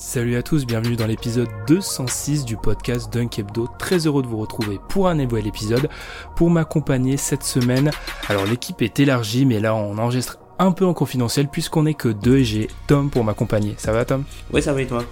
Salut 0.00 0.36
à 0.36 0.44
tous, 0.44 0.64
bienvenue 0.64 0.94
dans 0.94 1.08
l'épisode 1.08 1.48
206 1.66 2.44
du 2.44 2.56
podcast 2.56 3.12
Dunk 3.12 3.40
Hebdo. 3.40 3.68
Très 3.80 4.06
heureux 4.06 4.22
de 4.22 4.28
vous 4.28 4.36
retrouver 4.36 4.78
pour 4.88 5.08
un 5.08 5.16
nouvel 5.16 5.48
épisode. 5.48 5.88
Pour 6.36 6.50
m'accompagner 6.50 7.16
cette 7.16 7.42
semaine, 7.42 7.90
alors 8.28 8.46
l'équipe 8.46 8.80
est 8.80 9.00
élargie, 9.00 9.44
mais 9.44 9.58
là 9.58 9.74
on 9.74 9.98
enregistre 9.98 10.38
un 10.60 10.70
peu 10.70 10.86
en 10.86 10.94
confidentiel 10.94 11.48
puisqu'on 11.48 11.84
est 11.84 11.94
que 11.94 12.10
deux 12.10 12.36
et 12.36 12.44
j'ai 12.44 12.68
Tom 12.86 13.10
pour 13.10 13.24
m'accompagner. 13.24 13.74
Ça 13.76 13.90
va 13.90 14.04
Tom? 14.04 14.22
Ouais, 14.52 14.60
ça 14.60 14.72
va 14.72 14.82
et 14.82 14.86
toi? 14.86 15.04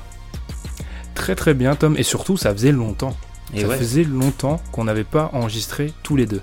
Très 1.16 1.34
très 1.34 1.54
bien 1.54 1.74
Tom, 1.74 1.96
et 1.96 2.04
surtout 2.04 2.36
ça 2.36 2.52
faisait 2.52 2.70
longtemps. 2.70 3.16
Et 3.54 3.62
ça 3.62 3.66
ouais. 3.66 3.78
faisait 3.78 4.04
longtemps 4.04 4.62
qu'on 4.70 4.84
n'avait 4.84 5.02
pas 5.02 5.30
enregistré 5.32 5.92
tous 6.04 6.14
les 6.14 6.26
deux. 6.26 6.42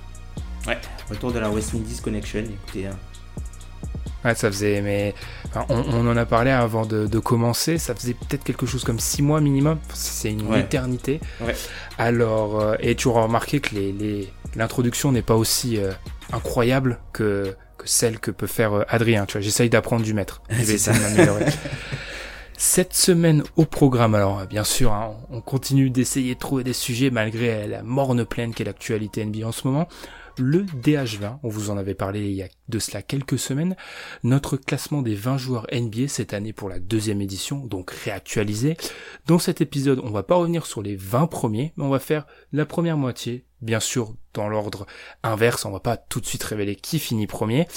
Ouais, 0.68 0.78
retour 1.10 1.32
de 1.32 1.40
la 1.40 1.50
West 1.50 1.74
Indies 1.74 2.02
Connection, 2.04 2.42
écoutez. 2.42 2.90
Ouais, 4.26 4.36
ça 4.36 4.50
faisait, 4.50 4.82
mais 4.82 5.14
enfin, 5.48 5.66
on, 5.70 5.84
on 5.94 6.08
en 6.10 6.16
a 6.18 6.26
parlé 6.26 6.50
avant 6.52 6.86
de, 6.86 7.08
de 7.08 7.20
commencer. 7.20 7.78
Ça 7.78 7.94
faisait 7.94 8.14
peut-être 8.14 8.44
quelque 8.44 8.66
chose 8.66 8.84
comme 8.84 9.00
six 9.00 9.22
mois 9.22 9.42
minimum. 9.42 9.80
C'est 9.94 10.32
une 10.32 10.48
Ouais. 10.48 10.62
éternité. 10.62 11.20
Ouais. 11.42 11.56
Alors, 11.98 12.60
euh, 12.62 12.76
et 12.80 12.96
tu 12.96 13.08
auras 13.10 13.24
remarqué 13.24 13.60
que 13.60 13.76
les, 13.76 13.92
les- 13.92 14.32
l'introduction 14.56 15.12
n'est 15.12 15.22
pas 15.24 15.36
aussi 15.36 15.78
euh, 15.78 15.92
incroyable 16.32 17.00
que, 17.12 17.56
que 17.78 17.88
celle 17.90 18.20
que 18.20 18.32
peut 18.32 18.48
faire 18.48 18.74
euh, 18.74 18.84
Adrien. 18.88 19.26
Tu 19.26 19.34
vois, 19.34 19.42
j'essaye 19.42 19.70
d'apprendre 19.70 20.04
du 20.04 20.14
maître. 20.14 20.42
Je 20.50 20.64
vais 20.64 20.78
de 20.94 21.00
m'améliorer. 21.02 21.46
Cette 22.56 22.94
semaine 22.94 23.44
au 23.58 23.66
programme, 23.66 24.16
alors 24.16 24.46
bien 24.46 24.64
sûr, 24.64 24.94
hein, 24.94 25.12
on 25.32 25.42
continue 25.42 25.90
d'essayer 25.90 26.36
de 26.36 26.40
trouver 26.40 26.64
des 26.64 26.72
sujets 26.74 27.10
malgré 27.10 27.68
la 27.68 27.82
morne 27.84 28.24
pleine 28.26 28.54
qu'est 28.54 28.64
l'actualité 28.64 29.26
NBA 29.26 29.46
en 29.48 29.52
ce 29.52 29.68
moment. 29.68 29.88
Le 30.38 30.64
DH20, 30.64 31.40
on 31.44 31.50
vous 31.50 31.70
en 31.70 31.78
avait 31.78 31.94
parlé 31.94 32.28
il 32.28 32.34
y 32.34 32.42
a 32.42 32.48
de 32.68 32.80
cela 32.80 33.04
quelques 33.04 33.38
semaines, 33.38 33.76
notre 34.24 34.58
classement 34.58 35.04
des 35.04 35.14
20 35.14 35.38
joueurs 35.38 35.68
NBA 35.72 36.08
cette 36.08 36.34
année 36.34 36.54
pour 36.54 36.70
la 36.70 36.80
deuxième 36.80 37.22
édition, 37.22 37.66
donc 37.66 37.92
réactualisé. 37.92 38.76
Dans 39.28 39.38
cet 39.38 39.62
épisode, 39.62 40.02
on 40.04 40.10
va 40.10 40.24
pas 40.24 40.36
revenir 40.36 40.66
sur 40.66 40.82
les 40.82 40.96
20 40.96 41.28
premiers, 41.28 41.74
mais 41.78 41.84
on 41.84 41.90
va 41.90 42.00
faire 42.00 42.26
la 42.52 42.66
première 42.66 42.98
moitié, 42.98 43.46
bien 43.62 43.80
sûr 43.80 44.16
dans 44.34 44.50
l'ordre 44.50 44.88
inverse, 45.22 45.66
on 45.66 45.72
va 45.72 45.80
pas 45.80 45.98
tout 45.98 46.20
de 46.20 46.26
suite 46.26 46.44
révéler 46.44 46.76
qui 46.76 46.98
finit 46.98 47.28
premier. 47.28 47.68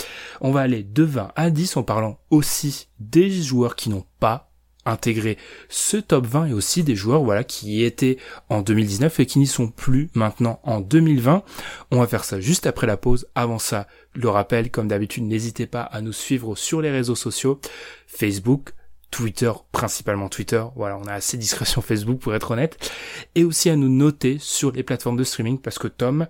On 0.41 0.51
va 0.51 0.61
aller 0.63 0.83
de 0.83 1.03
20 1.03 1.33
à 1.37 1.51
10 1.51 1.77
en 1.77 1.83
parlant 1.83 2.19
aussi 2.31 2.89
des 2.99 3.31
joueurs 3.31 3.77
qui 3.77 3.91
n'ont 3.91 4.07
pas 4.19 4.51
intégré 4.87 5.37
ce 5.69 5.97
top 5.97 6.27
20 6.27 6.47
et 6.47 6.53
aussi 6.53 6.83
des 6.83 6.97
joueurs 6.97 7.23
voilà 7.23 7.45
qui 7.45 7.77
y 7.77 7.85
étaient 7.85 8.17
en 8.49 8.63
2019 8.63 9.21
et 9.21 9.27
qui 9.27 9.39
n'y 9.39 9.47
sont 9.47 9.69
plus 9.69 10.11
maintenant 10.15 10.61
en 10.63 10.81
2020. 10.81 11.43
On 11.91 11.99
va 11.99 12.07
faire 12.07 12.25
ça 12.25 12.41
juste 12.41 12.67
après 12.67 12.87
la 12.87 12.97
pause. 12.97 13.27
Avant 13.35 13.59
ça, 13.59 13.87
le 14.15 14.29
rappel, 14.29 14.71
comme 14.71 14.89
d'habitude, 14.89 15.25
n'hésitez 15.25 15.67
pas 15.67 15.83
à 15.83 16.01
nous 16.01 16.13
suivre 16.13 16.57
sur 16.57 16.81
les 16.81 16.91
réseaux 16.91 17.15
sociaux, 17.15 17.61
Facebook, 18.07 18.73
Twitter, 19.11 19.53
principalement 19.73 20.29
Twitter. 20.29 20.63
Voilà, 20.75 20.99
on 20.99 21.07
a 21.07 21.13
assez 21.13 21.37
discret 21.37 21.65
sur 21.65 21.85
Facebook 21.85 22.19
pour 22.21 22.35
être 22.35 22.51
honnête. 22.51 22.91
Et 23.35 23.45
aussi 23.45 23.71
à 23.71 23.77
nous 23.77 23.89
noter 23.89 24.39
sur 24.39 24.73
les 24.73 24.83
plateformes 24.83 25.17
de 25.17 25.25
streaming 25.25 25.59
parce 25.59 25.79
que 25.79 25.89
Tom, 25.89 26.27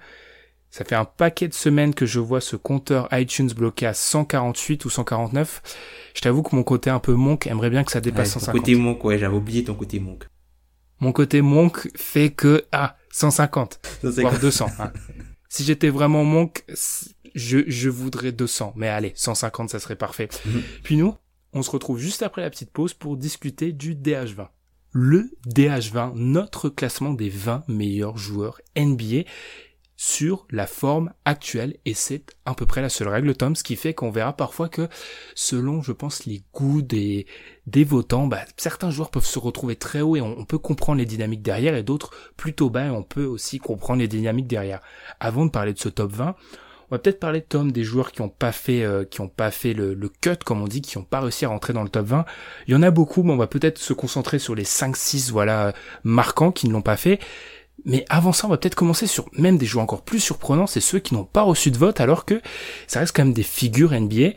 ça 0.71 0.85
fait 0.85 0.95
un 0.95 1.05
paquet 1.05 1.49
de 1.49 1.55
semaines 1.55 1.95
que 1.95 2.05
je 2.07 2.21
vois 2.21 2.41
ce 2.41 2.57
compteur 2.57 3.09
iTunes 3.13 3.49
bloqué 3.57 3.87
à 3.87 3.95
148 3.95 4.85
ou 4.85 4.91
149. 4.91 5.63
Je 6.15 6.21
t'avoue 6.21 6.43
que 6.43 6.55
mon 6.55 6.63
côté 6.63 6.91
un 6.91 6.99
peu 6.99 7.15
monk 7.15 7.47
aimerait 7.47 7.71
bien 7.71 7.85
que 7.85 7.93
ça 7.93 7.99
Ouais, 7.99 8.03
dépasse 8.03 8.35
ton 8.35 8.41
150. 8.41 8.61
côté 8.61 8.75
monk, 8.75 9.03
ouais, 9.05 9.19
j'avais 9.19 9.37
oublié 9.37 9.65
ton 9.65 9.75
côté 9.75 9.99
monk. 10.01 10.25
Mon 11.01 11.13
côté 11.13 11.41
monk 11.43 11.89
fait 11.97 12.31
que, 12.31 12.65
ah, 12.73 12.97
150, 13.13 13.81
Ça, 14.03 14.13
c'est 14.13 14.21
voire 14.23 14.33
quoi 14.35 14.41
200. 14.41 14.67
hein. 14.79 14.93
Si 15.49 15.63
j'étais 15.65 15.89
vraiment 15.91 16.25
monk, 16.25 16.65
je, 17.35 17.59
je 17.67 17.89
voudrais 17.89 18.33
200. 18.33 18.73
Mais 18.77 18.89
allez, 18.89 19.13
150, 19.15 19.71
ça 19.71 19.79
serait 19.79 19.97
parfait. 19.97 20.29
Mhm. 20.45 20.63
Puis 20.83 20.97
nous, 20.97 21.15
on 21.53 21.63
se 21.63 21.71
retrouve 21.71 21.99
juste 21.99 22.23
après 22.23 22.43
la 22.43 22.51
petite 22.51 22.71
pause 22.71 22.93
pour 22.95 23.17
discuter 23.17 23.73
du 23.73 23.95
DH20. 23.95 24.49
Le 24.93 25.31
DH20, 25.47 26.13
notre 26.15 26.69
classement 26.71 27.13
des 27.13 27.29
20 27.29 27.65
meilleurs 27.69 28.17
joueurs 28.17 28.61
NBA 28.77 29.25
sur 29.97 30.47
la 30.51 30.67
forme 30.67 31.13
actuelle 31.25 31.77
et 31.87 31.95
c'est 31.95 32.23
à 32.45 32.55
peu 32.55 32.67
près 32.67 32.83
la 32.83 32.91
seule 32.91 33.09
règle 33.09 33.35
Tom 33.35 33.57
ce 33.57 33.63
qui 33.63 33.77
fait 33.77 33.95
qu'on 33.95 34.11
verra 34.11 34.35
parfois 34.35 34.69
que 34.69 34.89
selon 35.35 35.81
je 35.81 35.93
pense 35.93 36.27
les 36.27 36.43
goûts 36.53 36.83
des 36.83 37.27
des 37.67 37.85
votants 37.85 38.27
bah, 38.27 38.45
certains 38.59 38.91
joueurs 38.91 39.11
peuvent 39.11 39.25
se 39.25 39.39
retrouver 39.39 39.77
très 39.77 40.03
haut 40.03 40.17
et 40.17 40.21
on, 40.21 40.45
peut 40.45 40.59
comprendre 40.59 40.99
les 40.99 41.07
dynamiques 41.07 41.43
derrière 41.43 41.75
et 41.75 41.83
d'autres 41.83 42.11
plutôt 42.37 42.69
bas 42.71 42.87
et 42.87 42.91
on 42.91 43.03
peut 43.03 43.25
aussi 43.25 43.59
comprendre 43.59 44.01
les 44.01 44.09
dynamiques 44.09 44.47
derrière. 44.47 44.81
Avant 45.19 45.47
de 45.47 45.51
parler 45.51 45.73
de 45.73 45.79
ce 45.79 45.89
top 45.89 46.13
20 46.13 46.37
on 46.89 46.95
va 46.95 47.01
peut-être 47.01 47.19
parler 47.19 47.43
Tom 47.43 47.73
des 47.73 47.83
joueurs 47.83 48.13
qui 48.13 48.21
ont 48.21 48.29
pas 48.29 48.53
fait 48.53 48.85
euh, 48.85 49.05
qui 49.05 49.21
ont 49.21 49.29
pas 49.29 49.51
fait 49.51 49.73
le, 49.73 49.95
le 49.95 50.09
cut 50.09 50.37
comme 50.45 50.63
on 50.63 50.69
dit 50.69 50.83
qui 50.83 50.99
ont 50.99 51.05
pas 51.05 51.21
réussi 51.21 51.45
à 51.45 51.49
rentrer 51.49 51.73
dans 51.73 51.83
le 51.83 51.89
top 51.89 52.07
20 52.07 52.25
il 52.69 52.75
y 52.75 52.77
en 52.77 52.83
a 52.83 52.91
beaucoup 52.91 53.23
mais 53.23 53.33
on 53.33 53.37
va 53.37 53.49
peut-être 53.49 53.79
se 53.79 53.93
concentrer 53.93 54.39
sur 54.39 54.55
les 54.55 54.65
5 54.65 54.97
6 54.97 55.33
voilà 55.33 55.73
marquants 56.05 56.53
qui 56.53 56.69
ne 56.69 56.73
l'ont 56.73 56.83
pas 56.83 56.97
fait 56.97 57.19
mais 57.85 58.05
avant 58.09 58.33
ça, 58.33 58.47
on 58.47 58.51
va 58.51 58.57
peut-être 58.57 58.75
commencer 58.75 59.07
sur 59.07 59.27
même 59.33 59.59
des 59.59 59.67
joueurs 59.67 59.85
encore 59.85 60.03
plus 60.03 60.21
surprenants, 60.21 60.67
c'est 60.67 60.81
ceux 60.81 60.99
qui 60.99 61.15
n'ont 61.15 61.25
pas 61.25 61.43
reçu 61.43 61.71
de 61.71 61.79
vote, 61.79 62.01
alors 62.01 62.25
que 62.25 62.41
ça 62.87 63.01
reste 63.01 63.15
quand 63.15 63.25
même 63.25 63.35
des 63.35 63.43
figures 63.43 63.93
NBA. 63.93 64.31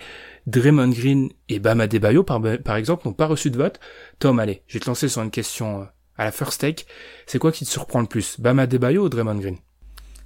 Draymond 0.47 0.89
Green 0.89 1.29
et 1.47 1.59
Bam 1.59 1.79
Adebayo, 1.79 2.23
par, 2.23 2.41
par 2.63 2.75
exemple, 2.75 3.07
n'ont 3.07 3.13
pas 3.13 3.27
reçu 3.27 3.51
de 3.51 3.57
vote. 3.57 3.79
Tom, 4.17 4.39
allez, 4.39 4.63
je 4.67 4.73
vais 4.73 4.79
te 4.79 4.88
lancer 4.88 5.07
sur 5.07 5.22
une 5.22 5.29
question 5.31 5.81
euh, 5.81 5.85
à 6.17 6.23
la 6.23 6.31
first 6.31 6.61
take. 6.61 6.85
C'est 7.27 7.38
quoi 7.38 7.51
qui 7.51 7.66
te 7.66 7.69
surprend 7.69 8.01
le 8.01 8.07
plus, 8.07 8.39
Bam 8.39 8.57
Adebayo 8.57 9.05
ou 9.05 9.09
Draymond 9.09 9.35
Green? 9.35 9.57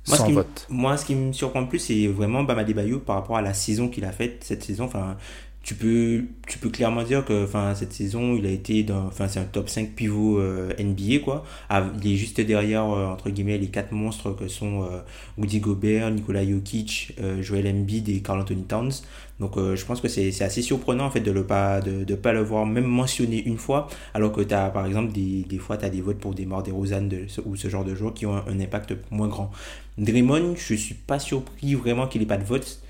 Moi, 0.07 0.18
ce 0.18 0.18
Sans 0.18 0.25
qui 0.25 0.34
vote. 0.34 0.68
Moi, 0.69 0.97
ce 0.97 1.06
qui 1.06 1.16
me 1.16 1.31
surprend 1.34 1.62
le 1.62 1.68
plus, 1.68 1.80
c'est 1.80 2.07
vraiment 2.07 2.44
Bam 2.44 2.57
Adebayo 2.57 3.00
par 3.00 3.18
rapport 3.18 3.38
à 3.38 3.41
la 3.41 3.53
saison 3.53 3.90
qu'il 3.90 4.06
a 4.06 4.12
faite 4.12 4.44
cette 4.44 4.63
saison. 4.63 4.85
Enfin, 4.85 5.18
tu 5.63 5.75
peux, 5.75 6.25
tu 6.46 6.59
peux 6.59 6.69
clairement 6.69 7.03
dire 7.03 7.24
que, 7.24 7.46
enfin, 7.46 7.74
cette 7.74 7.94
saison, 7.94 8.35
il 8.35 8.46
a 8.46 8.50
été 8.50 8.84
dans, 8.84 9.06
enfin, 9.06 9.29
c'est 9.29 9.40
un 9.40 9.46
top 9.46 9.69
5 9.69 9.91
pivot 9.96 10.40
euh, 10.40 10.74
NBA, 10.78 11.19
quoi. 11.24 11.46
Ah, 11.69 11.85
Il 12.03 12.12
est 12.12 12.18
juste 12.18 12.41
derrière, 12.41 12.84
euh, 12.90 13.06
entre 13.07 13.29
guillemets, 13.29 13.57
les 13.57 13.68
quatre 13.69 13.94
monstres 13.94 14.31
que 14.35 14.50
sont 14.50 14.84
euh, 14.84 15.00
Woody 15.38 15.59
Gobert, 15.62 16.12
Nikola 16.12 16.46
Jokic, 16.46 17.16
euh, 17.22 17.41
Joel 17.41 17.66
Embiid 17.68 18.09
et 18.09 18.22
Carl 18.22 18.41
Anthony 18.41 18.63
Towns. 18.63 18.91
Donc, 19.40 19.57
euh, 19.57 19.75
je 19.78 19.85
pense 19.85 20.01
que 20.01 20.09
c'est 20.09 20.41
assez 20.44 20.62
surprenant, 20.62 21.06
en 21.06 21.12
fait, 21.12 21.22
de 21.22 21.31
le 21.31 21.46
pas, 21.46 21.80
de, 21.81 22.03
de 22.03 22.16
pas 22.16 22.34
le 22.34 22.41
voir 22.41 22.66
même 22.66 22.85
mentionné 22.85 23.41
une 23.45 23.57
fois, 23.57 23.88
alors 24.13 24.34
que 24.34 24.41
tu 24.41 24.53
as, 24.53 24.69
par 24.69 24.85
exemple, 24.85 25.13
des, 25.13 25.44
des 25.44 25.57
fois, 25.59 25.78
tu 25.78 25.90
des 25.90 26.01
votes 26.01 26.19
pour 26.19 26.34
des 26.34 26.45
morts 26.45 26.63
des 26.63 26.72
Rosanne 26.72 27.07
de, 27.09 27.25
ou 27.45 27.56
ce 27.56 27.69
genre 27.69 27.85
de 27.85 27.95
joueurs 27.95 28.13
qui 28.13 28.25
ont 28.25 28.35
un, 28.35 28.44
un 28.47 28.59
impact 28.59 28.94
moins 29.12 29.28
grand. 29.30 29.50
Draymond, 29.97 30.56
je 30.56 30.74
suis 30.74 30.95
pas 30.95 31.19
surpris 31.19 31.75
vraiment 31.75 32.07
qu'il 32.07 32.22
ait 32.22 32.25
pas 32.25 32.38
de 32.38 32.44
vote, 32.44 32.81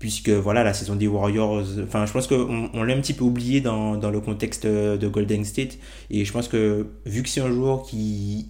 puisque 0.00 0.30
voilà, 0.30 0.64
la 0.64 0.74
saison 0.74 0.96
des 0.96 1.06
Warriors, 1.06 1.62
enfin, 1.84 2.06
je 2.06 2.12
pense 2.12 2.26
qu'on 2.26 2.70
on 2.72 2.82
l'a 2.82 2.94
un 2.94 3.00
petit 3.00 3.12
peu 3.12 3.22
oublié 3.22 3.60
dans, 3.60 3.96
dans 3.96 4.10
le 4.10 4.20
contexte 4.20 4.66
de 4.66 5.08
Golden 5.08 5.44
State, 5.44 5.78
et 6.10 6.24
je 6.24 6.32
pense 6.32 6.48
que 6.48 6.86
vu 7.06 7.22
que 7.22 7.28
c'est 7.28 7.42
un 7.42 7.52
joueur 7.52 7.82
qui, 7.82 8.48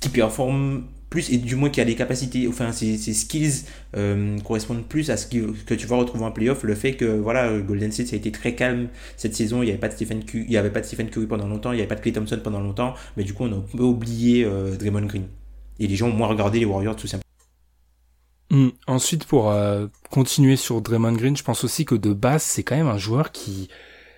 qui 0.00 0.08
performe 0.08 0.84
plus, 1.10 1.30
et 1.30 1.36
du 1.36 1.56
moins 1.56 1.68
qui 1.68 1.82
a 1.82 1.84
des 1.84 1.94
capacités, 1.94 2.48
enfin, 2.48 2.72
ses, 2.72 2.96
skills 2.96 3.64
euh, 3.96 4.38
correspondent 4.40 4.84
plus 4.84 5.10
à 5.10 5.18
ce 5.18 5.26
que 5.26 5.74
tu 5.74 5.86
vas 5.86 5.96
retrouver 5.96 6.24
en 6.24 6.32
playoff, 6.32 6.62
le 6.62 6.74
fait 6.74 6.94
que 6.94 7.04
voilà, 7.04 7.58
Golden 7.58 7.92
State 7.92 8.08
ça 8.08 8.16
a 8.16 8.18
été 8.18 8.32
très 8.32 8.54
calme 8.54 8.88
cette 9.18 9.36
saison, 9.36 9.62
il 9.62 9.66
n'y 9.66 9.70
avait 9.70 9.80
pas 9.80 9.88
de 9.88 9.94
Stephen 9.94 10.24
Curry, 10.24 10.44
il 10.46 10.52
y 10.52 10.56
avait 10.56 10.70
pas 10.70 10.80
de 10.80 10.86
Stephen 10.86 11.10
Curry 11.10 11.26
pendant 11.26 11.48
longtemps, 11.48 11.72
il 11.72 11.76
n'y 11.76 11.80
avait 11.82 11.88
pas 11.88 11.96
de 11.96 12.00
Clay 12.00 12.12
Thompson 12.12 12.40
pendant 12.42 12.60
longtemps, 12.60 12.94
mais 13.18 13.24
du 13.24 13.34
coup 13.34 13.44
on 13.44 13.52
a 13.52 13.56
un 13.56 13.64
peu 13.76 13.82
oublié 13.82 14.44
euh, 14.44 14.74
Draymond 14.76 15.06
Green. 15.06 15.24
Et 15.80 15.86
les 15.86 15.96
gens 15.96 16.08
ont 16.08 16.12
moins 16.12 16.28
regardé 16.28 16.58
les 16.58 16.64
Warriors 16.64 16.96
tout 16.96 17.06
simplement. 17.06 17.27
Hum, 18.50 18.72
Ensuite, 18.86 19.24
pour 19.24 19.50
euh, 19.50 19.86
continuer 20.10 20.56
sur 20.56 20.80
Draymond 20.80 21.12
Green, 21.12 21.36
je 21.36 21.42
pense 21.42 21.64
aussi 21.64 21.84
que 21.84 21.94
de 21.94 22.12
base, 22.12 22.42
c'est 22.42 22.62
quand 22.62 22.76
même 22.76 22.88
un 22.88 22.98
joueur 22.98 23.30
qui, 23.32 23.68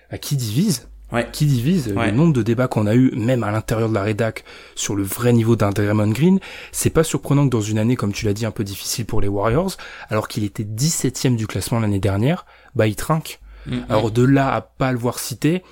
à 0.09 0.17
qui 0.17 0.35
divise. 0.35 0.87
Ouais. 1.11 1.27
Qui 1.33 1.45
divise. 1.45 1.89
Ouais. 1.89 2.05
Le 2.05 2.11
nombre 2.13 2.31
de 2.31 2.41
débats 2.41 2.69
qu'on 2.69 2.87
a 2.87 2.95
eu, 2.95 3.11
même 3.13 3.43
à 3.43 3.51
l'intérieur 3.51 3.89
de 3.89 3.93
la 3.93 4.01
rédac, 4.01 4.45
sur 4.75 4.95
le 4.95 5.03
vrai 5.03 5.33
niveau 5.33 5.57
d'un 5.57 5.71
Draymond 5.71 6.11
Green, 6.11 6.39
c'est 6.71 6.89
pas 6.89 7.03
surprenant 7.03 7.45
que 7.45 7.49
dans 7.49 7.59
une 7.61 7.77
année, 7.77 7.97
comme 7.97 8.13
tu 8.13 8.25
l'as 8.25 8.33
dit, 8.33 8.45
un 8.45 8.51
peu 8.51 8.63
difficile 8.63 9.05
pour 9.05 9.19
les 9.19 9.27
Warriors, 9.27 9.75
alors 10.09 10.29
qu'il 10.29 10.45
était 10.45 10.63
17ème 10.63 11.35
du 11.35 11.47
classement 11.47 11.79
l'année 11.81 11.99
dernière, 11.99 12.45
bah 12.75 12.87
il 12.87 12.95
trinque. 12.95 13.41
Mm, 13.65 13.79
Alors 13.89 14.11
de 14.11 14.23
là 14.23 14.53
à 14.53 14.61
pas 14.61 14.93
le 14.93 14.97
voir 14.97 15.19
cité, 15.19 15.63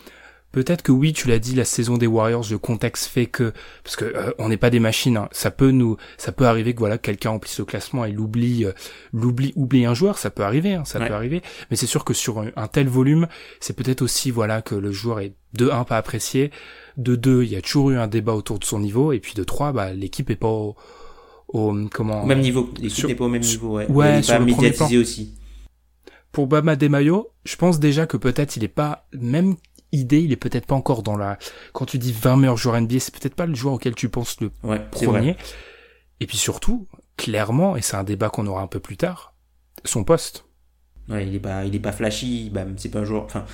Peut-être 0.51 0.81
que 0.81 0.91
oui, 0.91 1.13
tu 1.13 1.27
l'as 1.27 1.37
dit, 1.37 1.53
la 1.53 1.65
saison 1.65 1.97
des 1.97 2.07
Warriors, 2.07 2.45
le 2.49 2.57
contexte 2.57 3.05
fait 3.05 3.27
que 3.27 3.53
parce 3.83 3.95
que 3.95 4.05
euh, 4.05 4.31
on 4.39 4.49
n'est 4.49 4.57
pas 4.57 4.71
des 4.71 4.79
machines, 4.79 5.17
hein, 5.17 5.29
ça 5.31 5.51
peut 5.51 5.69
nous, 5.69 5.97
ça 6.17 6.31
peut 6.31 6.47
arriver 6.47 6.73
que 6.73 6.79
voilà 6.79 6.97
quelqu'un 6.97 7.29
remplisse 7.29 7.59
le 7.59 7.65
classement 7.65 8.03
et 8.03 8.11
l'oublie, 8.11 8.65
euh, 8.65 8.71
l'oublie, 9.13 9.53
oublie 9.55 9.85
un 9.85 9.93
joueur, 9.93 10.17
ça 10.17 10.31
peut 10.31 10.43
arriver, 10.43 10.73
hein, 10.73 10.85
ça 10.85 10.99
peut 10.99 11.13
arriver. 11.13 11.43
Mais 11.69 11.77
c'est 11.77 11.85
sûr 11.85 12.03
que 12.03 12.15
sur 12.15 12.39
un, 12.39 12.67
tel 12.67 12.87
volume, 12.87 13.27
c'est 13.59 13.75
peut-être 13.75 14.01
aussi 14.01 14.31
voilà 14.31 14.63
que 14.63 14.73
le 14.73 14.91
joueur 14.91 15.19
est 15.19 15.35
de 15.53 15.69
un 15.69 15.83
pas 15.83 15.97
apprécié, 15.97 16.51
de 16.97 17.15
deux 17.15 17.43
il 17.43 17.49
y 17.49 17.55
a 17.55 17.61
toujours 17.61 17.91
eu 17.91 17.97
un 17.97 18.07
débat 18.07 18.33
autour 18.33 18.57
de 18.57 18.65
son 18.65 18.79
niveau. 18.79 19.13
Et 19.13 19.19
puis 19.19 19.35
de 19.35 19.43
trois 19.43 19.71
bah 19.71 19.93
l'équipe 19.93 20.31
est 20.31 20.35
pas 20.35 20.47
au, 20.47 20.75
comment 21.93 22.23
au 22.23 22.25
même 22.25 22.41
niveau, 22.41 22.71
l'équipe 22.81 23.05
n'est 23.05 23.15
pas 23.15 23.25
au 23.25 23.29
même 23.29 23.43
niveau, 23.43 23.77
ouais, 23.77 23.87
ouais 23.87 24.21
pas 24.23 24.39
médiatisé 24.39 24.97
aussi. 24.97 25.35
Pour 26.31 26.45
Bama 26.45 26.75
Demayo, 26.75 27.29
je 27.43 27.55
pense 27.55 27.79
déjà 27.79 28.05
que 28.05 28.15
peut-être 28.15 28.55
il 28.55 28.63
est 28.63 28.67
pas 28.67 29.07
même 29.13 29.55
idée, 29.91 30.21
il 30.21 30.31
est 30.31 30.37
peut-être 30.37 30.65
pas 30.65 30.75
encore 30.75 31.03
dans 31.03 31.17
la. 31.17 31.37
Quand 31.73 31.85
tu 31.85 31.97
dis 31.97 32.11
20 32.11 32.37
meilleurs 32.37 32.57
joueurs 32.57 32.79
NBA, 32.79 32.99
c'est 32.99 33.13
peut-être 33.13 33.35
pas 33.35 33.45
le 33.45 33.55
joueur 33.55 33.75
auquel 33.75 33.95
tu 33.95 34.09
penses 34.09 34.37
le 34.41 34.51
premier. 34.91 35.35
Et 36.19 36.27
puis 36.27 36.37
surtout, 36.37 36.87
clairement, 37.17 37.75
et 37.75 37.81
c'est 37.81 37.95
un 37.95 38.03
débat 38.03 38.29
qu'on 38.29 38.47
aura 38.47 38.61
un 38.61 38.67
peu 38.67 38.79
plus 38.79 38.97
tard, 38.97 39.33
son 39.85 40.03
poste. 40.03 40.45
Ouais, 41.07 41.25
il 41.27 41.35
est 41.35 41.39
pas, 41.39 41.65
il 41.65 41.75
est 41.75 41.79
pas 41.79 41.91
flashy. 41.91 42.49
Bah, 42.49 42.65
c'est 42.77 42.89
pas 42.89 42.99
un 42.99 43.05
joueur. 43.05 43.23
Enfin, 43.23 43.45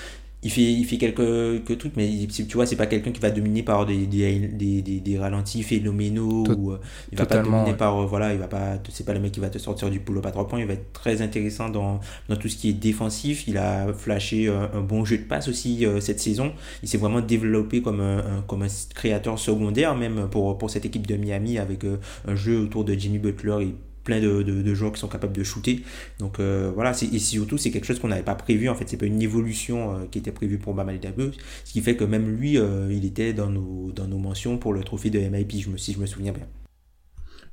il 0.46 0.52
fait, 0.52 0.62
il 0.62 0.86
fait 0.86 0.98
quelques, 0.98 1.78
trucs, 1.80 1.96
mais 1.98 2.28
tu 2.28 2.44
vois, 2.54 2.68
c'est 2.68 2.76
pas 2.76 2.86
quelqu'un 2.86 3.12
qui 3.12 3.20
va 3.20 3.32
dominer 3.32 3.64
par 3.64 3.88
des, 3.88 4.06
des, 4.06 4.38
des, 4.38 4.82
des, 4.82 5.18
ralentis 5.18 5.64
phénoménaux. 5.64 6.44
ou, 6.56 6.72
euh, 6.72 6.80
il 7.12 7.18
va 7.18 7.26
pas 7.26 7.40
dominer 7.40 7.74
par. 7.74 8.00
Euh, 8.00 8.06
voilà, 8.06 8.32
il 8.32 8.40
va 8.40 8.48
pas. 8.48 8.78
C'est 8.90 9.08
pas 9.08 9.16
le 9.16 9.20
mec 9.20 9.32
qui 9.32 9.40
va 9.40 9.50
te 9.50 9.58
sortir 9.58 9.90
du 9.90 10.00
pull-up 10.00 10.24
à 10.24 10.30
3 10.30 10.48
points. 10.48 10.60
Il 10.60 10.68
va 10.68 10.74
être 10.74 10.94
très 10.94 11.24
intéressant 11.24 11.70
dans, 11.70 12.00
dans 12.30 12.36
tout 12.36 12.48
ce 12.48 12.58
qui 12.58 12.70
est 12.70 12.74
défensif. 12.74 13.48
Il 13.48 13.58
a 13.58 13.92
flashé 13.92 14.48
euh, 14.48 14.68
un, 14.72 14.82
bon 14.82 15.04
jeu 15.04 15.18
de 15.18 15.24
passe 15.24 15.48
aussi 15.48 15.84
cette 16.00 16.20
saison. 16.20 16.54
Il 16.84 16.90
s'est 16.90 17.00
vraiment 17.00 17.22
développé 17.22 17.82
comme 17.82 18.00
un, 18.00 18.44
comme 18.46 18.62
un 18.62 18.68
créateur 18.94 19.40
secondaire, 19.40 19.96
même 19.96 20.28
pour, 20.30 20.60
pour 20.60 20.70
cette 20.70 20.86
équipe 20.86 21.08
de 21.08 21.16
Miami, 21.16 21.58
avec 21.58 21.86
un 22.28 22.36
jeu 22.36 22.60
autour 22.60 22.86
de 22.86 22.94
Jimmy 22.94 23.18
Butler 23.18 23.64
et 23.64 23.76
plein 24.06 24.22
de, 24.22 24.44
de, 24.44 24.74
joueurs 24.74 24.94
qui 24.94 25.00
sont 25.02 25.10
capables 25.10 25.36
de 25.36 25.44
shooter. 25.44 25.84
Donc 26.20 26.40
euh, 26.40 26.72
voilà, 26.74 26.92
et 26.92 27.20
surtout 27.20 27.58
c'est 27.58 27.72
quelque 27.72 27.86
chose 27.86 28.00
qu'on 28.00 28.08
n'avait 28.08 28.24
pas 28.24 28.36
prévu 28.36 28.70
en 28.70 28.76
fait, 28.76 28.88
c'est 28.88 28.96
pas 28.96 29.08
une 29.08 29.22
évolution 29.22 29.96
euh, 29.96 30.06
qui 30.10 30.20
était 30.20 30.32
prévue 30.32 30.58
pour 30.58 30.74
Bama 30.74 30.94
Dabeu, 30.94 31.32
ce 31.66 31.74
qui 31.74 31.82
fait 31.82 31.98
que 31.98 32.06
même 32.06 32.38
lui, 32.38 32.58
euh, 32.58 32.88
il 32.90 33.04
était 33.04 33.34
dans 33.34 33.50
nos, 33.50 33.92
dans 33.92 34.08
nos 34.08 34.20
mentions 34.20 34.58
pour 34.58 34.72
le 34.72 34.84
trophée 34.84 35.10
de 35.10 35.20
MIP, 35.20 35.60
je 35.60 35.70
me, 35.70 35.78
si 35.78 35.92
je 35.92 36.00
me 36.00 36.06
souviens 36.06 36.32
bien. 36.32 36.48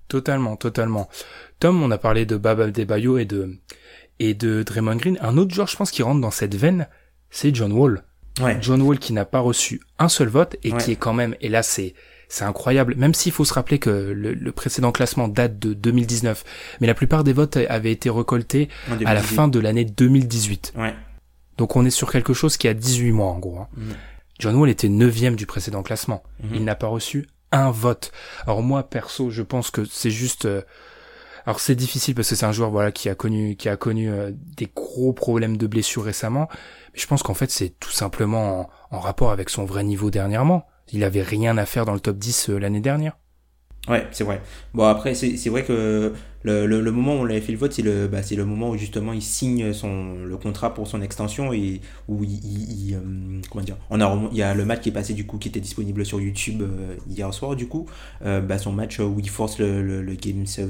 Totalement, 0.07 0.57
totalement. 0.57 1.09
Tom, 1.59 1.83
on 1.83 1.91
a 1.91 1.99
parlé 1.99 2.27
de 2.27 2.37
Baba 2.37 2.71
Debayo 2.71 3.17
et 3.17 3.25
de, 3.25 3.57
et 4.19 4.35
de 4.35 4.63
Draymond 4.63 4.97
Green. 4.97 5.19
Un 5.23 5.39
autre 5.39 5.55
joueur, 5.55 5.69
je 5.69 5.77
pense, 5.77 5.91
qui 5.91 6.03
rentre 6.03 6.21
dans 6.21 6.31
cette 6.31 6.55
veine, 6.55 6.87
c'est 7.31 7.55
John 7.55 7.73
Wall. 7.73 8.05
Ouais. 8.41 8.59
John 8.61 8.83
Wall 8.83 8.99
qui 8.99 9.15
n'a 9.15 9.25
pas 9.25 9.41
reçu 9.41 9.81
un 9.99 10.09
seul 10.09 10.29
vote 10.29 10.57
et 10.63 10.73
qui 10.73 10.93
est 10.93 10.97
quand 10.97 11.15
même, 11.15 11.35
et 11.41 11.49
là 11.49 11.63
c'est, 11.63 11.95
c'est 12.33 12.45
incroyable, 12.45 12.95
même 12.97 13.13
s'il 13.13 13.31
faut 13.31 13.45
se 13.45 13.53
rappeler 13.53 13.79
que 13.79 13.91
le, 13.91 14.53
précédent 14.53 14.91
classement 14.91 15.29
date 15.29 15.59
de 15.59 15.75
2019, 15.75 16.45
mais 16.81 16.87
la 16.87 16.95
plupart 16.95 17.25
des 17.25 17.35
votes 17.35 17.59
avaient 17.69 17.93
été 17.93 18.09
récoltés 18.09 18.71
à 19.05 19.13
la 19.13 19.21
fin 19.21 19.49
de 19.49 19.59
l'année 19.59 19.85
2018. 19.85 20.73
Ouais. 20.79 20.95
Donc 21.59 21.77
on 21.77 21.85
est 21.85 21.91
sur 21.91 22.11
quelque 22.11 22.33
chose 22.33 22.57
qui 22.57 22.69
a 22.69 22.75
18 22.75 23.13
mois 23.13 23.27
en 23.27 23.39
gros. 23.39 23.59
Hein. 23.59 23.69
Mm. 23.77 23.83
John 24.39 24.57
Wall 24.57 24.71
était 24.71 24.89
neuvième 24.89 25.37
du 25.37 25.45
précédent 25.45 25.83
classement. 25.83 26.23
Mm-hmm. 26.43 26.55
Il 26.55 26.65
n'a 26.65 26.75
pas 26.75 26.87
reçu 26.87 27.29
un 27.51 27.71
vote. 27.71 28.13
Alors 28.47 28.63
moi 28.63 28.89
perso, 28.89 29.29
je 29.29 29.43
pense 29.43 29.71
que 29.71 29.85
c'est 29.85 30.11
juste 30.11 30.47
euh, 30.47 30.63
alors 31.45 31.61
c'est 31.61 31.75
difficile 31.75 32.15
parce 32.15 32.31
que 32.31 32.35
c'est 32.35 32.47
un 32.47 32.53
joueur 32.53 32.71
voilà 32.71 32.93
qui 32.93 33.11
a 33.11 33.15
connu 33.15 33.57
qui 33.57 33.69
a 33.69 33.77
connu 33.77 34.09
euh, 34.09 34.31
des 34.57 34.71
gros 34.75 35.13
problèmes 35.13 35.59
de 35.59 35.67
blessures 35.67 36.05
récemment, 36.05 36.49
mais 36.95 36.99
je 36.99 37.07
pense 37.07 37.23
qu'en 37.23 37.35
fait 37.35 37.51
c'est 37.51 37.79
tout 37.79 37.91
simplement 37.91 38.71
en, 38.91 39.01
rapport 39.01 39.33
avec 39.33 39.51
son 39.51 39.67
vrai 39.67 39.85
niveau 39.85 40.11
dernièrement 40.11 40.67
il 40.93 41.05
avait 41.05 41.23
rien 41.23 41.57
à 41.59 41.67
faire 41.67 41.85
dans 41.85 41.95
le 41.95 42.01
top 42.01 42.19
10 42.19 42.51
euh, 42.51 42.59
l'année 42.59 42.81
dernière. 42.81 43.17
Ouais, 43.89 44.07
c'est 44.13 44.23
vrai. 44.23 44.41
Bon, 44.75 44.85
après, 44.85 45.13
c'est 45.15 45.49
vrai 45.49 45.65
que 45.65 46.13
le, 46.45 46.67
le, 46.67 46.93
moment 46.93 47.15
où 47.15 47.19
on 47.19 47.25
avait 47.25 47.41
fait 47.41 47.51
le 47.51 47.59
vote, 47.59 47.73
c'est 47.73 47.83
le, 47.83 48.07
bah, 48.07 48.21
le 48.31 48.45
moment 48.45 48.71
où 48.71 48.77
justement 48.77 49.13
il 49.13 49.23
signe 49.23 49.73
son, 49.73 50.15
le 50.25 50.37
contrat 50.37 50.73
pour 50.73 50.87
son 50.87 51.03
extension 51.03 51.53
et 51.53 51.81
où 52.07 52.23
il. 52.23 52.95
Euh, 52.95 53.41
comment 53.51 53.65
dire 53.65 53.77
on 53.91 54.01
a, 54.01 54.29
Il 54.31 54.39
y 54.39 54.43
a 54.43 54.55
le 54.55 54.65
match 54.65 54.83
qui 54.83 54.91
est 54.91 54.93
passé 54.93 55.15
du 55.15 55.27
coup, 55.27 55.39
qui 55.39 55.49
était 55.49 55.59
disponible 55.59 56.07
sur 56.07 56.21
YouTube 56.21 56.63
euh, 56.63 56.95
hier 57.11 57.35
soir, 57.35 57.57
du 57.57 57.67
coup. 57.67 57.87
bah, 58.21 58.57
son 58.57 58.71
match 58.71 59.01
où 59.01 59.17
il 59.19 59.29
force 59.29 59.59
le, 59.59 59.83
le 60.01 60.15
Game 60.15 60.47
7 60.47 60.69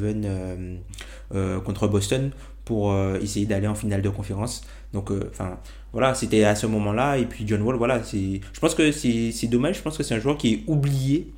contre 1.65 1.89
Boston 1.89 2.31
pour 2.65 2.97
essayer 3.21 3.45
d'aller 3.45 3.67
en 3.67 3.75
finale 3.75 4.01
de 4.01 4.09
conférence. 4.09 4.63
Donc, 4.93 5.11
enfin 5.31 5.59
voilà, 5.93 6.15
c'était 6.15 6.44
à 6.44 6.55
ce 6.55 6.67
moment-là. 6.67 7.19
Et 7.19 7.27
puis 7.27 7.44
John 7.47 7.62
Wall, 7.62 7.77
voilà, 7.77 8.03
c'est, 8.03 8.41
je 8.53 8.61
pense 8.61 8.75
que 8.75 8.91
c'est 8.93 9.47
dommage. 9.47 9.77
Je 9.77 9.83
pense 9.83 9.97
que 9.97 10.03
c'est 10.03 10.15
un 10.15 10.21
joueur 10.21 10.37
qui 10.37 10.55
est 10.55 10.62
oublié, 10.67 11.33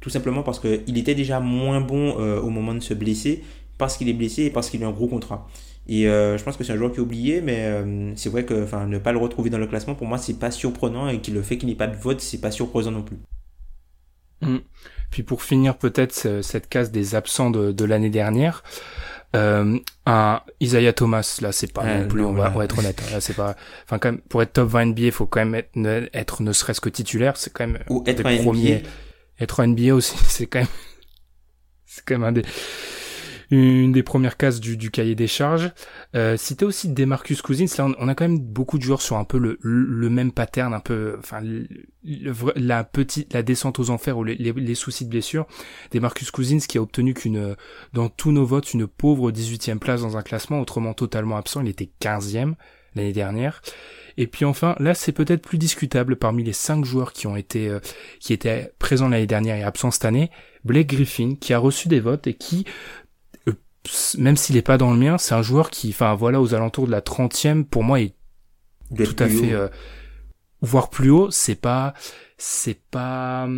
tout 0.00 0.10
simplement 0.10 0.42
parce 0.42 0.60
qu'il 0.60 0.98
était 0.98 1.14
déjà 1.14 1.40
moins 1.40 1.80
bon 1.80 2.18
euh, 2.18 2.40
au 2.40 2.50
moment 2.50 2.74
de 2.74 2.80
se 2.80 2.94
blesser, 2.94 3.42
parce 3.78 3.96
qu'il 3.96 4.08
est 4.08 4.14
blessé 4.14 4.44
et 4.44 4.50
parce 4.50 4.70
qu'il 4.70 4.82
a 4.84 4.86
un 4.86 4.92
gros 4.92 5.08
contrat. 5.08 5.48
Et 5.88 6.06
euh, 6.08 6.38
je 6.38 6.44
pense 6.44 6.56
que 6.56 6.64
c'est 6.64 6.72
un 6.72 6.76
joueur 6.76 6.92
qui 6.92 6.98
est 6.98 7.02
oublié, 7.02 7.40
mais 7.40 7.64
euh, 7.64 8.12
c'est 8.16 8.28
vrai 8.28 8.44
que 8.44 8.86
ne 8.86 8.98
pas 8.98 9.12
le 9.12 9.18
retrouver 9.18 9.50
dans 9.50 9.58
le 9.58 9.66
classement, 9.66 9.94
pour 9.94 10.06
moi, 10.06 10.18
c'est 10.18 10.38
pas 10.38 10.50
surprenant. 10.50 11.08
Et 11.08 11.20
le 11.28 11.42
fait 11.42 11.58
qu'il 11.58 11.68
n'ait 11.68 11.74
pas 11.74 11.88
de 11.88 11.96
vote, 11.96 12.20
c'est 12.20 12.40
pas 12.40 12.50
surprenant 12.50 12.92
non 12.92 13.02
plus. 13.02 13.18
Mmh. 14.42 14.58
Puis 15.10 15.22
pour 15.22 15.42
finir 15.42 15.76
peut-être 15.76 16.40
cette 16.42 16.68
case 16.68 16.90
des 16.90 17.14
absents 17.14 17.50
de, 17.50 17.70
de 17.70 17.84
l'année 17.84 18.10
dernière, 18.10 18.62
euh, 19.34 19.78
un 20.06 20.40
Isaiah 20.60 20.92
Thomas, 20.92 21.38
là, 21.40 21.52
c'est 21.52 21.72
pas 21.72 21.84
non 21.84 22.08
plus, 22.08 22.24
on, 22.24 22.32
va, 22.32 22.52
être 22.64 22.78
honnête. 22.78 23.02
Hein, 23.06 23.12
là, 23.12 23.20
c'est 23.20 23.34
pas, 23.34 23.56
enfin, 23.84 23.98
quand 23.98 24.12
même, 24.12 24.20
pour 24.20 24.42
être 24.42 24.52
top 24.52 24.68
20 24.68 24.86
NBA, 24.86 25.02
il 25.02 25.12
faut 25.12 25.26
quand 25.26 25.40
même 25.40 25.54
être, 25.54 25.70
ne, 25.74 26.06
être 26.12 26.42
ne 26.42 26.52
serait-ce 26.52 26.80
que 26.80 26.88
titulaire. 26.88 27.36
C'est 27.36 27.52
quand 27.52 27.66
même 27.66 27.82
Ou 27.88 28.02
être 28.06 28.26
un 28.26 28.36
premier. 28.42 28.82
Être 29.40 29.64
NBA 29.64 29.94
aussi, 29.94 30.16
c'est 30.28 30.46
quand 30.46 30.60
même, 30.60 30.68
c'est 31.86 32.04
quand 32.04 32.14
même 32.14 32.24
un 32.24 32.32
des, 32.32 32.42
une 33.56 33.92
des 33.92 34.02
premières 34.02 34.38
cases 34.38 34.60
du, 34.60 34.78
du 34.78 34.90
cahier 34.90 35.14
des 35.14 35.26
charges. 35.26 35.72
Euh, 36.14 36.36
Citer 36.38 36.64
aussi 36.64 36.88
Demarcus 36.88 37.42
Cousins, 37.42 37.66
là 37.76 37.86
on, 37.98 38.08
a 38.08 38.14
quand 38.14 38.24
même 38.24 38.38
beaucoup 38.38 38.78
de 38.78 38.82
joueurs 38.82 39.02
sur 39.02 39.16
un 39.16 39.24
peu 39.24 39.38
le, 39.38 39.58
le, 39.60 40.08
même 40.08 40.32
pattern, 40.32 40.72
un 40.72 40.80
peu, 40.80 41.16
enfin 41.18 41.42
la 42.02 42.84
petite, 42.84 43.34
la 43.34 43.42
descente 43.42 43.78
aux 43.78 43.90
enfers 43.90 44.16
ou 44.16 44.24
les, 44.24 44.36
les, 44.36 44.74
soucis 44.74 45.04
de 45.04 45.10
blessure. 45.10 45.46
Demarcus 45.92 46.30
Cousins 46.30 46.58
qui 46.66 46.78
a 46.78 46.82
obtenu 46.82 47.12
qu'une, 47.12 47.54
dans 47.92 48.08
tous 48.08 48.32
nos 48.32 48.46
votes, 48.46 48.72
une 48.72 48.86
pauvre 48.86 49.30
18e 49.30 49.78
place 49.78 50.00
dans 50.00 50.16
un 50.16 50.22
classement, 50.22 50.58
autrement 50.58 50.94
totalement 50.94 51.36
absent. 51.36 51.60
Il 51.60 51.68
était 51.68 51.90
15e 52.00 52.54
l'année 52.94 53.12
dernière. 53.12 53.60
Et 54.16 54.26
puis 54.26 54.44
enfin, 54.44 54.76
là 54.78 54.94
c'est 54.94 55.12
peut-être 55.12 55.42
plus 55.42 55.58
discutable 55.58 56.16
parmi 56.16 56.44
les 56.44 56.52
cinq 56.52 56.84
joueurs 56.84 57.12
qui 57.12 57.26
ont 57.26 57.36
été 57.36 57.68
euh, 57.68 57.80
qui 58.20 58.32
étaient 58.32 58.72
présents 58.78 59.08
l'année 59.08 59.26
dernière 59.26 59.56
et 59.56 59.62
absents 59.62 59.90
cette 59.90 60.04
année, 60.04 60.30
Blake 60.64 60.88
Griffin 60.88 61.34
qui 61.40 61.54
a 61.54 61.58
reçu 61.58 61.88
des 61.88 62.00
votes 62.00 62.26
et 62.26 62.34
qui 62.34 62.64
même 64.18 64.36
s'il 64.36 64.56
est 64.56 64.62
pas 64.62 64.78
dans 64.78 64.92
le 64.92 64.98
mien, 64.98 65.18
c'est 65.18 65.34
un 65.34 65.42
joueur 65.42 65.70
qui, 65.70 65.90
enfin 65.90 66.14
voilà, 66.14 66.40
aux 66.40 66.54
alentours 66.54 66.86
de 66.86 66.92
la 66.92 67.00
30e, 67.00 67.64
pour 67.64 67.82
moi, 67.82 68.00
est 68.00 68.14
tout 68.96 69.16
à 69.18 69.28
fait, 69.28 69.52
euh, 69.52 69.68
voire 70.60 70.90
plus 70.90 71.10
haut. 71.10 71.30
C'est 71.30 71.54
pas, 71.54 71.94
c'est 72.38 72.80
pas, 72.90 73.48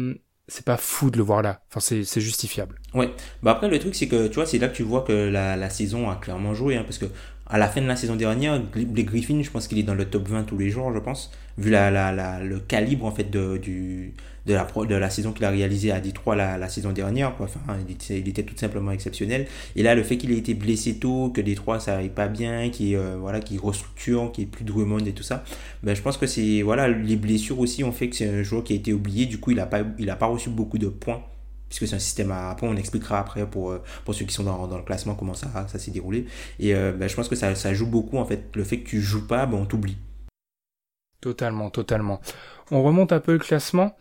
c'est 0.48 0.64
pas 0.64 0.76
fou 0.76 1.10
de 1.10 1.18
le 1.18 1.22
voir 1.22 1.42
là. 1.42 1.62
Enfin, 1.70 1.80
c'est, 1.80 2.04
c'est 2.04 2.20
justifiable. 2.20 2.76
Ouais. 2.94 3.10
Bah 3.42 3.52
après, 3.52 3.68
le 3.68 3.78
truc, 3.78 3.94
c'est 3.94 4.08
que 4.08 4.28
tu 4.28 4.34
vois, 4.34 4.46
c'est 4.46 4.58
là 4.58 4.68
que 4.68 4.76
tu 4.76 4.82
vois 4.82 5.02
que 5.02 5.12
la, 5.12 5.56
la 5.56 5.70
saison 5.70 6.10
a 6.10 6.16
clairement 6.16 6.54
joué, 6.54 6.76
hein, 6.76 6.84
parce 6.84 6.98
que 6.98 7.06
à 7.46 7.58
la 7.58 7.68
fin 7.68 7.82
de 7.82 7.86
la 7.86 7.96
saison 7.96 8.16
dernière, 8.16 8.60
les 8.74 9.04
Griffin, 9.04 9.42
je 9.42 9.50
pense 9.50 9.68
qu'il 9.68 9.78
est 9.78 9.82
dans 9.82 9.94
le 9.94 10.06
top 10.06 10.28
20 10.28 10.44
tous 10.44 10.56
les 10.56 10.70
jours, 10.70 10.92
je 10.94 10.98
pense, 10.98 11.30
vu 11.58 11.70
la, 11.70 11.90
la, 11.90 12.10
la 12.10 12.40
le 12.40 12.58
calibre 12.58 13.04
en 13.04 13.10
fait 13.10 13.30
de, 13.30 13.58
du, 13.58 14.14
de, 14.46 14.54
la, 14.54 14.64
de 14.64 14.94
la 14.94 15.10
saison 15.10 15.32
qu'il 15.32 15.44
a 15.44 15.50
réalisé 15.50 15.90
à 15.90 16.00
Détroit 16.00 16.36
la, 16.36 16.58
la 16.58 16.68
saison 16.68 16.92
dernière. 16.92 17.36
Quoi. 17.36 17.46
Enfin, 17.46 17.78
il 17.86 17.92
était, 17.92 18.20
il 18.20 18.28
était, 18.28 18.42
tout 18.42 18.56
simplement 18.56 18.92
exceptionnel. 18.92 19.46
Et 19.76 19.82
là, 19.82 19.94
le 19.94 20.02
fait 20.02 20.16
qu'il 20.16 20.32
ait 20.32 20.38
été 20.38 20.54
blessé 20.54 20.98
tôt, 20.98 21.30
que 21.30 21.40
Détroit 21.40 21.80
ça 21.80 21.98
aille 21.98 22.10
pas 22.10 22.28
bien, 22.28 22.70
qu'il 22.70 22.96
euh, 22.96 23.16
voilà, 23.18 23.40
qu'il 23.40 23.58
restructure, 23.58 24.32
qu'il 24.32 24.44
n'y 24.44 24.48
ait 24.48 24.50
plus 24.50 24.64
de 24.64 24.72
Drummond 24.72 25.04
et 25.06 25.12
tout 25.12 25.22
ça, 25.22 25.44
ben, 25.82 25.94
je 25.94 26.02
pense 26.02 26.16
que 26.16 26.26
c'est 26.26 26.62
voilà, 26.62 26.88
les 26.88 27.16
blessures 27.16 27.58
aussi 27.60 27.84
ont 27.84 27.92
fait 27.92 28.08
que 28.08 28.16
c'est 28.16 28.28
un 28.28 28.42
joueur 28.42 28.64
qui 28.64 28.72
a 28.72 28.76
été 28.76 28.92
oublié. 28.92 29.26
Du 29.26 29.38
coup, 29.38 29.50
il 29.50 29.56
n'a 29.56 29.66
pas, 29.66 29.82
il 29.98 30.10
a 30.10 30.16
pas 30.16 30.26
reçu 30.26 30.50
beaucoup 30.50 30.78
de 30.78 30.88
points 30.88 31.22
puisque 31.68 31.88
c'est 31.88 31.96
un 31.96 32.00
système 32.00 32.30
à... 32.30 32.50
Après, 32.50 32.66
on 32.66 32.76
expliquera 32.76 33.18
après 33.18 33.48
pour, 33.48 33.70
euh, 33.70 33.82
pour 34.04 34.14
ceux 34.14 34.24
qui 34.24 34.34
sont 34.34 34.44
dans, 34.44 34.66
dans 34.68 34.76
le 34.76 34.84
classement 34.84 35.14
comment 35.14 35.34
ça, 35.34 35.48
ça 35.66 35.78
s'est 35.78 35.90
déroulé. 35.90 36.26
Et 36.60 36.74
euh, 36.74 36.92
ben, 36.92 37.08
je 37.08 37.16
pense 37.16 37.28
que 37.28 37.36
ça, 37.36 37.54
ça, 37.54 37.74
joue 37.74 37.86
beaucoup, 37.86 38.18
en 38.18 38.24
fait. 38.24 38.50
Le 38.54 38.64
fait 38.64 38.78
que 38.78 38.88
tu 38.88 39.00
joues 39.00 39.26
pas, 39.26 39.46
ben, 39.46 39.58
on 39.58 39.64
t'oublie. 39.64 39.96
Totalement, 41.20 41.70
totalement. 41.70 42.20
On 42.70 42.82
remonte 42.82 43.12
un 43.12 43.20
peu 43.20 43.32
le 43.32 43.38
classement. 43.38 43.96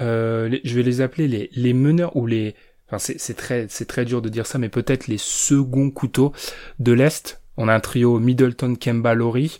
Euh, 0.00 0.58
je 0.64 0.74
vais 0.74 0.82
les 0.82 1.00
appeler 1.00 1.28
les, 1.28 1.50
les 1.52 1.72
meneurs 1.72 2.16
ou 2.16 2.26
les... 2.26 2.54
Enfin, 2.88 2.98
c'est 2.98 3.34
très, 3.34 3.66
très 3.66 4.04
dur 4.04 4.22
de 4.22 4.28
dire 4.28 4.46
ça, 4.46 4.58
mais 4.58 4.68
peut-être 4.68 5.08
les 5.08 5.18
seconds 5.18 5.90
couteaux 5.90 6.32
de 6.78 6.92
l'Est. 6.92 7.42
On 7.56 7.66
a 7.68 7.74
un 7.74 7.80
trio 7.80 8.20
Middleton, 8.20 8.76
Kemba, 8.76 9.14
Laurie 9.14 9.58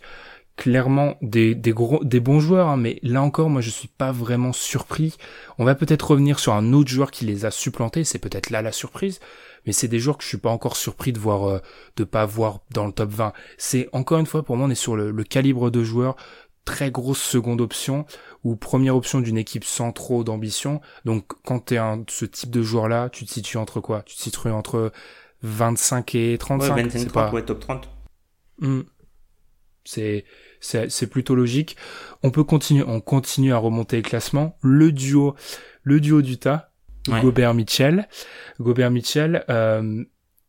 clairement 0.56 1.16
des, 1.20 1.54
des, 1.54 1.72
gros, 1.72 2.02
des 2.02 2.20
bons 2.20 2.40
joueurs, 2.40 2.68
hein, 2.68 2.76
mais 2.76 2.98
là 3.02 3.22
encore, 3.22 3.50
moi 3.50 3.60
je 3.60 3.70
suis 3.70 3.88
pas 3.88 4.10
vraiment 4.10 4.52
surpris. 4.52 5.16
On 5.58 5.64
va 5.64 5.74
peut-être 5.74 6.10
revenir 6.10 6.38
sur 6.38 6.54
un 6.54 6.72
autre 6.72 6.88
joueur 6.88 7.10
qui 7.10 7.26
les 7.26 7.44
a 7.44 7.50
supplantés, 7.50 8.04
c'est 8.04 8.18
peut-être 8.18 8.50
là 8.50 8.62
la 8.62 8.72
surprise, 8.72 9.20
mais 9.66 9.72
c'est 9.72 9.88
des 9.88 9.98
joueurs 9.98 10.16
que 10.16 10.24
je 10.24 10.28
suis 10.28 10.38
pas 10.38 10.50
encore 10.50 10.76
surpris 10.76 11.12
de 11.12 11.18
voir, 11.18 11.44
euh, 11.48 11.58
de 11.96 12.04
pas 12.04 12.24
voir 12.24 12.60
dans 12.72 12.86
le 12.86 12.92
top 12.92 13.10
20. 13.10 13.32
C'est 13.58 13.88
encore 13.92 14.18
une 14.18 14.26
fois 14.26 14.42
pour 14.42 14.56
moi, 14.56 14.66
on 14.66 14.70
est 14.70 14.74
sur 14.74 14.96
le, 14.96 15.12
calibre 15.24 15.70
de 15.70 15.84
joueurs 15.84 16.16
très 16.66 16.90
grosse 16.90 17.22
seconde 17.22 17.62
option 17.62 18.04
ou 18.44 18.56
première 18.56 18.94
option 18.94 19.20
d'une 19.22 19.38
équipe 19.38 19.64
sans 19.64 19.92
trop 19.92 20.22
d'ambition. 20.24 20.82
Donc 21.06 21.32
quand 21.44 21.66
tu 21.66 21.74
es 21.74 21.78
un, 21.78 22.04
ce 22.08 22.26
type 22.26 22.50
de 22.50 22.60
joueur-là, 22.60 23.08
tu 23.08 23.24
te 23.24 23.32
situes 23.32 23.56
entre 23.56 23.80
quoi? 23.80 24.02
Tu 24.02 24.14
te 24.16 24.20
situes 24.20 24.48
entre 24.48 24.92
25 25.42 26.14
et 26.14 26.36
35 26.36 26.74
Ouais, 26.74 26.82
25, 26.82 27.08
30, 27.08 27.32
ouais, 27.32 27.42
top 27.42 27.60
30. 27.60 27.88
Hmm. 28.58 28.82
C'est 29.84 30.24
c'est 30.60 31.06
plutôt 31.06 31.36
logique. 31.36 31.76
On 32.22 32.30
peut 32.30 32.42
continuer, 32.42 32.84
on 32.86 33.00
continue 33.00 33.52
à 33.52 33.58
remonter 33.58 33.96
le 33.96 34.02
classement. 34.02 34.58
Le 34.60 34.90
duo, 34.90 35.36
le 35.82 36.00
duo 36.00 36.22
d'Utah, 36.22 36.72
Gobert 37.08 37.54
Mitchell, 37.54 38.08
Gobert 38.58 38.90
Mitchell. 38.90 39.44
Euh, 39.48 40.04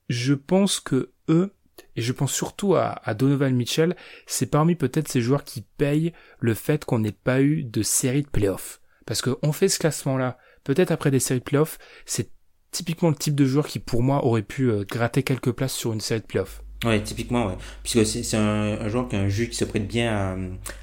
je 0.10 0.34
pense 0.34 0.80
que 0.80 1.12
eux, 1.30 1.54
et 1.98 2.02
je 2.02 2.14
pense 2.14 2.32
surtout 2.32 2.76
à, 2.76 3.02
à 3.04 3.14
Donovan 3.14 3.54
Mitchell, 3.54 3.96
c'est 4.28 4.46
parmi 4.46 4.76
peut-être 4.76 5.10
ces 5.10 5.20
joueurs 5.20 5.44
qui 5.44 5.66
payent 5.78 6.14
le 6.40 6.54
fait 6.54 6.86
qu'on 6.86 7.00
n'ait 7.00 7.12
pas 7.12 7.42
eu 7.42 7.64
de 7.64 7.82
série 7.82 8.22
de 8.22 8.30
playoffs. 8.30 8.80
Parce 9.06 9.22
qu'on 9.22 9.52
fait 9.52 9.68
ce 9.68 9.80
classement-là, 9.80 10.38
peut-être 10.64 10.92
après 10.92 11.12
des 11.12 11.20
séries 11.20 11.40
de 11.40 11.46
playoffs, 11.46 11.80
c'est 12.06 12.30
typiquement 12.72 13.10
le 13.10 13.16
type 13.16 13.36
de 13.36 13.46
joueur 13.46 13.68
qui 13.68 13.80
pour 13.80 14.04
moi 14.04 14.24
aurait 14.26 14.44
pu 14.44 14.70
euh, 14.70 14.84
gratter 14.84 15.24
quelques 15.24 15.52
places 15.52 15.74
sur 15.74 15.92
une 15.92 16.02
série 16.02 16.22
de 16.22 16.26
playoffs. 16.26 16.62
Ouais, 16.86 17.02
typiquement, 17.02 17.48
ouais. 17.48 17.58
Puisque 17.82 18.06
c'est 18.06 18.38
un, 18.38 18.80
un, 18.80 18.88
joueur 18.88 19.08
qui 19.08 19.16
a 19.16 19.20
un 19.20 19.30
jeu 19.30 19.46
qui 19.46 19.56
se 19.56 19.66
prête 19.66 19.88
bien 19.88 20.14
à, 20.14 20.38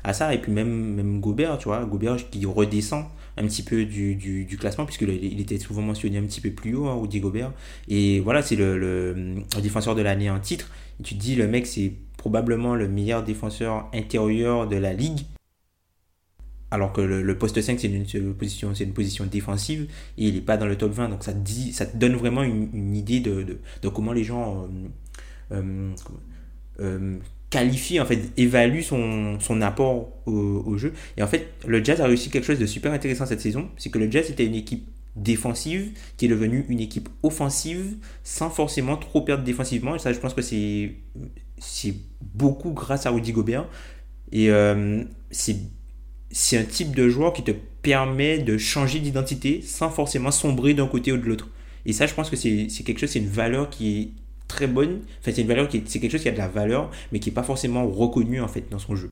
à, 0.08 0.12
ça. 0.12 0.34
Et 0.34 0.40
puis 0.40 0.50
même, 0.50 0.94
même 0.94 1.20
Gobert, 1.20 1.56
tu 1.58 1.64
vois, 1.68 1.84
Gobert 1.84 2.16
qui 2.30 2.44
redescend 2.46 3.04
un 3.36 3.46
petit 3.46 3.62
peu 3.62 3.84
du, 3.84 4.16
du, 4.16 4.44
du 4.44 4.56
classement, 4.56 4.86
puisqu'il 4.86 5.10
il 5.10 5.40
était 5.40 5.58
souvent 5.58 5.82
mentionné 5.82 6.18
un 6.18 6.22
petit 6.22 6.40
peu 6.40 6.50
plus 6.50 6.74
haut, 6.74 6.86
hein, 6.86 6.98
Rudy 7.00 7.20
Gobert. 7.20 7.52
Et 7.88 8.18
voilà, 8.20 8.42
c'est 8.42 8.56
le, 8.56 8.76
le, 8.76 9.12
le, 9.12 9.60
défenseur 9.62 9.94
de 9.94 10.02
l'année 10.02 10.30
en 10.30 10.40
titre. 10.40 10.68
Tu 11.02 11.14
te 11.14 11.20
dis, 11.20 11.34
le 11.34 11.48
mec, 11.48 11.66
c'est 11.66 11.92
probablement 12.16 12.74
le 12.74 12.88
meilleur 12.88 13.22
défenseur 13.22 13.88
intérieur 13.92 14.66
de 14.66 14.76
la 14.76 14.92
ligue. 14.92 15.20
Alors 16.70 16.92
que 16.92 17.00
le, 17.00 17.38
poste 17.38 17.60
5, 17.60 17.78
c'est 17.78 17.86
une, 17.86 18.34
position, 18.34 18.72
défensive 19.26 19.86
et 20.18 20.26
il 20.26 20.34
n'est 20.34 20.40
pas 20.40 20.56
dans 20.56 20.66
le 20.66 20.76
top 20.76 20.92
20. 20.92 21.10
Donc 21.10 21.22
ça 21.22 21.32
te, 21.32 21.96
donne 21.96 22.16
vraiment 22.16 22.42
une, 22.42 22.96
idée 22.96 23.20
de, 23.20 23.58
comment 23.90 24.12
les 24.12 24.24
gens 24.24 24.66
euh, 25.52 25.60
euh, 25.60 25.90
euh, 26.80 27.18
qualifient, 27.50 28.00
en 28.00 28.06
fait, 28.06 28.18
évaluent 28.36 28.82
son, 28.82 29.60
apport 29.60 30.08
au, 30.26 30.76
jeu. 30.76 30.94
Et 31.16 31.22
en 31.22 31.28
fait, 31.28 31.52
le 31.64 31.84
Jazz 31.84 32.00
a 32.00 32.06
réussi 32.06 32.30
quelque 32.30 32.44
chose 32.44 32.58
de 32.58 32.66
super 32.66 32.92
intéressant 32.92 33.26
cette 33.26 33.40
saison. 33.40 33.68
C'est 33.76 33.90
que 33.90 33.98
le 33.98 34.10
Jazz 34.10 34.28
était 34.30 34.46
une 34.46 34.56
équipe 34.56 34.88
défensive 35.16 35.92
qui 36.16 36.26
est 36.26 36.28
devenue 36.28 36.66
une 36.68 36.80
équipe 36.80 37.08
offensive 37.22 37.96
sans 38.22 38.50
forcément 38.50 38.96
trop 38.96 39.22
perdre 39.22 39.44
défensivement. 39.44 39.94
Et 39.94 39.98
ça, 39.98 40.12
je 40.12 40.18
pense 40.18 40.34
que 40.34 40.42
c'est, 40.42 40.96
c'est 41.58 41.94
beaucoup 42.20 42.72
grâce 42.72 43.06
à 43.06 43.10
Rudy 43.10 43.32
Gobert. 43.32 43.66
Et 44.32 44.50
euh, 44.50 45.04
c'est 45.30 45.56
c'est 46.34 46.58
un 46.58 46.64
type 46.64 46.96
de 46.96 47.08
joueur 47.08 47.32
qui 47.32 47.44
te 47.44 47.52
permet 47.52 48.38
de 48.38 48.58
changer 48.58 48.98
d'identité 48.98 49.62
sans 49.62 49.88
forcément 49.88 50.32
sombrer 50.32 50.74
d'un 50.74 50.88
côté 50.88 51.12
ou 51.12 51.16
de 51.16 51.24
l'autre. 51.26 51.48
Et 51.86 51.92
ça, 51.92 52.06
je 52.06 52.14
pense 52.14 52.28
que 52.28 52.34
c'est 52.36 52.66
quelque 52.84 52.98
chose, 52.98 53.10
c'est 53.10 53.20
une 53.20 53.28
valeur 53.28 53.70
qui 53.70 54.00
est 54.00 54.08
très 54.48 54.66
bonne. 54.66 55.02
Enfin, 55.20 55.30
c'est 55.32 55.42
une 55.42 55.46
valeur 55.46 55.68
qui 55.68 55.82
c'est 55.86 56.00
quelque 56.00 56.10
chose 56.10 56.22
qui 56.22 56.28
a 56.28 56.32
de 56.32 56.38
la 56.38 56.48
valeur, 56.48 56.90
mais 57.12 57.20
qui 57.20 57.30
est 57.30 57.32
pas 57.32 57.44
forcément 57.44 57.86
reconnu 57.86 58.40
en 58.40 58.48
fait 58.48 58.68
dans 58.68 58.80
son 58.80 58.96
jeu. 58.96 59.10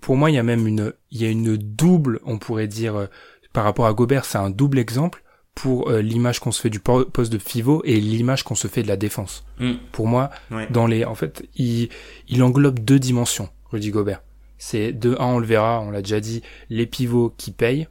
Pour 0.00 0.16
moi, 0.16 0.30
il 0.30 0.34
y 0.34 0.38
a 0.38 0.42
même 0.42 0.66
une, 0.66 0.92
il 1.12 1.22
y 1.22 1.26
a 1.26 1.30
une 1.30 1.56
double, 1.56 2.20
on 2.24 2.38
pourrait 2.38 2.68
dire, 2.68 3.08
par 3.56 3.64
rapport 3.64 3.86
à 3.86 3.94
Gobert, 3.94 4.26
c'est 4.26 4.38
un 4.38 4.50
double 4.50 4.78
exemple 4.78 5.22
pour 5.54 5.90
euh, 5.90 6.02
l'image 6.02 6.40
qu'on 6.40 6.52
se 6.52 6.60
fait 6.60 6.68
du 6.68 6.78
poste 6.78 7.32
de 7.32 7.38
pivot 7.38 7.80
et 7.84 7.98
l'image 7.98 8.44
qu'on 8.44 8.54
se 8.54 8.68
fait 8.68 8.82
de 8.82 8.88
la 8.88 8.98
défense. 8.98 9.46
Mm. 9.58 9.72
Pour 9.92 10.06
moi, 10.06 10.28
ouais. 10.50 10.68
dans 10.70 10.86
les, 10.86 11.06
en 11.06 11.14
fait, 11.14 11.48
il, 11.54 11.88
il 12.28 12.42
englobe 12.42 12.78
deux 12.78 12.98
dimensions, 12.98 13.48
Rudy 13.70 13.90
Gobert 13.90 14.20
c'est 14.58 14.92
de 14.92 15.16
un 15.18 15.26
on 15.26 15.38
le 15.38 15.46
verra 15.46 15.80
on 15.80 15.90
l'a 15.90 16.02
déjà 16.02 16.20
dit 16.20 16.42
les 16.70 16.86
pivots 16.86 17.32
qui 17.36 17.50
payent 17.50 17.88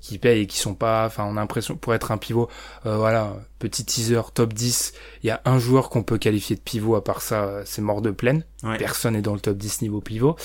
qui 0.00 0.18
payent 0.18 0.42
et 0.42 0.46
qui 0.46 0.58
sont 0.58 0.74
pas 0.74 1.06
enfin 1.06 1.24
on 1.24 1.36
a 1.36 1.40
l'impression 1.40 1.76
pour 1.76 1.94
être 1.94 2.12
un 2.12 2.18
pivot 2.18 2.48
euh, 2.86 2.96
voilà 2.96 3.36
petit 3.58 3.84
teaser 3.84 4.20
top 4.34 4.52
10 4.52 4.94
il 5.22 5.26
y 5.26 5.30
a 5.30 5.40
un 5.44 5.58
joueur 5.58 5.90
qu'on 5.90 6.02
peut 6.02 6.18
qualifier 6.18 6.56
de 6.56 6.60
pivot 6.60 6.94
à 6.94 7.04
part 7.04 7.20
ça 7.20 7.62
c'est 7.64 7.82
mort 7.82 8.02
de 8.02 8.10
plaine 8.10 8.44
ouais. 8.62 8.78
personne 8.78 9.14
n'est 9.14 9.22
dans 9.22 9.34
le 9.34 9.40
top 9.40 9.56
10 9.56 9.82
niveau 9.82 10.00
pivot 10.00 10.36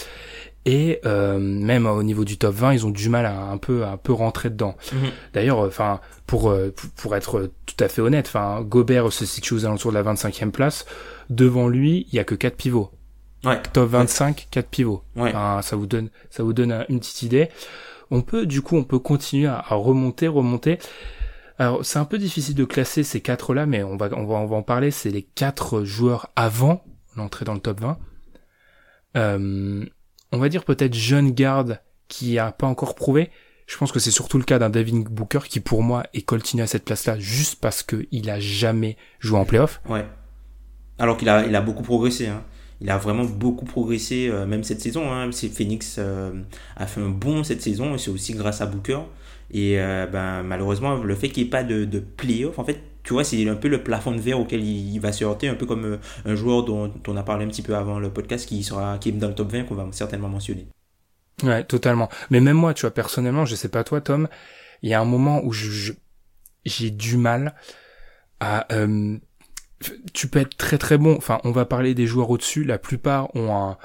et 0.65 0.99
euh, 1.05 1.39
même 1.39 1.85
au 1.85 2.03
niveau 2.03 2.23
du 2.23 2.37
top 2.37 2.55
20 2.55 2.73
ils 2.73 2.85
ont 2.85 2.89
du 2.89 3.09
mal 3.09 3.25
à 3.25 3.41
un 3.41 3.57
peu 3.57 3.83
à 3.83 3.91
un 3.91 3.97
peu 3.97 4.13
rentrer 4.13 4.49
dedans 4.49 4.75
-hmm. 4.81 5.09
d'ailleurs 5.33 5.59
enfin 5.59 5.99
pour 6.25 6.53
pour 6.95 7.15
être 7.15 7.51
tout 7.65 7.83
à 7.83 7.89
fait 7.89 8.01
honnête 8.01 8.27
enfin 8.27 8.61
Gobert 8.61 9.11
se 9.11 9.25
situe 9.25 9.55
aux 9.55 9.65
alentours 9.65 9.91
de 9.91 9.97
la 9.97 10.03
25e 10.03 10.51
place 10.51 10.85
devant 11.29 11.67
lui 11.67 12.07
il 12.09 12.15
y 12.15 12.19
a 12.19 12.23
que 12.23 12.35
quatre 12.35 12.55
pivots 12.55 12.91
Ouais. 13.43 13.61
Top 13.73 13.89
25, 13.89 14.37
ouais. 14.37 14.43
4 14.51 14.69
pivots. 14.69 15.03
Ouais. 15.15 15.29
Enfin, 15.29 15.61
ça 15.61 15.75
vous 15.75 15.85
donne, 15.85 16.09
ça 16.29 16.43
vous 16.43 16.53
donne 16.53 16.85
une 16.89 16.99
petite 16.99 17.23
idée. 17.23 17.49
On 18.11 18.21
peut, 18.21 18.45
du 18.45 18.61
coup, 18.61 18.77
on 18.77 18.83
peut 18.83 18.99
continuer 18.99 19.47
à, 19.47 19.63
à 19.67 19.75
remonter, 19.75 20.27
remonter. 20.27 20.79
Alors, 21.59 21.85
c'est 21.85 21.99
un 21.99 22.05
peu 22.05 22.17
difficile 22.17 22.55
de 22.55 22.65
classer 22.65 23.03
ces 23.03 23.21
quatre-là, 23.21 23.65
mais 23.65 23.83
on 23.83 23.97
va, 23.97 24.09
on 24.13 24.25
va, 24.25 24.35
on 24.35 24.45
va 24.45 24.55
en 24.55 24.63
parler. 24.63 24.91
C'est 24.91 25.09
les 25.09 25.23
quatre 25.23 25.83
joueurs 25.83 26.29
avant 26.35 26.83
l'entrée 27.15 27.45
dans 27.45 27.53
le 27.53 27.59
top 27.59 27.81
20. 27.81 27.97
Euh, 29.15 29.85
on 30.33 30.39
va 30.39 30.49
dire 30.49 30.65
peut-être 30.65 30.93
jeune 30.93 31.31
garde 31.31 31.79
qui 32.07 32.37
a 32.39 32.51
pas 32.51 32.67
encore 32.67 32.95
prouvé. 32.95 33.29
Je 33.65 33.77
pense 33.77 33.91
que 33.91 33.99
c'est 33.99 34.11
surtout 34.11 34.37
le 34.37 34.43
cas 34.43 34.59
d'un 34.59 34.69
Devin 34.69 35.03
Booker 35.09 35.39
qui, 35.47 35.61
pour 35.61 35.83
moi, 35.83 36.03
est 36.13 36.23
coltiné 36.23 36.63
à 36.63 36.67
cette 36.67 36.83
place-là 36.83 37.17
juste 37.19 37.61
parce 37.61 37.81
que 37.81 38.07
il 38.11 38.29
a 38.29 38.39
jamais 38.39 38.97
joué 39.19 39.39
en 39.39 39.45
playoff. 39.45 39.81
Ouais. 39.87 40.05
Alors 40.99 41.17
qu'il 41.17 41.29
a, 41.29 41.61
beaucoup 41.61 41.83
progressé, 41.83 42.27
hein 42.27 42.43
il 42.81 42.89
a 42.89 42.97
vraiment 42.97 43.23
beaucoup 43.23 43.65
progressé, 43.65 44.27
euh, 44.29 44.45
même 44.45 44.63
cette 44.63 44.81
saison. 44.81 45.11
Hein. 45.11 45.31
Phoenix 45.31 45.95
euh, 45.99 46.33
a 46.75 46.85
fait 46.85 46.99
un 46.99 47.09
bon 47.09 47.43
cette 47.43 47.61
saison, 47.61 47.95
et 47.95 47.97
c'est 47.97 48.11
aussi 48.11 48.33
grâce 48.33 48.59
à 48.59 48.65
Booker. 48.65 48.99
Et 49.51 49.79
euh, 49.79 50.05
ben, 50.05 50.43
malheureusement, 50.43 50.95
le 50.95 51.15
fait 51.15 51.29
qu'il 51.29 51.43
n'y 51.43 51.47
ait 51.47 51.51
pas 51.51 51.63
de, 51.63 51.85
de 51.85 51.99
playoff, 51.99 52.59
en 52.59 52.65
fait, 52.65 52.81
tu 53.03 53.13
vois, 53.13 53.23
c'est 53.23 53.47
un 53.47 53.55
peu 53.55 53.67
le 53.67 53.83
plafond 53.83 54.11
de 54.11 54.19
verre 54.19 54.39
auquel 54.39 54.63
il, 54.63 54.99
va 54.99 55.11
se 55.11 55.23
heurter, 55.23 55.47
un 55.49 55.55
peu 55.55 55.65
comme 55.65 55.99
un 56.25 56.35
joueur 56.35 56.63
dont, 56.63 56.87
dont, 56.87 57.01
on 57.07 57.17
a 57.17 57.23
parlé 57.23 57.45
un 57.45 57.49
petit 57.49 57.61
peu 57.61 57.75
avant 57.75 57.99
le 57.99 58.09
podcast, 58.09 58.47
qui, 58.47 58.63
sera, 58.63 58.97
qui 58.97 59.09
est 59.09 59.11
dans 59.13 59.27
le 59.27 59.35
top 59.35 59.51
20, 59.51 59.63
qu'on 59.63 59.75
va 59.75 59.87
certainement 59.91 60.29
mentionner. 60.29 60.67
Ouais, 61.43 61.63
totalement. 61.63 62.09
Mais 62.29 62.39
même 62.39 62.57
moi, 62.57 62.73
tu 62.73 62.81
vois, 62.81 62.91
personnellement, 62.91 63.45
je 63.45 63.55
sais 63.55 63.69
pas 63.69 63.83
toi, 63.83 63.99
Tom, 64.01 64.27
il 64.81 64.89
y 64.89 64.93
a 64.93 65.01
un 65.01 65.05
moment 65.05 65.41
où 65.43 65.51
je, 65.51 65.91
j'ai 66.65 66.91
du 66.91 67.17
mal 67.17 67.55
à 68.39 68.67
tu 70.13 70.27
peux 70.27 70.39
être 70.39 70.55
très 70.57 70.77
très 70.77 70.97
bon. 70.97 71.15
Enfin, 71.17 71.39
on 71.43 71.51
va 71.51 71.65
parler 71.65 71.93
des 71.93 72.07
joueurs 72.07 72.29
au-dessus. 72.29 72.63
La 72.63 72.77
plupart 72.77 73.35
ont 73.35 73.55
un, 73.55 73.77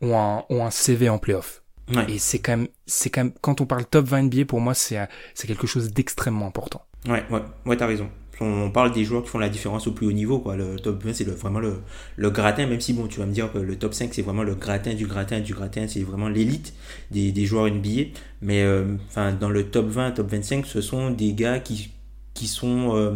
ont 0.00 0.18
un, 0.18 0.44
ont 0.48 0.64
un 0.64 0.70
CV 0.70 1.08
en 1.08 1.18
playoff. 1.18 1.62
Ouais. 1.94 2.04
Et 2.08 2.18
c'est 2.18 2.38
quand 2.38 2.56
même, 2.56 2.68
c'est 2.86 3.10
quand 3.10 3.24
même, 3.24 3.32
quand 3.40 3.60
on 3.60 3.66
parle 3.66 3.84
top 3.84 4.06
20 4.06 4.22
NBA, 4.24 4.44
pour 4.44 4.60
moi, 4.60 4.74
c'est, 4.74 4.98
c'est 5.34 5.46
quelque 5.46 5.66
chose 5.66 5.92
d'extrêmement 5.92 6.46
important. 6.46 6.86
Ouais, 7.08 7.24
ouais, 7.30 7.42
ouais, 7.66 7.76
t'as 7.76 7.86
raison. 7.86 8.08
On 8.42 8.70
parle 8.70 8.92
des 8.92 9.04
joueurs 9.04 9.22
qui 9.22 9.28
font 9.28 9.38
la 9.38 9.50
différence 9.50 9.86
au 9.86 9.92
plus 9.92 10.06
haut 10.06 10.12
niveau, 10.12 10.38
quoi. 10.38 10.56
Le 10.56 10.76
top 10.76 11.04
20, 11.04 11.12
c'est 11.12 11.24
le, 11.24 11.32
vraiment 11.32 11.60
le, 11.60 11.80
le 12.16 12.30
gratin, 12.30 12.66
même 12.66 12.80
si, 12.80 12.94
bon, 12.94 13.06
tu 13.06 13.20
vas 13.20 13.26
me 13.26 13.32
dire 13.32 13.52
que 13.52 13.58
le 13.58 13.76
top 13.76 13.92
5, 13.92 14.14
c'est 14.14 14.22
vraiment 14.22 14.42
le 14.42 14.54
gratin 14.54 14.94
du 14.94 15.06
gratin 15.06 15.40
du 15.40 15.52
gratin, 15.54 15.86
c'est 15.88 16.02
vraiment 16.02 16.28
l'élite 16.28 16.72
des, 17.10 17.32
des 17.32 17.44
joueurs 17.44 17.66
NBA. 17.70 18.12
Mais, 18.40 18.62
euh, 18.62 18.96
enfin, 19.08 19.32
dans 19.32 19.50
le 19.50 19.64
top 19.70 19.88
20, 19.88 20.12
top 20.12 20.30
25, 20.30 20.64
ce 20.64 20.80
sont 20.80 21.10
des 21.10 21.34
gars 21.34 21.60
qui, 21.60 21.90
qui 22.32 22.46
sont, 22.46 22.96
euh, 22.96 23.12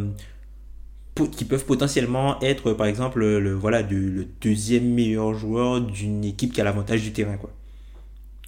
qui 1.32 1.44
peuvent 1.44 1.64
potentiellement 1.64 2.40
être 2.40 2.72
par 2.72 2.86
exemple 2.86 3.20
le, 3.20 3.54
voilà 3.54 3.82
le 3.82 4.26
deuxième 4.40 4.92
meilleur 4.92 5.34
joueur 5.34 5.80
d'une 5.80 6.24
équipe 6.24 6.52
qui 6.52 6.60
a 6.60 6.64
l'avantage 6.64 7.02
du 7.02 7.12
terrain 7.12 7.36
quoi. 7.36 7.50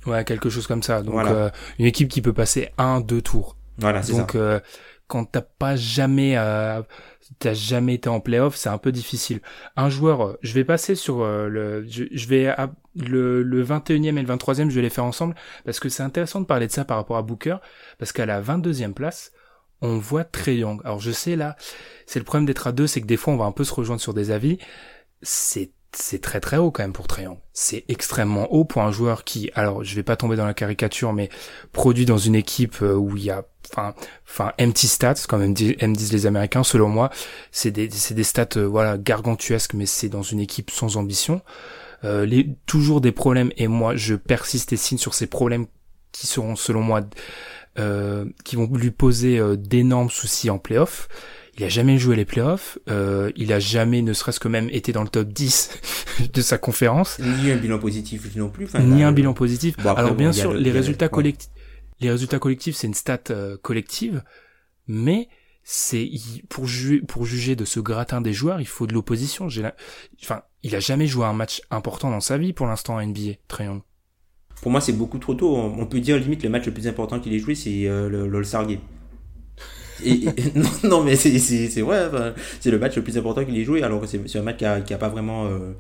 Ouais, 0.07 0.25
quelque 0.25 0.51
chose 0.51 0.67
comme 0.67 0.83
ça. 0.83 1.03
Donc 1.03 1.15
voilà. 1.15 1.33
euh, 1.33 1.51
une 1.79 1.87
équipe 1.87 2.09
qui 2.09 2.23
peut 2.23 2.33
passer 2.33 2.71
un 2.79 3.01
deux 3.01 3.23
tours. 3.23 3.57
Voilà, 3.79 4.03
c'est 4.03 4.15
ça. 4.15 4.19
Donc 4.21 4.35
euh, 4.35 4.61
quand 5.07 5.25
t'as 5.25 5.43
pas 5.43 5.77
jamais 5.77 6.37
euh, 6.37 6.83
t'as 7.39 7.55
jamais 7.55 7.95
été 7.95 8.09
en 8.09 8.21
playoff, 8.21 8.57
c'est 8.57 8.69
un 8.69 8.79
peu 8.79 8.93
difficile. 8.93 9.41
Un 9.77 9.89
joueur, 9.89 10.37
je 10.43 10.53
vais 10.53 10.65
passer 10.65 10.95
sur 10.95 11.23
euh, 11.23 11.49
le 11.49 11.87
je, 11.89 12.05
je 12.11 12.29
vais 12.29 12.49
à, 12.49 12.71
le, 12.95 13.43
le 13.43 13.65
21e 13.65 14.19
et 14.19 14.23
le 14.23 14.35
23e, 14.35 14.71
je 14.71 14.75
vais 14.75 14.83
les 14.83 14.91
faire 14.91 15.05
ensemble 15.05 15.35
parce 15.65 15.81
que 15.81 15.89
c'est 15.89 16.03
intéressant 16.03 16.41
de 16.41 16.47
parler 16.47 16.67
de 16.67 16.73
ça 16.73 16.85
par 16.85 16.97
rapport 16.97 17.17
à 17.17 17.23
Booker 17.23 17.57
parce 17.99 18.13
qu'à 18.13 18.27
la 18.27 18.41
22e 18.41 18.93
place, 18.93 19.33
on 19.81 19.99
voit 19.99 20.25
Trey 20.25 20.57
Young. 20.57 20.81
Alors 20.85 21.01
je 21.01 21.11
sais 21.11 21.37
là, 21.37 21.57
c'est 22.07 22.19
le 22.19 22.25
problème 22.25 22.47
d'être 22.47 22.67
à 22.67 22.73
deux, 22.73 22.87
c'est 22.87 23.01
que 23.01 23.07
des 23.07 23.17
fois 23.17 23.35
on 23.35 23.37
va 23.37 23.45
un 23.45 23.53
peu 23.53 23.65
se 23.65 23.75
rejoindre 23.75 24.01
sur 24.01 24.15
des 24.15 24.31
avis. 24.31 24.59
C'est 25.23 25.73
c'est 25.99 26.21
très 26.21 26.41
très 26.41 26.59
haut 26.59 26.71
quand 26.71 26.83
même 26.83 26.93
pour 26.93 27.07
Young. 27.19 27.39
C'est 27.53 27.85
extrêmement 27.89 28.53
haut 28.53 28.65
pour 28.65 28.83
un 28.83 28.93
joueur 28.93 29.25
qui, 29.25 29.51
alors 29.55 29.83
je 29.83 29.95
vais 29.95 30.03
pas 30.03 30.17
tomber 30.17 30.37
dans 30.37 30.47
la 30.47 30.55
caricature, 30.55 31.13
mais 31.13 31.31
produit 31.73 32.05
dans 32.05 32.19
une 32.19 32.35
équipe 32.35 32.83
euh, 32.83 32.95
où 32.95 33.17
il 33.17 33.25
y 33.25 33.31
a, 33.31 33.45
enfin, 33.73 33.95
enfin 34.29 34.53
empty 34.61 34.89
stats, 34.89 35.27
comme 35.27 35.43
aiment 35.43 35.97
disent 35.97 36.13
les 36.13 36.27
Américains. 36.27 36.65
Selon 36.65 36.89
moi, 36.89 37.11
c'est 37.51 37.71
des 37.71 37.89
c'est 37.91 38.15
des 38.15 38.25
stats 38.25 38.57
euh, 38.57 38.67
voilà 38.67 38.99
gargantuesques, 38.99 39.75
mais 39.75 39.87
c'est 39.87 40.09
dans 40.09 40.23
une 40.23 40.41
équipe 40.41 40.71
sans 40.71 40.97
ambition. 40.97 41.41
Euh, 42.05 42.45
toujours 42.67 43.01
des 43.01 43.13
problèmes 43.13 43.51
et 43.57 43.69
moi 43.69 43.97
je 43.97 44.15
persiste 44.15 44.73
et 44.73 44.77
signe 44.77 44.99
sur 44.99 45.15
ces 45.15 45.27
problèmes 45.27 45.67
qui 46.13 46.27
seront 46.27 46.57
selon 46.57 46.83
moi 46.83 47.01
qui 48.45 48.57
vont 48.57 48.71
lui 48.73 48.91
poser 48.91 49.39
d'énormes 49.59 50.09
soucis 50.09 50.49
en 50.49 50.59
playoff. 50.59 51.09
Il 51.59 51.65
a 51.65 51.69
jamais 51.69 51.99
joué 51.99 52.17
les 52.17 52.25
playoffs, 52.25 52.79
euh, 52.89 53.31
il 53.37 53.53
a 53.53 53.59
jamais, 53.59 54.03
ne 54.03 54.13
serait-ce 54.13 54.41
que 54.41 54.49
même, 54.49 54.69
été 54.71 54.93
dans 54.93 55.03
le 55.03 55.09
top 55.09 55.29
10 55.29 55.71
de 56.33 56.41
sa 56.43 56.59
conférence. 56.59 57.19
Ni 57.19 57.51
un 57.51 57.57
bilan 57.57 57.79
positif 57.79 58.35
non 58.37 58.51
plus. 58.51 58.69
ni 58.75 59.03
un 59.03 59.13
bilan 59.13 59.33
positif. 59.33 59.77
Alors 59.85 60.15
bien 60.15 60.33
sûr, 60.33 60.53
les, 60.53 60.71
résultats 60.71 61.09
collectifs, 61.09 61.51
les 62.01 62.11
résultats 62.11 62.39
collectifs, 62.39 62.77
c'est 62.77 62.87
une 62.87 62.95
stat 62.95 63.19
euh, 63.31 63.57
collective, 63.63 64.23
mais 64.87 65.29
c'est 65.65 66.09
pour 66.49 66.67
juger 66.67 67.01
pour 67.01 67.25
juger 67.25 67.57
de 67.57 67.65
ce 67.65 67.81
gratin 67.81 68.21
des 68.21 68.33
joueurs, 68.33 68.61
il 68.61 68.69
faut 68.69 68.87
de 68.87 68.93
l'opposition. 68.93 69.49
Enfin, 70.23 70.43
il 70.63 70.77
a 70.77 70.81
jamais 70.81 71.07
joué 71.07 71.25
un 71.25 71.33
match 71.33 71.63
important 71.71 72.11
dans 72.11 72.21
sa 72.21 72.39
vie 72.39 72.53
pour 72.53 72.67
l'instant 72.67 72.97
en 72.97 73.05
NBA, 73.05 73.33
Trayon. 73.49 73.83
Pour 74.63 74.71
moi, 74.71 74.81
c'est 74.81 74.93
beaucoup 74.93 75.19
trop 75.19 75.35
tôt. 75.35 75.57
On 75.57 75.87
peut 75.87 76.01
dire 76.01 76.19
limite 76.19 76.43
le 76.43 76.51
match 76.51 76.67
le 76.67 76.73
plus 76.73 76.87
important 76.87 77.21
qu'il 77.21 77.35
ait 77.35 77.39
joué, 77.39 77.55
c'est 77.55 77.87
euh, 77.87 78.09
le 78.09 78.27
l'All-Star 78.29 78.67
Game. 78.67 78.81
Non, 80.85 81.03
mais 81.03 81.17
c'est 81.17 81.81
vrai, 81.81 82.11
c'est 82.61 82.71
le 82.71 82.79
match 82.79 82.97
le 82.97 83.03
plus 83.03 83.17
important 83.19 83.45
qu'il 83.45 83.57
ait 83.59 83.65
joué, 83.65 83.83
alors 83.83 84.01
que 84.01 84.07
c'est 84.07 84.39
un 84.39 84.43
match 84.43 84.59
qui 84.59 84.65
a, 84.65 84.81
qui 84.81 84.95
a 84.95 84.99
pas 84.99 85.09
vraiment, 85.09 85.47
euh, 85.47 85.73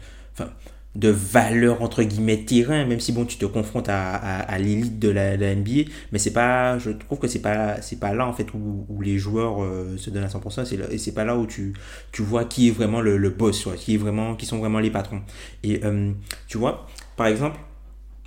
de 0.96 1.08
valeur 1.10 1.82
entre 1.82 2.02
guillemets 2.02 2.38
terrain 2.38 2.86
même 2.86 3.00
si 3.00 3.12
bon 3.12 3.26
tu 3.26 3.36
te 3.36 3.44
confrontes 3.44 3.88
à, 3.88 4.14
à, 4.14 4.58
l'élite 4.58 4.98
de 4.98 5.10
la, 5.10 5.36
NBA 5.36 5.90
mais 6.10 6.18
c'est 6.18 6.32
pas 6.32 6.78
je 6.78 6.90
trouve 6.90 7.18
que 7.18 7.28
c'est 7.28 7.42
pas 7.42 7.80
c'est 7.82 8.00
pas 8.00 8.14
là 8.14 8.26
en 8.26 8.32
fait 8.32 8.52
où, 8.54 8.86
où 8.88 9.02
les 9.02 9.18
joueurs 9.18 9.62
euh, 9.62 9.96
se 9.98 10.08
donnent 10.10 10.24
à 10.24 10.28
100% 10.28 10.64
c'est 10.64 10.76
et 10.90 10.98
c'est 10.98 11.12
pas 11.12 11.24
là 11.24 11.36
où 11.36 11.46
tu 11.46 11.74
tu 12.12 12.22
vois 12.22 12.44
qui 12.44 12.68
est 12.68 12.70
vraiment 12.70 13.00
le, 13.00 13.18
le 13.18 13.30
boss 13.30 13.68
qui 13.76 13.94
est 13.94 13.98
vraiment 13.98 14.34
qui 14.36 14.46
sont 14.46 14.58
vraiment 14.58 14.78
les 14.78 14.90
patrons. 14.90 15.20
Et 15.62 15.80
euh, 15.84 16.12
tu 16.48 16.56
vois 16.56 16.86
par 17.16 17.26
exemple 17.26 17.58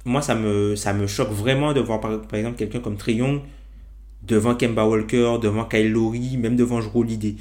moi 0.05 0.21
ça 0.21 0.35
me 0.35 0.75
ça 0.75 0.93
me 0.93 1.07
choque 1.07 1.31
vraiment 1.31 1.73
de 1.73 1.79
voir 1.79 1.99
par, 1.99 2.11
exemple 2.33 2.57
quelqu'un 2.57 2.79
comme 2.79 2.97
Young 3.07 3.41
devant 4.23 4.55
Kemba 4.55 4.85
Walker 4.85 5.37
devant 5.41 5.65
Kyle 5.65 5.91
Lowry 5.91 6.37
même 6.37 6.55
devant 6.55 6.81
Jrue 6.81 6.99
Holiday 6.99 7.35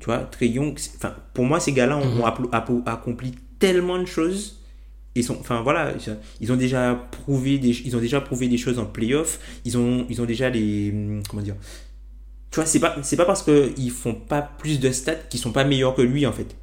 tu 0.00 0.06
vois 0.06 0.18
Trey 0.18 0.48
Young 0.48 0.78
enfin 0.96 1.14
pour 1.32 1.44
moi 1.44 1.60
ces 1.60 1.72
gars-là 1.72 1.98
ont, 1.98 2.20
ont 2.22 2.82
accompli 2.86 3.34
tellement 3.64 3.98
de 3.98 4.04
choses. 4.04 4.60
Ils 5.14 5.24
sont, 5.24 5.38
enfin 5.40 5.62
voilà, 5.62 5.94
ils 6.40 6.52
ont 6.52 6.56
déjà 6.56 6.94
prouvé 7.10 7.58
des, 7.58 7.70
ils 7.86 7.96
ont 7.96 8.00
déjà 8.00 8.20
prouvé 8.20 8.48
des 8.48 8.58
choses 8.58 8.78
en 8.78 8.84
playoff. 8.84 9.38
Ils 9.64 9.78
ont, 9.78 10.06
ils 10.10 10.20
ont 10.20 10.24
déjà 10.24 10.50
les, 10.50 10.92
comment 11.30 11.42
dire. 11.42 11.54
Tu 12.50 12.56
vois, 12.56 12.66
c'est 12.66 12.80
pas, 12.80 12.96
c'est 13.02 13.16
pas 13.16 13.24
parce 13.24 13.42
qu'ils 13.42 13.90
font 13.90 14.14
pas 14.14 14.42
plus 14.42 14.80
de 14.80 14.90
stats 14.90 15.14
qu'ils 15.14 15.40
sont 15.40 15.52
pas 15.52 15.64
meilleurs 15.64 15.94
que 15.94 16.02
lui 16.02 16.26
en 16.26 16.32
fait. 16.32 16.56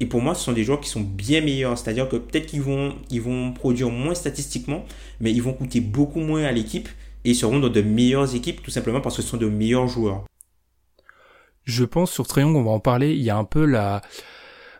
Et 0.00 0.06
pour 0.06 0.20
moi, 0.20 0.34
ce 0.34 0.44
sont 0.44 0.52
des 0.52 0.64
joueurs 0.64 0.80
qui 0.80 0.88
sont 0.88 1.00
bien 1.00 1.40
meilleurs. 1.42 1.78
C'est-à-dire 1.78 2.08
que 2.08 2.16
peut-être 2.16 2.46
qu'ils 2.46 2.62
vont, 2.62 2.94
ils 3.10 3.20
vont 3.20 3.52
produire 3.52 3.90
moins 3.90 4.14
statistiquement, 4.14 4.84
mais 5.20 5.32
ils 5.32 5.42
vont 5.42 5.52
coûter 5.52 5.80
beaucoup 5.80 6.20
moins 6.20 6.42
à 6.44 6.52
l'équipe 6.52 6.88
et 7.24 7.30
ils 7.30 7.34
seront 7.36 7.58
dans 7.58 7.68
de 7.68 7.82
meilleures 7.82 8.34
équipes 8.34 8.62
tout 8.62 8.70
simplement 8.70 9.00
parce 9.00 9.16
que 9.16 9.22
ce 9.22 9.28
sont 9.28 9.36
de 9.36 9.48
meilleurs 9.48 9.88
joueurs. 9.88 10.24
Je 11.64 11.84
pense 11.84 12.10
sur 12.10 12.26
Triangle, 12.26 12.56
on 12.56 12.64
va 12.64 12.70
en 12.70 12.80
parler. 12.80 13.12
Il 13.12 13.22
y 13.22 13.30
a 13.30 13.36
un 13.36 13.44
peu 13.44 13.64
la, 13.64 14.02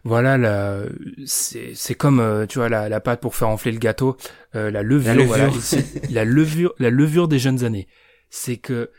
voilà 0.05 0.39
la 0.39 0.83
c'est 1.27 1.73
c'est 1.75 1.95
comme 1.95 2.21
euh, 2.21 2.47
tu 2.47 2.59
vois 2.59 2.69
la, 2.69 2.89
la 2.89 3.01
pâte 3.01 3.21
pour 3.21 3.35
faire 3.35 3.49
enfler 3.49 3.73
le 3.73 3.79
gâteau 3.79 4.17
euh, 4.55 4.71
la 4.71 4.83
levure, 4.83 5.15
la 5.15 5.25
Voilà, 5.25 5.51
la 6.11 6.25
levure 6.25 6.75
la 6.79 6.91
levure 6.91 7.29
des 7.29 7.39
jeunes 7.39 7.65
années 7.65 7.87
c'est 8.31 8.57
que 8.57 8.91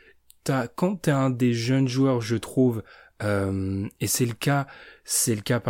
t'as 0.44 0.68
quand 0.68 0.96
t'es 0.96 1.12
un 1.12 1.30
des 1.30 1.54
jeunes 1.54 1.88
joueurs 1.88 2.22
je 2.22 2.36
trouve 2.36 2.84
euh, 3.24 3.88
et 4.00 4.08
c'est 4.08 4.26
le 4.26 4.34
cas 4.34 4.68
c'est 5.04 5.36
le 5.36 5.42
cas 5.42 5.62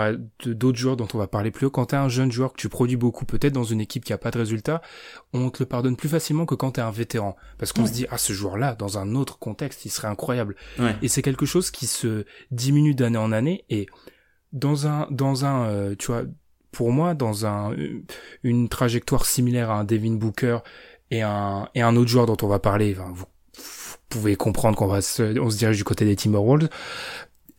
d'autres 0.45 0.77
joueurs 0.77 0.97
dont 0.97 1.07
on 1.13 1.17
va 1.17 1.27
parler 1.27 1.51
plus 1.51 1.65
haut. 1.65 1.71
Quand 1.71 1.87
t'es 1.87 1.95
un 1.95 2.09
jeune 2.09 2.31
joueur 2.31 2.53
que 2.53 2.57
tu 2.57 2.69
produis 2.69 2.97
beaucoup 2.97 3.25
peut-être 3.25 3.53
dans 3.53 3.63
une 3.63 3.81
équipe 3.81 4.05
qui 4.05 4.13
a 4.13 4.17
pas 4.17 4.31
de 4.31 4.37
résultats 4.37 4.81
on 5.33 5.49
te 5.49 5.63
le 5.63 5.67
pardonne 5.67 5.95
plus 5.95 6.09
facilement 6.09 6.45
que 6.45 6.55
quand 6.55 6.71
t'es 6.71 6.81
un 6.81 6.91
vétéran. 6.91 7.35
Parce 7.57 7.73
qu'on 7.73 7.85
se 7.85 7.91
dit 7.91 8.05
ah 8.09 8.17
ce 8.17 8.33
joueur 8.33 8.57
là 8.57 8.75
dans 8.75 8.97
un 8.97 9.15
autre 9.15 9.39
contexte 9.39 9.85
il 9.85 9.89
serait 9.89 10.07
incroyable. 10.07 10.55
Et 11.01 11.07
c'est 11.07 11.21
quelque 11.21 11.45
chose 11.45 11.71
qui 11.71 11.87
se 11.87 12.25
diminue 12.51 12.95
d'année 12.95 13.17
en 13.17 13.31
année. 13.31 13.65
Et 13.69 13.87
dans 14.53 14.87
un 14.87 15.07
dans 15.09 15.45
un 15.45 15.65
euh, 15.65 15.95
tu 15.97 16.07
vois 16.07 16.23
pour 16.71 16.91
moi 16.91 17.13
dans 17.13 17.45
un 17.45 17.75
une 18.43 18.69
trajectoire 18.69 19.25
similaire 19.25 19.71
à 19.71 19.79
un 19.79 19.83
Devin 19.83 20.13
Booker 20.13 20.59
et 21.09 21.21
un 21.21 21.69
et 21.75 21.81
un 21.81 21.95
autre 21.95 22.09
joueur 22.09 22.25
dont 22.25 22.37
on 22.41 22.47
va 22.47 22.59
parler 22.59 22.93
vous, 22.93 23.13
vous, 23.13 23.25
pouvez 24.09 24.35
comprendre 24.35 24.77
qu'on 24.77 24.87
va 24.87 25.01
se 25.01 25.39
on 25.39 25.49
se 25.49 25.57
dirige 25.57 25.77
du 25.77 25.83
côté 25.83 26.05
des 26.05 26.15
Timberwolves 26.15 26.69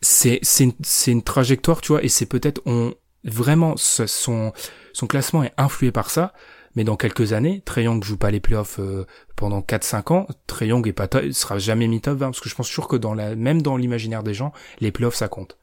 c'est 0.03 0.39
c'est 0.43 0.65
une, 0.65 0.73
c'est 0.83 1.11
une 1.11 1.23
trajectoire 1.23 1.81
tu 1.81 1.93
vois 1.93 2.03
et 2.03 2.09
c'est 2.09 2.25
peut-être 2.25 2.61
on 2.65 2.93
vraiment 3.23 3.75
son 3.77 4.53
son 4.93 5.07
classement 5.07 5.43
est 5.43 5.53
influé 5.57 5.91
par 5.91 6.09
ça 6.09 6.33
mais 6.75 6.83
dans 6.83 6.95
quelques 6.95 7.33
années, 7.33 7.61
Trey 7.65 7.83
Young 7.83 8.03
joue 8.03 8.17
pas 8.17 8.31
les 8.31 8.39
playoffs 8.39 8.79
euh, 8.79 9.05
pendant 9.35 9.61
4-5 9.61 10.13
ans, 10.13 10.27
Trey 10.47 10.67
Young 10.67 10.87
est 10.87 10.93
pas 10.93 11.07
sera 11.31 11.59
jamais 11.59 11.87
mis 11.87 12.01
top 12.01 12.17
20 12.17 12.27
parce 12.27 12.39
que 12.39 12.49
je 12.49 12.55
pense 12.55 12.67
sûr 12.67 12.87
que 12.87 12.95
dans 12.95 13.13
la 13.13 13.35
même 13.35 13.61
dans 13.61 13.77
l'imaginaire 13.77 14.23
des 14.23 14.33
gens, 14.33 14.53
les 14.79 14.91
playoffs 14.91 15.15
ça 15.15 15.27
compte. 15.27 15.57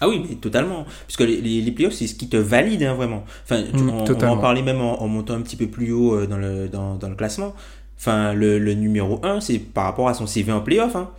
Ah 0.00 0.08
oui, 0.08 0.22
mais 0.28 0.36
totalement. 0.36 0.84
Puisque 1.06 1.20
les, 1.20 1.40
les, 1.40 1.62
les 1.62 1.72
playoffs, 1.72 1.94
c'est 1.94 2.06
ce 2.06 2.14
qui 2.14 2.28
te 2.28 2.36
valide, 2.36 2.82
hein, 2.82 2.94
vraiment. 2.94 3.24
Enfin, 3.44 3.62
mm, 3.62 3.88
on, 3.88 4.04
va 4.04 4.30
en 4.30 4.36
parler 4.36 4.60
même 4.60 4.82
en, 4.82 5.08
montant 5.08 5.34
un 5.34 5.40
petit 5.40 5.56
peu 5.56 5.68
plus 5.68 5.90
haut 5.90 6.14
euh, 6.14 6.26
dans 6.26 6.36
le, 6.36 6.68
dans, 6.68 6.96
dans 6.96 7.08
le 7.08 7.14
classement. 7.14 7.54
Enfin, 7.96 8.34
le, 8.34 8.58
le 8.58 8.74
numéro 8.74 9.24
1, 9.24 9.40
c'est 9.40 9.58
par 9.58 9.84
rapport 9.84 10.10
à 10.10 10.14
son 10.14 10.26
CV 10.26 10.52
en 10.52 10.60
playoff, 10.60 10.94
hein. 10.96 11.10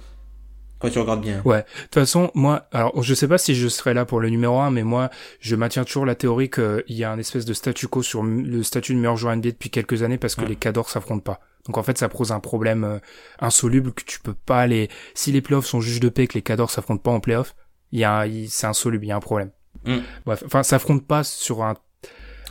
Quand 0.80 0.90
tu 0.90 1.00
regardes 1.00 1.22
bien. 1.22 1.42
Ouais. 1.44 1.60
De 1.62 1.82
toute 1.84 1.94
façon, 1.96 2.30
moi, 2.36 2.68
alors, 2.72 3.02
je 3.02 3.14
sais 3.16 3.28
pas 3.28 3.38
si 3.38 3.56
je 3.56 3.68
serai 3.68 3.94
là 3.94 4.06
pour 4.06 4.20
le 4.20 4.30
numéro 4.30 4.60
1, 4.60 4.70
mais 4.72 4.84
moi, 4.84 5.10
je 5.40 5.56
maintiens 5.56 5.84
toujours 5.84 6.06
la 6.06 6.14
théorie 6.14 6.50
qu'il 6.50 6.84
y 6.90 7.04
a 7.04 7.12
un 7.12 7.18
espèce 7.18 7.46
de 7.46 7.54
statu 7.54 7.88
quo 7.88 8.04
sur 8.04 8.24
le 8.24 8.62
statut 8.62 8.94
de 8.94 9.00
meilleur 9.00 9.18
joueur 9.18 9.36
NBA 9.36 9.52
depuis 9.52 9.70
quelques 9.72 10.04
années 10.04 10.18
parce 10.18 10.36
que 10.36 10.46
les 10.46 10.56
cadors 10.56 10.90
s'affrontent 10.90 11.24
pas. 11.24 11.40
Donc 11.66 11.78
en 11.78 11.84
fait, 11.84 11.98
ça 11.98 12.10
pose 12.10 12.32
un 12.32 12.40
problème 12.40 12.84
euh, 12.84 13.00
insoluble 13.40 13.92
que 13.92 14.04
tu 14.04 14.20
peux 14.20 14.34
pas 14.34 14.60
aller. 14.62 14.90
Si 15.16 15.32
les 15.32 15.42
playoffs 15.42 15.66
sont 15.66 15.82
juges 15.82 16.00
de 16.00 16.10
paix 16.10 16.28
que 16.28 16.36
les 16.36 16.42
cadors 16.42 16.72
s'affrontent 16.72 17.02
pas 17.02 17.12
en 17.12 17.20
playoffs, 17.20 17.56
il 17.92 18.00
y 18.00 18.04
a, 18.04 18.26
c'est 18.48 18.68
insoluble, 18.68 19.06
il 19.06 19.10
y 19.10 19.12
a 19.12 19.18
un 19.18 19.22
problème. 19.22 19.52
Mm. 19.86 19.98
Bref, 20.26 20.44
enfin, 20.46 20.64
ça 20.64 20.78
affronte 20.78 21.06
pas 21.06 21.24
sur 21.24 21.64
un 21.64 21.76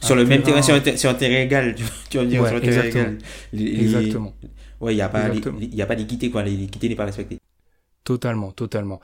sur 0.03 0.15
le 0.15 0.27
même 0.27 0.43
terrain, 0.43 0.61
sur 0.61 0.75
un, 0.75 0.97
sur 0.97 1.09
un, 1.09 1.15
terrain 1.15 1.43
égal, 1.43 1.75
tu, 2.11 2.19
vas 2.19 2.25
me 2.25 2.29
dire, 2.29 2.47
sur 2.47 2.57
un 2.57 2.61
terrain 2.61 2.85
égal. 2.85 3.19
exactement. 3.55 4.35
Ouais, 4.79 4.93
il 4.93 4.97
n'y 4.97 5.03
a 5.03 5.09
pas, 5.09 5.31
il 5.31 5.75
y 5.75 5.81
a 5.81 5.87
pas 5.87 5.97
d'équité, 5.97 6.31
quoi. 6.31 6.43
L'équité 6.43 6.91
n'est 6.91 6.95
pas 6.95 7.07
respectée. 7.07 7.39
Totalement, 8.07 8.53
totalement. 8.53 9.01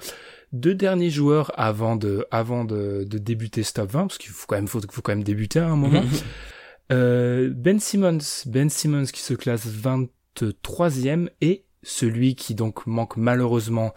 Deux 0.53 0.77
derniers 0.77 1.11
joueurs 1.11 1.51
avant 1.59 1.97
de, 1.97 2.25
avant 2.31 2.65
de, 2.65 3.05
de 3.05 3.19
débuter 3.19 3.65
Stop 3.65 3.91
20, 3.91 4.01
parce 4.03 4.17
qu'il 4.17 4.31
faut 4.31 4.47
quand 4.47 4.55
même, 4.55 4.69
faut, 4.69 4.81
faut 4.89 5.03
quand 5.03 5.11
même 5.11 5.25
débuter 5.25 5.59
à 5.59 5.67
un 5.67 5.75
moment. 5.75 6.05
euh, 6.93 7.51
ben 7.53 7.81
Simmons, 7.81 8.19
Ben 8.47 8.71
Simmons 8.71 9.07
qui 9.07 9.21
se 9.21 9.35
classe 9.35 9.67
23e 9.67 11.31
et 11.41 11.65
celui 11.83 12.37
qui 12.37 12.55
donc 12.55 12.87
manque 12.87 13.17
malheureusement, 13.17 13.93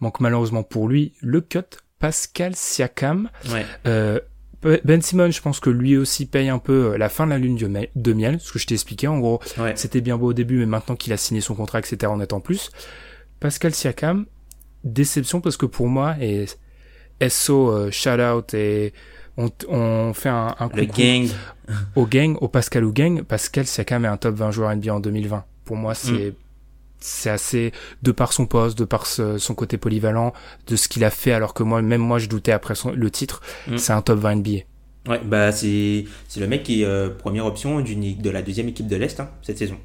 manque 0.00 0.18
malheureusement 0.18 0.64
pour 0.64 0.88
lui, 0.88 1.14
le 1.20 1.40
cut, 1.40 1.78
Pascal 2.00 2.56
Siakam. 2.56 3.30
Euh, 3.86 4.18
ben 4.62 5.00
Simon, 5.00 5.30
je 5.30 5.40
pense 5.40 5.60
que 5.60 5.70
lui 5.70 5.96
aussi 5.96 6.26
paye 6.26 6.48
un 6.48 6.58
peu 6.58 6.94
euh, 6.94 6.98
la 6.98 7.08
fin 7.08 7.26
de 7.26 7.30
la 7.30 7.38
lune 7.38 7.56
de 7.94 8.12
miel, 8.12 8.40
ce 8.40 8.52
que 8.52 8.58
je 8.58 8.66
t'ai 8.66 8.74
expliqué. 8.74 9.06
En 9.06 9.20
gros, 9.20 9.40
c'était 9.76 10.00
bien 10.00 10.18
beau 10.18 10.30
au 10.30 10.32
début, 10.32 10.58
mais 10.58 10.66
maintenant 10.66 10.96
qu'il 10.96 11.12
a 11.12 11.16
signé 11.16 11.40
son 11.40 11.54
contrat, 11.54 11.78
etc., 11.78 12.10
on 12.12 12.18
attend 12.18 12.40
plus. 12.40 12.72
Pascal 13.38 13.72
Siakam, 13.72 14.26
déception 14.84 15.40
parce 15.40 15.56
que 15.56 15.66
pour 15.66 15.88
moi, 15.88 16.16
et 16.20 16.46
SO, 17.28 17.70
euh, 17.70 17.90
shout 17.90 18.20
out, 18.20 18.54
et 18.54 18.92
on, 19.36 19.50
on 19.68 20.12
fait 20.14 20.28
un, 20.28 20.54
un 20.58 20.68
Le 20.74 20.84
gang. 20.84 21.28
au 21.96 22.06
gang, 22.06 22.36
au 22.40 22.48
Pascal 22.48 22.84
ou 22.84 22.92
gang. 22.92 23.22
Pascal 23.22 23.66
Siakam 23.66 24.04
est 24.04 24.08
un 24.08 24.16
top 24.16 24.36
20 24.36 24.50
joueur 24.50 24.74
NBA 24.74 24.94
en 24.94 25.00
2020. 25.00 25.44
Pour 25.64 25.76
moi, 25.76 25.94
c'est... 25.94 26.12
Mm 26.12 26.32
c'est 27.00 27.30
assez 27.30 27.72
de 28.02 28.12
par 28.12 28.32
son 28.32 28.46
poste, 28.46 28.78
de 28.78 28.84
par 28.84 29.06
son 29.06 29.54
côté 29.54 29.78
polyvalent, 29.78 30.32
de 30.66 30.76
ce 30.76 30.88
qu'il 30.88 31.04
a 31.04 31.10
fait, 31.10 31.32
alors 31.32 31.54
que 31.54 31.62
moi, 31.62 31.82
même 31.82 32.00
moi, 32.00 32.18
je 32.18 32.28
doutais 32.28 32.52
après 32.52 32.74
le 32.94 33.10
titre. 33.10 33.40
Mm. 33.68 33.76
C'est 33.76 33.92
un 33.92 34.02
top 34.02 34.18
20 34.20 34.36
NBA. 34.36 34.50
Ouais, 35.08 35.20
bah 35.24 35.52
c'est 35.52 36.04
c'est 36.26 36.40
le 36.40 36.46
mec 36.46 36.64
qui 36.64 36.82
est 36.82 36.84
euh, 36.84 37.08
première 37.08 37.46
option 37.46 37.80
d'une 37.80 38.18
de 38.18 38.30
la 38.30 38.42
deuxième 38.42 38.68
équipe 38.68 38.88
de 38.88 38.96
l'est 38.96 39.18
hein, 39.20 39.30
cette 39.42 39.56
saison, 39.56 39.78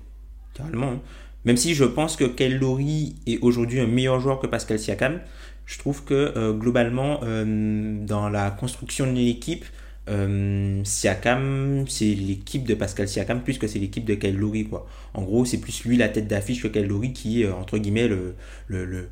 carrément. 0.53 0.93
Hein. 0.93 0.99
Même 1.45 1.57
si 1.57 1.73
je 1.75 1.83
pense 1.83 2.15
que 2.15 2.23
Kyle 2.25 2.57
Lowry 2.57 3.15
est 3.27 3.39
aujourd'hui 3.39 3.79
un 3.79 3.87
meilleur 3.87 4.19
joueur 4.19 4.39
que 4.39 4.47
Pascal 4.47 4.79
Siakam, 4.79 5.19
je 5.65 5.77
trouve 5.77 6.03
que 6.03 6.33
euh, 6.35 6.53
globalement 6.53 7.21
euh, 7.23 8.05
dans 8.05 8.29
la 8.29 8.51
construction 8.51 9.07
de 9.07 9.17
l'équipe, 9.17 9.65
euh, 10.09 10.81
Siakam, 10.83 11.85
c'est 11.87 12.13
l'équipe 12.13 12.65
de 12.65 12.73
Pascal 12.75 13.07
Siakam 13.07 13.41
plus 13.41 13.57
que 13.57 13.67
c'est 13.67 13.79
l'équipe 13.79 14.05
de 14.05 14.15
Kyle 14.15 14.37
Lowry, 14.37 14.65
quoi. 14.67 14.87
En 15.13 15.23
gros, 15.23 15.45
c'est 15.45 15.59
plus 15.59 15.85
lui 15.85 15.97
la 15.97 16.09
tête 16.09 16.27
d'affiche 16.27 16.61
que 16.61 16.67
Kyle 16.67 16.87
Lowry 16.87 17.13
qui 17.13 17.43
est, 17.43 17.45
euh, 17.45 17.53
entre 17.53 17.77
guillemets, 17.77 18.07
le, 18.07 18.35
le, 18.67 18.85
le 18.85 19.09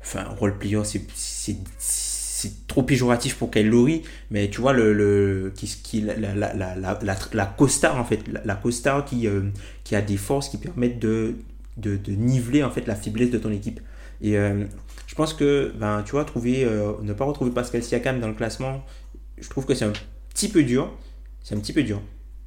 enfin, 0.00 0.24
role 0.38 0.58
player, 0.58 0.82
c'est 0.84 1.56
trop 2.66 2.82
péjoratif 2.82 3.36
pour 3.36 3.50
Kyle 3.50 3.68
Lowry, 3.68 4.02
mais 4.30 4.50
tu 4.50 4.60
vois, 4.60 4.72
le, 4.72 4.92
le 4.92 5.52
qui, 5.54 5.66
qui, 5.82 6.00
la, 6.00 6.16
la, 6.16 6.34
la, 6.34 6.74
la, 6.74 6.98
la 7.32 7.56
en 7.94 8.04
fait, 8.04 8.20
la, 8.44 8.54
costard 8.56 9.04
qui, 9.04 9.26
euh, 9.28 9.42
qui 9.84 9.94
a 9.94 10.02
des 10.02 10.16
forces 10.16 10.48
qui 10.48 10.58
permettent 10.58 10.98
de, 10.98 11.36
de, 11.76 11.98
niveler, 12.12 12.62
en 12.62 12.70
fait, 12.70 12.86
la 12.86 12.94
faiblesse 12.94 13.30
de 13.30 13.38
ton 13.38 13.50
équipe. 13.50 13.80
Et 14.20 14.38
euh, 14.38 14.64
je 15.06 15.14
pense 15.14 15.34
que, 15.34 15.72
ben, 15.78 16.02
tu 16.04 16.12
vois, 16.12 16.24
trouver, 16.24 16.64
ne 17.02 17.12
pas 17.12 17.24
retrouver 17.24 17.50
Pascal 17.50 17.82
Siakam 17.82 18.20
dans 18.20 18.28
le 18.28 18.34
classement, 18.34 18.84
je 19.38 19.48
trouve 19.48 19.66
que 19.66 19.74
c'est 19.74 19.84
un 19.84 19.92
petit 20.30 20.48
peu 20.48 20.62
dur. 20.62 20.92
C'est 21.42 21.54
un 21.54 21.58
petit 21.58 21.72
peu 21.72 21.82
dur. 21.82 22.00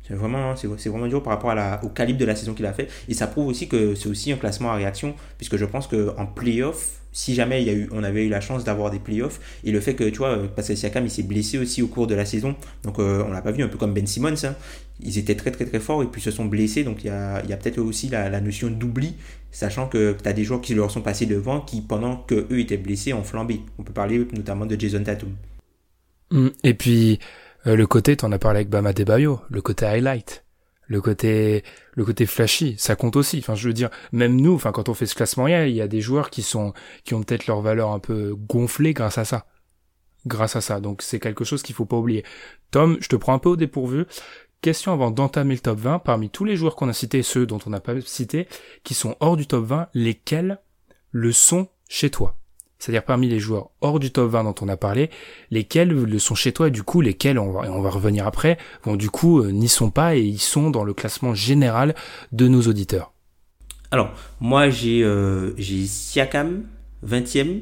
C'est 0.07 0.13
vraiment, 0.13 0.55
c'est, 0.55 0.67
vraiment 0.67 1.07
dur 1.07 1.21
par 1.21 1.33
rapport 1.33 1.53
au 1.83 1.89
calibre 1.89 2.17
de 2.17 2.25
la 2.25 2.35
saison 2.35 2.53
qu'il 2.53 2.65
a 2.65 2.71
fait. 2.71 2.89
Et 3.09 3.13
ça 3.13 3.27
prouve 3.27 3.47
aussi 3.47 3.67
que 3.67 3.93
c'est 3.93 4.07
aussi 4.07 4.31
un 4.31 4.37
classement 4.37 4.71
à 4.71 4.75
réaction, 4.75 5.15
puisque 5.37 5.57
je 5.57 5.65
pense 5.65 5.87
qu'en 5.87 6.25
playoff, 6.25 7.01
si 7.17 7.33
jamais 7.33 7.63
il 7.63 7.67
y 7.67 7.71
a 7.71 7.73
eu, 7.73 7.89
on 7.91 8.03
avait 8.03 8.25
eu 8.25 8.29
la 8.29 8.41
chance 8.41 8.63
d'avoir 8.63 8.91
des 8.91 8.99
playoffs 8.99 9.39
et 9.63 9.71
le 9.71 9.79
fait 9.79 9.95
que 9.95 10.03
tu 10.03 10.19
vois 10.19 10.37
Pascal 10.55 10.77
Siakam 10.77 11.03
il 11.03 11.09
s'est 11.09 11.23
blessé 11.23 11.57
aussi 11.57 11.81
au 11.81 11.87
cours 11.87 12.05
de 12.05 12.13
la 12.13 12.25
saison 12.25 12.55
donc 12.83 12.99
on 12.99 13.31
l'a 13.31 13.41
pas 13.41 13.49
vu 13.49 13.63
un 13.63 13.67
peu 13.67 13.79
comme 13.79 13.91
Ben 13.91 14.05
Simmons 14.05 14.45
hein. 14.45 14.53
ils 15.01 15.17
étaient 15.17 15.33
très 15.33 15.49
très 15.49 15.65
très 15.65 15.79
forts 15.79 16.03
et 16.03 16.05
puis 16.05 16.21
se 16.21 16.29
sont 16.29 16.45
blessés 16.45 16.83
donc 16.83 17.03
il 17.03 17.07
y 17.07 17.09
a, 17.09 17.43
y 17.43 17.53
a 17.53 17.57
peut-être 17.57 17.79
aussi 17.79 18.07
la, 18.09 18.39
notion 18.39 18.69
d'oubli 18.69 19.15
sachant 19.49 19.87
que 19.87 20.15
tu 20.21 20.29
as 20.29 20.33
des 20.33 20.43
joueurs 20.43 20.61
qui 20.61 20.75
leur 20.75 20.91
sont 20.91 21.01
passés 21.01 21.25
devant 21.25 21.59
qui 21.59 21.81
pendant 21.81 22.17
que 22.17 22.45
eux 22.51 22.59
étaient 22.59 22.77
blessés 22.77 23.13
ont 23.13 23.23
flambé 23.23 23.61
on 23.79 23.83
peut 23.83 23.93
parler 23.93 24.27
notamment 24.33 24.67
de 24.67 24.79
Jason 24.79 25.03
Tatum 25.03 25.31
mm. 26.29 26.49
et 26.63 26.75
puis 26.75 27.17
le 27.65 27.87
côté 27.87 28.15
t'en 28.15 28.31
as 28.31 28.37
parlé 28.37 28.57
avec 28.57 28.69
Bama 28.69 28.93
Debayo 28.93 29.39
le 29.49 29.61
côté 29.63 29.87
highlight 29.87 30.43
le 30.87 31.01
côté 31.01 31.63
le 31.93 32.05
côté 32.05 32.25
flashy 32.25 32.75
ça 32.77 32.95
compte 32.95 33.15
aussi. 33.15 33.39
Enfin 33.39 33.55
je 33.55 33.67
veux 33.67 33.73
dire 33.73 33.89
même 34.11 34.39
nous 34.39 34.53
enfin 34.53 34.71
quand 34.71 34.89
on 34.89 34.93
fait 34.93 35.05
ce 35.05 35.15
classement 35.15 35.47
il 35.47 35.69
y 35.69 35.81
a 35.81 35.87
des 35.87 36.01
joueurs 36.01 36.29
qui 36.29 36.41
sont 36.41 36.73
qui 37.03 37.13
ont 37.13 37.21
peut-être 37.21 37.47
leur 37.47 37.61
valeur 37.61 37.91
un 37.91 37.99
peu 37.99 38.35
gonflée 38.35 38.93
grâce 38.93 39.17
à 39.17 39.25
ça. 39.25 39.45
Grâce 40.25 40.55
à 40.55 40.61
ça. 40.61 40.79
Donc 40.79 41.01
c'est 41.01 41.19
quelque 41.19 41.43
chose 41.43 41.61
qu'il 41.61 41.75
faut 41.75 41.85
pas 41.85 41.97
oublier. 41.97 42.23
Tom 42.71 42.97
je 42.99 43.07
te 43.09 43.15
prends 43.15 43.33
un 43.33 43.39
peu 43.39 43.49
au 43.49 43.55
dépourvu. 43.55 44.05
Question 44.61 44.91
avant 44.91 45.11
d'entamer 45.11 45.53
le 45.53 45.59
top 45.59 45.77
20 45.79 45.99
parmi 45.99 46.29
tous 46.29 46.43
les 46.43 46.55
joueurs 46.55 46.75
qu'on 46.75 46.89
a 46.89 46.93
cités 46.93 47.21
ceux 47.21 47.45
dont 47.45 47.59
on 47.67 47.69
n'a 47.69 47.79
pas 47.79 47.99
cité 48.01 48.47
qui 48.83 48.95
sont 48.95 49.15
hors 49.19 49.37
du 49.37 49.45
top 49.45 49.65
20 49.65 49.89
lesquels 49.93 50.59
le 51.11 51.31
sont 51.31 51.69
chez 51.87 52.09
toi? 52.09 52.36
C'est-à-dire 52.79 53.03
parmi 53.03 53.27
les 53.27 53.39
joueurs 53.39 53.69
hors 53.81 53.99
du 53.99 54.11
top 54.11 54.31
20 54.31 54.43
dont 54.43 54.55
on 54.61 54.67
a 54.67 54.77
parlé, 54.77 55.09
lesquels 55.51 55.89
le 55.89 56.19
sont 56.19 56.35
chez 56.35 56.51
toi 56.51 56.67
et 56.67 56.71
du 56.71 56.83
coup 56.83 57.01
lesquels, 57.01 57.39
on 57.39 57.51
va, 57.51 57.71
on 57.71 57.81
va 57.81 57.89
revenir 57.89 58.27
après, 58.27 58.57
vont 58.83 58.95
du 58.95 59.09
coup 59.09 59.41
euh, 59.41 59.51
n'y 59.51 59.67
sont 59.67 59.89
pas 59.89 60.15
et 60.15 60.21
ils 60.21 60.39
sont 60.39 60.69
dans 60.69 60.83
le 60.83 60.93
classement 60.93 61.33
général 61.33 61.95
de 62.31 62.47
nos 62.47 62.61
auditeurs. 62.61 63.13
Alors, 63.91 64.11
moi 64.39 64.69
j'ai 64.69 65.03
euh, 65.03 65.51
Siakam, 65.57 66.63
20ème, 67.05 67.61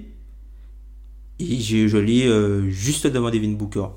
et 1.37 1.59
je 1.59 1.97
l'ai 1.97 2.27
euh, 2.27 2.69
juste 2.69 3.07
devant 3.07 3.29
Devin 3.29 3.53
Booker. 3.53 3.87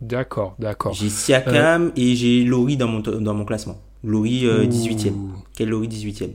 D'accord, 0.00 0.56
d'accord. 0.58 0.92
J'ai 0.92 1.08
Siakam 1.08 1.92
et 1.96 2.14
j'ai 2.16 2.44
Laurie 2.44 2.76
dans 2.76 2.88
mon, 2.88 3.00
dans 3.00 3.34
mon 3.34 3.44
classement. 3.44 3.80
Laurie 4.02 4.44
18ème. 4.44 5.14
Quel 5.56 5.70
Laurie 5.70 5.88
18ème 5.88 6.32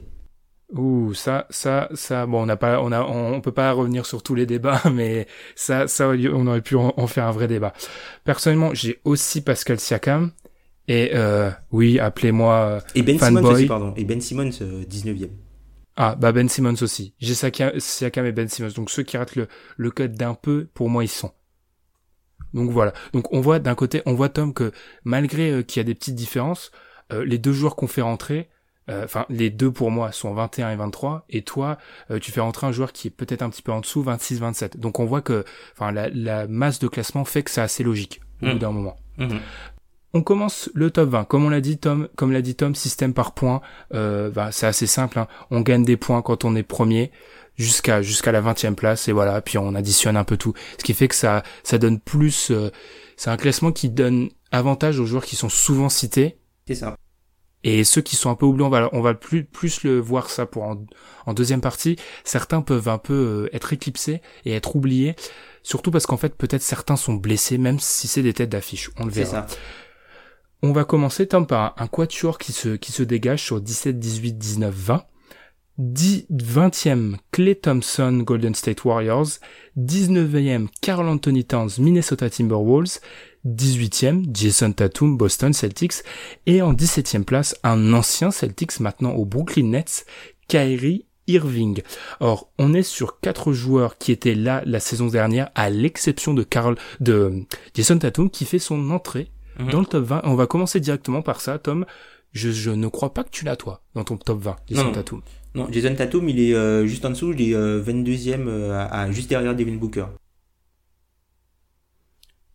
Ouh, 0.73 1.15
ça, 1.15 1.47
ça, 1.49 1.89
ça, 1.95 2.27
bon, 2.27 2.43
on 2.43 2.45
n'a 2.45 2.55
pas, 2.55 2.79
on 2.82 2.91
a, 2.91 3.01
on, 3.01 3.41
peut 3.41 3.51
pas 3.51 3.71
revenir 3.71 4.05
sur 4.05 4.21
tous 4.21 4.36
les 4.36 4.45
débats, 4.45 4.82
mais 4.93 5.27
ça, 5.55 5.88
ça, 5.88 6.10
on 6.10 6.47
aurait 6.47 6.62
pu 6.62 6.75
en, 6.75 7.08
faire 7.08 7.25
un 7.25 7.32
vrai 7.32 7.47
débat. 7.47 7.73
Personnellement, 8.23 8.73
j'ai 8.73 8.99
aussi 9.03 9.41
Pascal 9.41 9.79
Siakam, 9.79 10.32
et 10.88 11.12
euh, 11.13 11.49
oui, 11.71 11.99
appelez-moi 11.99 12.53
euh, 12.53 12.82
Et 12.93 13.01
Ben 13.01 13.17
Simmons 13.17 13.43
aussi, 13.43 13.65
pardon. 13.65 13.93
Et 13.95 14.05
Ben 14.05 14.21
Simmons, 14.21 14.49
19e. 14.49 15.23
Euh, 15.23 15.27
ah, 15.95 16.15
bah 16.15 16.32
Ben 16.32 16.47
Simmons 16.47 16.82
aussi. 16.82 17.13
J'ai 17.19 17.34
Siakam 17.34 18.25
et 18.25 18.32
Ben 18.32 18.47
Simmons. 18.47 18.71
Donc 18.75 18.91
ceux 18.91 19.03
qui 19.03 19.17
ratent 19.17 19.36
le, 19.36 19.47
le 19.75 19.91
code 19.91 20.13
d'un 20.13 20.36
peu, 20.36 20.67
pour 20.73 20.89
moi, 20.89 21.03
ils 21.03 21.10
sont. 21.10 21.32
Donc 22.53 22.69
voilà. 22.69 22.93
Donc 23.13 23.32
on 23.34 23.41
voit 23.41 23.60
d'un 23.60 23.75
côté, 23.75 24.01
on 24.05 24.13
voit 24.13 24.29
Tom 24.29 24.53
que 24.53 24.71
malgré 25.03 25.63
qu'il 25.63 25.79
y 25.79 25.82
a 25.82 25.84
des 25.84 25.95
petites 25.95 26.15
différences, 26.15 26.71
les 27.12 27.39
deux 27.39 27.53
joueurs 27.53 27.75
qu'on 27.75 27.88
fait 27.88 28.01
rentrer, 28.01 28.49
euh, 28.89 29.06
enfin 29.06 29.25
les 29.30 29.49
deux 29.49 29.71
pour 29.71 29.91
moi 29.91 30.12
sont 30.12 30.34
21 30.34 30.71
et 30.71 30.75
23 30.75 31.25
et 31.30 31.41
toi 31.41 31.78
euh, 32.12 32.19
tu 32.19 32.32
fais 32.32 32.41
rentrer 32.41 32.67
un 32.67 32.71
joueur 32.71 32.91
qui 32.91 33.08
est 33.08 33.12
peut-être 33.12 33.41
un 33.41 33.49
petit 33.49 33.62
peu 33.62 33.71
en 33.71 33.82
dessous 33.82 34.02
26 34.02 34.39
27 34.39 34.80
donc 34.80 34.99
on 34.99 35.06
voit 35.06 35.21
que 35.21 35.45
enfin 35.73 35.91
la, 35.91 36.47
masse 36.47 36.80
de 36.80 36.88
classement 36.88 37.25
fait 37.25 37.43
que 37.43 37.52
c'est 37.52 37.62
assez 37.62 37.84
logique 37.84 38.21
au 38.41 38.47
bout 38.47 38.54
mmh. 38.54 38.60
d'un 38.60 38.71
moment 38.71 38.95
mmh. 39.17 39.38
On 40.12 40.23
commence 40.23 40.71
le 40.73 40.89
top 40.89 41.10
20. 41.10 41.25
Comme 41.25 41.45
on 41.45 41.49
l'a 41.49 41.62
dit 41.62 41.78
Tom, 41.78 42.08
comme 42.15 42.32
l'a 42.32 42.41
dit 42.41 42.56
Tom, 42.56 42.73
système 42.73 43.13
par 43.13 43.36
points, 43.36 43.62
euh, 43.93 44.32
bah, 44.32 44.52
c'est 44.52 44.65
assez 44.65 44.88
simple. 44.88 45.19
Hein. 45.19 45.28
On 45.52 45.62
gagne 45.62 45.86
des 45.86 45.97
points 45.97 46.23
quand 46.23 46.45
on 46.45 46.56
est 46.56 46.63
premier 46.63 47.12
jusqu'à 47.58 48.02
jusqu'à 48.02 48.32
la 48.32 48.41
20e 48.41 48.73
place 48.73 49.08
et 49.08 49.12
voilà. 49.12 49.39
Puis 49.41 49.60
on 49.60 49.75
additionne 49.75 50.17
un 50.17 50.23
peu 50.23 50.36
tout, 50.36 50.56
ce 50.80 50.84
qui 50.84 50.95
fait 50.95 51.10
que 51.10 51.13
ça 51.13 51.43
ça 51.62 51.78
donne 51.78 51.99
plus. 51.99 52.52
c'est 53.17 53.30
un 53.30 53.38
classement 53.38 53.71
qui 53.71 53.89
donne 53.89 54.30
avantage 54.52 54.99
aux 54.99 55.06
joueurs 55.06 55.25
qui 55.25 55.36
sont 55.36 55.49
souvent 55.49 55.89
cités. 55.89 56.39
C'est 56.67 56.73
ça. 56.73 56.95
Et 57.63 57.84
ceux 57.84 58.02
qui 58.02 58.15
sont 58.15 58.30
un 58.30 58.36
peu 58.36 58.45
oubliés, 58.45 58.65
on 58.65 58.69
va, 58.69 58.89
on 58.93 59.02
va 59.02 59.13
plus, 59.13 59.43
plus 59.43 59.84
le 59.84 60.00
voir 60.00 60.30
ça 60.30 60.45
pour 60.45 60.63
en, 60.63 61.34
deuxième 61.34 61.62
partie. 61.62 61.98
Certains 62.24 62.62
peuvent 62.62 62.88
un 62.88 62.98
peu 62.98 63.13
euh, 63.13 63.56
être 63.56 63.74
éclipsés 63.74 64.22
et 64.45 64.54
être 64.54 64.76
oubliés, 64.76 65.15
surtout 65.62 65.91
parce 65.91 66.06
qu'en 66.06 66.17
fait 66.17 66.36
peut-être 66.36 66.62
certains 66.62 66.95
sont 66.95 67.13
blessés, 67.13 67.58
même 67.58 67.80
si 67.80 68.08
c'est 68.08 68.24
des 68.24 68.34
têtes 68.34 68.50
d'affiche. 68.50 68.89
On 68.98 69.06
le 69.06 69.12
verra. 69.12 69.45
On 70.62 70.74
va 70.74 70.84
commencer 70.84 71.28
Tom 71.28 71.48
par 71.48 71.76
un, 71.78 71.88
quatuor 71.88 72.38
qui 72.38 72.52
se, 72.52 72.76
qui 72.76 72.91
se 72.91 73.04
dégage 73.04 73.43
sur 73.43 73.62
17, 73.62 74.00
18, 74.00 74.38
19, 74.38 74.74
20. 74.74 75.06
10, 75.80 76.26
20e 76.30 77.15
Clay 77.32 77.56
Thompson 77.56 78.24
Golden 78.26 78.54
State 78.54 78.84
Warriors, 78.84 79.39
19e 79.78 80.67
Carl 80.82 81.08
Anthony 81.08 81.45
Towns 81.45 81.80
Minnesota 81.80 82.30
Timberwolves, 82.30 83.00
18e, 83.45 84.25
Jason 84.34 84.71
Tatum, 84.71 85.17
Boston 85.17 85.54
Celtics, 85.54 86.04
et 86.45 86.62
en 86.62 86.73
17e 86.73 87.23
place, 87.23 87.56
un 87.63 87.93
ancien 87.93 88.32
Celtics 88.32 88.80
maintenant 88.80 89.12
au 89.12 89.25
Brooklyn 89.25 89.67
Nets, 89.67 90.06
Kyrie 90.47 91.06
Irving. 91.30 91.82
Or, 92.19 92.52
on 92.58 92.73
est 92.73 92.84
sur 92.84 93.19
quatre 93.19 93.54
joueurs 93.54 93.97
qui 93.97 94.12
étaient 94.12 94.36
là 94.36 94.62
la 94.65 94.80
saison 94.80 95.08
dernière, 95.08 95.49
à 95.56 95.69
l'exception 95.69 96.34
de 96.34 96.43
Carl, 96.43 96.75
de 96.99 97.45
Jason 97.73 97.97
Tatum, 97.97 98.30
qui 98.30 98.45
fait 98.45 98.60
son 98.60 98.89
entrée 98.89 99.32
mhm. 99.60 99.69
dans 99.69 99.80
le 99.80 99.86
top 99.86 100.04
20. 100.06 100.21
On 100.25 100.36
va 100.36 100.47
commencer 100.47 100.80
directement 100.80 101.21
par 101.21 101.39
ça, 101.41 101.58
Tom. 101.60 101.86
Je, 102.32 102.69
ne 102.69 102.88
crois 102.88 103.13
pas 103.13 103.23
que 103.23 103.32
tu 103.32 103.45
l'as, 103.45 103.56
toi, 103.56 103.82
dans 103.95 104.04
ton 104.04 104.17
top 104.17 104.39
20, 104.41 104.56
Jason 104.67 104.91
Tatum. 104.91 105.21
Non, 105.56 105.67
Jason 105.71 105.95
Tatum, 105.95 106.30
il 106.30 106.39
est 106.39 106.54
euh, 106.54 106.86
juste 106.86 107.06
en 107.06 107.10
dessous, 107.10 107.34
il 107.34 107.41
est 107.41 107.56
22e, 107.56 108.47
euh, 108.47 108.88
à, 108.89 109.12
juste 109.12 109.30
derrière 109.30 109.56
Devin 109.56 109.78
Booker. 109.78 110.06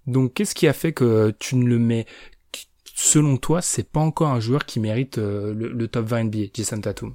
Donc 0.06 0.34
qu'est-ce 0.34 0.54
qui 0.54 0.66
a 0.66 0.72
fait 0.72 0.92
que 0.92 1.34
tu 1.38 1.56
ne 1.56 1.64
le 1.66 1.78
mets 1.78 2.06
selon 2.94 3.36
toi, 3.36 3.60
c'est 3.60 3.88
pas 3.90 4.00
encore 4.00 4.28
un 4.28 4.40
joueur 4.40 4.64
qui 4.64 4.80
mérite 4.80 5.18
euh, 5.18 5.52
le, 5.54 5.88
top 5.88 6.06
20 6.06 6.24
NBA, 6.24 6.38
Jason 6.54 6.80
Tatum? 6.80 7.14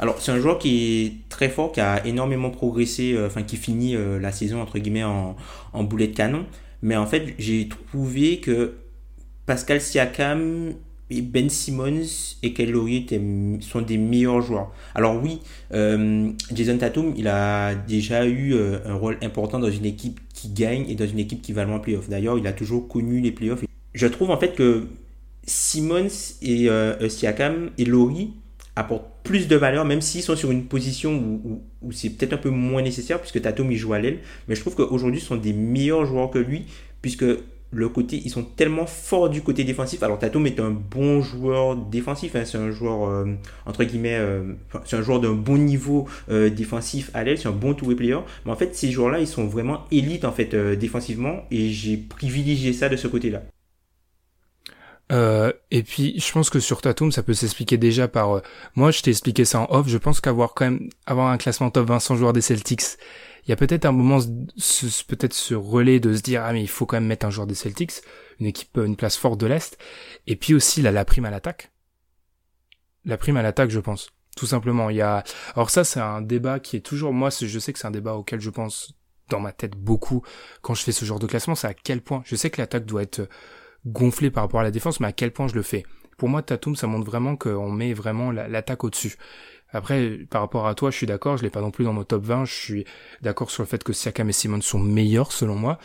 Alors, 0.00 0.20
c'est 0.20 0.32
un 0.32 0.40
joueur 0.40 0.58
qui 0.58 1.04
est 1.04 1.28
très 1.28 1.48
fort, 1.48 1.72
qui 1.72 1.80
a 1.80 2.04
énormément 2.06 2.50
progressé, 2.50 3.12
euh, 3.12 3.26
enfin 3.26 3.42
qui 3.42 3.56
finit 3.56 3.94
euh, 3.94 4.18
la 4.18 4.32
saison 4.32 4.60
entre 4.60 4.78
guillemets 4.78 5.04
en, 5.04 5.36
en 5.72 5.84
boulet 5.84 6.08
de 6.08 6.16
canon. 6.16 6.46
Mais 6.82 6.96
en 6.96 7.06
fait, 7.06 7.34
j'ai 7.38 7.68
trouvé 7.68 8.40
que 8.40 8.78
Pascal 9.46 9.80
Siakam 9.80 10.74
Ben 11.10 11.48
Simmons 11.48 12.36
et 12.42 12.52
Kelly 12.52 13.06
sont 13.60 13.80
des 13.80 13.96
meilleurs 13.96 14.42
joueurs. 14.42 14.72
Alors 14.94 15.22
oui, 15.22 15.40
Jason 16.52 16.78
Tatum, 16.78 17.14
il 17.16 17.28
a 17.28 17.74
déjà 17.74 18.26
eu 18.26 18.54
un 18.84 18.94
rôle 18.94 19.18
important 19.22 19.58
dans 19.58 19.70
une 19.70 19.86
équipe 19.86 20.20
qui 20.34 20.50
gagne 20.50 20.84
et 20.88 20.94
dans 20.94 21.06
une 21.06 21.18
équipe 21.18 21.42
qui 21.42 21.52
va 21.52 21.64
loin 21.64 21.76
en 21.76 21.80
playoff. 21.80 22.08
D'ailleurs, 22.08 22.38
il 22.38 22.46
a 22.46 22.52
toujours 22.52 22.88
connu 22.88 23.20
les 23.20 23.32
playoffs. 23.32 23.64
Je 23.94 24.06
trouve 24.06 24.30
en 24.30 24.38
fait 24.38 24.54
que 24.54 24.86
Simmons 25.48 26.08
et 26.42 26.68
euh, 26.68 27.08
Siakam 27.08 27.70
et 27.78 27.84
Laurie 27.84 28.32
apportent 28.76 29.10
plus 29.24 29.48
de 29.48 29.56
valeur, 29.56 29.84
même 29.84 30.00
s'ils 30.00 30.22
sont 30.22 30.36
sur 30.36 30.50
une 30.50 30.66
position 30.66 31.16
où, 31.16 31.62
où, 31.82 31.92
c'est 31.92 32.10
peut-être 32.10 32.34
un 32.34 32.38
peu 32.38 32.50
moins 32.50 32.82
nécessaire, 32.82 33.20
puisque 33.20 33.42
Tatum 33.42 33.72
il 33.72 33.76
joue 33.76 33.92
à 33.92 33.98
l'aile. 33.98 34.18
Mais 34.46 34.54
je 34.54 34.60
trouve 34.60 34.76
qu'aujourd'hui, 34.76 35.20
ce 35.20 35.26
sont 35.26 35.36
des 35.36 35.52
meilleurs 35.52 36.06
joueurs 36.06 36.30
que 36.30 36.38
lui, 36.38 36.64
puisque 37.02 37.24
le 37.70 37.88
côté, 37.88 38.20
ils 38.24 38.30
sont 38.30 38.44
tellement 38.44 38.86
forts 38.86 39.28
du 39.28 39.42
côté 39.42 39.64
défensif. 39.64 40.02
Alors 40.02 40.18
Tatum 40.18 40.46
est 40.46 40.58
un 40.58 40.70
bon 40.70 41.20
joueur 41.20 41.76
défensif, 41.76 42.34
hein. 42.34 42.44
c'est 42.44 42.56
un 42.56 42.70
joueur 42.70 43.08
euh, 43.08 43.26
entre 43.66 43.84
guillemets, 43.84 44.16
euh, 44.16 44.54
c'est 44.84 44.96
un 44.96 45.02
joueur 45.02 45.20
d'un 45.20 45.34
bon 45.34 45.58
niveau 45.58 46.08
euh, 46.30 46.48
défensif 46.48 47.10
à 47.12 47.24
l'aile, 47.24 47.38
c'est 47.38 47.48
un 47.48 47.52
bon 47.52 47.74
two-way 47.74 47.94
player. 47.94 48.18
Mais 48.46 48.52
en 48.52 48.56
fait, 48.56 48.74
ces 48.74 48.90
joueurs-là, 48.90 49.20
ils 49.20 49.26
sont 49.26 49.46
vraiment 49.46 49.84
élites 49.90 50.24
en 50.24 50.32
fait 50.32 50.54
défensivement, 50.76 51.44
et 51.50 51.70
j'ai 51.70 51.96
privilégié 51.96 52.72
ça 52.72 52.88
de 52.88 52.96
ce 52.96 53.06
côté-là. 53.06 53.42
et 55.70 55.82
puis, 55.82 56.18
je 56.18 56.32
pense 56.32 56.48
que 56.48 56.60
sur 56.60 56.80
Tatum, 56.80 57.12
ça 57.12 57.22
peut 57.22 57.34
s'expliquer 57.34 57.76
déjà 57.76 58.08
par. 58.08 58.40
moi, 58.76 58.90
je 58.90 59.02
t'ai 59.02 59.10
expliqué 59.10 59.44
ça 59.44 59.60
en 59.60 59.66
off. 59.70 59.88
Je 59.88 59.98
pense 59.98 60.20
qu'avoir 60.20 60.54
quand 60.54 60.64
même 60.64 60.88
avoir 61.06 61.28
un 61.28 61.36
classement 61.36 61.70
top 61.70 61.88
20 61.88 62.16
joueurs 62.16 62.32
des 62.32 62.40
Celtics 62.40 62.96
il 63.48 63.52
y 63.52 63.54
a 63.54 63.56
peut-être 63.56 63.86
un 63.86 63.92
moment, 63.92 64.18
peut-être 64.20 65.32
ce 65.32 65.54
relais 65.54 66.00
de 66.00 66.14
se 66.14 66.20
dire 66.20 66.42
ah 66.44 66.52
mais 66.52 66.60
il 66.60 66.68
faut 66.68 66.84
quand 66.84 66.96
même 66.96 67.06
mettre 67.06 67.24
un 67.24 67.30
joueur 67.30 67.46
des 67.46 67.54
Celtics, 67.54 68.02
une 68.40 68.46
équipe, 68.46 68.76
une 68.76 68.94
place 68.94 69.16
forte 69.16 69.40
de 69.40 69.46
l'est, 69.46 69.78
et 70.26 70.36
puis 70.36 70.52
aussi 70.52 70.82
la, 70.82 70.92
la 70.92 71.06
prime 71.06 71.24
à 71.24 71.30
l'attaque. 71.30 71.72
La 73.06 73.16
prime 73.16 73.38
à 73.38 73.42
l'attaque, 73.42 73.70
je 73.70 73.80
pense. 73.80 74.10
Tout 74.36 74.44
simplement, 74.44 74.90
il 74.90 74.96
y 74.96 75.00
a. 75.00 75.24
Alors 75.54 75.70
ça, 75.70 75.82
c'est 75.82 75.98
un 75.98 76.20
débat 76.20 76.60
qui 76.60 76.76
est 76.76 76.80
toujours. 76.80 77.14
Moi, 77.14 77.30
je 77.30 77.58
sais 77.58 77.72
que 77.72 77.78
c'est 77.78 77.86
un 77.86 77.90
débat 77.90 78.16
auquel 78.16 78.38
je 78.38 78.50
pense 78.50 78.92
dans 79.30 79.40
ma 79.40 79.52
tête 79.52 79.76
beaucoup 79.76 80.22
quand 80.60 80.74
je 80.74 80.82
fais 80.82 80.92
ce 80.92 81.06
genre 81.06 81.18
de 81.18 81.26
classement. 81.26 81.54
C'est 81.54 81.68
à 81.68 81.74
quel 81.74 82.02
point. 82.02 82.22
Je 82.26 82.36
sais 82.36 82.50
que 82.50 82.60
l'attaque 82.60 82.84
doit 82.84 83.02
être 83.02 83.30
gonflée 83.86 84.30
par 84.30 84.44
rapport 84.44 84.60
à 84.60 84.62
la 84.62 84.70
défense, 84.70 85.00
mais 85.00 85.08
à 85.08 85.12
quel 85.12 85.32
point 85.32 85.48
je 85.48 85.54
le 85.54 85.62
fais. 85.62 85.84
Pour 86.18 86.28
moi, 86.28 86.42
Tatum, 86.42 86.76
ça 86.76 86.86
montre 86.86 87.06
vraiment 87.06 87.36
qu'on 87.36 87.70
met 87.70 87.94
vraiment 87.94 88.30
l'attaque 88.30 88.84
au-dessus. 88.84 89.16
Après, 89.70 90.20
par 90.30 90.40
rapport 90.40 90.66
à 90.66 90.74
toi, 90.74 90.90
je 90.90 90.96
suis 90.96 91.06
d'accord, 91.06 91.36
je 91.36 91.42
l'ai 91.42 91.50
pas 91.50 91.60
non 91.60 91.70
plus 91.70 91.84
dans 91.84 91.92
mon 91.92 92.04
top 92.04 92.24
20, 92.24 92.44
je 92.46 92.54
suis 92.54 92.84
d'accord 93.20 93.50
sur 93.50 93.62
le 93.62 93.68
fait 93.68 93.84
que 93.84 93.92
Siakam 93.92 94.28
et 94.28 94.32
Simon 94.32 94.60
sont 94.60 94.78
meilleurs 94.78 95.32
selon 95.32 95.56
moi, 95.56 95.78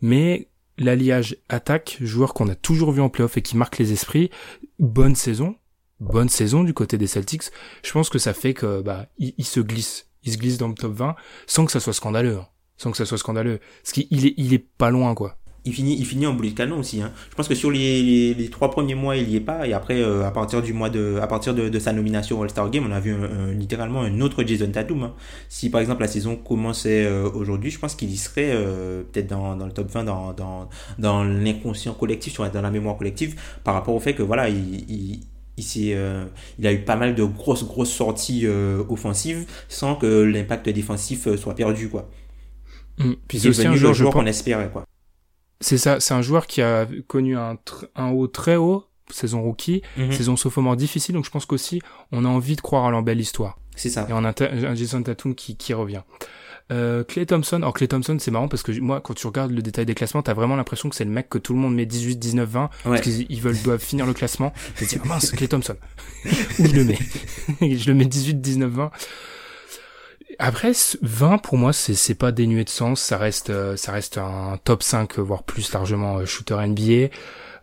mais 0.00 0.48
l'alliage 0.78 1.36
attaque, 1.48 1.98
joueur 2.00 2.34
qu'on 2.34 2.48
a 2.48 2.54
toujours 2.54 2.92
vu 2.92 3.00
en 3.00 3.08
playoff 3.08 3.36
et 3.36 3.42
qui 3.42 3.56
marque 3.56 3.78
les 3.78 3.92
esprits, 3.92 4.30
bonne 4.78 5.14
saison, 5.14 5.56
bonne 6.00 6.28
saison 6.28 6.64
du 6.64 6.74
côté 6.74 6.98
des 6.98 7.06
Celtics, 7.06 7.44
je 7.82 7.92
pense 7.92 8.08
que 8.08 8.18
ça 8.18 8.32
fait 8.32 8.54
que 8.54 8.80
bah 8.82 9.06
il, 9.18 9.44
se 9.44 9.60
glisse, 9.60 10.08
il 10.24 10.32
se 10.32 10.38
glisse 10.38 10.58
dans 10.58 10.68
le 10.68 10.74
top 10.74 10.92
20 10.92 11.16
sans 11.46 11.66
que 11.66 11.72
ça 11.72 11.80
soit 11.80 11.94
scandaleux. 11.94 12.38
Hein. 12.38 12.48
Sans 12.78 12.90
que 12.90 12.98
ça 12.98 13.06
soit 13.06 13.16
scandaleux. 13.16 13.58
Parce 13.82 13.92
qu'il 13.92 14.26
est, 14.26 14.34
il 14.36 14.52
est 14.52 14.58
pas 14.58 14.90
loin, 14.90 15.14
quoi 15.14 15.38
il 15.66 15.72
finit, 15.72 15.96
il 15.98 16.06
finit 16.06 16.26
en 16.26 16.32
boulet 16.32 16.50
de 16.50 16.54
canon 16.54 16.78
aussi. 16.78 17.02
Hein. 17.02 17.12
Je 17.28 17.34
pense 17.34 17.48
que 17.48 17.54
sur 17.54 17.70
les, 17.70 18.34
les, 18.34 18.48
trois 18.48 18.70
premiers 18.70 18.94
mois, 18.94 19.16
il 19.16 19.28
y 19.28 19.36
est 19.36 19.40
pas. 19.40 19.66
Et 19.66 19.72
après, 19.72 20.00
euh, 20.00 20.24
à 20.24 20.30
partir 20.30 20.62
du 20.62 20.72
mois 20.72 20.90
de, 20.90 21.18
à 21.20 21.26
partir 21.26 21.54
de, 21.54 21.78
sa 21.78 21.92
nomination 21.92 22.40
All-Star 22.40 22.70
Game, 22.70 22.86
on 22.88 22.92
a 22.92 23.00
vu 23.00 23.14
littéralement 23.52 24.00
un 24.02 24.20
autre 24.20 24.44
Jason 24.44 24.70
Tatum. 24.70 25.02
Hein. 25.02 25.14
Si 25.48 25.68
par 25.68 25.80
exemple 25.80 26.00
la 26.00 26.08
saison 26.08 26.36
commençait 26.36 27.04
euh, 27.04 27.28
aujourd'hui, 27.28 27.70
je 27.70 27.78
pense 27.78 27.96
qu'il 27.96 28.10
y 28.10 28.16
serait 28.16 28.52
euh, 28.54 29.02
peut-être 29.12 29.26
dans, 29.26 29.56
dans, 29.56 29.66
le 29.66 29.72
top 29.72 29.90
20, 29.90 30.04
dans, 30.04 30.32
dans, 30.32 30.68
dans 30.98 31.24
l'inconscient 31.24 31.94
collectif, 31.94 32.38
dans 32.38 32.62
la 32.62 32.70
mémoire 32.70 32.96
collective, 32.96 33.34
par 33.64 33.74
rapport 33.74 33.94
au 33.94 34.00
fait 34.00 34.14
que 34.14 34.22
voilà, 34.22 34.48
il, 34.48 34.84
il 34.88 35.20
il, 35.58 35.96
il, 36.58 36.66
a 36.66 36.72
eu 36.74 36.80
pas 36.80 36.96
mal 36.96 37.14
de 37.14 37.24
grosses 37.24 37.64
grosses 37.64 37.90
sorties 37.90 38.46
offensives 38.90 39.46
sans 39.70 39.96
que 39.96 40.22
l'impact 40.22 40.68
défensif 40.68 41.34
soit 41.36 41.54
perdu 41.54 41.88
quoi. 41.88 42.10
Mmh. 42.98 43.12
Puis 43.26 43.40
c'est 43.40 43.48
aussi 43.48 43.66
un 43.66 43.74
joueur 43.74 44.12
qu'on 44.12 44.26
espérait 44.26 44.68
quoi. 44.70 44.84
C'est 45.60 45.78
ça, 45.78 46.00
c'est 46.00 46.14
un 46.14 46.22
joueur 46.22 46.46
qui 46.46 46.60
a 46.62 46.86
connu 47.06 47.36
un, 47.36 47.56
un 47.94 48.10
haut 48.10 48.26
très 48.26 48.56
haut, 48.56 48.84
saison 49.10 49.42
rookie, 49.42 49.82
mhm. 49.96 50.12
saison 50.12 50.36
sophomore 50.36 50.76
difficile, 50.76 51.14
donc 51.14 51.24
je 51.24 51.30
pense 51.30 51.46
qu'aussi 51.46 51.80
on 52.12 52.24
a 52.24 52.28
envie 52.28 52.56
de 52.56 52.60
croire 52.60 52.84
à 52.84 52.90
leur 52.90 53.02
belle 53.02 53.20
histoire. 53.20 53.58
C'est 53.74 53.90
ça. 53.90 54.06
Et 54.08 54.12
on 54.12 54.24
a 54.24 54.32
un 54.40 54.74
Jason 54.74 55.02
Tatum 55.02 55.34
qui, 55.34 55.56
qui 55.56 55.74
revient. 55.74 56.02
Euh, 56.72 57.04
Clay 57.04 57.26
Thompson, 57.26 57.58
alors 57.58 57.74
Clay 57.74 57.86
Thompson 57.86 58.16
c'est 58.18 58.32
marrant 58.32 58.48
parce 58.48 58.64
que 58.64 58.72
moi 58.80 59.00
quand 59.00 59.14
tu 59.14 59.24
regardes 59.28 59.52
le 59.52 59.62
détail 59.62 59.86
des 59.86 59.94
classements 59.94 60.22
t'as 60.22 60.34
vraiment 60.34 60.56
l'impression 60.56 60.88
que 60.88 60.96
c'est 60.96 61.04
le 61.04 61.12
mec 61.12 61.28
que 61.28 61.38
tout 61.38 61.52
le 61.52 61.60
monde 61.60 61.76
met 61.76 61.86
18, 61.86 62.16
19, 62.16 62.48
20 62.48 62.70
parce 62.82 63.02
qu'ils 63.02 63.40
veulent 63.40 63.62
doivent 63.62 63.80
finir 63.80 64.04
le 64.04 64.12
classement 64.12 64.52
et 64.82 64.86
dire 64.86 65.00
ah 65.04 65.08
mince 65.08 65.30
Clay 65.30 65.46
Thompson 65.46 65.76
où 66.24 66.64
je 66.66 66.74
le 66.74 66.82
mets 66.82 66.98
je 67.60 67.88
le 67.88 67.94
mets 67.94 68.04
18, 68.04 68.40
19, 68.40 68.68
20 68.68 68.90
après 70.38 70.72
20 71.02 71.38
pour 71.38 71.56
moi 71.56 71.72
c'est 71.72 71.94
c'est 71.94 72.14
pas 72.14 72.32
dénué 72.32 72.64
de 72.64 72.68
sens, 72.68 73.00
ça 73.00 73.16
reste 73.18 73.50
euh, 73.50 73.76
ça 73.76 73.92
reste 73.92 74.18
un 74.18 74.58
top 74.64 74.82
5 74.82 75.18
voire 75.18 75.42
plus 75.42 75.72
largement 75.72 76.18
euh, 76.18 76.26
shooter 76.26 76.56
NBA. 76.66 77.08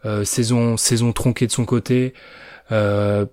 Euh, 0.05 0.25
saison 0.25 0.75
saison 0.75 1.13
tronquée 1.13 1.47
de 1.47 1.51
son 1.51 1.65
côté. 1.65 2.13
Euh, 2.71 3.25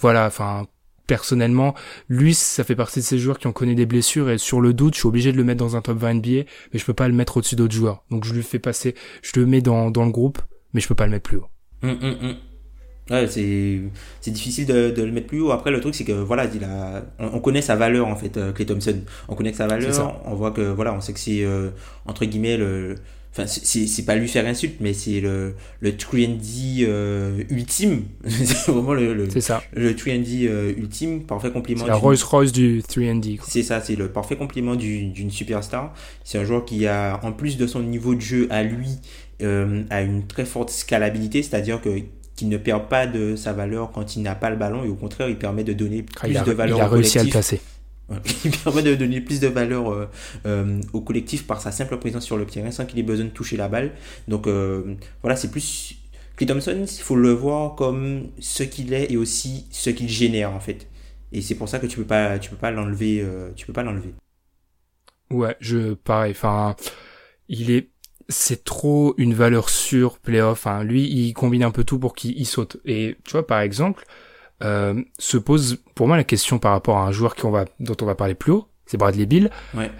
voilà, 0.00 0.26
enfin 0.26 0.66
personnellement, 1.06 1.74
lui 2.08 2.32
ça 2.32 2.64
fait 2.64 2.76
partie 2.76 3.00
de 3.00 3.04
ces 3.04 3.18
joueurs 3.18 3.38
qui 3.38 3.46
ont 3.46 3.52
connu 3.52 3.74
des 3.74 3.84
blessures 3.84 4.30
et 4.30 4.38
sur 4.38 4.60
le 4.60 4.72
doute, 4.72 4.94
je 4.94 5.00
suis 5.00 5.08
obligé 5.08 5.32
de 5.32 5.36
le 5.36 5.44
mettre 5.44 5.58
dans 5.58 5.76
un 5.76 5.82
top 5.82 5.98
20 5.98 6.14
NBA, 6.14 6.28
mais 6.72 6.78
je 6.78 6.84
peux 6.84 6.94
pas 6.94 7.08
le 7.08 7.14
mettre 7.14 7.36
au-dessus 7.36 7.56
d'autres 7.56 7.74
joueurs. 7.74 8.04
Donc 8.10 8.24
je 8.24 8.32
lui 8.32 8.42
fais 8.42 8.58
passer, 8.58 8.94
je 9.20 9.38
le 9.38 9.46
mets 9.46 9.60
dans 9.60 9.90
dans 9.90 10.04
le 10.04 10.10
groupe, 10.10 10.40
mais 10.72 10.80
je 10.80 10.88
peux 10.88 10.94
pas 10.94 11.04
le 11.04 11.10
mettre 11.12 11.28
plus 11.28 11.38
haut. 11.38 11.48
Hum, 11.82 11.98
hum, 12.00 12.16
hum. 12.22 12.36
Ouais, 13.10 13.26
c'est, 13.26 13.80
c'est 14.20 14.30
difficile 14.30 14.64
de, 14.66 14.90
de, 14.90 15.02
le 15.02 15.10
mettre 15.10 15.26
plus 15.26 15.40
haut. 15.40 15.50
Après, 15.50 15.72
le 15.72 15.80
truc, 15.80 15.94
c'est 15.94 16.04
que 16.04 16.12
voilà, 16.12 16.46
il 16.46 16.62
a, 16.62 17.04
on, 17.18 17.40
connaît 17.40 17.62
sa 17.62 17.74
valeur 17.74 18.06
en 18.06 18.14
fait, 18.14 18.36
euh, 18.36 18.52
Clay 18.52 18.64
Thompson. 18.64 18.96
On 19.28 19.34
connaît 19.34 19.52
sa 19.52 19.66
valeur. 19.66 20.20
On 20.24 20.34
voit 20.34 20.52
que 20.52 20.60
voilà, 20.60 20.94
on 20.94 21.00
sait 21.00 21.12
que 21.12 21.18
c'est 21.18 21.42
euh, 21.42 21.70
entre 22.06 22.24
guillemets 22.24 22.56
le, 22.56 22.94
enfin 23.32 23.48
c'est, 23.48 23.88
c'est 23.88 24.04
pas 24.04 24.14
lui 24.14 24.28
faire 24.28 24.46
insulte, 24.46 24.76
mais 24.78 24.92
c'est 24.92 25.20
le 25.20 25.54
le 25.80 25.96
trendy 25.96 26.84
euh, 26.86 27.42
ultime. 27.50 28.04
c'est 28.24 28.70
vraiment 28.70 28.94
le, 28.94 29.14
le 29.14 29.40
ça. 29.40 29.64
Le 29.72 29.96
trendy 29.96 30.46
euh, 30.46 30.72
ultime, 30.76 31.24
parfait 31.24 31.50
compliment. 31.50 31.84
La 31.86 31.96
Rolls 31.96 32.18
Royce 32.22 32.52
du 32.52 32.82
3D. 32.82 33.40
C'est 33.44 33.64
ça, 33.64 33.80
c'est 33.80 33.96
le 33.96 34.12
parfait 34.12 34.36
compliment 34.36 34.76
du, 34.76 35.06
d'une 35.06 35.32
superstar. 35.32 35.92
C'est 36.22 36.38
un 36.38 36.44
joueur 36.44 36.64
qui 36.64 36.86
a, 36.86 37.18
en 37.24 37.32
plus 37.32 37.56
de 37.56 37.66
son 37.66 37.82
niveau 37.82 38.14
de 38.14 38.20
jeu 38.20 38.46
à 38.50 38.62
lui, 38.62 39.00
a 39.40 40.02
une 40.02 40.24
très 40.28 40.44
forte 40.44 40.70
scalabilité, 40.70 41.42
c'est-à-dire 41.42 41.80
que 41.80 41.90
qui 42.42 42.48
ne 42.48 42.56
perd 42.56 42.88
pas 42.88 43.06
de 43.06 43.36
sa 43.36 43.52
valeur 43.52 43.92
quand 43.92 44.16
il 44.16 44.22
n'a 44.22 44.34
pas 44.34 44.50
le 44.50 44.56
ballon 44.56 44.82
et 44.82 44.88
au 44.88 44.96
contraire 44.96 45.28
il 45.28 45.38
permet 45.38 45.62
de 45.62 45.72
donner 45.72 46.02
plus 46.02 46.32
de 46.32 46.50
valeur 46.50 46.76
il 46.76 46.80
a 46.80 46.88
réussi 46.88 47.20
à 47.20 47.22
le 47.22 47.30
placer 47.30 47.60
il 48.44 48.50
permet 48.50 48.82
de 48.82 48.96
donner 48.96 49.20
plus 49.20 49.38
de 49.38 49.46
valeur 49.46 49.92
euh, 49.92 50.10
euh, 50.44 50.80
au 50.92 51.02
collectif 51.02 51.46
par 51.46 51.60
sa 51.60 51.70
simple 51.70 51.96
présence 51.98 52.24
sur 52.24 52.36
le 52.36 52.44
terrain 52.44 52.72
sans 52.72 52.84
qu'il 52.84 52.98
ait 52.98 53.04
besoin 53.04 53.26
de 53.26 53.30
toucher 53.30 53.56
la 53.56 53.68
balle. 53.68 53.92
Donc 54.26 54.48
euh, 54.48 54.96
voilà 55.22 55.36
c'est 55.36 55.52
plus 55.52 55.94
Clay 56.34 56.48
Thompson 56.48 56.84
il 56.84 57.02
faut 57.02 57.14
le 57.14 57.30
voir 57.30 57.76
comme 57.76 58.26
ce 58.40 58.64
qu'il 58.64 58.92
est 58.92 59.12
et 59.12 59.16
aussi 59.16 59.68
ce 59.70 59.90
qu'il 59.90 60.08
génère 60.08 60.50
en 60.50 60.60
fait. 60.60 60.88
Et 61.30 61.42
c'est 61.42 61.54
pour 61.54 61.68
ça 61.68 61.78
que 61.78 61.86
tu 61.86 61.96
peux 61.98 62.04
pas 62.04 62.40
tu 62.40 62.50
peux 62.50 62.56
pas 62.56 62.72
l'enlever 62.72 63.24
tu 63.54 63.66
peux 63.66 63.72
pas 63.72 63.84
l'enlever. 63.84 64.14
Ouais 65.30 65.56
je 65.60 65.94
pareil 65.94 66.32
enfin 66.32 66.74
il 67.48 67.70
est 67.70 67.91
c'est 68.28 68.64
trop 68.64 69.14
une 69.18 69.34
valeur 69.34 69.68
sûre 69.68 70.18
playoff. 70.18 70.66
Hein. 70.66 70.84
Lui, 70.84 71.04
il 71.04 71.32
combine 71.32 71.62
un 71.62 71.70
peu 71.70 71.84
tout 71.84 71.98
pour 71.98 72.14
qu'il 72.14 72.46
saute. 72.46 72.78
Et 72.84 73.16
tu 73.24 73.32
vois, 73.32 73.46
par 73.46 73.60
exemple, 73.60 74.04
euh, 74.62 75.02
se 75.18 75.36
pose 75.36 75.78
pour 75.94 76.06
moi 76.06 76.16
la 76.16 76.24
question 76.24 76.58
par 76.58 76.72
rapport 76.72 76.98
à 76.98 77.06
un 77.06 77.12
joueur 77.12 77.34
qui 77.34 77.44
on 77.44 77.50
va, 77.50 77.64
dont 77.80 77.96
on 78.00 78.04
va 78.04 78.14
parler 78.14 78.34
plus 78.34 78.52
haut, 78.52 78.68
c'est 78.86 78.96
Bradley 78.96 79.26
Bill. 79.26 79.50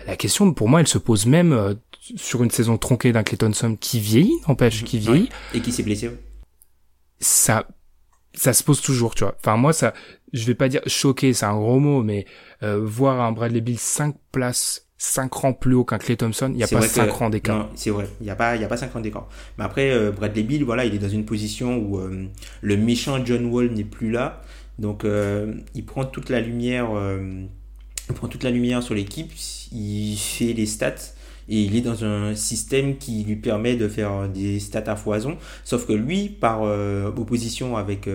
La 0.07 0.17
question, 0.17 0.53
pour 0.53 0.69
moi, 0.69 0.81
elle 0.81 0.89
se 0.89 0.99
pose 0.99 1.27
même 1.27 1.53
euh, 1.53 1.75
sur 2.17 2.43
une 2.43 2.51
saison 2.51 2.79
tronquée 2.79 3.13
d'un 3.13 3.23
Clayton 3.23 3.53
Sum 3.53 3.79
qui 3.79 4.01
vieillit, 4.01 4.39
n'empêche, 4.49 4.85
qui 4.85 4.99
vieillit. 4.99 5.29
Et 5.55 5.61
qui 5.61 5.73
s'est 5.73 5.83
blessé. 5.83 6.11
Ça, 7.19 7.69
ça 8.35 8.53
se 8.53 8.63
pose 8.63 8.81
toujours, 8.81 9.15
tu 9.15 9.25
vois. 9.25 9.35
Enfin, 9.39 9.57
moi, 9.57 9.73
ça, 9.73 9.95
je 10.33 10.45
vais 10.45 10.55
pas 10.55 10.69
dire 10.69 10.83
choqué, 10.87 11.33
c'est 11.33 11.47
un 11.47 11.57
gros 11.57 11.79
mot, 11.79 12.03
mais 12.03 12.27
euh, 12.63 12.81
voir 12.85 13.21
un 13.21 13.33
Bradley 13.33 13.61
Bill 13.61 13.79
5 13.79 14.17
places 14.31 14.89
5 15.03 15.35
rangs 15.35 15.53
plus 15.53 15.75
haut 15.75 15.85
qu'un 15.85 15.99
Clay 15.99 16.17
Thompson, 16.17 16.49
il 16.51 16.59
n'y 16.59 16.63
a 16.63 16.69
pas 16.69 16.81
5 16.81 17.11
rangs 17.11 17.29
d'écart. 17.29 17.69
C'est 17.75 17.91
vrai, 17.91 18.09
il 18.21 18.25
n'y 18.25 18.31
a 18.31 18.37
pas, 18.37 18.55
il 18.55 18.63
y 18.63 18.65
a 18.65 18.69
pas 18.69 18.77
5 18.77 18.93
rangs 18.93 19.01
d'écart. 19.01 19.27
Mais 19.59 19.65
après, 19.65 19.91
euh, 19.91 20.13
Bradley 20.13 20.45
Bill, 20.45 20.63
voilà, 20.63 20.85
il 20.85 20.95
est 20.95 20.99
dans 20.99 21.09
une 21.09 21.25
position 21.25 21.77
où 21.77 21.99
euh, 21.99 22.27
le 22.61 22.77
méchant 22.77 23.23
John 23.25 23.47
Wall 23.47 23.73
n'est 23.73 23.83
plus 23.83 24.13
là. 24.13 24.43
Donc, 24.79 25.05
euh, 25.05 25.55
il 25.75 25.85
prend 25.85 26.05
toute 26.05 26.31
la 26.31 26.41
lumière, 26.41 26.91
il 28.09 28.15
prend 28.15 28.29
toute 28.29 28.45
la 28.45 28.53
lumière 28.53 28.81
sur 28.81 28.95
l'équipe, 28.95 29.33
il 29.73 30.17
fait 30.17 30.53
les 30.53 30.67
stats 30.67 30.95
et 31.49 31.61
il 31.61 31.75
est 31.75 31.81
dans 31.81 32.05
un 32.05 32.37
système 32.37 32.97
qui 32.97 33.25
lui 33.25 33.37
permet 33.37 33.75
de 33.75 33.89
faire 33.89 34.29
des 34.29 34.61
stats 34.61 34.85
à 34.87 34.95
foison. 34.95 35.37
Sauf 35.65 35.85
que 35.85 35.93
lui, 35.93 36.29
par 36.29 36.63
opposition 36.63 37.77
avec, 37.77 38.09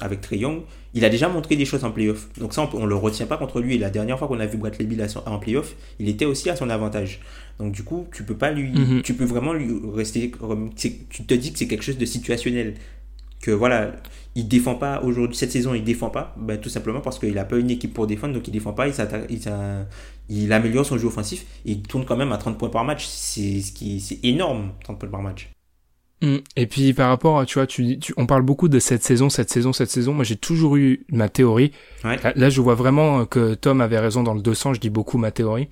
avec 0.00 0.20
Trey 0.20 0.38
Young, 0.38 0.62
il 0.94 1.04
a 1.04 1.08
déjà 1.08 1.28
montré 1.28 1.56
des 1.56 1.64
choses 1.64 1.84
en 1.84 1.90
playoff. 1.90 2.28
Donc 2.38 2.52
ça, 2.52 2.68
on 2.72 2.80
ne 2.80 2.86
le 2.86 2.94
retient 2.94 3.26
pas 3.26 3.36
contre 3.36 3.60
lui. 3.60 3.76
Et 3.76 3.78
la 3.78 3.90
dernière 3.90 4.18
fois 4.18 4.28
qu'on 4.28 4.40
a 4.40 4.46
vu 4.46 4.58
Bradley 4.58 4.86
Bill 4.86 5.06
en 5.26 5.38
playoff, 5.38 5.74
il 5.98 6.08
était 6.08 6.24
aussi 6.24 6.50
à 6.50 6.56
son 6.56 6.68
avantage. 6.70 7.20
Donc 7.58 7.72
du 7.72 7.82
coup, 7.82 8.06
tu 8.12 8.24
peux 8.24 8.36
pas 8.36 8.50
lui, 8.50 8.70
mhm. 8.70 9.02
tu 9.02 9.14
peux 9.14 9.24
vraiment 9.24 9.52
lui 9.52 9.70
rester, 9.94 10.32
tu 11.10 11.24
te 11.24 11.34
dis 11.34 11.52
que 11.52 11.58
c'est 11.58 11.68
quelque 11.68 11.84
chose 11.84 11.98
de 11.98 12.06
situationnel. 12.06 12.74
Que 13.40 13.50
voilà, 13.52 13.92
il 14.34 14.48
défend 14.48 14.74
pas 14.74 15.00
aujourd'hui, 15.02 15.36
cette 15.36 15.52
saison, 15.52 15.72
il 15.72 15.82
défend 15.82 16.10
pas, 16.10 16.34
ben, 16.38 16.60
tout 16.60 16.68
simplement 16.68 17.00
parce 17.00 17.18
qu'il 17.18 17.38
a 17.38 17.44
pas 17.44 17.56
une 17.56 17.70
équipe 17.70 17.94
pour 17.94 18.06
défendre, 18.06 18.34
donc 18.34 18.46
il 18.46 18.50
défend 18.50 18.74
pas, 18.74 18.86
il, 18.86 18.94
il, 19.30 19.40
il 20.28 20.52
améliore 20.52 20.84
son 20.84 20.98
jeu 20.98 21.06
offensif 21.06 21.46
et 21.64 21.72
il 21.72 21.82
tourne 21.82 22.04
quand 22.04 22.16
même 22.16 22.32
à 22.32 22.36
30 22.36 22.58
points 22.58 22.68
par 22.68 22.84
match. 22.84 23.06
C'est 23.06 23.60
ce 23.60 23.72
qui, 23.72 24.00
c'est 24.00 24.18
énorme, 24.22 24.72
30 24.84 24.98
points 24.98 25.08
par 25.08 25.22
match. 25.22 25.50
Mm. 26.22 26.36
Et 26.56 26.66
puis 26.66 26.92
par 26.92 27.08
rapport 27.08 27.38
à, 27.38 27.46
tu 27.46 27.54
vois, 27.54 27.66
tu, 27.66 27.98
tu, 27.98 28.12
on 28.16 28.26
parle 28.26 28.42
beaucoup 28.42 28.68
de 28.68 28.78
cette 28.78 29.02
saison, 29.02 29.30
cette 29.30 29.50
saison, 29.50 29.72
cette 29.72 29.90
saison. 29.90 30.12
Moi, 30.12 30.24
j'ai 30.24 30.36
toujours 30.36 30.76
eu 30.76 31.04
ma 31.10 31.28
théorie. 31.28 31.72
Là, 32.04 32.50
je 32.50 32.60
vois 32.60 32.74
vraiment 32.74 33.24
que 33.26 33.54
Tom 33.54 33.80
avait 33.80 33.98
raison 33.98 34.22
dans 34.22 34.34
le 34.34 34.42
200. 34.42 34.74
Je 34.74 34.80
dis 34.80 34.90
beaucoup 34.90 35.18
ma 35.18 35.30
théorie. 35.30 35.68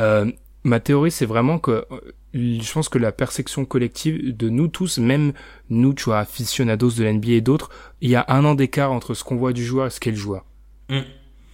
Euh, 0.00 0.30
ma 0.64 0.80
théorie, 0.80 1.10
c'est 1.10 1.26
vraiment 1.26 1.58
que 1.58 1.84
euh, 1.90 2.00
je 2.34 2.72
pense 2.72 2.88
que 2.88 2.98
la 2.98 3.12
perception 3.12 3.64
collective 3.64 4.36
de 4.36 4.48
nous 4.48 4.68
tous, 4.68 4.98
même 4.98 5.32
nous, 5.70 5.94
tu 5.94 6.04
vois, 6.04 6.18
aficionados 6.18 6.90
de 6.90 7.04
l'NBA 7.04 7.32
et 7.32 7.40
d'autres, 7.40 7.70
il 8.00 8.10
y 8.10 8.16
a 8.16 8.24
un 8.28 8.44
an 8.44 8.54
d'écart 8.54 8.90
entre 8.90 9.14
ce 9.14 9.22
qu'on 9.22 9.36
voit 9.36 9.52
du 9.52 9.64
joueur 9.64 9.86
et 9.86 9.90
ce 9.90 10.00
qu'est 10.00 10.10
le 10.10 10.16
joueur. 10.16 10.44
Mm. 10.88 11.00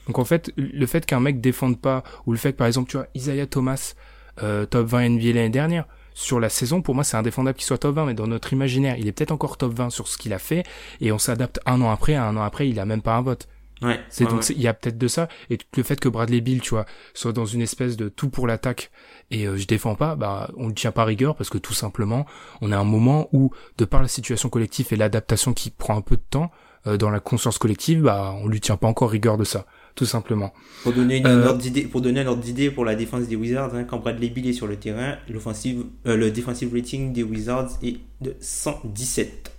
Donc 0.07 0.19
en 0.19 0.25
fait, 0.25 0.51
le 0.57 0.87
fait 0.87 1.05
qu'un 1.05 1.21
mec 1.21 1.41
défende 1.41 1.79
pas, 1.79 2.03
ou 2.27 2.33
le 2.33 2.39
fait 2.39 2.53
que 2.53 2.57
par 2.57 2.67
exemple, 2.67 2.91
tu 2.91 2.97
vois, 2.97 3.07
Isaiah 3.15 3.47
Thomas, 3.47 3.95
euh, 4.43 4.65
top 4.65 4.87
20 4.87 5.11
NBA 5.11 5.33
l'année 5.35 5.51
dernière, 5.51 5.87
sur 6.21 6.39
la 6.39 6.51
saison, 6.51 6.83
pour 6.83 6.95
moi, 6.95 7.03
c'est 7.03 7.17
indéfendable 7.17 7.57
qu'il 7.57 7.65
soit 7.65 7.79
top 7.79 7.97
20, 7.97 8.07
mais 8.07 8.15
dans 8.15 8.27
notre 8.27 8.53
imaginaire, 8.53 8.97
il 8.99 9.09
est 9.09 9.13
peut-être 9.13 9.31
encore 9.31 9.57
top 9.57 9.73
20 9.73 9.91
sur 9.91 10.07
ce 10.07 10.19
qu'il 10.19 10.35
a 10.35 10.39
fait, 10.39 10.65
et 11.01 11.13
on 11.13 11.19
s'adapte 11.19 11.61
un 11.65 11.81
an 11.81 11.91
après, 11.91 12.15
un 12.15 12.37
an 12.37 12.43
après, 12.43 12.69
il 12.69 12.79
a 12.79 12.85
même 12.85 13.01
pas 13.01 13.15
un 13.15 13.23
vote. 13.23 13.49
Ouais, 13.83 13.99
c'est 14.11 14.27
donc 14.27 14.47
il 14.51 14.61
y 14.61 14.69
a 14.69 14.75
peut-être 14.75 14.99
de 14.99 15.09
ça 15.09 15.27
et 15.49 15.57
le 15.75 15.83
fait 15.83 15.99
que 15.99 16.11
Bradley 16.11 16.43
Bill, 16.43 16.61
tu 16.61 16.71
vois, 16.71 16.85
soit 17.15 17.33
dans 17.33 17.47
une 17.47 17.63
espèce 17.63 17.97
de 17.97 18.11
tout 18.11 18.29
pour 18.29 18.47
l'attaque 18.47 18.91
et 19.31 19.47
euh, 19.47 19.57
je 19.57 19.67
défends 19.67 19.95
pas, 19.95 20.17
bah 20.17 20.51
on 20.59 20.69
le 20.69 20.75
tient 20.75 20.93
pas 20.93 21.07
rigueur 21.07 21.35
parce 21.35 21.49
que 21.49 21.57
tout 21.57 21.73
simplement, 21.73 22.27
on 22.61 22.73
a 22.73 22.77
un 22.77 22.85
moment 22.85 23.31
où 23.33 23.53
de 23.79 23.87
par 23.87 24.03
la 24.03 24.09
situation 24.09 24.51
collective 24.51 24.89
et 24.91 24.97
l'adaptation 24.97 25.55
qui 25.55 25.71
prend 25.71 25.97
un 25.97 26.03
peu 26.03 26.17
de 26.17 26.23
temps 26.29 26.51
euh, 26.87 26.99
dans 26.99 27.09
la 27.09 27.21
conscience 27.21 27.57
collective, 27.57 28.03
bah 28.03 28.37
on 28.43 28.49
lui 28.49 28.61
tient 28.61 28.77
pas 28.77 28.87
encore 28.87 29.11
rigueur 29.11 29.39
de 29.39 29.45
ça 29.45 29.65
tout 29.95 30.07
simplement. 30.07 30.53
Pour 30.83 30.93
donner 30.93 31.19
une 31.19 31.27
euh, 31.27 31.47
ordre 31.47 31.61
d'idée, 31.61 31.83
pour 31.83 32.01
donner 32.01 32.21
un 32.21 32.27
ordre 32.27 32.43
d'idée 32.43 32.71
pour 32.71 32.85
la 32.85 32.95
défense 32.95 33.29
des 33.29 33.37
Wizards, 33.37 33.75
hein, 33.75 33.85
quand 33.85 33.99
Bradley 33.99 34.29
Bill 34.29 34.49
est 34.49 34.53
sur 34.53 34.67
le 34.67 34.77
terrain, 34.77 35.17
l'offensive, 35.29 35.85
euh, 36.07 36.17
le 36.17 36.31
defensive 36.31 36.73
rating 36.73 37.13
des 37.13 37.23
Wizards 37.23 37.71
est 37.83 37.97
de 38.21 38.35
117. 38.41 39.53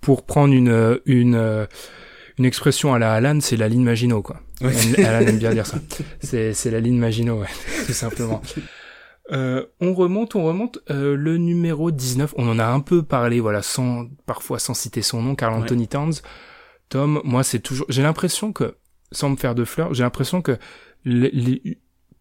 Pour 0.00 0.24
prendre 0.24 0.54
une 0.54 0.68
euh, 0.68 0.98
une 1.06 1.66
une 2.38 2.44
expression 2.44 2.94
à 2.94 2.98
la 2.98 3.14
Alan, 3.14 3.38
c'est 3.40 3.56
la 3.56 3.68
ligne 3.68 3.82
Maginot 3.82 4.22
quoi. 4.22 4.40
Alan 4.62 5.26
aime 5.26 5.38
bien 5.38 5.52
dire 5.52 5.66
ça. 5.66 5.78
C'est 6.20 6.52
c'est 6.54 6.70
la 6.70 6.80
ligne 6.80 6.98
Maginot, 6.98 7.40
ouais, 7.40 7.48
tout 7.86 7.92
simplement. 7.92 8.42
Euh, 9.32 9.66
on 9.80 9.94
remonte, 9.94 10.36
on 10.36 10.44
remonte. 10.44 10.78
Euh, 10.90 11.16
le 11.16 11.36
numéro 11.36 11.90
19, 11.90 12.34
on 12.36 12.48
en 12.48 12.58
a 12.58 12.66
un 12.66 12.80
peu 12.80 13.02
parlé, 13.02 13.40
voilà, 13.40 13.62
sans 13.62 14.06
parfois 14.24 14.58
sans 14.58 14.74
citer 14.74 15.02
son 15.02 15.22
nom, 15.22 15.34
Carl 15.34 15.54
Anthony 15.54 15.88
Towns. 15.88 16.14
Tom, 16.88 17.20
moi 17.24 17.42
c'est 17.42 17.60
toujours, 17.60 17.86
j'ai 17.88 18.02
l'impression 18.02 18.52
que 18.52 18.76
sans 19.12 19.30
me 19.30 19.36
faire 19.36 19.54
de 19.54 19.64
fleurs, 19.64 19.94
j'ai 19.94 20.02
l'impression 20.02 20.42
que 20.42 20.58
les, 21.04 21.78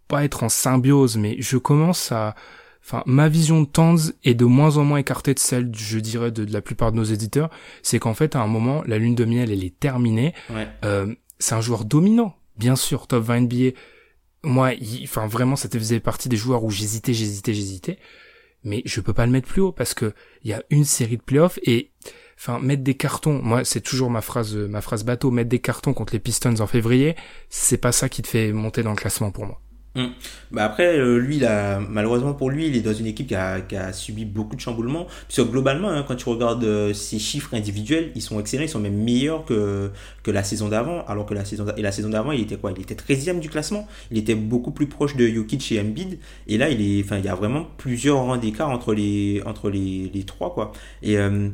pas 0.08 0.24
être 0.24 0.44
en 0.44 0.50
symbiose, 0.50 1.18
mais 1.18 1.36
je 1.40 1.58
commence 1.58 2.12
à, 2.12 2.36
enfin, 2.84 3.04
ma 3.06 3.28
vision 3.28 3.62
de 3.62 3.68
Tanz 3.68 4.14
est 4.24 4.34
de 4.34 4.46
moins 4.46 4.78
en 4.78 4.84
moins 4.84 5.00
écartée 5.00 5.34
de 5.34 5.40
celle, 5.40 5.72
je 5.76 6.00
dirais, 6.00 6.32
de, 6.32 6.52
la 6.52 6.62
plupart 6.62 6.92
de 6.92 6.98
nos 6.98 7.04
éditeurs. 7.04 7.50
C'est 7.82 8.00
qu'en 8.00 8.14
fait, 8.14 8.36
à 8.36 8.42
un 8.42 8.48
moment, 8.48 8.84
la 8.86 8.98
lune 8.98 9.16
de 9.16 9.26
miel, 9.26 9.52
elle 9.52 9.64
est 9.64 9.80
terminée. 9.80 10.34
Euh, 10.84 11.14
c'est 11.40 11.56
un 11.56 11.62
joueur 11.62 11.86
dominant, 11.86 12.36
bien 12.58 12.76
sûr, 12.76 13.08
top 13.08 13.24
20 13.24 13.42
NBA. 13.42 13.78
Moi, 14.44 14.74
enfin, 15.04 15.26
vraiment, 15.26 15.56
ça 15.56 15.70
faisait 15.70 16.00
partie 16.00 16.30
des 16.30 16.38
joueurs 16.38 16.64
où 16.64 16.70
j'hésitais, 16.70 17.14
j'hésitais, 17.14 17.54
j'hésitais. 17.54 17.98
Mais 18.64 18.82
je 18.86 19.00
peux 19.00 19.14
pas 19.14 19.26
le 19.26 19.32
mettre 19.32 19.48
plus 19.48 19.62
haut 19.62 19.72
parce 19.72 19.94
que 19.94 20.14
il 20.44 20.50
y 20.50 20.54
a 20.54 20.64
une 20.72 20.86
série 20.86 21.18
de 21.18 21.22
playoffs 21.22 21.60
et 21.64 21.92
enfin 22.38 22.60
mettre 22.60 22.84
des 22.84 22.96
cartons 22.96 23.42
moi 23.44 23.64
c'est 23.64 23.82
toujours 23.82 24.10
ma 24.10 24.22
phrase 24.22 24.56
ma 24.56 24.82
phrase 24.82 25.04
bateau 25.04 25.32
mettre 25.32 25.50
des 25.50 25.60
cartons 25.60 25.94
contre 25.94 26.14
les 26.14 26.20
Pistons 26.20 26.60
en 26.60 26.68
février 26.68 27.16
c'est 27.50 27.78
pas 27.78 27.92
ça 27.92 28.10
qui 28.10 28.22
te 28.22 28.28
fait 28.28 28.52
monter 28.52 28.84
dans 28.84 28.92
le 28.92 28.98
classement 28.98 29.32
pour 29.32 29.46
moi 29.46 29.62
Hum. 29.96 30.12
Bah 30.52 30.66
après, 30.66 30.98
euh, 30.98 31.18
lui, 31.18 31.40
là, 31.40 31.80
malheureusement 31.80 32.34
pour 32.34 32.50
lui, 32.50 32.68
il 32.68 32.76
est 32.76 32.82
dans 32.82 32.94
une 32.94 33.06
équipe 33.06 33.28
qui 33.28 33.36
a, 33.36 33.62
qui 33.62 33.78
a 33.78 33.94
subi 33.94 34.26
beaucoup 34.26 34.58
de 34.58 34.62
chamboulements. 34.62 35.08
Puisque 35.30 35.50
globalement, 35.50 35.90
hein, 35.90 36.04
quand 36.06 36.16
tu 36.16 36.28
regardes 36.28 36.66
euh, 36.66 36.94
ses 36.94 37.18
chiffres 37.18 37.54
individuels, 37.54 38.12
ils 38.14 38.22
sont 38.22 38.38
excellents, 38.40 38.64
ils 38.64 38.70
sont 38.70 38.82
même 38.82 39.02
meilleurs 39.02 39.46
que, 39.46 39.92
que 40.22 40.32
la 40.32 40.44
saison 40.44 40.68
d'avant. 40.68 41.06
Alors 41.06 41.26
que 41.26 41.34
la 41.34 41.46
saison, 41.46 41.66
et 41.78 41.82
la 41.82 41.94
saison 41.94 42.10
d'avant, 42.10 42.34
il 42.34 42.42
était 42.42 42.58
quoi? 42.58 42.74
Il 42.76 42.82
était 42.82 42.96
13e 42.96 43.40
du 43.40 43.50
classement. 43.50 43.88
Il 44.12 44.18
était 44.18 44.36
beaucoup 44.36 44.72
plus 44.72 44.88
proche 44.88 45.16
de 45.16 45.26
Jokic 45.28 45.72
et 45.72 45.80
Embiid. 45.80 46.20
Et 46.48 46.58
là, 46.58 46.70
il 46.70 46.82
est, 46.82 47.02
enfin, 47.04 47.18
il 47.18 47.26
y 47.26 47.30
a 47.30 47.36
vraiment 47.36 47.66
plusieurs 47.78 48.18
rangs 48.18 48.38
d'écart 48.38 48.70
entre 48.70 48.94
les, 48.94 49.42
entre 49.46 49.70
les, 49.70 50.12
les 50.14 50.24
trois, 50.24 50.54
quoi. 50.54 50.74
Et, 51.04 51.18
euh, 51.18 51.50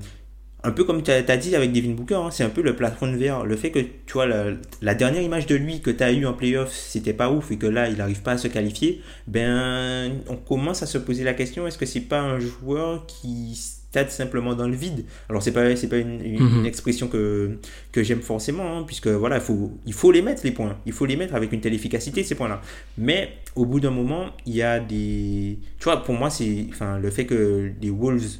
un 0.63 0.71
peu 0.71 0.84
comme 0.84 1.02
tu 1.02 1.12
as, 1.12 1.38
dit 1.38 1.56
avec 1.56 1.71
Devin 1.71 1.91
Booker, 1.91 2.15
hein, 2.15 2.30
c'est 2.32 2.43
un 2.43 2.50
peu 2.50 2.62
le 2.62 2.76
plafond 2.76 3.12
de 3.12 3.17
verre. 3.17 3.45
Le 3.45 3.56
fait 3.56 3.71
que, 3.71 3.80
tu 3.80 4.13
vois, 4.13 4.28
la, 4.28 4.95
dernière 4.95 5.21
image 5.21 5.47
de 5.47 5.56
lui 5.56 5.82
que 5.82 5.89
tu 5.89 6.04
as 6.04 6.12
eu 6.12 6.26
en 6.26 6.34
playoff, 6.34 6.71
c'était 6.71 7.13
pas 7.13 7.32
ouf 7.32 7.52
et 7.52 7.58
que 7.58 7.65
là, 7.65 7.89
il 7.89 7.97
n'arrive 7.97 8.21
pas 8.21 8.34
à 8.34 8.38
se 8.38 8.47
qualifier, 8.47 9.02
ben, 9.28 10.12
on 10.28 10.36
commence 10.36 10.84
à 10.84 10.86
se 10.86 11.00
poser 11.00 11.24
la 11.24 11.34
question 11.34 11.65
est-ce 11.65 11.78
que 11.78 11.86
c'est 11.86 12.02
pas 12.02 12.19
un 12.19 12.39
joueur 12.39 13.08
qui 13.08 13.56
stade 13.56 14.12
simplement 14.12 14.54
dans 14.54 14.67
le 14.67 14.76
vide? 14.76 15.06
Alors, 15.30 15.41
c'est 15.41 15.52
pas, 15.52 15.76
c'est 15.76 15.89
pas 15.89 15.97
une, 15.97 16.39
mhm. 16.39 16.65
expression 16.67 17.08
que, 17.08 17.58
que 17.91 18.04
j'aime 18.04 18.21
forcément, 18.21 18.78
hein, 18.78 18.84
puisque 18.86 19.08
voilà, 19.08 19.38
il 19.38 19.41
faut, 19.41 19.71
il 19.88 19.93
faut 19.93 20.12
les 20.12 20.21
mettre, 20.21 20.41
les 20.43 20.52
points. 20.52 20.78
Il 20.86 20.93
faut 20.93 21.08
les 21.08 21.15
mettre 21.15 21.34
avec 21.34 21.52
une 21.54 21.62
telle 21.62 21.74
efficacité, 21.74 22.24
ces 22.24 22.36
points-là. 22.36 22.62
Mais 23.00 23.34
au 23.56 23.65
bout 23.65 23.80
d'un 23.80 23.89
moment, 23.89 24.28
il 24.45 24.56
y 24.56 24.62
a 24.62 24.80
des. 24.80 25.58
Tu 25.80 25.86
vois, 25.86 26.04
pour 26.04 26.13
moi, 26.13 26.30
c'est 26.30 26.67
enfin, 26.69 27.00
le 27.00 27.10
fait 27.10 27.26
que 27.26 27.71
les 27.82 27.89
Wolves 27.89 28.38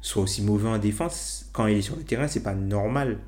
soit 0.00 0.22
aussi 0.22 0.42
mauvais 0.42 0.68
en 0.68 0.78
défense, 0.78 1.48
quand 1.52 1.66
il 1.66 1.78
est 1.78 1.82
sur 1.82 1.96
le 1.96 2.02
terrain, 2.02 2.28
c'est 2.28 2.42
pas 2.42 2.54
normal. 2.54 3.18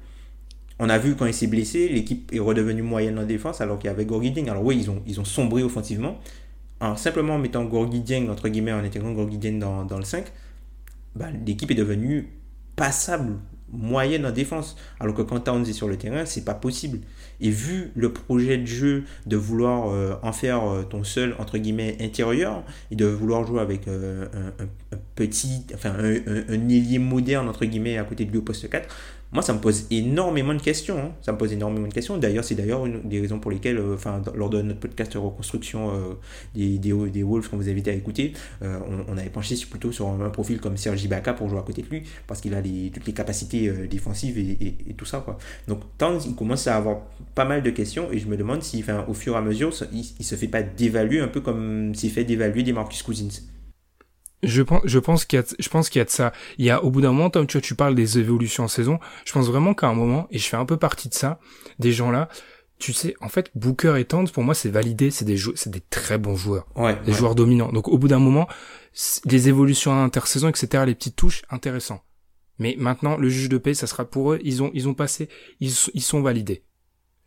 On 0.78 0.88
a 0.88 0.98
vu 0.98 1.14
quand 1.14 1.26
il 1.26 1.34
s'est 1.34 1.46
blessé, 1.46 1.88
l'équipe 1.88 2.32
est 2.32 2.38
redevenue 2.38 2.82
moyenne 2.82 3.18
en 3.18 3.24
défense 3.24 3.60
alors 3.60 3.78
qu'il 3.78 3.88
y 3.88 3.90
avait 3.90 4.06
Gorgui 4.06 4.30
Dieng. 4.30 4.48
Alors 4.48 4.64
oui, 4.64 4.78
ils 4.78 4.90
ont, 4.90 5.02
ils 5.06 5.20
ont 5.20 5.24
sombré 5.24 5.62
offensivement. 5.62 6.18
Alors 6.80 6.98
simplement 6.98 7.34
en 7.34 7.38
mettant 7.38 7.64
Gorgui 7.64 8.00
Dieng, 8.00 8.30
entre 8.30 8.48
guillemets, 8.48 8.72
en 8.72 8.82
intégrant 8.82 9.12
Gorgui 9.12 9.36
Dieng 9.36 9.58
dans, 9.58 9.84
dans 9.84 9.98
le 9.98 10.04
5, 10.04 10.24
bah, 11.14 11.26
l'équipe 11.44 11.70
est 11.70 11.74
devenue 11.74 12.30
passable, 12.76 13.34
moyenne 13.72 14.26
en 14.26 14.30
défense. 14.30 14.76
Alors 14.98 15.14
que 15.14 15.22
quand 15.22 15.40
Towns 15.40 15.66
est 15.66 15.72
sur 15.72 15.88
le 15.88 15.96
terrain, 15.96 16.24
c'est 16.24 16.44
pas 16.44 16.54
possible. 16.54 17.00
Et 17.40 17.50
vu 17.50 17.90
le 17.94 18.12
projet 18.12 18.58
de 18.58 18.66
jeu 18.66 19.04
de 19.26 19.36
vouloir 19.36 19.88
euh, 19.88 20.14
en 20.22 20.32
faire 20.32 20.64
euh, 20.64 20.82
ton 20.82 21.04
seul, 21.04 21.34
entre 21.38 21.58
guillemets, 21.58 21.96
intérieur, 22.00 22.62
et 22.90 22.96
de 22.96 23.06
vouloir 23.06 23.46
jouer 23.46 23.60
avec 23.60 23.88
euh, 23.88 24.26
un, 24.58 24.96
petit, 25.14 25.64
enfin 25.74 25.94
un, 25.98 26.68
ailier 26.68 26.98
moderne, 26.98 27.48
entre 27.48 27.64
guillemets, 27.64 27.98
à 27.98 28.04
côté 28.04 28.24
de 28.24 28.30
lui 28.30 28.38
au 28.38 28.42
poste 28.42 28.68
4, 28.68 28.88
moi, 29.32 29.42
ça 29.42 29.52
me 29.52 29.60
pose 29.60 29.86
énormément 29.90 30.54
de 30.54 30.60
questions. 30.60 30.98
Hein. 30.98 31.12
Ça 31.22 31.32
me 31.32 31.38
pose 31.38 31.52
énormément 31.52 31.86
de 31.86 31.92
questions. 31.92 32.18
D'ailleurs, 32.18 32.42
c'est 32.42 32.56
d'ailleurs 32.56 32.84
une 32.86 33.00
des 33.08 33.20
raisons 33.20 33.38
pour 33.38 33.52
lesquelles, 33.52 33.78
euh, 33.78 33.94
enfin, 33.94 34.20
lors 34.34 34.50
de 34.50 34.60
notre 34.60 34.80
podcast 34.80 35.14
reconstruction 35.14 35.94
euh, 35.94 36.14
des, 36.54 36.78
des, 36.78 37.22
Wolves 37.22 37.48
qu'on 37.48 37.56
vous 37.56 37.68
invité 37.68 37.90
à 37.90 37.94
écouter, 37.94 38.32
euh, 38.62 38.78
on, 39.08 39.16
avait 39.16 39.30
penché 39.30 39.54
plutôt 39.70 39.92
sur 39.92 40.08
un, 40.08 40.30
profil 40.30 40.60
comme 40.60 40.76
Sergi 40.76 41.04
Ibaka 41.04 41.34
pour 41.34 41.48
jouer 41.48 41.58
à 41.60 41.62
côté 41.62 41.82
de 41.82 41.88
lui, 41.88 42.02
parce 42.26 42.40
qu'il 42.40 42.54
a 42.54 42.60
les, 42.60 42.90
toutes 42.92 43.06
les 43.06 43.12
capacités 43.12 43.70
défensives 43.88 44.38
et, 44.38 44.94
tout 44.94 45.04
ça, 45.04 45.20
quoi. 45.20 45.38
Donc, 45.68 45.80
tant 45.96 46.18
il 46.18 46.34
commence 46.34 46.66
à 46.66 46.76
avoir 46.76 47.02
pas 47.34 47.44
mal 47.44 47.62
de 47.62 47.70
questions, 47.70 48.10
et 48.10 48.18
je 48.18 48.26
me 48.26 48.36
demande 48.36 48.62
si, 48.62 48.84
au 49.08 49.14
fur 49.14 49.34
et 49.34 49.36
à 49.36 49.40
mesure, 49.40 49.72
il, 49.92 50.04
il 50.18 50.24
se 50.24 50.34
fait 50.34 50.48
pas 50.48 50.62
d'évaluer 50.62 51.20
un 51.20 51.28
peu 51.28 51.40
comme 51.40 51.94
s'il 51.94 52.10
fait 52.10 52.24
d'évaluer 52.24 52.62
des 52.62 52.72
Marcus 52.72 53.02
Cousins. 53.02 53.28
Je 54.42 54.62
pense, 54.62 54.82
je 54.84 54.98
pense 54.98 55.24
qu'il 55.24 55.38
y 55.38 55.42
a, 55.42 55.44
je 55.58 55.68
pense 55.68 55.90
qu'il 55.90 55.98
y 55.98 56.02
a 56.02 56.04
de 56.04 56.10
ça. 56.10 56.32
Il 56.58 56.64
y 56.64 56.70
a, 56.70 56.82
au 56.82 56.90
bout 56.90 57.00
d'un 57.00 57.12
moment, 57.12 57.30
tu 57.30 57.38
vois, 57.40 57.60
tu 57.60 57.74
parles 57.74 57.94
des 57.94 58.18
évolutions 58.18 58.64
en 58.64 58.68
saison. 58.68 58.98
Je 59.24 59.32
pense 59.32 59.46
vraiment 59.46 59.74
qu'à 59.74 59.88
un 59.88 59.94
moment, 59.94 60.26
et 60.30 60.38
je 60.38 60.46
fais 60.46 60.56
un 60.56 60.64
peu 60.64 60.76
partie 60.76 61.08
de 61.08 61.14
ça, 61.14 61.40
des 61.78 61.92
gens 61.92 62.10
là, 62.10 62.28
tu 62.78 62.94
sais, 62.94 63.14
en 63.20 63.28
fait, 63.28 63.50
Booker 63.54 63.96
et 63.98 64.06
Towns, 64.06 64.30
pour 64.30 64.42
moi, 64.42 64.54
c'est 64.54 64.70
validé, 64.70 65.10
c'est 65.10 65.26
des 65.26 65.36
c'est 65.54 65.70
des 65.70 65.82
très 65.82 66.16
bons 66.16 66.34
joueurs. 66.34 66.66
Ouais, 66.74 66.98
des 67.04 67.12
joueurs 67.12 67.34
dominants. 67.34 67.70
Donc, 67.70 67.88
au 67.88 67.98
bout 67.98 68.08
d'un 68.08 68.18
moment, 68.18 68.48
les 69.26 69.48
évolutions 69.48 69.92
à 69.92 69.96
intersaison, 69.96 70.48
etc., 70.48 70.84
les 70.86 70.94
petites 70.94 71.16
touches, 71.16 71.42
intéressant. 71.50 72.02
Mais 72.58 72.76
maintenant, 72.78 73.16
le 73.16 73.28
juge 73.28 73.50
de 73.50 73.58
paix, 73.58 73.74
ça 73.74 73.86
sera 73.86 74.04
pour 74.06 74.32
eux, 74.32 74.38
ils 74.42 74.62
ont, 74.62 74.70
ils 74.72 74.88
ont 74.88 74.94
passé, 74.94 75.28
ils, 75.60 75.72
ils 75.94 76.02
sont 76.02 76.22
validés. 76.22 76.64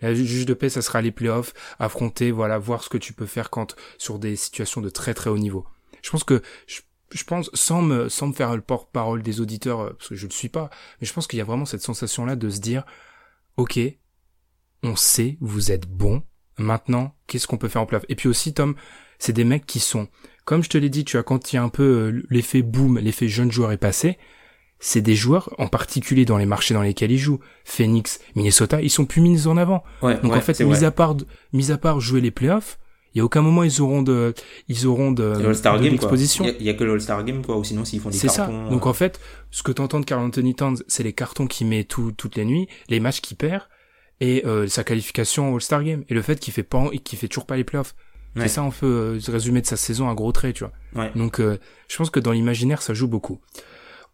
Le 0.01 0.15
juge 0.15 0.45
de 0.45 0.53
paix, 0.53 0.69
ça 0.69 0.81
sera 0.81 1.01
les 1.01 1.11
playoffs, 1.11 1.53
affronter, 1.79 2.31
voilà, 2.31 2.57
voir 2.57 2.83
ce 2.83 2.89
que 2.89 2.97
tu 2.97 3.13
peux 3.13 3.25
faire 3.25 3.49
quand, 3.49 3.75
sur 3.97 4.19
des 4.19 4.35
situations 4.35 4.81
de 4.81 4.89
très 4.89 5.13
très 5.13 5.29
haut 5.29 5.37
niveau. 5.37 5.65
Je 6.01 6.09
pense 6.09 6.23
que, 6.23 6.41
je 6.67 6.81
pense, 7.23 7.49
sans 7.53 7.81
me, 7.81 8.09
sans 8.09 8.27
me 8.27 8.33
faire 8.33 8.55
le 8.55 8.61
porte-parole 8.61 9.21
des 9.21 9.41
auditeurs, 9.41 9.81
euh, 9.81 9.89
parce 9.97 10.09
que 10.09 10.15
je 10.15 10.25
le 10.25 10.31
suis 10.31 10.49
pas, 10.49 10.69
mais 10.99 11.07
je 11.07 11.13
pense 11.13 11.27
qu'il 11.27 11.37
y 11.37 11.41
a 11.41 11.45
vraiment 11.45 11.65
cette 11.65 11.81
sensation-là 11.81 12.35
de 12.35 12.49
se 12.49 12.59
dire, 12.59 12.83
ok, 13.57 13.79
on 14.83 14.95
sait, 14.95 15.37
vous 15.39 15.71
êtes 15.71 15.87
bon, 15.87 16.23
maintenant, 16.57 17.15
qu'est-ce 17.27 17.47
qu'on 17.47 17.57
peut 17.57 17.69
faire 17.69 17.81
en 17.81 17.85
place 17.85 18.03
Et 18.09 18.15
puis 18.15 18.27
aussi, 18.27 18.53
Tom, 18.53 18.75
c'est 19.19 19.33
des 19.33 19.43
mecs 19.43 19.65
qui 19.65 19.79
sont, 19.79 20.07
comme 20.45 20.63
je 20.63 20.69
te 20.69 20.77
l'ai 20.77 20.89
dit, 20.89 21.05
tu 21.05 21.17
as 21.17 21.23
quand 21.23 21.53
il 21.53 21.57
y 21.57 21.59
a 21.59 21.63
un 21.63 21.69
peu 21.69 21.83
euh, 21.83 22.23
l'effet 22.29 22.61
boom, 22.61 22.97
l'effet 22.99 23.27
jeune 23.27 23.51
joueur 23.51 23.71
est 23.71 23.77
passé, 23.77 24.17
c'est 24.79 25.01
des 25.01 25.15
joueurs, 25.15 25.53
en 25.59 25.67
particulier 25.67 26.25
dans 26.25 26.37
les 26.37 26.45
marchés 26.45 26.73
dans 26.73 26.81
lesquels 26.81 27.11
ils 27.11 27.17
jouent, 27.17 27.39
Phoenix, 27.63 28.19
Minnesota, 28.35 28.81
ils 28.81 28.89
sont 28.89 29.05
plus 29.05 29.21
mis 29.21 29.47
en 29.47 29.55
avant. 29.55 29.83
Donc 30.01 30.33
en 30.33 30.41
fait, 30.41 30.59
mis 30.59 30.83
à 30.83 30.91
part, 30.91 31.15
mis 31.53 31.71
à 31.71 31.77
part 31.77 32.01
jouer 32.01 32.19
les 32.19 32.31
playoffs, 32.31 32.79
il 33.13 33.19
y 33.19 33.21
a 33.21 33.25
aucun 33.25 33.41
moment 33.41 33.63
ils 33.63 33.81
auront 33.81 34.01
de 34.01 34.33
ils 34.67 34.87
auront 34.87 35.11
de, 35.11 35.33
l'exposition. 35.79 36.45
Il 36.59 36.65
y, 36.65 36.69
a 36.69 36.73
que 36.73 36.83
l'All-Star 36.83 37.23
Game 37.23 37.45
quoi 37.45 37.57
ou 37.57 37.63
sinon 37.63 37.85
s'ils 37.85 37.99
font 37.99 38.09
des 38.09 38.17
cartons. 38.17 38.33
C'est 38.33 38.35
ça. 38.35 38.69
Donc 38.69 38.85
euh. 38.85 38.89
en 38.89 38.93
fait, 38.93 39.19
ce 39.51 39.61
que 39.63 39.71
t'entends 39.71 39.99
de 39.99 40.05
Carl 40.05 40.23
Anthony 40.23 40.55
Towns, 40.55 40.77
c'est 40.87 41.03
les 41.03 41.13
cartons 41.13 41.47
qu'il 41.47 41.67
met 41.67 41.83
tout, 41.83 42.11
toutes 42.11 42.35
les 42.35 42.45
nuits, 42.45 42.67
les 42.89 42.99
matchs 42.99 43.21
qu'il 43.21 43.37
perd 43.37 43.63
et 44.19 44.45
euh, 44.45 44.67
sa 44.67 44.83
qualification 44.83 45.51
au 45.51 45.55
All-Star 45.55 45.83
Game 45.83 46.03
et 46.09 46.13
le 46.13 46.21
fait 46.21 46.39
qu'il 46.39 46.53
fait 46.53 46.63
pas 46.63 46.89
qu'il 47.03 47.19
fait 47.19 47.27
toujours 47.27 47.45
pas 47.45 47.55
les 47.55 47.63
playoffs. 47.63 47.95
C'est 48.35 48.47
ça 48.47 48.63
on 48.63 48.71
peut 48.71 49.19
euh, 49.27 49.31
résumer 49.31 49.61
de 49.61 49.67
sa 49.67 49.77
saison 49.77 50.09
un 50.09 50.15
gros 50.15 50.31
trait, 50.31 50.53
tu 50.53 50.65
vois. 50.65 51.09
Donc 51.15 51.39
je 51.39 51.97
pense 51.97 52.09
que 52.09 52.19
dans 52.19 52.31
l'imaginaire 52.31 52.81
ça 52.81 52.95
joue 52.95 53.07
beaucoup. 53.07 53.39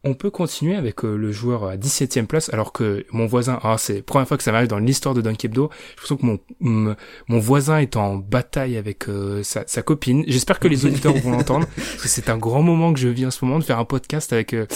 On 0.06 0.14
peut 0.14 0.30
continuer 0.30 0.76
avec 0.76 1.04
euh, 1.04 1.18
le 1.18 1.30
joueur 1.34 1.66
à 1.66 1.76
17ème 1.76 2.26
place, 2.26 2.48
alors 2.54 2.72
que 2.72 3.06
mon 3.12 3.26
voisin, 3.26 3.60
ah, 3.64 3.76
c'est 3.78 3.98
la 3.98 4.02
première 4.02 4.26
fois 4.26 4.38
que 4.38 4.44
ça 4.44 4.54
m'arrive 4.54 4.70
dans 4.70 4.80
l'histoire 4.80 5.14
de 5.14 5.20
Dunkebdo, 5.20 5.70
je 6.02 6.08
pense 6.08 6.18
que 6.18 6.26
mon, 6.26 6.96
mon 7.28 7.40
voisin 7.40 7.80
est 7.80 7.98
en 7.98 8.16
bataille 8.16 8.78
avec 8.78 9.10
euh, 9.10 9.44
sa, 9.44 9.66
sa, 9.68 9.82
copine. 9.82 10.24
J'espère 10.26 10.62
que 10.62 10.70
les 10.70 10.86
auditeurs 10.86 11.14
vont 11.16 11.32
l'entendre, 11.32 11.68
parce 11.76 12.02
que 12.02 12.08
c'est 12.08 12.30
un 12.30 12.38
grand 12.38 12.62
moment 12.62 12.94
que 12.94 13.00
je 13.00 13.10
vis 13.10 13.26
en 13.26 13.32
ce 13.32 13.44
moment 13.44 13.60
de 13.60 13.66
faire 13.66 13.78
un 13.78 13.84
podcast 13.84 14.32
avec 14.32 14.54
euh, 14.54 14.68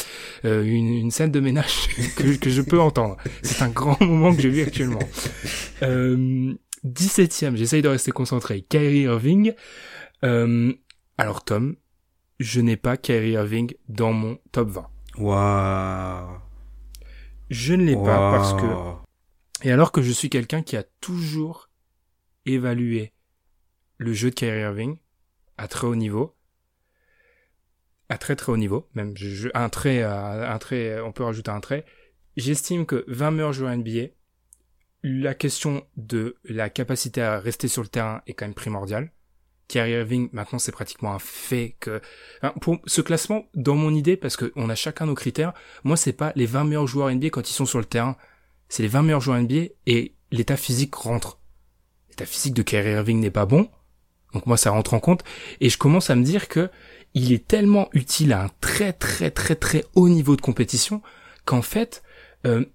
une, 0.44 0.90
une, 0.90 1.12
scène 1.12 1.32
de 1.32 1.40
ménage 1.40 1.88
que, 2.18 2.36
que 2.36 2.50
je 2.50 2.62
peux 2.62 2.82
entendre. 2.82 3.16
C'est 3.44 3.62
un 3.64 3.70
grand 3.70 4.02
moment 4.02 4.36
que 4.36 4.42
je 4.42 4.50
vis 4.50 4.64
actuellement. 4.64 5.00
17ème, 5.82 7.56
j'essaye 7.56 7.82
de 7.82 7.88
rester 7.88 8.12
concentré. 8.12 8.66
Kyrie 8.68 9.04
Irving. 9.04 9.54
alors 10.22 11.46
Tom, 11.46 11.78
je 12.42 12.60
n'ai 12.60 12.76
pas 12.76 12.98
Kyrie 12.98 13.32
Irving 13.32 13.74
dans 13.88 14.12
mon 14.12 14.38
top 14.52 14.70
20. 14.72 14.93
Waouh. 15.18 16.40
Je 17.50 17.74
ne 17.74 17.84
l'ai 17.84 17.96
pas 17.96 18.32
parce 18.32 18.54
que. 18.54 19.68
Et 19.68 19.72
alors 19.72 19.92
que 19.92 20.02
je 20.02 20.12
suis 20.12 20.30
quelqu'un 20.30 20.62
qui 20.62 20.76
a 20.76 20.84
toujours 21.02 21.70
évalué 22.46 23.14
le 23.98 24.14
jeu 24.14 24.30
de 24.30 24.36
Kyrie 24.36 24.62
Irving 24.62 24.98
à 25.58 25.68
très 25.68 25.88
haut 25.88 25.96
niveau, 25.96 26.36
à 28.10 28.18
très 28.18 28.36
très 28.36 28.52
haut 28.52 28.58
niveau, 28.58 28.90
même 28.96 29.16
je, 29.16 29.50
un 29.54 29.70
trait, 29.70 30.04
un 30.04 30.58
trait, 30.58 31.00
on 31.00 31.12
peut 31.12 31.24
rajouter 31.24 31.52
un 31.52 31.62
trait. 31.62 31.86
J'estime 32.36 32.86
que 32.86 33.06
20 33.08 33.32
meilleurs 33.32 33.54
joueurs 33.54 33.78
NBA, 33.78 34.08
la 35.04 35.36
question 35.36 35.86
de 35.96 36.36
la 36.44 36.70
capacité 36.70 37.22
à 37.22 37.40
rester 37.40 37.68
sur 37.68 37.84
le 37.84 37.88
terrain 37.88 38.22
est 38.28 38.34
quand 38.34 38.46
même 38.46 38.54
primordiale. 38.54 39.13
Kyrie 39.68 39.92
Irving, 39.92 40.30
maintenant 40.34 40.60
c'est 40.60 40.72
pratiquement 40.72 41.14
un 41.14 41.20
fait 41.20 41.76
que 41.80 42.02
pour 42.62 42.80
ce 42.86 43.02
classement 43.02 43.46
dans 43.56 43.76
mon 43.76 43.94
idée 43.94 44.18
parce 44.18 44.36
que 44.36 44.52
on 44.56 44.70
a 44.70 44.76
chacun 44.76 45.06
nos 45.06 45.16
critères, 45.16 45.54
moi 45.84 45.98
c'est 45.98 46.14
pas 46.14 46.32
les 46.36 46.46
20 46.46 46.66
meilleurs 46.66 46.88
joueurs 46.88 47.10
NBA 47.12 47.30
quand 47.30 47.50
ils 47.50 47.54
sont 47.54 47.66
sur 47.66 47.80
le 47.80 47.86
terrain, 47.86 48.18
c'est 48.70 48.84
les 48.84 48.90
20 48.90 49.04
meilleurs 49.04 49.22
joueurs 49.22 49.42
NBA 49.42 49.70
et 49.88 50.14
l'état 50.32 50.58
physique 50.58 50.94
rentre. 50.96 51.40
L'état 52.10 52.26
physique 52.26 52.54
de 52.54 52.62
Kyrie 52.62 52.92
Irving 52.92 53.20
n'est 53.20 53.32
pas 53.32 53.46
bon. 53.46 53.70
Donc 54.34 54.46
moi 54.46 54.58
ça 54.58 54.72
rentre 54.72 54.94
en 54.94 55.00
compte 55.00 55.24
et 55.62 55.70
je 55.70 55.78
commence 55.78 56.10
à 56.10 56.16
me 56.16 56.24
dire 56.24 56.48
que 56.48 56.70
il 57.14 57.32
est 57.32 57.48
tellement 57.48 57.90
utile 57.94 58.34
à 58.34 58.44
un 58.44 58.50
très 58.62 58.94
très 58.94 59.30
très 59.32 59.56
très 59.56 59.86
haut 59.96 60.10
niveau 60.10 60.36
de 60.36 60.42
compétition 60.42 61.02
qu'en 61.46 61.62
fait 61.62 62.04
euh, 62.46 62.66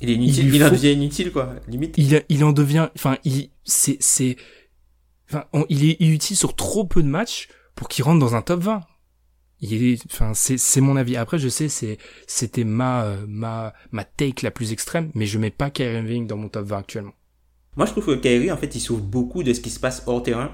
Il 0.00 0.10
est 0.10 0.14
inutile, 0.14 0.54
il, 0.54 0.64
en 0.64 0.70
devient 0.70 0.92
inutile, 0.92 1.32
quoi, 1.32 1.54
limite. 1.68 1.94
Il, 1.96 2.22
il 2.28 2.44
en 2.44 2.52
devient, 2.52 2.88
enfin, 2.94 3.16
il, 3.24 3.50
c'est, 3.64 3.96
c'est, 4.00 4.36
enfin, 5.28 5.44
il 5.68 5.84
est 5.84 6.00
utile 6.00 6.36
sur 6.36 6.54
trop 6.54 6.84
peu 6.84 7.02
de 7.02 7.08
matchs 7.08 7.48
pour 7.74 7.88
qu'il 7.88 8.04
rentre 8.04 8.20
dans 8.20 8.34
un 8.34 8.42
top 8.42 8.60
20. 8.60 8.80
Il 9.60 9.84
est, 9.84 10.04
enfin, 10.06 10.34
c'est, 10.34 10.58
c'est 10.58 10.80
mon 10.80 10.96
avis. 10.96 11.16
Après, 11.16 11.38
je 11.38 11.48
sais, 11.48 11.68
c'est, 11.68 11.98
c'était 12.26 12.64
ma, 12.64 13.04
euh, 13.04 13.24
ma, 13.26 13.72
ma 13.90 14.04
take 14.04 14.44
la 14.44 14.50
plus 14.50 14.72
extrême, 14.72 15.10
mais 15.14 15.26
je 15.26 15.38
mets 15.38 15.50
pas 15.50 15.70
Kyrie 15.70 15.96
Irving 15.96 16.26
dans 16.26 16.36
mon 16.36 16.48
top 16.48 16.66
20 16.66 16.78
actuellement. 16.78 17.14
Moi, 17.76 17.86
je 17.86 17.92
trouve 17.92 18.06
que 18.06 18.14
Kyrie, 18.14 18.50
en 18.50 18.56
fait, 18.56 18.74
il 18.74 18.80
sauve 18.80 19.02
beaucoup 19.02 19.42
de 19.42 19.52
ce 19.52 19.60
qui 19.60 19.70
se 19.70 19.80
passe 19.80 20.02
hors 20.06 20.22
terrain 20.22 20.50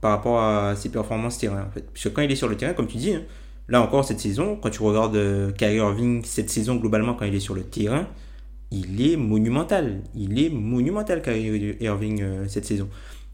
par 0.00 0.12
rapport 0.12 0.40
à 0.40 0.76
ses 0.76 0.88
performances 0.88 1.38
terrain, 1.38 1.64
en 1.68 1.70
fait. 1.70 1.82
Parce 1.82 2.04
que 2.04 2.08
quand 2.08 2.22
il 2.22 2.30
est 2.30 2.36
sur 2.36 2.48
le 2.48 2.56
terrain, 2.56 2.72
comme 2.72 2.86
tu 2.86 2.96
dis, 2.96 3.14
hein, 3.14 3.22
là 3.68 3.82
encore, 3.82 4.04
cette 4.04 4.20
saison, 4.20 4.56
quand 4.56 4.70
tu 4.70 4.82
regardes 4.82 5.16
euh, 5.16 5.52
Kyrie 5.52 5.76
Irving, 5.76 6.24
cette 6.24 6.50
saison, 6.50 6.76
globalement, 6.76 7.14
quand 7.14 7.24
il 7.24 7.34
est 7.34 7.40
sur 7.40 7.54
le 7.54 7.62
terrain, 7.62 8.06
il 8.70 9.00
est 9.00 9.16
monumental. 9.16 10.02
Il 10.14 10.42
est 10.42 10.50
monumental, 10.50 11.22
Kyrie 11.22 11.76
Irving, 11.80 12.22
euh, 12.22 12.48
cette 12.48 12.64
saison. 12.64 12.88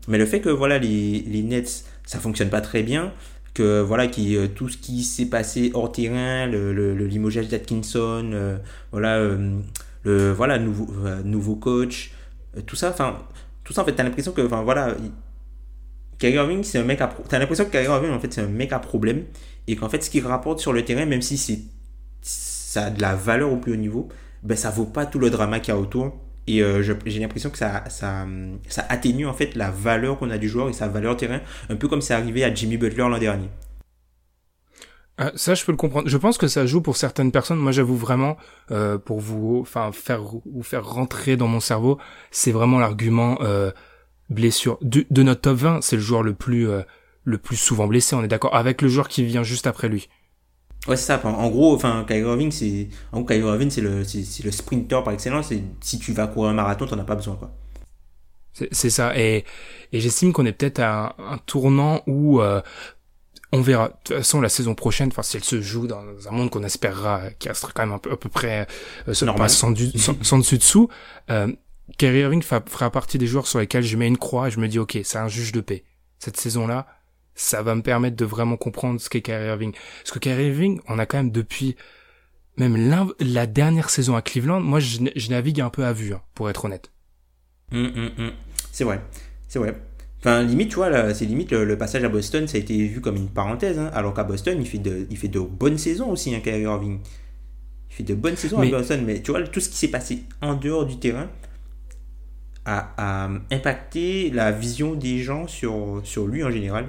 Mais 0.08 0.18
le 0.18 0.26
fait 0.26 0.40
que, 0.40 0.48
voilà, 0.48 0.78
les, 0.78 1.20
les 1.20 1.42
Nets, 1.42 1.84
ça 2.04 2.18
fonctionne 2.18 2.50
pas 2.50 2.60
très 2.60 2.82
bien, 2.82 3.12
que 3.56 3.80
voilà 3.80 4.06
qui 4.06 4.36
euh, 4.36 4.48
tout 4.48 4.68
ce 4.68 4.76
qui 4.76 5.02
s'est 5.02 5.26
passé 5.26 5.70
hors 5.72 5.90
terrain 5.90 6.46
le, 6.46 6.74
le, 6.74 6.94
le 6.94 7.06
limogeage 7.06 7.48
d'Atkinson 7.48 8.30
euh, 8.34 8.58
voilà 8.92 9.16
euh, 9.16 9.58
le 10.04 10.32
voilà 10.32 10.58
nouveau 10.58 10.86
nouveau 11.24 11.56
coach 11.56 12.12
tout 12.66 12.76
ça 12.76 12.90
enfin 12.90 13.18
tout 13.64 13.72
ça 13.72 13.80
en 13.80 13.84
fait 13.86 13.94
t'as 13.94 14.02
l'impression 14.02 14.32
que 14.32 14.42
enfin 14.42 14.62
voilà 14.62 14.94
Kyrie 16.18 16.64
c'est 16.64 16.78
un 16.78 16.84
mec 16.84 17.00
à 17.00 17.10
t'as 17.28 17.38
l'impression 17.38 17.64
que 17.64 17.70
Kyrie 17.70 17.86
Irving 17.86 18.10
en 18.10 18.20
fait 18.20 18.32
c'est 18.32 18.42
un 18.42 18.46
mec 18.46 18.72
à 18.72 18.78
problème 18.78 19.24
et 19.66 19.74
qu'en 19.74 19.88
fait 19.88 20.04
ce 20.04 20.10
qu'il 20.10 20.26
rapporte 20.26 20.60
sur 20.60 20.74
le 20.74 20.84
terrain 20.84 21.06
même 21.06 21.22
si 21.22 21.38
c'est 21.38 21.60
ça 22.20 22.86
a 22.86 22.90
de 22.90 23.00
la 23.00 23.14
valeur 23.14 23.50
au 23.50 23.56
plus 23.56 23.72
haut 23.72 23.76
niveau 23.76 24.08
ben 24.42 24.56
ça 24.56 24.70
vaut 24.70 24.84
pas 24.84 25.06
tout 25.06 25.18
le 25.18 25.30
drama 25.30 25.60
qu'il 25.60 25.72
y 25.72 25.76
a 25.76 25.80
autour 25.80 26.14
et 26.46 26.62
euh, 26.62 26.82
j'ai 26.82 27.20
l'impression 27.20 27.50
que 27.50 27.58
ça, 27.58 27.84
ça, 27.88 28.26
atténue 28.88 29.26
en 29.26 29.34
fait 29.34 29.54
la 29.54 29.70
valeur 29.70 30.18
qu'on 30.18 30.30
a 30.30 30.38
du 30.38 30.48
joueur 30.48 30.68
et 30.68 30.72
sa 30.72 30.88
valeur 30.88 31.16
terrain, 31.16 31.40
un 31.68 31.76
peu 31.76 31.88
comme 31.88 32.00
c'est 32.00 32.14
arrivé 32.14 32.44
à 32.44 32.54
Jimmy 32.54 32.76
Butler 32.76 33.08
l'an 33.08 33.18
dernier. 33.18 33.48
Euh, 35.18 35.30
ça, 35.34 35.54
je 35.54 35.64
peux 35.64 35.72
le 35.72 35.78
comprendre. 35.78 36.08
Je 36.08 36.16
pense 36.18 36.36
que 36.36 36.46
ça 36.46 36.66
joue 36.66 36.82
pour 36.82 36.98
certaines 36.98 37.32
personnes. 37.32 37.58
Moi, 37.58 37.72
j'avoue 37.72 37.96
vraiment, 37.96 38.36
euh, 38.70 38.98
pour 38.98 39.18
vous, 39.18 39.60
enfin, 39.62 39.90
faire 39.90 40.22
vous 40.22 40.62
faire 40.62 40.86
rentrer 40.86 41.38
dans 41.38 41.48
mon 41.48 41.60
cerveau, 41.60 41.98
c'est 42.30 42.52
vraiment 42.52 42.78
l'argument 42.78 43.38
blessure 44.28 44.78
de, 44.82 45.22
notre 45.22 45.40
top 45.40 45.56
20. 45.56 45.80
C'est 45.82 45.96
le 45.96 46.02
joueur 46.02 46.22
le 46.22 46.34
plus 46.34 46.68
le 47.24 47.38
plus 47.38 47.56
souvent 47.56 47.86
blessé. 47.86 48.14
On 48.14 48.22
est 48.22 48.28
d'accord 48.28 48.54
avec 48.54 48.82
le 48.82 48.88
joueur 48.88 49.08
qui 49.08 49.24
vient 49.24 49.42
juste 49.42 49.66
après 49.66 49.88
lui. 49.88 50.08
Ouais, 50.88 50.96
c'est 50.96 51.06
ça. 51.06 51.20
En 51.24 51.48
gros, 51.48 51.74
enfin, 51.74 52.04
Kyrie 52.06 52.20
Irving, 52.20 52.50
c'est, 52.52 52.88
en 53.12 53.20
gros, 53.20 53.26
Kyrie 53.26 53.40
Irving, 53.40 53.70
c'est 53.70 53.80
le, 53.80 54.04
c'est, 54.04 54.44
le 54.44 54.50
sprinter 54.50 55.02
par 55.02 55.12
excellence. 55.12 55.50
Et 55.52 55.62
si 55.80 55.98
tu 55.98 56.12
vas 56.12 56.26
courir 56.26 56.50
un 56.50 56.54
marathon, 56.54 56.86
t'en 56.86 56.98
as 56.98 57.04
pas 57.04 57.16
besoin, 57.16 57.36
quoi. 57.36 57.50
C'est 58.72 58.90
ça. 58.90 59.16
Et, 59.18 59.44
et 59.92 60.00
j'estime 60.00 60.32
qu'on 60.32 60.46
est 60.46 60.52
peut-être 60.52 60.80
à 60.80 61.14
un, 61.18 61.36
tournant 61.38 62.02
où 62.06 62.40
euh, 62.40 62.62
on 63.52 63.60
verra. 63.60 63.88
De 63.88 63.94
toute 64.04 64.16
façon, 64.16 64.40
la 64.40 64.48
saison 64.48 64.74
prochaine, 64.74 65.08
enfin, 65.08 65.22
si 65.22 65.36
elle 65.36 65.44
se 65.44 65.60
joue 65.60 65.86
dans 65.86 66.02
un 66.26 66.30
monde 66.30 66.48
qu'on 66.48 66.62
espérera, 66.62 67.30
qui 67.38 67.48
restera 67.48 67.72
quand 67.74 67.82
même 67.82 67.94
un 67.94 67.98
peu, 67.98 68.12
à 68.12 68.16
peu 68.16 68.30
près 68.30 68.66
euh, 69.08 69.14
Normal. 69.26 69.50
sans, 69.50 69.74
sans, 69.96 70.16
sans, 70.22 70.38
dessus 70.38 70.56
dessous, 70.56 70.88
euh, 71.30 71.52
Kyrie 71.98 72.20
Irving 72.20 72.42
fera 72.42 72.90
partie 72.90 73.18
des 73.18 73.26
joueurs 73.26 73.46
sur 73.46 73.58
lesquels 73.58 73.84
je 73.84 73.96
mets 73.98 74.08
une 74.08 74.18
croix 74.18 74.48
et 74.48 74.50
je 74.50 74.58
me 74.58 74.68
dis, 74.68 74.78
ok, 74.78 74.98
c'est 75.04 75.18
un 75.18 75.28
juge 75.28 75.52
de 75.52 75.60
paix. 75.60 75.84
Cette 76.18 76.38
saison-là, 76.38 76.86
ça 77.36 77.62
va 77.62 77.74
me 77.74 77.82
permettre 77.82 78.16
de 78.16 78.24
vraiment 78.24 78.56
comprendre 78.56 79.00
ce 79.00 79.08
qu'est 79.08 79.20
Kyrie 79.20 79.46
Irving. 79.46 79.72
Parce 80.02 80.10
que 80.10 80.18
Kyrie 80.18 80.48
Irving, 80.48 80.80
on 80.88 80.98
a 80.98 81.06
quand 81.06 81.18
même 81.18 81.30
depuis 81.30 81.76
même 82.56 82.76
la 83.20 83.46
dernière 83.46 83.90
saison 83.90 84.16
à 84.16 84.22
Cleveland, 84.22 84.60
moi 84.60 84.80
je, 84.80 84.98
je, 85.14 85.30
navigue 85.30 85.60
un 85.60 85.68
peu 85.68 85.84
à 85.84 85.92
vue, 85.92 86.14
hein, 86.14 86.22
pour 86.34 86.48
être 86.48 86.64
honnête. 86.64 86.90
Hum, 87.72 87.92
hum, 87.94 88.10
hum. 88.18 88.32
C'est 88.72 88.84
vrai, 88.84 89.02
c'est 89.46 89.58
vrai. 89.58 89.76
Enfin, 90.20 90.42
limite, 90.42 90.70
tu 90.70 90.76
vois, 90.76 91.12
c'est 91.12 91.26
limite 91.26 91.52
le, 91.52 91.76
passage 91.76 92.02
à 92.02 92.08
Boston, 92.08 92.48
ça 92.48 92.56
a 92.56 92.60
été 92.60 92.86
vu 92.86 93.00
comme 93.00 93.16
une 93.16 93.28
parenthèse, 93.28 93.78
hein, 93.78 93.90
alors 93.92 94.14
qu'à 94.14 94.24
Boston, 94.24 94.56
il 94.58 94.66
fait, 94.66 94.78
de, 94.78 95.06
il 95.10 95.18
fait 95.18 95.28
de 95.28 95.38
bonnes 95.38 95.78
saisons 95.78 96.10
aussi, 96.10 96.34
hein, 96.34 96.40
Kyrie 96.40 96.62
Irving. 96.62 97.00
Il 97.90 97.94
fait 97.94 98.02
de 98.02 98.14
bonnes 98.14 98.36
saisons 98.36 98.60
à 98.60 98.66
Boston, 98.66 99.04
mais 99.04 99.20
tu 99.20 99.30
vois, 99.30 99.42
tout 99.42 99.60
ce 99.60 99.68
qui 99.68 99.76
s'est 99.76 99.88
passé 99.88 100.24
en 100.40 100.54
dehors 100.54 100.86
du 100.86 100.98
terrain 100.98 101.28
a, 102.64 102.94
a 102.96 103.30
impacté 103.50 104.30
la 104.30 104.50
vision 104.50 104.94
des 104.94 105.18
gens 105.18 105.46
sur, 105.46 106.00
sur 106.04 106.26
lui 106.26 106.42
en 106.42 106.50
général. 106.50 106.86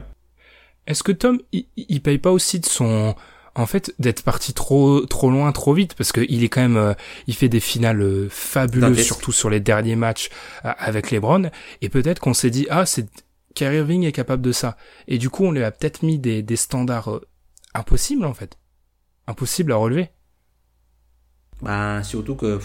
Est-ce 0.88 1.04
que 1.04 1.12
Tom, 1.12 1.40
il, 1.52 2.02
paye 2.02 2.18
pas 2.18 2.32
aussi 2.32 2.60
de 2.60 2.66
son, 2.66 3.14
en 3.56 3.66
fait, 3.66 3.94
d'être 4.00 4.24
parti 4.24 4.54
trop, 4.54 5.06
trop 5.06 5.30
loin, 5.30 5.52
trop 5.52 5.74
vite, 5.74 5.94
parce 5.96 6.14
que 6.14 6.22
il 6.30 6.44
est 6.46 6.50
quand 6.50 6.62
même, 6.62 6.78
euh, 6.78 6.94
il 7.28 7.36
fait 7.36 7.50
des 7.50 7.60
finales 7.60 8.02
euh, 8.02 8.30
fabuleuses, 8.30 9.02
surtout 9.02 9.34
sur 9.34 9.50
les 9.50 9.60
derniers 9.60 9.98
matchs 9.98 10.30
euh, 10.64 10.72
avec 10.78 11.12
les 11.12 11.20
Browns, 11.20 11.52
et 11.82 11.90
peut-être 11.90 12.20
qu'on 12.20 12.34
s'est 12.34 12.50
dit, 12.50 12.68
ah, 12.70 12.86
c'est, 12.86 13.10
Kyrie 13.54 13.78
Irving 13.78 14.04
est 14.06 14.14
capable 14.14 14.42
de 14.42 14.54
ça. 14.54 14.78
Et 15.10 15.18
du 15.18 15.30
coup, 15.30 15.44
on 15.44 15.52
lui 15.52 15.64
a 15.64 15.72
peut-être 15.72 16.04
mis 16.04 16.20
des, 16.20 16.42
des 16.42 16.56
standards 16.56 17.20
impossibles, 17.74 18.26
en 18.26 18.34
fait. 18.34 18.58
Impossibles 19.28 19.74
à 19.74 19.76
relever. 19.76 20.10
Bah, 21.62 22.02
surtout 22.04 22.36
que, 22.36 22.60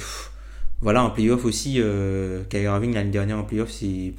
voilà, 0.80 1.02
en 1.02 1.10
playoff 1.10 1.44
aussi, 1.44 1.76
euh, 1.78 2.44
Kyrie 2.44 2.64
Irving, 2.64 2.94
l'année 2.94 3.10
dernière 3.10 3.38
en 3.38 3.44
playoff, 3.44 3.70
c'est, 3.70 4.14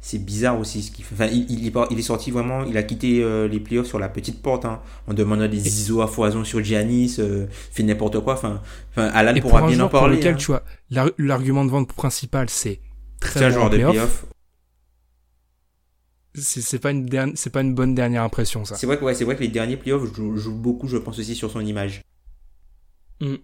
c'est 0.00 0.18
bizarre 0.18 0.58
aussi 0.58 0.82
ce 0.82 0.90
qu'il 0.90 1.04
fait. 1.04 1.14
Enfin, 1.14 1.26
il, 1.26 1.50
il, 1.50 1.72
il, 1.90 1.98
est 1.98 2.02
sorti 2.02 2.30
vraiment, 2.30 2.64
il 2.64 2.76
a 2.78 2.82
quitté 2.82 3.22
euh, 3.22 3.46
les 3.46 3.60
playoffs 3.60 3.86
sur 3.86 3.98
la 3.98 4.08
petite 4.08 4.40
porte, 4.40 4.64
hein, 4.64 4.80
en 5.06 5.12
demandant 5.12 5.46
des 5.46 5.66
ISO 5.68 6.00
à 6.00 6.06
foison 6.06 6.42
sur 6.42 6.64
Giannis, 6.64 7.16
euh, 7.18 7.46
fait 7.50 7.82
n'importe 7.82 8.18
quoi. 8.20 8.34
Enfin, 8.34 8.62
enfin 8.90 9.08
Alan 9.08 9.34
Et 9.34 9.40
pourra 9.42 9.66
bien 9.66 9.78
en 9.80 9.88
parler. 9.88 10.16
Pour 10.16 10.16
lequel, 10.16 10.34
hein. 10.34 10.38
tu 10.38 10.46
vois, 10.46 10.64
l'argument 11.18 11.66
de 11.66 11.70
vente 11.70 11.92
principal, 11.92 12.48
c'est 12.48 12.80
très 13.20 13.44
un 13.44 13.50
genre 13.50 13.68
de 13.68 13.76
playoff. 13.76 14.24
C'est 16.34 16.78
pas 16.78 16.92
une 16.92 17.06
dernière, 17.06 17.34
c'est 17.36 17.50
pas 17.50 17.60
une 17.60 17.74
bonne 17.74 17.94
dernière 17.94 18.22
impression, 18.22 18.64
ça. 18.64 18.76
C'est 18.76 18.86
vrai 18.86 18.96
que 18.98 19.04
ouais, 19.04 19.14
c'est 19.14 19.24
vrai 19.24 19.36
que 19.36 19.42
les 19.42 19.48
derniers 19.48 19.76
playoffs 19.76 20.14
jouent, 20.14 20.54
beaucoup, 20.54 20.88
je 20.88 20.96
pense 20.96 21.18
aussi 21.18 21.34
sur 21.34 21.50
son 21.50 21.60
image. 21.60 22.00
Hmm. 23.20 23.34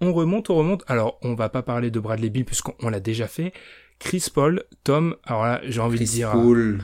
On 0.00 0.12
remonte, 0.12 0.50
on 0.50 0.56
remonte. 0.56 0.84
Alors, 0.86 1.18
on 1.22 1.34
va 1.34 1.48
pas 1.48 1.62
parler 1.62 1.90
de 1.90 1.98
Bradley 1.98 2.28
Bill 2.28 2.44
puisqu'on 2.44 2.90
l'a 2.90 3.00
déjà 3.00 3.26
fait. 3.26 3.52
Chris 3.98 4.26
Paul, 4.32 4.64
Tom, 4.84 5.16
alors 5.24 5.44
là, 5.44 5.60
j'ai 5.64 5.80
envie 5.80 5.98
de 5.98 6.04
dire. 6.04 6.32
Paul. 6.32 6.78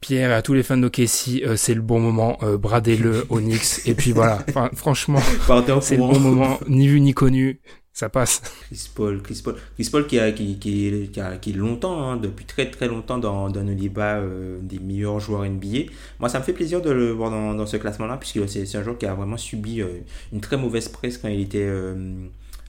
Pierre 0.00 0.30
et 0.30 0.34
à 0.34 0.42
tous 0.42 0.52
les 0.52 0.64
fans 0.64 0.76
d'Okessi, 0.76 1.44
euh, 1.46 1.56
c'est 1.56 1.74
le 1.74 1.80
bon 1.80 2.00
moment, 2.00 2.36
euh, 2.42 2.58
bradez-le 2.58 3.24
Onyx, 3.30 3.86
et 3.86 3.94
puis 3.94 4.10
voilà, 4.10 4.44
enfin, 4.48 4.68
franchement, 4.74 5.20
c'est 5.80 5.94
le 5.94 6.00
bon 6.00 6.18
moment, 6.18 6.58
ni 6.66 6.88
vu 6.88 7.00
ni 7.00 7.14
connu, 7.14 7.60
ça 7.92 8.08
passe. 8.08 8.42
Chris 8.66 8.90
Paul, 8.94 9.22
Chris 9.22 9.40
Paul, 9.44 9.56
Chris 9.74 9.88
Paul 9.92 10.06
qui, 10.06 10.18
a, 10.18 10.32
qui, 10.32 10.58
qui, 10.58 11.10
qui, 11.12 11.20
a, 11.20 11.36
qui 11.36 11.50
est 11.50 11.56
longtemps, 11.56 12.02
hein, 12.02 12.16
depuis 12.16 12.46
très 12.46 12.70
très 12.70 12.88
longtemps 12.88 13.18
dans, 13.18 13.48
dans 13.50 13.62
le 13.62 13.74
débat 13.74 14.16
euh, 14.16 14.58
des 14.60 14.78
meilleurs 14.78 15.20
joueurs 15.20 15.44
NBA. 15.44 15.90
Moi, 16.18 16.28
ça 16.28 16.38
me 16.38 16.44
fait 16.44 16.54
plaisir 16.54 16.80
de 16.80 16.90
le 16.90 17.12
voir 17.12 17.30
dans, 17.30 17.54
dans 17.54 17.66
ce 17.66 17.76
classement-là, 17.76 18.16
puisque 18.16 18.48
c'est 18.48 18.76
un 18.76 18.82
joueur 18.82 18.98
qui 18.98 19.06
a 19.06 19.14
vraiment 19.14 19.36
subi 19.36 19.82
euh, 19.82 20.00
une 20.32 20.40
très 20.40 20.56
mauvaise 20.56 20.88
presse 20.88 21.18
quand 21.18 21.28
il 21.28 21.40
était 21.40 21.70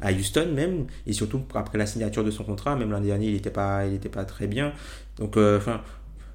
à 0.04 0.12
Houston 0.12 0.50
même, 0.54 0.86
et 1.08 1.14
surtout 1.14 1.42
après 1.56 1.78
la 1.78 1.86
signature 1.86 2.24
de 2.24 2.32
son 2.32 2.44
contrat, 2.44 2.76
même 2.76 2.92
l'an 2.92 3.02
dernier, 3.02 3.28
il 3.28 3.34
n'était 3.34 3.50
pas, 3.50 3.84
pas 4.12 4.26
très 4.26 4.48
bien. 4.48 4.74
Donc, 5.18 5.38
euh, 5.38 5.58
enfin, 5.58 5.82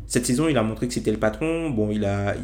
cette 0.07 0.27
saison, 0.27 0.49
il 0.49 0.57
a 0.57 0.63
montré 0.63 0.89
que 0.89 0.95
c'était 0.95 1.13
le 1.13 1.19
patron. 1.19 1.71
Bon, 1.71 1.91
il 1.91 2.05
a, 2.05 2.35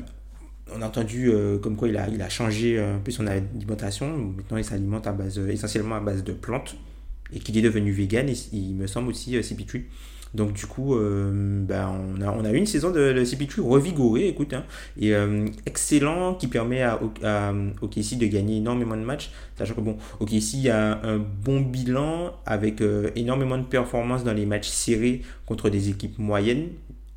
on 0.73 0.83
a 0.83 0.87
entendu 0.87 1.31
euh, 1.31 1.59
comme 1.59 1.77
quoi 1.77 1.89
il 1.89 1.97
a, 1.97 2.09
il 2.09 2.21
a 2.21 2.29
changé 2.29 2.79
un 2.79 2.99
peu 2.99 3.11
son 3.11 3.27
alimentation. 3.27 4.17
Maintenant, 4.37 4.59
il 4.59 4.65
s'alimente 4.65 5.09
essentiellement 5.49 5.97
à 5.97 6.01
base 6.01 6.23
de 6.23 6.33
plantes, 6.33 6.77
et 7.33 7.39
qu'il 7.39 7.57
est 7.57 7.63
devenu 7.63 7.91
vegan, 7.91 8.29
et 8.29 8.37
il 8.53 8.75
me 8.75 8.87
semble 8.87 9.09
aussi 9.09 9.37
euh, 9.37 9.41
CP3. 9.41 9.83
Donc 10.35 10.53
du 10.53 10.67
coup, 10.67 10.97
euh, 10.97 11.31
ben, 11.65 11.89
on, 11.89 12.21
a, 12.21 12.31
on 12.33 12.45
a 12.45 12.51
eu 12.51 12.57
une 12.57 12.67
saison 12.67 12.91
de, 12.91 13.13
de 13.13 13.25
CP3 13.25 13.61
revigorée, 13.61 14.27
écoute, 14.27 14.53
hein, 14.53 14.65
et 15.01 15.15
euh, 15.15 15.47
excellent, 15.65 16.35
qui 16.35 16.49
permet 16.49 16.83
à, 16.83 17.01
à, 17.23 17.53
OKC 17.81 18.19
de 18.19 18.27
gagner 18.27 18.57
énormément 18.57 18.97
de 18.97 19.03
matchs, 19.03 19.31
sachant 19.57 19.75
que 19.75 19.81
bon, 19.81 19.97
OKC 20.19 20.69
a 20.71 21.01
un 21.07 21.19
bon 21.19 21.61
bilan 21.61 22.33
avec 22.47 22.81
euh, 22.81 23.11
énormément 23.15 23.59
de 23.59 23.65
performances 23.65 24.25
dans 24.25 24.33
les 24.33 24.47
matchs 24.47 24.69
serrés 24.69 25.23
contre 25.47 25.71
des 25.71 25.89
équipes 25.89 26.19
moyennes, 26.19 26.69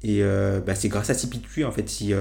et 0.04 0.22
ben, 0.22 0.76
c'est 0.76 0.90
grâce 0.90 1.10
à 1.10 1.14
CP3 1.14 1.66
en 1.66 1.72
fait 1.72 1.90
si 1.90 2.14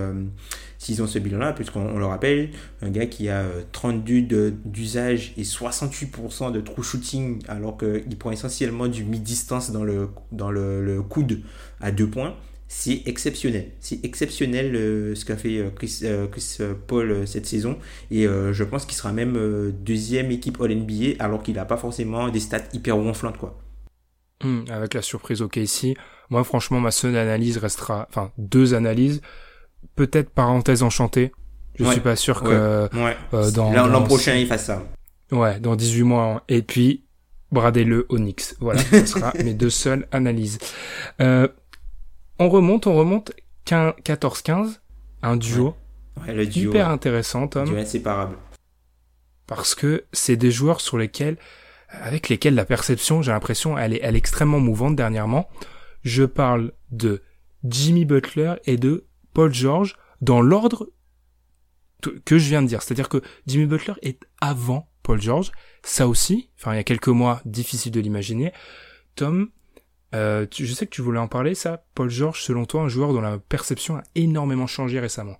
s'ils 0.78 1.02
ont 1.02 1.06
ce 1.06 1.18
bilan-là, 1.18 1.52
puisqu'on 1.52 1.98
le 1.98 2.06
rappelle, 2.06 2.50
un 2.82 2.90
gars 2.90 3.06
qui 3.06 3.28
a 3.28 3.44
32 3.72 4.54
d'usage 4.64 5.32
et 5.36 5.42
68% 5.42 6.52
de 6.52 6.60
true 6.60 6.82
shooting, 6.82 7.42
alors 7.48 7.76
qu'il 7.76 8.18
prend 8.18 8.30
essentiellement 8.30 8.88
du 8.88 9.04
mid-distance 9.04 9.70
dans, 9.70 9.84
le, 9.84 10.08
dans 10.32 10.50
le, 10.50 11.02
coude 11.02 11.40
à 11.80 11.90
deux 11.90 12.08
points, 12.08 12.34
c'est 12.68 13.02
exceptionnel. 13.06 13.70
C'est 13.80 14.04
exceptionnel 14.04 14.74
euh, 14.74 15.14
ce 15.14 15.24
qu'a 15.24 15.36
fait 15.36 15.58
euh, 15.58 15.70
Chris, 15.70 16.00
euh, 16.02 16.74
Paul 16.86 17.26
cette 17.26 17.46
saison. 17.46 17.78
Et 18.10 18.24
je 18.24 18.64
pense 18.64 18.86
qu'il 18.86 18.96
sera 18.96 19.12
même 19.12 19.72
deuxième 19.72 20.30
équipe 20.30 20.60
All-NBA, 20.60 21.22
alors 21.24 21.42
qu'il 21.42 21.54
n'a 21.54 21.64
pas 21.64 21.76
forcément 21.76 22.28
des 22.28 22.40
stats 22.40 22.64
hyper 22.72 22.96
gonflantes. 22.96 23.38
Quoi. 23.38 23.58
Hmm, 24.42 24.64
avec 24.68 24.94
la 24.94 25.02
surprise 25.02 25.42
au 25.42 25.48
moi 26.28 26.42
franchement 26.42 26.80
ma 26.80 26.90
seule 26.90 27.16
analyse 27.16 27.56
restera, 27.58 28.06
enfin 28.10 28.32
deux 28.36 28.74
analyses 28.74 29.20
peut-être 29.94 30.30
parenthèse 30.30 30.82
enchantée. 30.82 31.32
Je 31.78 31.84
suis 31.84 32.00
pas 32.00 32.16
sûr 32.16 32.42
que 32.42 32.48
euh, 32.50 33.50
dans 33.52 33.70
l'an 33.72 34.02
prochain 34.02 34.34
il 34.34 34.46
fasse 34.46 34.66
ça. 34.66 34.82
Ouais, 35.32 35.60
dans 35.60 35.76
18 35.76 36.02
mois. 36.02 36.42
Et 36.48 36.62
puis 36.62 37.04
brader 37.52 37.84
le 37.84 38.06
Onyx. 38.08 38.56
Voilà, 38.60 38.80
ce 38.82 39.06
sera 39.06 39.32
mes 39.42 39.54
deux 39.54 39.70
seules 39.70 40.06
analyses. 40.12 40.58
Euh, 41.20 41.48
on 42.38 42.48
remonte, 42.48 42.86
on 42.86 42.94
remonte 42.94 43.32
14-15, 43.66 44.78
un 45.22 45.36
duo, 45.36 45.74
ouais. 46.26 46.34
le 46.34 46.46
duo 46.46 46.70
hyper 46.70 46.88
intéressant, 46.88 47.48
Tom. 47.48 47.66
Duo 47.66 47.76
inséparable. 47.76 48.36
Parce 49.46 49.74
que 49.74 50.04
c'est 50.12 50.36
des 50.36 50.50
joueurs 50.50 50.80
sur 50.80 50.98
lesquels, 50.98 51.36
avec 51.88 52.28
lesquels 52.28 52.54
la 52.54 52.64
perception, 52.64 53.22
j'ai 53.22 53.32
l'impression, 53.32 53.78
elle 53.78 53.94
est, 53.94 54.00
elle 54.02 54.16
est 54.16 54.18
extrêmement 54.18 54.60
mouvante 54.60 54.96
dernièrement. 54.96 55.48
Je 56.02 56.24
parle 56.24 56.72
de 56.90 57.22
Jimmy 57.64 58.04
Butler 58.04 58.54
et 58.66 58.76
de 58.76 59.06
Paul 59.36 59.52
George 59.52 59.96
dans 60.22 60.40
l'ordre 60.40 60.88
que 62.24 62.38
je 62.38 62.48
viens 62.48 62.62
de 62.62 62.68
dire. 62.68 62.80
C'est-à-dire 62.80 63.10
que 63.10 63.20
Jimmy 63.46 63.66
Butler 63.66 63.92
est 64.00 64.18
avant 64.40 64.88
Paul 65.02 65.20
George. 65.20 65.52
Ça 65.82 66.08
aussi, 66.08 66.48
il 66.64 66.72
y 66.72 66.78
a 66.78 66.82
quelques 66.84 67.08
mois, 67.08 67.42
difficile 67.44 67.92
de 67.92 68.00
l'imaginer. 68.00 68.54
Tom, 69.14 69.50
euh, 70.14 70.46
je 70.50 70.72
sais 70.72 70.86
que 70.86 70.90
tu 70.90 71.02
voulais 71.02 71.18
en 71.18 71.28
parler, 71.28 71.54
ça. 71.54 71.84
Paul 71.94 72.08
George, 72.08 72.40
selon 72.40 72.64
toi, 72.64 72.80
un 72.80 72.88
joueur 72.88 73.12
dont 73.12 73.20
la 73.20 73.36
perception 73.36 73.96
a 73.96 74.02
énormément 74.14 74.66
changé 74.66 75.00
récemment. 75.00 75.36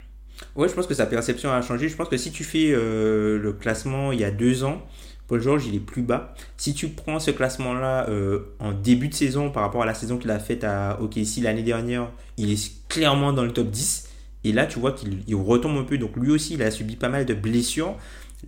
Ouais, 0.56 0.68
je 0.68 0.74
pense 0.74 0.86
que 0.86 0.92
sa 0.92 1.06
perception 1.06 1.50
a 1.50 1.62
changé. 1.62 1.88
Je 1.88 1.96
pense 1.96 2.10
que 2.10 2.18
si 2.18 2.30
tu 2.30 2.44
fais 2.44 2.72
euh, 2.72 3.38
le 3.38 3.54
classement 3.54 4.12
il 4.12 4.20
y 4.20 4.24
a 4.24 4.30
deux 4.30 4.62
ans, 4.62 4.86
Paul 5.28 5.40
George 5.40 5.66
il 5.66 5.74
est 5.74 5.80
plus 5.80 6.02
bas. 6.02 6.34
Si 6.56 6.74
tu 6.74 6.88
prends 6.88 7.18
ce 7.18 7.30
classement-là 7.30 8.08
euh, 8.08 8.40
en 8.58 8.72
début 8.72 9.08
de 9.08 9.14
saison 9.14 9.50
par 9.50 9.62
rapport 9.62 9.82
à 9.82 9.86
la 9.86 9.94
saison 9.94 10.18
qu'il 10.18 10.30
a 10.30 10.38
faite 10.38 10.64
à 10.64 11.00
OKC 11.00 11.42
l'année 11.42 11.62
dernière, 11.62 12.10
il 12.36 12.52
est 12.52 12.72
clairement 12.88 13.32
dans 13.32 13.44
le 13.44 13.52
top 13.52 13.70
10. 13.70 14.08
Et 14.44 14.52
là, 14.52 14.66
tu 14.66 14.78
vois 14.78 14.92
qu'il 14.92 15.34
retombe 15.34 15.76
un 15.78 15.82
peu. 15.82 15.98
Donc 15.98 16.16
lui 16.16 16.30
aussi, 16.30 16.54
il 16.54 16.62
a 16.62 16.70
subi 16.70 16.96
pas 16.96 17.08
mal 17.08 17.26
de 17.26 17.34
blessures. 17.34 17.96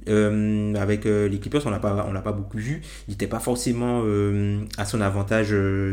Euh, 0.08 0.74
avec 0.74 1.06
euh, 1.06 1.28
les 1.28 1.38
Clippers, 1.40 1.66
on 1.66 1.70
l'a 1.70 1.80
pas, 1.80 2.06
on 2.08 2.12
l'a 2.12 2.20
pas 2.20 2.32
beaucoup 2.32 2.58
vu. 2.58 2.82
Il 3.08 3.12
n'était 3.12 3.26
pas 3.26 3.40
forcément 3.40 4.04
à 4.76 4.84
son 4.84 5.00
avantage 5.00 5.48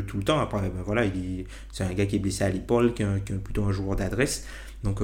tout 0.08 0.18
le 0.18 0.24
temps. 0.24 0.40
Après, 0.40 0.62
ben 0.62 0.84
voilà, 0.86 1.06
il 1.06 1.46
c'est 1.72 1.84
un 1.84 1.94
gars 1.94 2.06
qui 2.06 2.18
est 2.18 2.20
blessé 2.20 2.44
à 2.44 2.50
l'épaule, 2.50 2.94
qui, 2.94 3.04
est 3.04 3.44
plutôt 3.44 3.64
un 3.64 3.72
joueur 3.72 3.96
d'adresse. 3.96 4.46
Donc, 4.84 5.02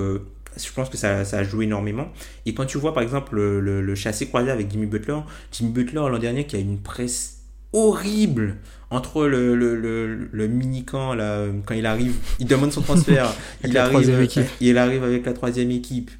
je 0.58 0.72
pense 0.74 0.90
que 0.90 0.98
ça, 0.98 1.24
ça, 1.26 1.40
a 1.40 1.44
joué 1.44 1.66
énormément. 1.66 2.10
Et 2.46 2.54
quand 2.54 2.66
tu 2.66 2.78
vois, 2.78 2.94
par 2.94 3.04
exemple, 3.04 3.36
le, 3.36 3.82
le, 3.82 3.96
chassé 3.96 4.28
croisé 4.28 4.52
avec 4.52 4.70
Jimmy 4.72 4.86
Butler, 4.86 5.20
Jimmy 5.52 5.72
Butler 5.72 6.02
l'an 6.10 6.20
dernier 6.20 6.46
qui 6.46 6.56
a 6.56 6.60
une 6.60 6.80
presse 6.80 7.42
horrible 7.74 8.58
entre 8.90 9.26
le, 9.26 9.56
le, 9.56 9.76
le, 9.76 10.30
le 10.30 10.48
mini-camp, 10.48 11.14
là, 11.14 11.48
quand 11.66 11.74
il 11.74 11.86
arrive, 11.86 12.16
il 12.40 12.48
demande 12.48 12.74
son 12.74 12.82
transfert, 12.82 13.34
il, 13.64 13.78
arrive, 13.78 14.28
il 14.60 14.78
arrive 14.78 15.04
avec 15.04 15.26
la 15.26 15.34
troisième 15.34 15.72
équipe, 15.72 16.12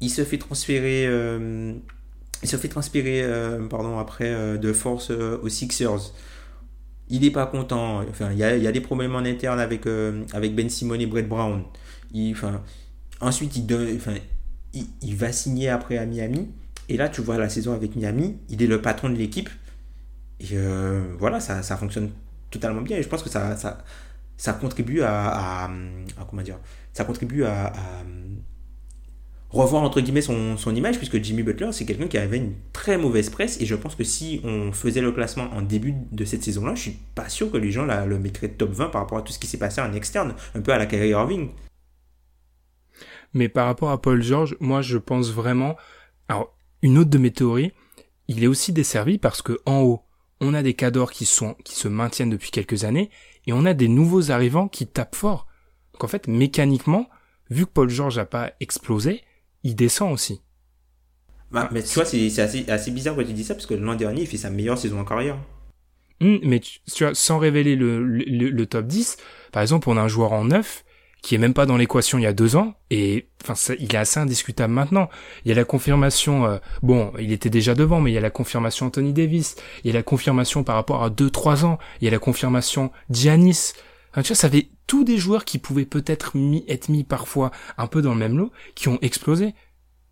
il 0.00 0.10
se 0.10 0.22
fait 0.24 0.36
transférer, 0.36 1.06
euh, 1.06 1.72
il 2.42 2.48
se 2.48 2.56
fait 2.56 2.68
transférer 2.68 3.22
euh, 3.22 3.66
pardon, 3.68 3.98
après 3.98 4.28
euh, 4.28 4.58
de 4.58 4.72
force 4.74 5.10
aux 5.10 5.48
Sixers. 5.48 6.12
Il 7.10 7.22
n'est 7.22 7.30
pas 7.30 7.46
content, 7.46 8.02
enfin, 8.10 8.32
il 8.32 8.38
y 8.38 8.44
a, 8.44 8.54
il 8.54 8.62
y 8.62 8.66
a 8.66 8.72
des 8.72 8.82
problèmes 8.82 9.14
en 9.14 9.20
interne 9.20 9.58
avec, 9.58 9.86
avec 10.34 10.54
Ben 10.54 10.68
Simon 10.68 10.96
et 10.96 11.06
Brett 11.06 11.26
Brown. 11.26 11.62
Il, 12.12 12.32
enfin, 12.32 12.60
ensuite, 13.20 13.56
il, 13.56 15.16
va 15.16 15.32
signer 15.32 15.68
après 15.68 15.98
à 15.98 16.06
Miami, 16.06 16.48
et 16.88 16.96
là, 16.96 17.08
tu 17.08 17.20
vois 17.20 17.38
la 17.38 17.48
saison 17.48 17.72
avec 17.72 17.96
Miami, 17.96 18.38
il 18.48 18.62
est 18.62 18.66
le 18.66 18.80
patron 18.80 19.10
de 19.10 19.16
l'équipe 19.16 19.50
et 20.40 20.50
euh, 20.52 21.02
voilà, 21.18 21.40
ça, 21.40 21.62
ça, 21.62 21.76
fonctionne 21.76 22.10
totalement 22.50 22.82
bien. 22.82 22.96
Et 22.96 23.02
je 23.02 23.08
pense 23.08 23.22
que 23.22 23.28
ça, 23.28 23.56
ça, 24.36 24.52
contribue 24.52 25.02
à, 25.02 25.68
revoir 29.50 29.82
entre 29.82 30.00
guillemets 30.00 30.20
son, 30.22 30.74
image, 30.74 30.98
puisque 30.98 31.22
Jimmy 31.22 31.42
Butler, 31.42 31.70
c'est 31.72 31.84
quelqu'un 31.84 32.06
qui 32.06 32.18
avait 32.18 32.36
une 32.36 32.52
très 32.72 32.98
mauvaise 32.98 33.30
presse. 33.30 33.60
Et 33.60 33.66
je 33.66 33.74
pense 33.74 33.94
que 33.94 34.04
si 34.04 34.40
on 34.44 34.72
faisait 34.72 35.00
le 35.00 35.12
classement 35.12 35.50
en 35.52 35.62
début 35.62 35.94
de 36.12 36.24
cette 36.24 36.44
saison-là, 36.44 36.74
je 36.74 36.82
suis 36.82 36.98
pas 37.14 37.28
sûr 37.28 37.50
que 37.50 37.56
les 37.56 37.72
gens 37.72 37.84
là, 37.84 38.06
le 38.06 38.18
mettraient 38.18 38.48
top 38.48 38.70
20 38.70 38.88
par 38.90 39.02
rapport 39.02 39.18
à 39.18 39.22
tout 39.22 39.32
ce 39.32 39.38
qui 39.38 39.46
s'est 39.46 39.58
passé 39.58 39.80
en 39.80 39.92
externe, 39.92 40.34
un 40.54 40.60
peu 40.60 40.72
à 40.72 40.78
la 40.78 40.86
Kyrie 40.86 41.10
Irving. 41.10 41.50
Mais 43.34 43.48
par 43.48 43.66
rapport 43.66 43.90
à 43.90 44.00
Paul 44.00 44.22
George, 44.22 44.56
moi 44.60 44.82
je 44.82 44.98
pense 44.98 45.30
vraiment. 45.30 45.76
Alors, 46.28 46.54
une 46.82 46.98
autre 46.98 47.10
de 47.10 47.18
mes 47.18 47.30
théories, 47.30 47.72
il 48.28 48.44
est 48.44 48.46
aussi 48.46 48.72
desservi 48.72 49.18
parce 49.18 49.42
que 49.42 49.58
en 49.66 49.80
haut, 49.80 50.02
on 50.40 50.54
a 50.54 50.62
des 50.62 50.74
cadors 50.74 51.10
qui 51.10 51.26
sont 51.26 51.54
qui 51.64 51.74
se 51.74 51.88
maintiennent 51.88 52.30
depuis 52.30 52.50
quelques 52.50 52.84
années 52.84 53.10
et 53.46 53.52
on 53.52 53.64
a 53.64 53.74
des 53.74 53.88
nouveaux 53.88 54.30
arrivants 54.30 54.68
qui 54.68 54.86
tapent 54.86 55.16
fort. 55.16 55.46
Donc 55.92 56.04
en 56.04 56.08
fait, 56.08 56.28
mécaniquement, 56.28 57.08
vu 57.50 57.66
que 57.66 57.70
Paul 57.70 57.88
George 57.88 58.18
n'a 58.18 58.26
pas 58.26 58.52
explosé, 58.60 59.22
il 59.64 59.74
descend 59.74 60.12
aussi. 60.12 60.42
Bah, 61.50 61.68
mais 61.72 61.82
tu 61.82 61.94
vois, 61.94 62.04
c'est 62.04 62.38
assez, 62.38 62.68
assez 62.68 62.90
bizarre 62.90 63.16
que 63.16 63.22
tu 63.22 63.32
dis 63.32 63.44
ça 63.44 63.54
parce 63.54 63.66
que 63.66 63.74
l'an 63.74 63.94
dernier, 63.94 64.22
il 64.22 64.26
fait 64.26 64.36
sa 64.36 64.50
meilleure 64.50 64.78
saison 64.78 65.00
en 65.00 65.04
carrière. 65.04 65.38
Hum, 66.20 66.40
mais 66.42 66.60
tu, 66.60 66.80
vois, 67.00 67.14
sans 67.14 67.38
révéler 67.38 67.76
le, 67.76 68.04
le, 68.04 68.50
le, 68.50 68.66
top 68.66 68.86
10, 68.86 69.16
par 69.52 69.62
exemple, 69.62 69.88
on 69.88 69.96
a 69.96 70.02
un 70.02 70.08
joueur 70.08 70.32
en 70.32 70.44
9 70.44 70.84
qui 71.22 71.34
est 71.34 71.38
même 71.38 71.54
pas 71.54 71.66
dans 71.66 71.76
l'équation 71.76 72.18
il 72.18 72.22
y 72.22 72.26
a 72.26 72.32
deux 72.32 72.56
ans 72.56 72.74
et 72.90 73.28
enfin 73.42 73.54
il 73.78 73.94
est 73.94 73.98
assez 73.98 74.20
indiscutable 74.20 74.72
maintenant. 74.72 75.08
Il 75.44 75.48
y 75.48 75.52
a 75.52 75.54
la 75.54 75.64
confirmation, 75.64 76.46
euh, 76.46 76.58
bon, 76.82 77.12
il 77.18 77.32
était 77.32 77.50
déjà 77.50 77.74
devant, 77.74 78.00
mais 78.00 78.10
il 78.10 78.14
y 78.14 78.18
a 78.18 78.22
la 78.22 78.30
confirmation 78.30 78.86
Anthony 78.86 79.12
Davis, 79.12 79.56
il 79.84 79.88
y 79.88 79.90
a 79.90 79.94
la 79.94 80.02
confirmation 80.02 80.64
par 80.64 80.76
rapport 80.76 81.02
à 81.02 81.10
deux 81.10 81.30
trois 81.30 81.64
ans, 81.64 81.78
il 82.00 82.04
y 82.04 82.08
a 82.08 82.10
la 82.10 82.18
confirmation 82.18 82.90
Giannis. 83.10 83.72
Enfin, 84.10 84.22
tu 84.22 84.28
vois, 84.28 84.36
ça 84.36 84.46
avait 84.46 84.68
tous 84.86 85.04
des 85.04 85.18
joueurs 85.18 85.44
qui 85.44 85.58
pouvaient 85.58 85.84
peut-être 85.84 86.32
être 86.68 86.88
mis 86.88 87.04
parfois 87.04 87.50
un 87.76 87.86
peu 87.86 88.00
dans 88.00 88.12
le 88.12 88.18
même 88.18 88.38
lot, 88.38 88.52
qui 88.74 88.88
ont 88.88 88.98
explosé. 89.02 89.54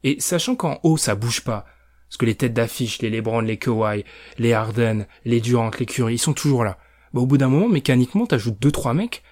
Et 0.02 0.16
sachant 0.20 0.54
qu'en 0.54 0.78
haut 0.82 0.96
ça 0.96 1.14
bouge 1.14 1.42
pas, 1.42 1.64
parce 2.08 2.18
que 2.18 2.26
les 2.26 2.34
têtes 2.34 2.52
d'affiche, 2.52 3.00
les 3.00 3.10
LeBron, 3.10 3.40
les 3.40 3.58
Kawhi, 3.58 4.04
les 4.38 4.52
Harden, 4.52 5.06
les 5.24 5.40
Durant, 5.40 5.70
les 5.78 5.86
Curry, 5.86 6.14
ils 6.14 6.18
sont 6.18 6.34
toujours 6.34 6.64
là. 6.64 6.78
Bah, 7.14 7.20
au 7.20 7.26
bout 7.26 7.38
d'un 7.38 7.48
moment, 7.48 7.68
mécaniquement, 7.68 8.26
t'ajoutes 8.26 8.60
deux 8.60 8.70
trois 8.70 8.92
mecs 8.92 9.22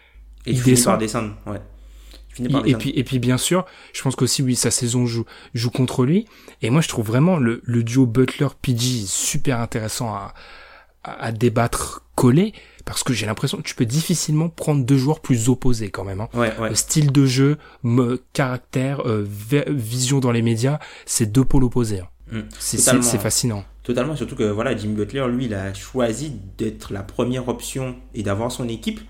et 0.47 0.53
il 0.53 0.63
descend. 0.63 0.99
descendre, 0.99 1.35
ouais. 1.47 1.61
et, 2.67 2.75
puis, 2.75 2.91
et 2.91 3.05
puis, 3.05 3.19
bien 3.19 3.39
sûr, 3.39 3.65
je 3.93 4.03
pense 4.03 4.17
qu'aussi, 4.17 4.43
oui, 4.43 4.57
sa 4.57 4.71
saison 4.71 5.07
joue, 5.07 5.25
joue 5.55 5.71
contre 5.71 6.05
lui. 6.05 6.27
Et 6.63 6.71
moi, 6.71 6.81
je 6.81 6.89
trouve 6.89 7.07
vraiment 7.07 7.37
le, 7.37 7.61
le 7.65 7.83
duo 7.83 8.07
Butler-PG 8.07 9.05
super 9.07 9.61
intéressant 9.61 10.09
à, 10.09 10.35
à, 11.03 11.33
débattre 11.33 12.05
collé. 12.15 12.53
Parce 12.85 13.03
que 13.03 13.15
j'ai 13.15 13.25
l'impression 13.25 13.57
que 13.57 13.63
tu 13.63 13.75
peux 13.75 13.87
difficilement 13.87 14.51
prendre 14.51 14.85
deux 14.85 14.99
joueurs 14.99 15.21
plus 15.21 15.49
opposés 15.49 15.91
quand 15.91 16.05
même. 16.05 16.21
Hein. 16.21 16.29
Ouais, 16.35 16.53
ouais. 16.59 16.75
style 16.75 17.13
de 17.13 17.25
jeu, 17.25 17.57
caractère, 18.35 19.01
euh, 19.07 19.27
vision 19.69 20.21
dans 20.21 20.33
les 20.33 20.43
médias, 20.43 20.79
c'est 21.07 21.33
deux 21.33 21.47
pôles 21.47 21.65
opposés. 21.65 22.01
Hein. 22.01 22.09
Mm. 22.31 22.41
c'est 22.59 23.19
fascinant. 23.19 23.65
Totalement, 23.83 24.17
surtout 24.17 24.35
que 24.35 24.45
voilà, 24.45 24.77
Jimmy 24.77 24.95
Butler, 24.95 25.27
lui, 25.29 25.45
il 25.45 25.55
a 25.55 25.73
choisi 25.75 26.33
d'être 26.57 26.93
la 26.93 27.03
première 27.03 27.49
option 27.49 27.97
et 28.15 28.23
d'avoir 28.23 28.51
son 28.51 28.69
équipe 28.69 29.01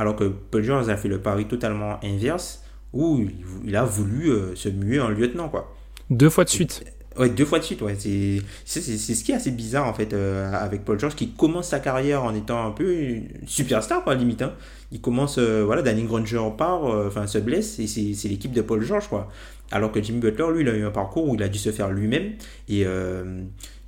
alors 0.00 0.16
que 0.16 0.24
Paul 0.24 0.62
George 0.62 0.88
a 0.88 0.96
fait 0.96 1.08
le 1.08 1.18
pari 1.18 1.44
totalement 1.44 2.00
inverse, 2.02 2.64
où 2.94 3.22
il, 3.66 3.76
a 3.76 3.84
voulu 3.84 4.30
euh, 4.30 4.56
se 4.56 4.70
muer 4.70 4.98
en 4.98 5.10
lieutenant, 5.10 5.50
quoi. 5.50 5.74
Deux 6.08 6.30
fois 6.30 6.44
de 6.44 6.48
suite. 6.48 6.82
Ouais, 7.18 7.28
deux 7.28 7.44
fois 7.44 7.58
de 7.58 7.64
suite, 7.64 7.82
ouais. 7.82 7.94
C'est, 7.98 8.40
ce 8.64 9.22
qui 9.22 9.32
est 9.32 9.34
assez 9.34 9.50
bizarre, 9.50 9.86
en 9.86 9.92
fait, 9.92 10.14
euh, 10.14 10.50
avec 10.54 10.86
Paul 10.86 10.98
George, 10.98 11.14
qui 11.14 11.32
commence 11.32 11.68
sa 11.68 11.80
carrière 11.80 12.24
en 12.24 12.34
étant 12.34 12.66
un 12.66 12.70
peu 12.70 12.94
une 12.94 13.28
superstar, 13.46 14.02
quoi, 14.02 14.14
limite. 14.14 14.40
Hein. 14.40 14.54
Il 14.90 15.02
commence, 15.02 15.36
euh, 15.36 15.64
voilà, 15.66 15.82
Danny 15.82 16.04
Granger 16.04 16.48
part, 16.56 16.84
enfin, 16.84 17.26
se 17.26 17.36
blesse, 17.36 17.78
et 17.78 17.86
c'est, 17.86 18.28
l'équipe 18.28 18.52
de 18.52 18.62
Paul 18.62 18.82
George, 18.82 19.06
quoi. 19.06 19.28
Alors 19.70 19.92
que 19.92 20.02
Jimmy 20.02 20.20
Butler, 20.20 20.46
lui, 20.54 20.62
il 20.62 20.68
a 20.70 20.74
eu 20.74 20.84
un 20.84 20.90
parcours 20.90 21.28
où 21.28 21.34
il 21.34 21.42
a 21.42 21.48
dû 21.48 21.58
se 21.58 21.72
faire 21.72 21.90
lui-même, 21.90 22.32
et 22.70 22.86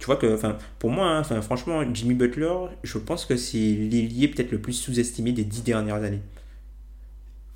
tu 0.03 0.07
vois 0.07 0.17
que, 0.17 0.35
enfin, 0.35 0.59
pour 0.81 0.91
moi, 0.91 1.07
hein, 1.07 1.21
enfin, 1.21 1.41
franchement, 1.43 1.85
Jimmy 1.95 2.15
Butler, 2.15 2.53
je 2.83 2.99
pense 2.99 3.25
que 3.25 3.37
c'est 3.37 3.57
l'ailier 3.57 4.27
peut-être 4.27 4.51
le 4.51 4.59
plus 4.59 4.73
sous-estimé 4.73 5.31
des 5.31 5.45
dix 5.45 5.63
dernières 5.63 6.03
années. 6.03 6.23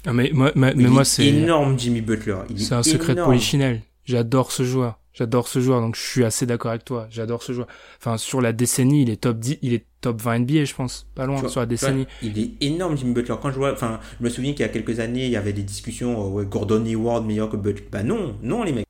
Ah, 0.06 0.12
mais 0.12 0.30
moi, 0.32 0.52
mais 0.54 0.72
moi 0.74 1.04
c'est 1.04 1.26
énorme 1.26 1.76
Jimmy 1.76 2.02
Butler. 2.02 2.36
C'est 2.56 2.76
un 2.76 2.84
secret 2.84 3.16
de 3.16 3.24
polichinelle. 3.24 3.80
J'adore 4.04 4.52
ce 4.52 4.62
joueur. 4.62 5.00
J'adore 5.12 5.48
ce 5.48 5.58
joueur, 5.58 5.80
donc 5.80 5.96
je 5.96 6.02
suis 6.02 6.24
assez 6.24 6.46
d'accord 6.46 6.70
avec 6.70 6.84
toi. 6.84 7.08
J'adore 7.10 7.42
ce 7.42 7.50
joueur. 7.50 7.66
Enfin, 7.98 8.16
sur 8.16 8.40
la 8.40 8.52
décennie, 8.52 9.02
il 9.02 9.10
est 9.10 9.22
top 9.22 9.40
10, 9.40 9.58
il 9.62 9.72
est 9.72 9.84
top 10.00 10.22
20 10.22 10.38
NBA, 10.40 10.66
je 10.66 10.74
pense. 10.74 11.08
Pas 11.16 11.26
loin, 11.26 11.48
sur 11.48 11.58
la 11.58 11.66
décennie. 11.66 12.06
il 12.22 12.38
est 12.38 12.52
énorme, 12.60 12.96
Jimmy 12.96 13.12
Butler. 13.12 13.34
Quand 13.42 13.50
je 13.50 13.56
vois, 13.56 13.72
enfin, 13.72 13.98
je 14.20 14.24
me 14.24 14.30
souviens 14.30 14.52
qu'il 14.52 14.60
y 14.60 14.68
a 14.68 14.68
quelques 14.68 15.00
années, 15.00 15.24
il 15.24 15.32
y 15.32 15.36
avait 15.36 15.52
des 15.52 15.64
discussions, 15.64 16.24
euh, 16.24 16.28
ouais, 16.28 16.46
Gordon 16.46 16.84
Hayward 16.84 17.26
meilleur 17.26 17.50
que 17.50 17.56
Butler. 17.56 17.88
Bah 17.90 18.04
non, 18.04 18.36
non, 18.40 18.62
les 18.62 18.72
mecs. 18.72 18.86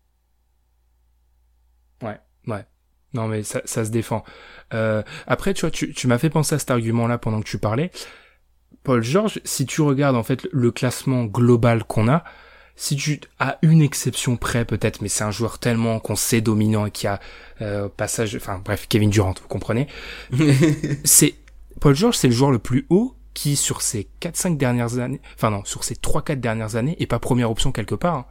Ouais, 2.03 2.19
ouais. 2.49 2.67
Non, 3.17 3.29
mais 3.29 3.43
ça, 3.43 3.63
ça 3.65 3.85
se 3.85 3.91
défend. 3.91 4.25
Euh, 4.75 5.03
après, 5.27 5.55
tu 5.55 5.63
vois, 5.63 5.71
tu, 5.71 5.93
tu 5.93 6.07
m'as 6.07 6.19
fait 6.19 6.31
penser 6.31 6.55
à 6.55 6.59
cet 6.59 6.71
argument-là 6.71 7.19
pendant 7.19 7.41
que 7.41 7.49
tu 7.49 7.59
parlais. 7.59 7.91
Paul 8.85 9.03
George, 9.03 9.41
si 9.45 9.67
tu 9.67 9.81
regardes 9.81 10.17
en 10.17 10.23
fait 10.23 10.47
le 10.53 10.71
classement 10.71 11.25
global 11.25 11.83
qu'on 11.83 12.09
a, 12.09 12.23
si 12.77 12.95
tu 12.95 13.21
as 13.39 13.59
une 13.63 13.81
exception 13.81 14.37
près 14.37 14.65
peut-être, 14.65 15.01
mais 15.01 15.09
c'est 15.09 15.25
un 15.25 15.31
joueur 15.31 15.59
tellement 15.59 15.99
qu'on 15.99 16.15
sait 16.15 16.43
dominant 16.43 16.87
et 16.87 16.91
qui 16.91 17.07
a 17.07 17.19
euh, 17.63 17.89
passage, 17.89 18.37
enfin 18.37 18.61
bref, 18.63 18.87
Kevin 18.89 19.11
Durant, 19.11 19.35
vous 19.41 19.49
comprenez. 19.49 19.89
c'est 21.05 21.35
Paul 21.81 21.97
George, 21.97 22.17
c'est 22.17 22.29
le 22.29 22.35
joueur 22.35 22.51
le 22.51 22.59
plus 22.59 22.87
haut 22.91 23.17
qui 23.33 23.57
sur 23.57 23.83
ces 23.83 24.09
4-5 24.21 24.57
dernières 24.57 24.99
années, 24.99 25.21
enfin 25.35 25.51
non, 25.51 25.65
sur 25.65 25.85
ces 25.85 25.95
3-4 25.95 26.37
dernières 26.37 26.77
années, 26.77 26.97
est 27.01 27.07
pas 27.07 27.19
première 27.19 27.51
option 27.51 27.73
quelque 27.73 27.95
part. 27.95 28.15
Il 28.15 28.19
hein. 28.19 28.27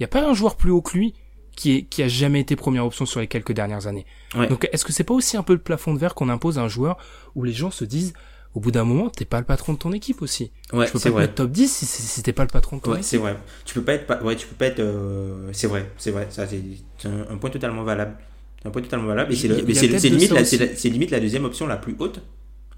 n'y 0.00 0.04
a 0.04 0.08
pas 0.08 0.28
un 0.28 0.34
joueur 0.34 0.56
plus 0.56 0.70
haut 0.70 0.82
que 0.82 0.96
lui 0.98 1.14
qui, 1.56 1.76
est, 1.76 1.82
qui 1.82 2.02
a 2.02 2.08
jamais 2.08 2.40
été 2.40 2.56
première 2.56 2.84
option 2.84 3.06
sur 3.06 3.20
les 3.20 3.26
quelques 3.26 3.52
dernières 3.52 3.86
années. 3.86 4.06
Donc 4.48 4.68
est-ce 4.72 4.84
que 4.84 4.92
c'est 4.92 5.04
pas 5.04 5.14
aussi 5.14 5.36
un 5.36 5.42
peu 5.42 5.52
le 5.52 5.60
plafond 5.60 5.94
de 5.94 5.98
verre 5.98 6.14
qu'on 6.14 6.28
impose 6.28 6.58
à 6.58 6.62
un 6.62 6.68
joueur 6.68 6.96
où 7.34 7.44
les 7.44 7.52
gens 7.52 7.70
se 7.70 7.84
disent 7.84 8.12
au 8.54 8.60
bout 8.60 8.70
d'un 8.70 8.84
moment, 8.84 9.10
t'es 9.10 9.24
pas 9.24 9.40
le 9.40 9.44
patron 9.44 9.72
de 9.72 9.78
ton 9.78 9.92
équipe 9.92 10.22
aussi? 10.22 10.52
Ouais, 10.72 10.86
tu 10.86 10.92
peux 10.92 11.00
pas 11.00 11.10
vrai. 11.10 11.24
être 11.24 11.34
top 11.34 11.50
10 11.50 11.68
si, 11.68 11.86
si 11.86 12.22
t'es 12.22 12.32
pas 12.32 12.44
le 12.44 12.48
patron 12.48 12.76
de 12.76 12.82
ton 12.82 12.92
ouais, 12.92 13.02
c'est 13.02 13.16
vrai. 13.16 13.36
Tu 13.64 13.74
peux 13.74 13.82
pas 13.82 13.94
être, 13.94 14.24
ouais, 14.24 14.36
tu 14.36 14.46
peux 14.46 14.54
pas 14.54 14.66
être, 14.66 14.78
euh, 14.78 15.48
c'est 15.52 15.66
vrai, 15.66 15.90
c'est 15.98 16.12
vrai. 16.12 16.28
Ça, 16.30 16.46
c'est 16.46 16.62
un, 17.08 17.36
point 17.36 17.50
totalement 17.50 17.82
valable. 17.82 18.16
Un 18.64 18.70
point 18.70 18.80
totalement 18.80 19.08
valable. 19.08 19.32
Et 19.32 19.36
c'est 19.36 19.48
limite, 19.48 20.30
la, 20.30 20.44
c'est 20.44 20.88
limite 20.88 21.10
la 21.10 21.18
deuxième 21.18 21.44
option 21.44 21.66
la 21.66 21.76
plus 21.76 21.96
haute. 21.98 22.20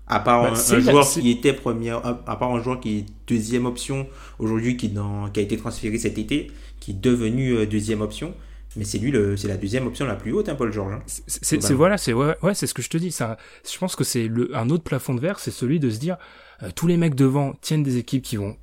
À 0.08 0.20
part 0.20 0.44
bah, 0.44 0.52
un, 0.52 0.80
joueur 0.80 1.06
qui 1.06 1.30
était 1.30 1.52
première, 1.52 2.00
à 2.06 2.38
part 2.38 2.54
un 2.54 2.62
joueur 2.62 2.80
qui 2.80 2.98
est 2.98 3.04
deuxième 3.26 3.66
option 3.66 4.06
aujourd'hui, 4.38 4.76
qui, 4.76 4.90
qui 4.90 5.40
a 5.40 5.42
été 5.42 5.56
transféré 5.58 5.98
cet 5.98 6.16
été, 6.16 6.50
qui 6.80 6.92
est 6.92 7.00
devenu 7.00 7.50
euh, 7.52 7.66
deuxième 7.66 8.00
option. 8.00 8.32
Mais 8.76 8.84
c'est 8.84 8.98
lui, 8.98 9.12
c'est 9.36 9.48
la 9.48 9.56
deuxième 9.56 9.86
option 9.86 10.06
la 10.06 10.14
plus 10.14 10.32
haute, 10.32 10.48
hein, 10.48 10.54
Paul 10.54 10.72
George. 10.72 10.94
Hein. 10.94 11.02
C'est 11.06 11.72
voilà, 11.72 11.98
c'est 11.98 12.12
ouais, 12.12 12.36
ouais 12.42 12.54
c'est 12.54 12.66
ce 12.66 12.74
que 12.74 12.82
je 12.82 12.90
te 12.90 12.96
dis. 12.96 13.10
Ça, 13.10 13.36
je 13.70 13.78
pense 13.78 13.96
que 13.96 14.04
c'est 14.04 14.30
un 14.54 14.70
autre 14.70 14.84
plafond 14.84 15.14
de 15.14 15.20
verre, 15.20 15.38
c'est 15.38 15.50
celui 15.50 15.80
de 15.80 15.90
se 15.90 15.98
dire 15.98 16.16
euh, 16.62 16.70
tous 16.74 16.86
les 16.86 16.96
mecs 16.96 17.14
devant 17.14 17.54
tiennent 17.60 17.82
des 17.82 17.96
équipes 17.96 18.22
qui 18.22 18.36
vont 18.36 18.56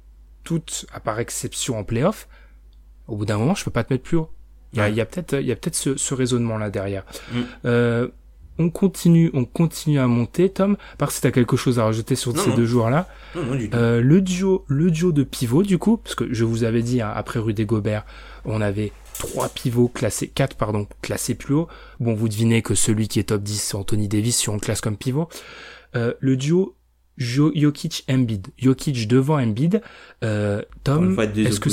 toutes, 0.44 0.86
à 0.94 1.00
part 1.00 1.20
exception 1.20 1.78
en 1.78 1.84
playoff. 1.84 2.28
Au 3.08 3.16
bout 3.16 3.26
d'un 3.26 3.38
moment, 3.38 3.56
je 3.56 3.64
peux 3.64 3.72
pas 3.72 3.84
te 3.84 3.94
mettre 3.94 4.04
plus 4.04 4.18
haut. 4.18 4.30
Il 4.74 4.80
y 4.80 4.82
a, 4.82 4.90
y 4.90 5.02
a 5.02 5.06
peut-être, 5.06 5.34
il 5.34 5.46
y 5.46 5.52
a 5.52 5.56
peut-être 5.56 5.76
ce, 5.76 5.98
ce, 5.98 6.14
raisonnement 6.14 6.58
là 6.58 6.72
derrière. 6.72 7.06
Mm. 7.32 7.42
Euh, 7.66 8.08
on 8.60 8.70
continue, 8.70 9.32
on 9.34 9.46
continue 9.46 10.00
à 10.00 10.08
monter, 10.08 10.50
Tom. 10.50 10.78
Par 10.98 11.12
si 11.12 11.22
t'as 11.22 11.32
quelque 11.32 11.58
chose 11.58 11.80
à 11.80 11.86
rajouter 11.86 12.16
sur 12.16 12.38
ces 12.38 12.52
deux 12.52 12.66
joueurs-là. 12.66 13.08
Euh, 13.36 14.02
le 14.02 14.22
duo, 14.22 14.64
le 14.68 14.92
duo 14.92 15.12
de 15.12 15.24
pivot, 15.24 15.64
du 15.64 15.78
coup, 15.78 15.98
parce 15.98 16.16
que 16.16 16.32
je 16.32 16.44
vous 16.44 16.64
avais 16.64 16.84
dit, 16.84 17.02
hein, 17.02 17.12
après 17.16 17.40
Rudy 17.40 17.66
Gobert, 17.66 18.06
on 18.46 18.62
avait 18.62 18.92
trois 19.18 19.50
pivots 19.50 19.88
classés, 19.88 20.28
quatre, 20.28 20.56
pardon, 20.56 20.88
classés 21.02 21.36
plus 21.36 21.54
haut. 21.54 21.68
Bon, 22.00 22.14
vous 22.14 22.30
devinez 22.30 22.62
que 22.62 22.76
celui 22.76 23.08
qui 23.08 23.20
est 23.20 23.24
top 23.24 23.44
10, 23.44 23.58
c'est 23.58 23.76
Anthony 23.76 24.08
Davis, 24.08 24.38
si 24.38 24.50
on 24.50 24.56
le 24.56 24.60
classe 24.60 24.82
comme 24.82 24.98
pivot. 24.98 25.30
Euh, 25.96 26.14
le 26.20 26.38
duo 26.38 26.76
Jokic 27.18 28.06
Embiid. 28.10 28.48
Jokic 28.58 29.08
devant 29.08 29.40
Embiid. 29.40 29.82
Euh, 30.24 30.62
Tom, 30.84 31.20
est-ce 31.20 31.60
que 31.60 31.70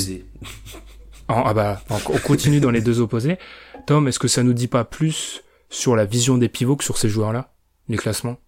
ah 1.29 1.55
bah, 1.55 1.81
on 1.89 2.19
continue 2.19 2.61
dans 2.61 2.73
les 2.73 2.81
deux 2.81 3.01
opposés. 3.01 3.39
Tom, 3.87 4.09
est-ce 4.09 4.19
que 4.19 4.29
ça 4.29 4.43
nous 4.43 4.53
dit 4.53 4.67
pas 4.67 4.85
plus 4.85 5.43
sur 5.69 5.95
la 5.95 6.05
vision 6.05 6.37
des 6.39 6.49
pivots 6.49 6.77
que 6.77 6.85
sur 6.85 6.99
ces 6.99 7.09
joueurs-là, 7.09 7.53
les 7.89 7.97
classements? 7.97 8.39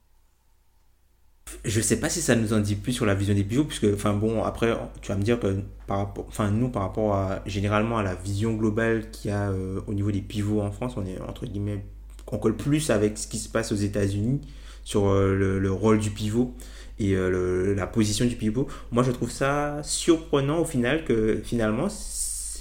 Je 1.65 1.81
sais 1.81 1.99
pas 1.99 2.09
si 2.09 2.21
ça 2.21 2.35
nous 2.35 2.53
en 2.53 2.61
dit 2.61 2.75
plus 2.75 2.93
sur 2.93 3.07
la 3.07 3.15
vision 3.15 3.35
des 3.35 3.45
pivots, 3.45 3.65
puisque, 3.65 3.87
enfin 3.95 4.13
bon, 4.15 4.43
après, 4.43 4.77
tu 5.01 5.09
vas 5.13 5.19
me 5.19 5.23
dire 5.23 5.39
que 5.39 5.61
par 5.87 5.99
rapport, 5.99 6.27
enfin 6.29 6.51
nous, 6.51 6.69
par 6.69 6.83
rapport 6.83 7.15
à, 7.15 7.43
généralement 7.47 7.99
à 7.99 8.03
la 8.03 8.15
vision 8.15 8.55
globale 8.55 9.11
qu'il 9.11 9.31
y 9.31 9.35
a 9.35 9.51
euh, 9.51 9.81
au 9.87 9.95
niveau 9.95 10.11
des 10.11 10.21
pivots 10.21 10.61
en 10.61 10.71
France, 10.71 10.95
on 10.97 11.05
est, 11.07 11.21
entre 11.21 11.47
guillemets, 11.47 11.85
on 12.31 12.39
colle 12.39 12.57
plus 12.57 12.91
avec 12.91 13.19
ce 13.19 13.29
qui 13.29 13.39
se 13.39 13.49
passe 13.49 13.73
aux 13.73 13.77
États-Unis 13.77 14.41
sur 14.85 15.09
euh, 15.09 15.59
le, 15.61 15.73
rôle 15.73 15.99
du 15.99 16.11
pivot 16.11 16.55
et 16.99 17.15
euh, 17.15 17.75
la 17.75 17.87
position 17.87 18.25
du 18.25 18.37
pivot. 18.37 18.67
Moi, 18.91 19.03
je 19.03 19.11
trouve 19.11 19.31
ça 19.31 19.81
surprenant 19.83 20.59
au 20.59 20.65
final 20.65 21.05
que, 21.05 21.41
finalement, 21.45 21.89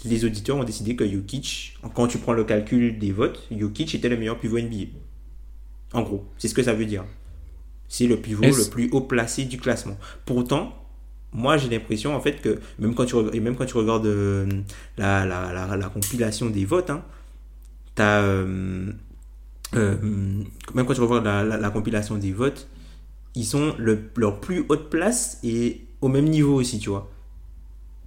les 0.03 0.25
auditeurs 0.25 0.57
ont 0.57 0.63
décidé 0.63 0.95
que 0.95 1.07
Jokic, 1.07 1.77
quand 1.93 2.07
tu 2.07 2.17
prends 2.17 2.33
le 2.33 2.43
calcul 2.43 2.99
des 2.99 3.11
votes, 3.11 3.47
Jokic 3.51 3.95
était 3.95 4.09
le 4.09 4.17
meilleur 4.17 4.39
pivot 4.39 4.59
NBA. 4.59 4.87
En 5.93 6.01
gros, 6.01 6.25
c'est 6.37 6.47
ce 6.47 6.53
que 6.53 6.63
ça 6.63 6.73
veut 6.73 6.85
dire. 6.85 7.05
C'est 7.91 8.07
le 8.07 8.15
pivot 8.15 8.43
le 8.43 8.69
plus 8.69 8.89
haut 8.93 9.01
placé 9.01 9.43
du 9.43 9.57
classement. 9.57 9.97
Pourtant, 10.25 10.73
moi 11.33 11.57
j'ai 11.57 11.67
l'impression 11.67 12.15
en 12.15 12.21
fait 12.21 12.41
que 12.41 12.57
même 12.79 12.95
quand 12.95 13.03
tu, 13.03 13.17
même 13.17 13.57
quand 13.57 13.65
tu 13.65 13.75
regardes 13.75 14.05
euh, 14.05 14.47
la, 14.97 15.25
la, 15.25 15.75
la, 15.75 15.89
compilation 15.89 16.49
des 16.49 16.63
votes, 16.63 16.89
hein, 16.89 17.03
as, 17.97 18.21
euh, 18.21 18.93
euh, 19.75 19.97
même 20.73 20.85
quand 20.85 20.93
tu 20.93 21.01
regardes 21.01 21.25
la, 21.25 21.69
compilation 21.69 22.15
des 22.15 22.31
votes, 22.31 22.69
ils 23.35 23.43
sont 23.43 23.75
le, 23.77 23.99
leur 24.15 24.39
plus 24.39 24.63
haute 24.69 24.89
place 24.89 25.39
et 25.43 25.81
au 25.99 26.07
même 26.07 26.29
niveau 26.29 26.61
aussi, 26.61 26.79
tu 26.79 26.91
vois. 26.91 27.11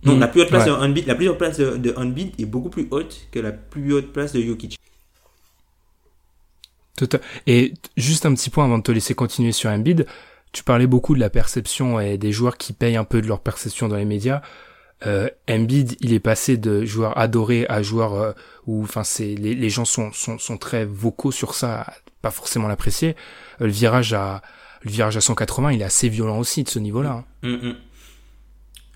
Donc, 0.03 0.19
la 0.19 0.29
plus 0.29 0.41
haute 0.41 0.49
place 0.49 0.65
de 0.65 0.71
Unbeat, 0.71 1.07
la 1.07 1.15
plus 1.15 1.29
haute 1.29 1.37
place 1.37 1.59
de, 1.59 1.77
de 1.77 1.95
est 2.39 2.47
beaucoup 2.47 2.71
plus 2.71 2.89
haute 2.91 3.27
que 3.31 3.39
la 3.39 3.53
plus 3.53 3.93
haute 3.93 4.15
place 4.15 4.33
de 4.33 4.41
Jokic. 4.41 4.79
Et 7.47 7.75
juste 7.97 8.27
un 8.27 8.35
petit 8.35 8.51
point 8.51 8.65
avant 8.65 8.79
de 8.79 8.83
te 8.83 8.93
laisser 8.93 9.15
continuer 9.15 9.53
sur 9.53 9.71
Embiid, 9.71 10.07
tu 10.53 10.63
parlais 10.63 10.87
beaucoup 10.87 11.15
de 11.15 11.21
la 11.21 11.31
perception 11.31 11.99
et 11.99 12.17
des 12.17 12.33
joueurs 12.33 12.57
qui 12.57 12.73
payent 12.73 12.97
un 12.97 13.05
peu 13.05 13.21
de 13.21 13.27
leur 13.27 13.41
perception 13.41 13.89
dans 13.89 13.97
les 13.97 14.05
médias. 14.05 14.43
Euh, 15.07 15.29
Embiid, 15.51 15.97
il 16.01 16.13
est 16.13 16.21
passé 16.21 16.57
de 16.57 16.85
joueur 16.85 17.19
adoré 17.19 17.67
à 17.69 17.83
joueur 17.83 18.15
euh, 18.15 18.33
où, 18.67 18.83
enfin, 18.85 19.05
c'est 19.05 19.35
les, 19.35 19.55
les, 19.55 19.69
gens 19.69 19.85
sont, 19.85 20.13
sont, 20.13 20.39
sont 20.39 20.57
très 20.57 20.85
vocaux 20.85 21.33
sur 21.33 21.55
ça, 21.55 21.93
pas 22.23 22.31
forcément 22.31 22.69
l'apprécier. 22.69 23.17
Euh, 23.61 23.67
le 23.67 23.73
virage 23.73 24.15
à 24.15 24.43
le 24.83 24.91
virage 24.91 25.17
à 25.17 25.21
180, 25.21 25.73
il 25.73 25.81
est 25.81 25.85
assez 25.85 26.09
violent 26.09 26.39
aussi 26.39 26.63
de 26.63 26.69
ce 26.69 26.79
niveau-là. 26.79 27.25
Hein. 27.43 27.49
Mm, 27.49 27.69
mm. 27.69 27.77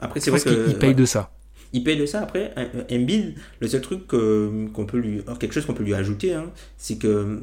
Après, 0.01 0.20
c'est 0.20 0.30
vrai 0.30 0.40
qu'il 0.40 0.78
paye 0.78 0.94
de 0.94 1.05
ça. 1.05 1.30
Il 1.72 1.82
paye 1.82 1.96
de 1.96 2.07
ça. 2.07 2.22
Après, 2.22 2.55
Embiid, 2.90 3.34
le 3.61 3.68
seul 3.68 3.80
truc 3.80 4.07
qu'on 4.07 4.86
peut 4.86 4.99
lui, 4.99 5.22
quelque 5.40 5.53
chose 5.53 5.66
qu'on 5.66 5.74
peut 5.74 5.82
lui 5.82 5.94
ajouter, 5.94 6.34
hein, 6.34 6.51
c'est 6.76 6.99
que 6.99 7.42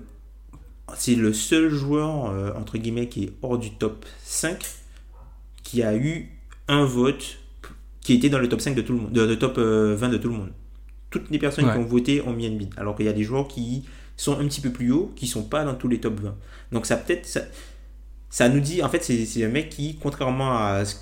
c'est 0.95 1.15
le 1.15 1.33
seul 1.33 1.69
joueur, 1.69 2.29
euh, 2.29 2.51
entre 2.55 2.77
guillemets, 2.77 3.07
qui 3.07 3.25
est 3.25 3.33
hors 3.41 3.57
du 3.57 3.71
top 3.71 4.05
5, 4.23 4.63
qui 5.63 5.83
a 5.83 5.95
eu 5.95 6.29
un 6.67 6.85
vote 6.85 7.37
qui 8.01 8.13
était 8.13 8.29
dans 8.29 8.39
le 8.39 8.47
top 8.47 8.61
5 8.61 8.75
de 8.75 8.81
tout 8.81 8.93
le 8.93 8.99
monde, 8.99 9.17
le 9.17 9.39
top 9.39 9.57
20 9.57 9.61
euh, 9.61 10.07
de 10.09 10.17
tout 10.17 10.29
le 10.29 10.35
monde. 10.35 10.51
Toutes 11.09 11.29
les 11.29 11.39
personnes 11.39 11.71
qui 11.71 11.77
ont 11.77 11.85
voté 11.85 12.21
ont 12.21 12.33
mis 12.33 12.47
Embiid. 12.47 12.73
Alors 12.77 12.95
qu'il 12.95 13.05
y 13.05 13.09
a 13.09 13.13
des 13.13 13.23
joueurs 13.23 13.47
qui 13.47 13.85
sont 14.17 14.37
un 14.37 14.45
petit 14.47 14.61
peu 14.61 14.71
plus 14.71 14.91
hauts, 14.91 15.11
qui 15.15 15.27
sont 15.27 15.43
pas 15.43 15.63
dans 15.63 15.73
tous 15.75 15.87
les 15.87 15.99
top 15.99 16.19
20. 16.19 16.35
Donc 16.71 16.85
ça 16.85 16.97
peut-être, 16.97 17.25
ça, 17.25 17.41
ça 18.29 18.49
nous 18.49 18.59
dit, 18.59 18.83
en 18.83 18.89
fait, 18.89 19.03
c'est 19.03 19.43
un 19.43 19.49
mec 19.49 19.69
qui, 19.69 19.97
contrairement 20.01 20.57
à 20.57 20.83
ce 20.85 20.95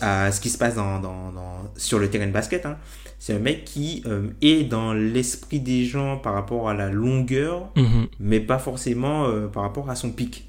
à 0.00 0.30
ce 0.30 0.40
qui 0.40 0.50
se 0.50 0.58
passe 0.58 0.74
dans, 0.74 1.00
dans, 1.00 1.32
sur 1.76 1.98
le 1.98 2.10
terrain 2.10 2.26
de 2.26 2.32
basket. 2.32 2.66
Hein. 2.66 2.76
C'est 3.20 3.34
un 3.34 3.38
mec 3.38 3.66
qui 3.66 4.02
euh, 4.06 4.28
est 4.40 4.64
dans 4.64 4.94
l'esprit 4.94 5.60
des 5.60 5.84
gens 5.84 6.16
par 6.16 6.32
rapport 6.32 6.70
à 6.70 6.74
la 6.74 6.88
longueur, 6.88 7.70
mhm. 7.76 8.06
mais 8.18 8.40
pas 8.40 8.58
forcément 8.58 9.26
euh, 9.26 9.46
par 9.46 9.62
rapport 9.62 9.90
à 9.90 9.94
son 9.94 10.10
pic. 10.10 10.48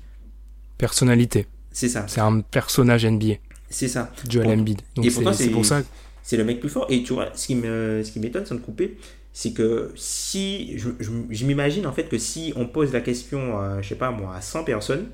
Personnalité. 0.78 1.48
C'est 1.74 1.90
ça. 1.90 2.06
C'est 2.08 2.22
un 2.22 2.40
personnage 2.40 3.06
NBA. 3.06 3.36
C'est 3.70 3.90
ça. 3.90 4.10
Joel 4.28 4.58
Embiid. 4.58 4.82
Donc 4.96 5.06
et 5.06 5.12
pourtant, 5.12 5.34
c'est 5.34 5.50
pour 5.50 5.66
ça. 5.66 5.82
C'est 6.24 6.38
le 6.38 6.46
mec 6.46 6.62
plus 6.62 6.70
fort. 6.70 6.86
Et 6.90 7.04
tu 7.04 7.12
vois, 7.12 7.28
ce 7.36 7.48
qui 7.48 7.56
me, 7.56 8.04
ce 8.06 8.12
qui 8.14 8.22
m'étonne 8.22 8.46
sans 8.46 8.56
le 8.56 8.62
couper, 8.62 8.98
c'est 9.34 9.52
que 9.52 9.92
si 9.96 10.78
je, 10.78 10.90
je, 11.30 11.46
m'imagine 11.46 11.86
en 11.86 11.92
fait 11.92 12.06
que 12.06 12.18
si 12.18 12.54
on 12.56 12.68
pose 12.68 12.94
la 12.94 13.02
question, 13.02 13.82
je 13.82 13.88
sais 13.88 13.96
pas 13.96 14.12
moi, 14.12 14.34
à 14.34 14.40
100 14.40 14.64
personnes, 14.64 15.08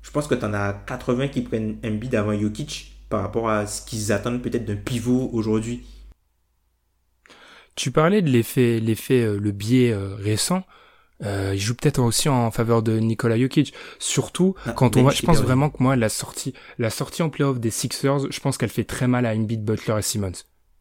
je 0.00 0.10
pense 0.10 0.26
que 0.26 0.34
tu 0.34 0.44
en 0.44 0.54
as 0.54 0.72
80 0.86 1.28
qui 1.28 1.42
prennent 1.42 1.76
un 1.82 1.90
bid 1.90 2.14
avant 2.14 2.38
Jokic 2.38 2.94
par 3.10 3.20
rapport 3.20 3.50
à 3.50 3.66
ce 3.66 3.82
qu'ils 3.82 4.10
attendent 4.10 4.40
peut-être 4.40 4.64
d'un 4.64 4.76
pivot 4.76 5.28
aujourd'hui. 5.34 5.84
Tu 7.74 7.90
parlais 7.90 8.22
de 8.22 8.30
l'effet, 8.30 8.80
l'effet, 8.80 9.22
euh, 9.22 9.38
le 9.38 9.50
biais 9.50 9.92
euh, 9.92 10.14
récent. 10.14 10.64
Euh, 11.24 11.52
il 11.54 11.60
joue 11.60 11.74
peut-être 11.74 12.00
aussi 12.00 12.28
en 12.28 12.50
faveur 12.50 12.82
de 12.82 12.98
Nikola 12.98 13.38
Jokic. 13.38 13.72
Surtout 13.98 14.54
ah, 14.66 14.72
quand 14.72 14.96
on 14.96 15.02
voit, 15.02 15.12
je 15.12 15.22
pense 15.22 15.40
vraiment 15.40 15.70
que 15.70 15.82
moi 15.82 15.96
la 15.96 16.08
sortie, 16.08 16.54
la 16.78 16.90
sortie 16.90 17.22
en 17.22 17.30
playoff 17.30 17.58
des 17.60 17.70
Sixers, 17.70 18.30
je 18.30 18.40
pense 18.40 18.58
qu'elle 18.58 18.68
fait 18.68 18.84
très 18.84 19.08
mal 19.08 19.26
à 19.26 19.34
Embiid, 19.34 19.64
Butler 19.64 19.96
et 19.98 20.02
Simmons. 20.02 20.32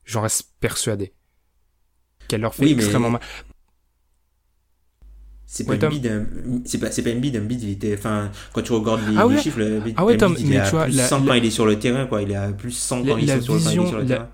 J'en 0.05 0.21
reste 0.21 0.49
persuadé. 0.59 1.13
Qu'elle 2.27 2.41
leur 2.41 2.55
fait 2.55 2.69
extrêmement 2.71 3.11
mal 3.11 3.21
c'est 5.53 5.65
pas, 5.65 5.75
Embiid, 5.85 6.25
c'est 6.65 6.79
pas, 6.79 6.89
c'est 6.89 7.03
pas 7.03 7.11
Embiid, 7.11 7.37
Embiid, 7.37 7.61
il 7.61 7.69
était, 7.69 7.93
enfin, 7.95 8.31
quand 8.53 8.63
tu 8.63 8.71
regardes 8.71 9.01
les, 9.07 9.15
ah 9.17 9.27
chiffres, 9.39 9.61
ah 9.95 10.03
ouais, 10.03 10.17
Tom, 10.17 10.35
il 10.39 10.51
est 10.51 10.57
à 10.57 10.85
plus 10.85 10.97
100 10.97 11.25
quand 11.25 11.33
il 11.33 11.45
est 11.45 11.51
sur 11.51 11.67
le 11.67 11.77
terrain, 11.77 12.07
quoi, 12.07 12.23
il 12.23 12.31
est 12.31 12.35
à 12.35 12.47
plus 12.51 12.71
100 12.71 13.03
quand 13.03 13.17
il 13.17 13.29
est 13.29 13.39
sur, 13.39 13.53
le 13.53 14.05
terrain. 14.05 14.29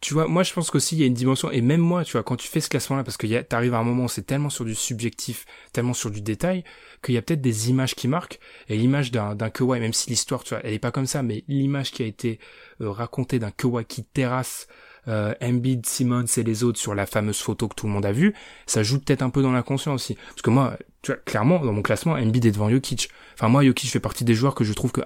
Tu 0.00 0.14
vois, 0.14 0.28
moi 0.28 0.44
je 0.44 0.52
pense 0.52 0.70
qu'aussi 0.70 0.94
il 0.94 1.00
y 1.00 1.02
a 1.02 1.06
une 1.06 1.14
dimension, 1.14 1.50
et 1.50 1.60
même 1.60 1.80
moi, 1.80 2.04
tu 2.04 2.12
vois, 2.12 2.22
quand 2.22 2.36
tu 2.36 2.46
fais 2.46 2.60
ce 2.60 2.68
classement-là, 2.68 3.02
parce 3.02 3.16
que 3.16 3.26
t'arrives 3.42 3.74
à 3.74 3.78
un 3.78 3.82
moment 3.82 4.04
où 4.04 4.08
c'est 4.08 4.22
tellement 4.22 4.50
sur 4.50 4.64
du 4.64 4.76
subjectif, 4.76 5.44
tellement 5.72 5.94
sur 5.94 6.10
du 6.10 6.20
détail, 6.20 6.62
qu'il 7.02 7.14
y 7.14 7.18
a 7.18 7.22
peut-être 7.22 7.40
des 7.40 7.70
images 7.70 7.96
qui 7.96 8.06
marquent, 8.06 8.38
et 8.68 8.76
l'image 8.76 9.10
d'un, 9.10 9.34
d'un 9.34 9.50
Kawhi, 9.50 9.80
même 9.80 9.92
si 9.92 10.08
l'histoire, 10.10 10.44
tu 10.44 10.54
vois, 10.54 10.60
elle 10.64 10.74
est 10.74 10.78
pas 10.78 10.92
comme 10.92 11.06
ça, 11.06 11.22
mais 11.22 11.42
l'image 11.48 11.90
qui 11.90 12.04
a 12.04 12.06
été 12.06 12.38
euh, 12.80 12.90
racontée 12.90 13.40
d'un 13.40 13.50
Kawhi 13.50 13.84
qui 13.86 14.04
terrasse 14.04 14.68
euh, 15.08 15.34
Embiid, 15.42 15.86
Simmons 15.86 16.26
et 16.36 16.42
les 16.42 16.64
autres 16.64 16.78
sur 16.78 16.94
la 16.94 17.06
fameuse 17.06 17.40
photo 17.40 17.66
que 17.66 17.74
tout 17.74 17.86
le 17.86 17.92
monde 17.92 18.06
a 18.06 18.12
vue, 18.12 18.34
ça 18.66 18.82
joue 18.82 19.00
peut-être 19.00 19.22
un 19.22 19.30
peu 19.30 19.42
dans 19.42 19.52
l'inconscient 19.52 19.94
aussi. 19.94 20.14
Parce 20.14 20.42
que 20.42 20.50
moi, 20.50 20.76
tu 21.02 21.12
vois, 21.12 21.20
clairement, 21.24 21.64
dans 21.64 21.72
mon 21.72 21.82
classement, 21.82 22.12
Embiid 22.12 22.44
est 22.44 22.52
devant 22.52 22.70
Jokic. 22.70 23.08
Enfin, 23.34 23.48
moi, 23.48 23.64
Jokic 23.64 23.90
fait 23.90 24.00
partie 24.00 24.24
des 24.24 24.34
joueurs 24.34 24.54
que 24.54 24.64
je 24.64 24.72
trouve 24.72 24.92
que 24.92 25.00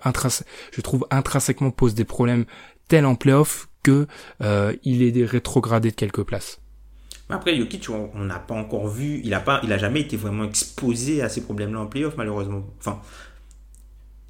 je 0.73 0.81
trouve 0.81 1.07
intrinsèquement 1.11 1.71
pose 1.71 1.95
des 1.95 2.05
problèmes 2.05 2.47
tels 2.89 3.07
en 3.07 3.15
playoff 3.15 3.69
que 3.83 4.07
euh, 4.43 4.75
il 4.85 5.03
est 5.03 5.25
rétrogradé 5.25 5.91
de 5.91 5.97
quelques 5.97 6.23
places. 6.23 6.61
Après, 7.29 7.57
Jokic, 7.57 7.89
on 7.89 8.25
n'a 8.25 8.39
pas 8.39 8.55
encore 8.55 8.89
vu, 8.89 9.21
il 9.25 9.33
a 9.33 9.41
pas, 9.41 9.61
il 9.63 9.73
a 9.73 9.79
jamais 9.79 10.01
été 10.01 10.17
vraiment 10.17 10.45
exposé 10.45 11.23
à 11.23 11.29
ces 11.29 11.41
problèmes-là 11.41 11.81
en 11.81 11.87
playoff, 11.87 12.15
malheureusement. 12.17 12.67
Enfin, 12.79 13.01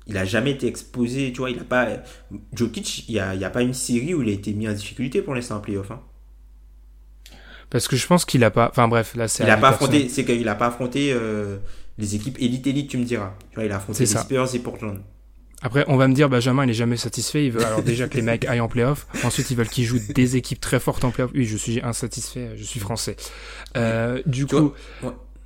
il 0.07 0.17
a 0.17 0.25
jamais 0.25 0.53
été 0.53 0.69
exposé, 0.69 1.33
tu 1.33 1.39
vois, 1.39 1.51
il 1.51 1.59
a 1.59 1.65
pas... 1.65 1.89
Jokic, 2.53 3.09
il 3.09 3.15
n'y 3.15 3.19
a, 3.19 3.31
a, 3.31 3.51
pas 3.51 3.63
une 3.63 3.75
série 3.75 4.15
où 4.15 4.23
il 4.23 4.29
a 4.29 4.33
été 4.33 4.53
mis 4.53 4.69
en 4.69 4.73
difficulté 4.73 5.21
pour 5.21 5.35
l'instant 5.35 5.57
en 5.57 5.61
playoff. 5.61 5.91
Hein. 5.91 6.01
Parce 7.71 7.89
que 7.89 7.97
je 7.97 8.07
pense 8.07 8.27
qu'il 8.27 8.45
a 8.45 8.51
pas. 8.51 8.69
Enfin 8.69 8.87
bref, 8.87 9.15
là 9.17 9.29
c'est. 9.29 9.45
Il 9.45 9.51
a 9.51 9.57
pas 9.57 9.71
affronté. 9.71 10.11
C'est 10.11 10.27
qu'il 10.27 10.47
a 10.47 10.55
pas 10.55 10.67
affronté 10.67 11.11
euh, 11.11 11.57
les 11.97 12.15
équipes 12.15 12.37
élite 12.39 12.67
élite, 12.67 12.91
tu 12.91 12.99
me 12.99 13.05
diras. 13.05 13.33
Tu 13.49 13.55
vois, 13.55 13.65
il 13.65 13.73
a 13.73 13.77
affronté 13.77 14.01
les 14.01 14.07
Spurs 14.07 14.55
et 14.55 14.59
Portland. 14.59 15.01
Après, 15.63 15.85
on 15.87 15.97
va 15.97 16.09
me 16.09 16.15
dire, 16.15 16.29
Benjamin, 16.29 16.65
il 16.65 16.71
est 16.71 16.75
jamais 16.75 16.97
satisfait. 16.97 17.47
Il 17.47 17.53
veut 17.53 17.65
alors 17.65 17.83
déjà 17.83 18.09
que 18.09 18.17
les 18.17 18.23
mecs 18.23 18.45
aillent 18.47 18.61
en 18.61 18.69
playoff. 18.69 19.07
Ensuite, 19.25 19.51
ils 19.51 19.57
veulent 19.57 19.69
qu'ils 19.69 19.85
jouent 19.85 20.01
des 20.13 20.37
équipes 20.37 20.61
très 20.61 20.81
fortes 20.81 21.05
en 21.05 21.11
playoff. 21.11 21.31
Oui, 21.35 21.45
je 21.45 21.57
suis 21.57 21.81
insatisfait. 21.83 22.51
Je 22.57 22.65
suis 22.65 22.81
français. 22.81 23.17
Euh, 23.77 24.21
du 24.27 24.47
coup, 24.47 24.73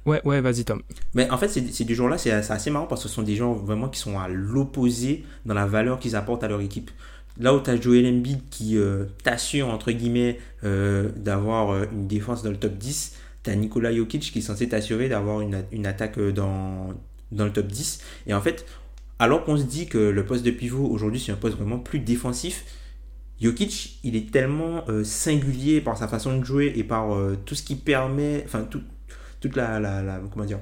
ouais, 0.07 0.21
ouais, 0.25 0.41
vas-y, 0.41 0.65
Tom. 0.65 0.83
Mais 1.15 1.31
en 1.31 1.37
fait, 1.37 1.49
c'est 1.49 1.85
du 1.85 1.95
jour-là, 1.95 2.17
c'est 2.17 2.31
assez 2.31 2.71
marrant 2.71 2.87
parce 2.87 3.03
que 3.03 3.09
ce 3.09 3.15
sont 3.15 3.23
des 3.23 3.37
gens 3.37 3.53
vraiment 3.53 3.89
qui 3.89 4.01
sont 4.01 4.19
à 4.19 4.29
l'opposé 4.29 5.25
dans 5.45 5.55
la 5.55 5.67
valeur 5.67 5.99
qu'ils 5.99 6.17
apportent 6.17 6.45
à 6.45 6.49
leur 6.49 6.63
équipe. 6.63 6.91
Là 7.39 7.55
où 7.55 7.61
tu 7.61 7.69
as 7.69 7.79
Joel 7.79 8.07
Embiid 8.07 8.49
qui 8.49 8.79
euh, 8.79 9.05
t'assure, 9.23 9.69
entre 9.69 9.93
guillemets, 9.93 10.39
euh, 10.65 11.11
d'avoir 11.17 11.83
une 11.93 12.07
défense 12.07 12.43
dans 12.43 12.51
le 12.51 12.57
top 12.57 12.79
10, 12.79 13.15
tu 13.43 13.51
as 13.51 13.55
Nikola 13.55 13.95
Jokic 13.95 14.33
qui 14.33 14.39
est 14.39 14.43
censé 14.43 14.67
t'assurer 14.71 15.11
d'avoir 15.11 15.43
une, 15.43 15.63
une, 15.71 15.87
attaque 15.87 16.19
dans, 16.19 16.95
dans 17.33 17.45
le 17.45 17.53
top 17.53 17.67
10. 17.67 18.01
Et 18.27 18.33
en 18.33 18.41
fait, 18.41 18.65
alors 19.19 19.45
qu'on 19.45 19.57
se 19.57 19.65
dit 19.65 19.87
que 19.87 19.99
le 19.99 20.27
poste 20.27 20.45
de 20.45 20.51
pivot 20.51 20.87
aujourd'hui 20.87 21.21
c'est 21.21 21.33
un 21.33 21.37
poste 21.37 21.57
vraiment 21.57 21.79
plus 21.79 21.99
défensif, 21.99 22.65
Jokic 23.41 24.01
il 24.03 24.17
est 24.17 24.31
tellement 24.31 24.85
singulier 25.05 25.81
par 25.81 25.97
sa 25.97 26.09
façon 26.09 26.39
de 26.39 26.45
jouer 26.45 26.73
et 26.77 26.85
par 26.85 27.09
tout 27.45 27.55
ce 27.55 27.63
qui 27.63 27.77
permet, 27.77 28.43
enfin 28.47 28.63
tout, 28.63 28.83
toute 29.41 29.57
la, 29.57 29.79
la, 29.79 30.03
la, 30.03 30.21
comment 30.33 30.45
dire, 30.45 30.61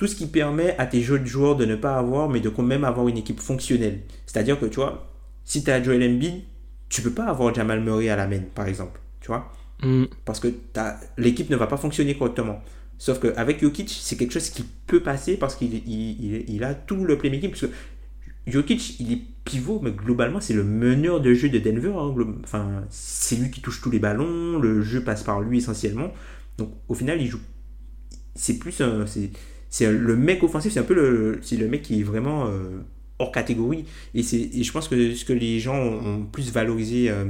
tout 0.00 0.06
ce 0.06 0.16
qui 0.16 0.26
permet 0.26 0.74
à 0.78 0.86
tes 0.86 1.02
jeunes 1.02 1.26
joueurs 1.26 1.56
de 1.56 1.66
ne 1.66 1.76
pas 1.76 1.98
avoir, 1.98 2.30
mais 2.30 2.40
de 2.40 2.48
quand 2.48 2.62
même 2.62 2.84
avoir 2.84 3.06
une 3.08 3.18
équipe 3.18 3.38
fonctionnelle. 3.38 4.00
C'est-à-dire 4.24 4.58
que 4.58 4.64
tu 4.64 4.76
vois, 4.76 5.12
si 5.44 5.62
tu 5.62 5.70
as 5.70 5.82
Joel 5.82 6.02
Embiid, 6.02 6.42
tu 6.88 7.02
peux 7.02 7.10
pas 7.10 7.26
avoir 7.26 7.54
Jamal 7.54 7.80
Murray 7.80 8.08
à 8.08 8.16
la 8.16 8.26
main, 8.26 8.40
par 8.54 8.66
exemple. 8.66 8.98
Tu 9.20 9.26
vois 9.26 9.52
mm. 9.82 10.04
Parce 10.24 10.40
que 10.40 10.48
l'équipe 11.18 11.50
ne 11.50 11.56
va 11.56 11.66
pas 11.66 11.76
fonctionner 11.76 12.16
correctement. 12.16 12.62
Sauf 13.00 13.18
qu'avec 13.18 13.62
Jokic, 13.62 13.88
c'est 13.88 14.18
quelque 14.18 14.34
chose 14.34 14.50
qui 14.50 14.62
peut 14.86 15.00
passer 15.00 15.38
parce 15.38 15.56
qu'il 15.56 15.74
il, 15.88 16.64
a 16.64 16.74
tout 16.74 17.02
le 17.02 17.16
playmaking. 17.16 17.48
Parce 17.48 17.64
Jokic, 18.46 19.00
il 19.00 19.12
est 19.12 19.22
pivot, 19.46 19.80
mais 19.82 19.90
globalement, 19.90 20.38
c'est 20.38 20.52
le 20.52 20.64
meneur 20.64 21.22
de 21.22 21.32
jeu 21.32 21.48
de 21.48 21.58
Denver. 21.58 21.94
Hein. 22.52 22.84
C'est 22.90 23.36
lui 23.36 23.50
qui 23.50 23.62
touche 23.62 23.80
tous 23.80 23.90
les 23.90 24.00
ballons, 24.00 24.58
le 24.58 24.82
jeu 24.82 25.02
passe 25.02 25.22
par 25.22 25.40
lui 25.40 25.56
essentiellement. 25.56 26.12
Donc, 26.58 26.74
au 26.88 26.94
final, 26.94 27.22
il 27.22 27.26
joue. 27.26 27.40
C'est 28.34 28.58
plus 28.58 28.82
un. 28.82 29.06
C'est 29.06 29.90
le 29.90 30.16
mec 30.16 30.42
offensif, 30.42 30.70
c'est 30.70 30.80
un 30.80 30.84
peu 30.84 30.94
le. 30.94 31.38
C'est 31.40 31.56
le 31.56 31.68
mec 31.68 31.80
qui 31.80 32.00
est 32.00 32.04
vraiment. 32.04 32.48
Euh, 32.48 32.82
hors 33.18 33.32
catégorie. 33.32 33.86
Et, 34.14 34.20
et 34.20 34.62
je 34.62 34.72
pense 34.72 34.88
que 34.88 35.14
ce 35.14 35.24
que 35.24 35.32
les 35.32 35.60
gens 35.60 35.76
ont, 35.76 36.26
plus 36.26 36.52
valorisé 36.52 37.10
euh, 37.10 37.24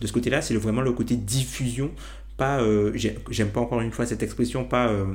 de 0.00 0.06
ce 0.06 0.12
côté-là, 0.12 0.40
c'est 0.40 0.54
vraiment 0.54 0.80
le 0.80 0.92
côté 0.92 1.16
diffusion. 1.16 1.90
Pas, 2.36 2.60
euh, 2.60 2.92
j'aime 2.94 3.48
pas 3.50 3.60
encore 3.60 3.80
une 3.80 3.92
fois 3.92 4.06
cette 4.06 4.22
expression, 4.22 4.64
pas 4.64 4.88
euh, 4.88 5.06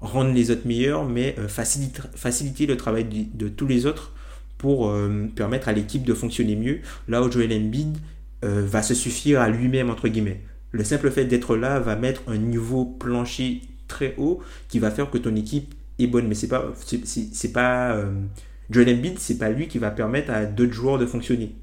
rendre 0.00 0.32
les 0.32 0.50
autres 0.50 0.66
meilleurs, 0.66 1.04
mais 1.08 1.34
faciliter, 1.48 2.02
faciliter 2.14 2.66
le 2.66 2.76
travail 2.76 3.04
de, 3.04 3.48
tous 3.48 3.66
les 3.66 3.86
autres 3.86 4.12
pour 4.58 4.92
permettre 5.36 5.68
à 5.68 5.72
l'équipe 5.72 6.02
de 6.02 6.14
fonctionner 6.14 6.56
mieux. 6.56 6.80
Là 7.08 7.22
où 7.22 7.30
Joel 7.30 7.52
Embiid 7.52 7.96
va 8.42 8.82
se 8.82 8.94
suffire 8.94 9.40
à 9.40 9.48
lui-même, 9.48 9.90
entre 9.90 10.08
guillemets. 10.08 10.40
Le 10.72 10.84
simple 10.84 11.10
fait 11.10 11.24
d'être 11.24 11.56
là 11.56 11.80
va 11.80 11.96
mettre 11.96 12.22
un 12.28 12.36
niveau 12.36 12.84
plancher 12.84 13.62
très 13.88 14.14
haut 14.18 14.40
qui 14.68 14.78
va 14.78 14.90
faire 14.90 15.10
que 15.10 15.18
ton 15.18 15.34
équipe 15.34 15.74
est 15.98 16.06
bonne. 16.06 16.28
Mais 16.28 16.34
c'est 16.34 16.48
pas, 16.48 16.72
c'est 16.84 17.52
pas 17.52 18.00
Joel 18.70 18.90
Embiid, 18.90 19.18
c'est 19.18 19.38
pas 19.38 19.50
lui 19.50 19.68
qui 19.68 19.78
va 19.78 19.90
permettre 19.90 20.30
à 20.30 20.44
d'autres 20.44 20.72
joueurs 20.72 20.98
de 20.98 21.06
fonctionner. 21.06 21.54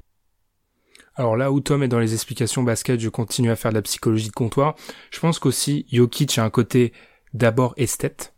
Alors 1.16 1.36
là 1.36 1.50
où 1.50 1.60
Tom 1.60 1.82
est 1.82 1.88
dans 1.88 1.98
les 1.98 2.12
explications 2.12 2.62
basket, 2.62 3.00
je 3.00 3.08
continue 3.08 3.50
à 3.50 3.56
faire 3.56 3.70
de 3.70 3.76
la 3.76 3.82
psychologie 3.82 4.28
de 4.28 4.34
comptoir. 4.34 4.76
Je 5.10 5.18
pense 5.18 5.38
qu'aussi 5.38 5.86
Jokic 5.90 6.38
a 6.38 6.44
un 6.44 6.50
côté 6.50 6.92
d'abord 7.32 7.74
esthète 7.76 8.34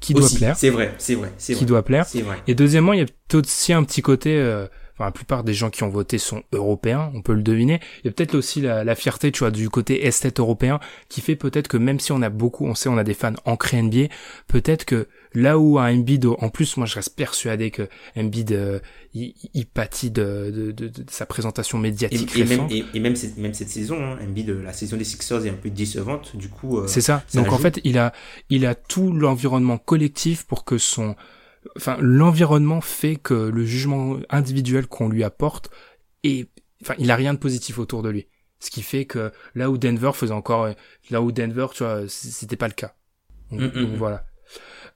qui 0.00 0.14
doit 0.14 0.28
plaire. 0.34 0.56
C'est 0.56 0.70
vrai, 0.70 0.94
c'est 0.98 1.14
vrai, 1.14 1.32
c'est 1.38 1.54
Qui 1.54 1.66
doit 1.66 1.82
plaire. 1.82 2.06
Et 2.46 2.54
deuxièmement, 2.54 2.92
il 2.92 3.00
y 3.00 3.02
a 3.02 3.36
aussi 3.36 3.72
un 3.72 3.84
petit 3.84 4.00
côté 4.00 4.36
euh, 4.36 4.66
la 5.06 5.12
plupart 5.12 5.44
des 5.44 5.54
gens 5.54 5.70
qui 5.70 5.82
ont 5.82 5.88
voté 5.88 6.18
sont 6.18 6.42
européens, 6.52 7.10
on 7.14 7.22
peut 7.22 7.34
le 7.34 7.42
deviner. 7.42 7.80
Il 8.02 8.06
y 8.06 8.08
a 8.08 8.12
peut-être 8.12 8.34
aussi 8.34 8.60
la, 8.60 8.94
fierté, 8.94 9.32
tu 9.32 9.40
vois, 9.40 9.50
du 9.50 9.70
côté 9.70 10.06
esthète 10.06 10.40
européen, 10.40 10.80
qui 11.08 11.20
fait 11.20 11.36
peut-être 11.36 11.68
que 11.68 11.76
même 11.76 12.00
si 12.00 12.12
on 12.12 12.22
a 12.22 12.30
beaucoup, 12.30 12.66
on 12.66 12.74
sait, 12.74 12.88
on 12.88 12.98
a 12.98 13.04
des 13.04 13.14
fans 13.14 13.34
ancrés 13.44 13.82
NBA, 13.82 14.08
peut-être 14.48 14.84
que 14.84 15.08
là 15.34 15.58
où 15.58 15.78
un 15.78 15.94
Embiid, 15.94 16.26
en 16.26 16.48
plus, 16.48 16.76
moi 16.76 16.86
je 16.86 16.94
reste 16.94 17.14
persuadé 17.16 17.70
que 17.70 17.88
Embiid, 18.16 18.52
euh, 18.52 18.80
il, 19.14 19.34
il, 19.54 19.66
pâtit 19.66 20.10
de, 20.10 20.72
de, 20.76 20.90
sa 21.10 21.26
présentation 21.26 21.78
médiatique. 21.78 22.36
Et, 22.36 22.44
même, 22.44 22.68
et, 22.70 23.00
même, 23.00 23.16
cette, 23.16 23.36
même 23.36 23.54
cette 23.54 23.70
saison, 23.70 24.02
hein, 24.02 24.18
Embiid, 24.22 24.48
la 24.48 24.72
saison 24.72 24.96
des 24.96 25.04
Sixers 25.04 25.46
est 25.46 25.50
un 25.50 25.54
peu 25.54 25.70
décevante, 25.70 26.36
du 26.36 26.48
coup. 26.48 26.78
Euh, 26.78 26.86
c'est 26.86 27.00
ça. 27.00 27.24
Donc 27.34 27.52
en 27.52 27.58
fait, 27.58 27.80
il 27.84 27.98
a, 27.98 28.12
il 28.50 28.66
a 28.66 28.74
tout 28.74 29.12
l'environnement 29.12 29.78
collectif 29.78 30.44
pour 30.44 30.64
que 30.64 30.78
son 30.78 31.14
enfin, 31.76 31.96
l'environnement 32.00 32.80
fait 32.80 33.16
que 33.16 33.34
le 33.34 33.64
jugement 33.64 34.18
individuel 34.30 34.86
qu'on 34.86 35.08
lui 35.08 35.24
apporte 35.24 35.70
est, 36.24 36.48
enfin, 36.82 36.94
il 36.98 37.10
a 37.10 37.16
rien 37.16 37.34
de 37.34 37.38
positif 37.38 37.78
autour 37.78 38.02
de 38.02 38.10
lui. 38.10 38.28
Ce 38.60 38.70
qui 38.70 38.82
fait 38.82 39.04
que 39.04 39.30
là 39.54 39.70
où 39.70 39.78
Denver 39.78 40.10
faisait 40.14 40.32
encore, 40.32 40.68
là 41.10 41.22
où 41.22 41.30
Denver, 41.30 41.66
tu 41.72 41.84
vois, 41.84 42.02
c'était 42.08 42.56
pas 42.56 42.68
le 42.68 42.74
cas. 42.74 42.94
Donc, 43.52 43.74
mm, 43.74 43.96
voilà. 43.96 44.24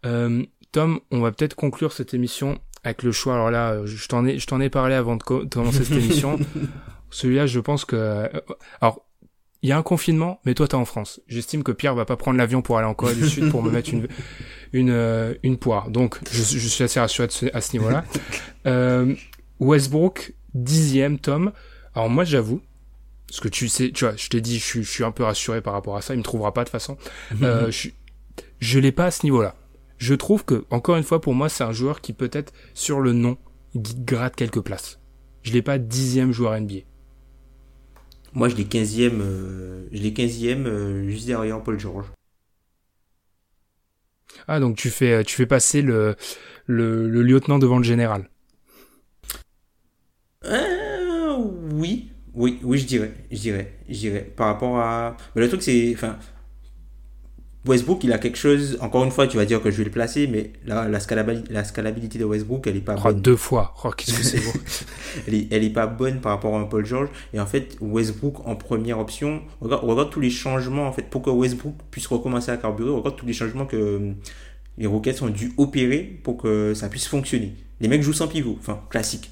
Euh, 0.04 0.44
Tom, 0.72 1.00
on 1.10 1.20
va 1.20 1.32
peut-être 1.32 1.54
conclure 1.54 1.92
cette 1.92 2.14
émission 2.14 2.58
avec 2.82 3.02
le 3.02 3.12
choix. 3.12 3.34
Alors 3.34 3.50
là, 3.50 3.84
je 3.86 4.08
t'en 4.08 4.26
ai, 4.26 4.38
je 4.38 4.46
t'en 4.46 4.60
ai 4.60 4.70
parlé 4.70 4.94
avant 4.94 5.16
de, 5.16 5.22
commencer 5.22 5.84
cette 5.84 5.98
émission. 5.98 6.38
Celui-là, 7.10 7.46
je 7.46 7.60
pense 7.60 7.84
que, 7.84 7.96
euh, 7.96 8.28
alors, 8.80 9.06
il 9.62 9.68
y 9.68 9.72
a 9.72 9.78
un 9.78 9.82
confinement, 9.82 10.40
mais 10.44 10.54
toi 10.54 10.66
t'es 10.66 10.74
en 10.74 10.84
France. 10.84 11.20
J'estime 11.28 11.62
que 11.62 11.72
Pierre 11.72 11.94
va 11.94 12.04
pas 12.04 12.16
prendre 12.16 12.36
l'avion 12.38 12.62
pour 12.62 12.78
aller 12.78 12.86
en 12.86 12.94
Corée 12.94 13.14
du 13.14 13.28
Sud 13.28 13.50
pour 13.50 13.62
me 13.62 13.70
mettre 13.70 13.90
une 13.92 14.08
une 14.72 14.90
euh, 14.90 15.34
une 15.42 15.56
poire. 15.56 15.90
Donc 15.90 16.18
je, 16.30 16.42
je 16.42 16.68
suis 16.68 16.82
assez 16.82 16.98
rassuré 16.98 17.28
à 17.52 17.60
ce 17.60 17.72
niveau-là. 17.72 18.04
Euh, 18.64 19.16
Westbrook 19.58 20.34
dixième 20.54 21.18
Tom. 21.18 21.50
Alors 21.96 22.08
moi 22.08 22.22
j'avoue, 22.22 22.60
parce 23.26 23.40
que 23.40 23.48
tu 23.48 23.66
sais, 23.68 23.90
tu 23.90 24.04
vois, 24.04 24.14
je 24.16 24.28
t'ai 24.28 24.40
dit, 24.40 24.60
je 24.60 24.64
suis, 24.64 24.82
je 24.84 24.88
suis 24.88 25.02
un 25.02 25.10
peu 25.10 25.24
rassuré 25.24 25.60
par 25.60 25.72
rapport 25.72 25.96
à 25.96 26.00
ça. 26.00 26.14
Il 26.14 26.18
me 26.18 26.22
trouvera 26.22 26.54
pas 26.54 26.60
de 26.60 26.66
toute 26.66 26.72
façon. 26.72 26.96
Euh, 27.42 27.72
je, 27.72 27.88
je 28.60 28.78
l'ai 28.78 28.92
pas 28.92 29.06
à 29.06 29.10
ce 29.10 29.26
niveau-là. 29.26 29.56
Je 29.98 30.14
trouve 30.14 30.44
que 30.44 30.64
encore 30.70 30.96
une 30.96 31.02
fois 31.02 31.20
pour 31.20 31.34
moi 31.34 31.48
c'est 31.48 31.64
un 31.64 31.72
joueur 31.72 32.00
qui 32.00 32.12
peut-être 32.12 32.52
sur 32.72 33.00
le 33.00 33.12
nom 33.12 33.36
gratte 33.74 34.36
quelques 34.36 34.60
places. 34.60 35.00
Je 35.42 35.52
l'ai 35.52 35.62
pas 35.62 35.78
dixième 35.78 36.30
joueur 36.30 36.60
NBA. 36.60 36.82
Moi, 38.34 38.48
je 38.48 38.56
l'ai 38.56 38.64
15e, 38.64 39.20
euh, 39.20 39.88
je 39.92 40.02
l'ai 40.02 40.12
15e 40.12 40.66
euh, 40.66 41.08
juste 41.08 41.26
derrière 41.26 41.62
Paul 41.62 41.78
George. 41.78 42.06
Ah, 44.48 44.60
donc 44.60 44.76
tu 44.76 44.90
fais, 44.90 45.24
tu 45.24 45.34
fais 45.34 45.46
passer 45.46 45.82
le, 45.82 46.16
le, 46.66 47.08
le 47.08 47.22
lieutenant 47.22 47.58
devant 47.58 47.78
le 47.78 47.84
général. 47.84 48.28
Euh, 50.44 51.36
oui, 51.72 52.10
oui, 52.34 52.58
oui, 52.62 52.78
je 52.78 52.86
dirais, 52.86 53.12
je 53.30 53.38
dirais, 53.38 53.78
je 53.88 53.94
dirais. 53.98 54.32
Par 54.36 54.48
rapport 54.48 54.78
à, 54.78 55.16
mais 55.34 55.42
le 55.42 55.48
truc 55.48 55.62
c'est, 55.62 55.92
enfin, 55.94 56.18
Westbrook, 57.64 58.02
il 58.02 58.12
a 58.12 58.18
quelque 58.18 58.38
chose. 58.38 58.76
Encore 58.80 59.04
une 59.04 59.12
fois, 59.12 59.28
tu 59.28 59.36
vas 59.36 59.44
dire 59.44 59.62
que 59.62 59.70
je 59.70 59.78
vais 59.78 59.84
le 59.84 59.90
placer, 59.90 60.26
mais 60.26 60.52
la, 60.66 60.88
la, 60.88 60.98
scalabilité, 60.98 62.18
de 62.18 62.24
Westbrook, 62.24 62.66
elle 62.66 62.76
est 62.76 62.80
pas 62.80 62.96
oh, 62.98 63.02
bonne. 63.04 63.20
Deux 63.20 63.36
fois. 63.36 63.72
Oh, 63.84 63.90
qu'est-ce 63.90 64.16
que 64.16 64.24
c'est 64.24 64.40
beau. 64.40 64.52
elle, 65.28 65.34
est, 65.34 65.46
elle 65.52 65.62
est 65.62 65.70
pas 65.70 65.86
bonne 65.86 66.20
par 66.20 66.32
rapport 66.32 66.56
à 66.56 66.60
un 66.60 66.64
Paul 66.64 66.84
George. 66.84 67.08
Et 67.32 67.38
en 67.38 67.46
fait, 67.46 67.76
Westbrook 67.80 68.46
en 68.46 68.56
première 68.56 68.98
option, 68.98 69.42
regarde, 69.60 69.84
regarde, 69.84 70.10
tous 70.10 70.20
les 70.20 70.30
changements. 70.30 70.88
En 70.88 70.92
fait, 70.92 71.02
pour 71.02 71.22
que 71.22 71.30
Westbrook 71.30 71.74
puisse 71.92 72.08
recommencer 72.08 72.50
à 72.50 72.56
carburer, 72.56 72.90
regarde 72.90 73.16
tous 73.16 73.26
les 73.26 73.32
changements 73.32 73.66
que 73.66 73.76
euh, 73.76 74.12
les 74.76 74.86
Rockets 74.86 75.22
ont 75.22 75.28
dû 75.28 75.52
opérer 75.56 76.20
pour 76.24 76.38
que 76.38 76.74
ça 76.74 76.88
puisse 76.88 77.06
fonctionner. 77.06 77.54
Les 77.80 77.86
mecs 77.86 78.02
jouent 78.02 78.12
sans 78.12 78.26
pivot, 78.28 78.56
enfin 78.58 78.80
classique. 78.90 79.30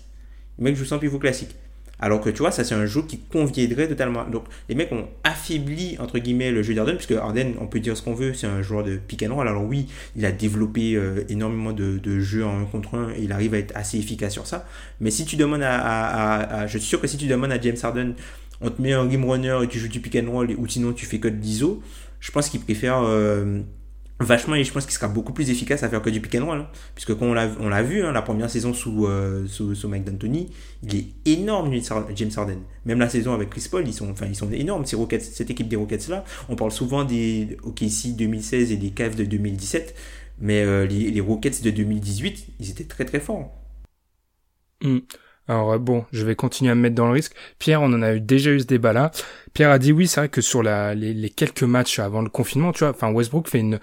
Les 0.59 0.65
mecs 0.65 0.77
jouent 0.77 0.85
sans 0.85 0.99
pivot 0.99 1.19
classique. 1.19 1.57
Alors 2.01 2.21
que 2.21 2.31
tu 2.31 2.39
vois, 2.39 2.51
ça 2.51 2.65
c'est 2.65 2.75
un 2.75 2.87
jeu 2.87 3.03
qui 3.03 3.19
conviendrait 3.19 3.89
totalement. 3.89 4.25
Donc 4.25 4.45
les 4.69 4.75
mecs 4.75 4.91
ont 4.93 5.09
affaibli 5.25 5.97
entre 5.99 6.19
guillemets 6.19 6.51
le 6.51 6.63
jeu 6.63 6.75
d'Arden, 6.75 6.97
puisque 6.97 7.13
Arden, 7.13 7.55
on 7.61 7.67
peut 7.67 7.81
dire 7.81 7.97
ce 7.97 8.03
qu'on 8.03 8.15
veut, 8.15 8.35
c'est 8.35 8.47
un 8.47 8.63
joueur 8.63 8.85
de 8.85 8.97
pick 8.97 9.23
and 9.23 9.35
roll. 9.35 9.47
Alors 9.47 9.65
oui, 9.65 9.87
il 10.17 10.25
a 10.25 10.33
développé 10.33 10.95
euh, 10.95 11.25
énormément 11.29 11.73
de, 11.73 12.21
jeux 12.21 12.45
en 12.45 12.61
1 12.63 12.65
contre 12.65 12.95
1 12.97 13.11
et 13.11 13.23
il 13.23 13.33
arrive 13.33 13.55
à 13.55 13.59
être 13.59 13.77
assez 13.77 13.99
efficace 13.99 14.33
sur 14.33 14.47
ça. 14.47 14.67
Mais 15.01 15.11
si 15.11 15.25
tu 15.25 15.37
demandes 15.37 15.63
à, 15.63 16.67
je 16.67 16.79
suis 16.79 16.89
sûr 16.89 17.01
que 17.01 17.07
si 17.07 17.17
tu 17.17 17.27
demandes 17.27 17.53
à 17.53 17.61
James 17.61 17.77
Harden, 17.83 18.15
on 18.61 18.71
te 18.71 18.81
met 18.81 18.93
un 18.93 19.07
game 19.07 19.25
runner 19.25 19.59
et 19.63 19.69
tu 19.69 19.79
joues 19.79 19.89
du 19.89 20.01
pick 20.01 20.17
and 20.17 20.31
roll 20.31 20.51
ou 20.59 20.67
sinon 20.67 20.93
tu 20.93 21.07
fais 21.07 21.19
que 21.19 21.29
de 21.29 21.37
l'ISO, 21.37 21.83
je 22.21 22.31
pense 22.31 22.49
qu'il 22.51 22.61
préfère 22.61 23.03
euh, 23.03 23.61
vachement 24.21 24.55
et 24.55 24.65
je 24.65 24.73
pense 24.73 24.85
qu'il 24.85 24.95
sera 24.95 25.09
beaucoup 25.09 25.33
plus 25.33 25.51
efficace 25.51 25.83
à 25.83 25.89
faire 25.89 26.03
que 26.03 26.11
du 26.11 26.21
pick 26.21 26.35
and 26.35 26.45
roll 26.45 26.59
hein. 26.59 26.69
puisque 26.95 27.17
quand 27.17 27.27
on 27.27 27.35
l'a 27.35 27.49
on 27.59 27.69
l'a 27.69 27.83
vu 27.83 28.05
hein, 28.05 28.13
la 28.13 28.23
première 28.23 28.51
saison 28.51 28.75
sous, 28.75 29.07
euh, 29.07 29.47
sous, 29.47 29.75
sous 29.75 29.89
Mike 29.89 30.05
D'Antoni 30.05 30.51
il 30.83 30.95
est 30.95 31.07
énorme 31.25 31.73
James 32.15 32.31
Harden 32.37 32.59
même 32.85 32.99
la 32.99 33.09
saison 33.09 33.33
avec 33.33 33.51
Chris 33.51 33.67
Paul 33.71 33.89
ils 33.89 33.95
sont 33.95 34.11
enfin 34.11 34.27
ils 34.27 34.37
sont 34.37 34.51
énormes 34.53 34.85
ces 34.85 34.97
Rockets 34.97 35.23
cette 35.23 35.51
équipe 35.51 35.69
des 35.69 35.77
Rockets 35.77 36.09
là 36.09 36.25
on 36.51 36.57
parle 36.57 36.71
souvent 36.71 37.05
des 37.05 37.57
OKC 37.63 38.15
2016 38.17 38.73
et 38.73 38.77
des 38.77 38.91
Cavs 38.91 39.17
de 39.17 39.25
2017 39.25 39.95
mais 40.39 40.63
euh, 40.63 40.87
les, 40.87 41.11
les, 41.11 41.21
Rockets 41.21 41.63
de 41.63 41.71
2018 41.71 42.47
ils 42.61 42.71
étaient 42.71 42.85
très 42.85 43.07
très 43.07 43.21
forts 43.21 43.51
hmm. 44.83 44.99
Alors 45.49 45.81
bon, 45.81 46.05
je 46.13 46.25
vais 46.25 46.37
continuer 46.37 46.71
à 46.71 46.77
me 46.77 46.83
mettre 46.83 46.95
dans 46.95 47.07
le 47.07 47.13
risque. 47.13 47.33
Pierre, 47.59 47.83
on 47.83 47.87
en 47.87 48.03
a 48.03 48.15
eu 48.15 48.21
déjà 48.21 48.53
eu 48.53 48.61
ce 48.61 48.67
débat-là. 48.67 49.11
Pierre 49.53 49.71
a 49.73 49.81
dit 49.81 49.91
oui, 49.91 50.07
c'est 50.07 50.21
vrai 50.21 50.29
que 50.29 50.41
sur 50.41 50.63
la, 50.63 50.95
les, 50.95 51.13
les, 51.13 51.29
quelques 51.29 51.65
matchs 51.65 51.99
avant 51.99 52.23
le 52.23 52.29
confinement, 52.29 52.71
tu 52.71 52.81
vois, 52.81 52.91
enfin 52.91 53.11
Westbrook 53.11 53.49
fait 53.49 53.59
une, 53.59 53.81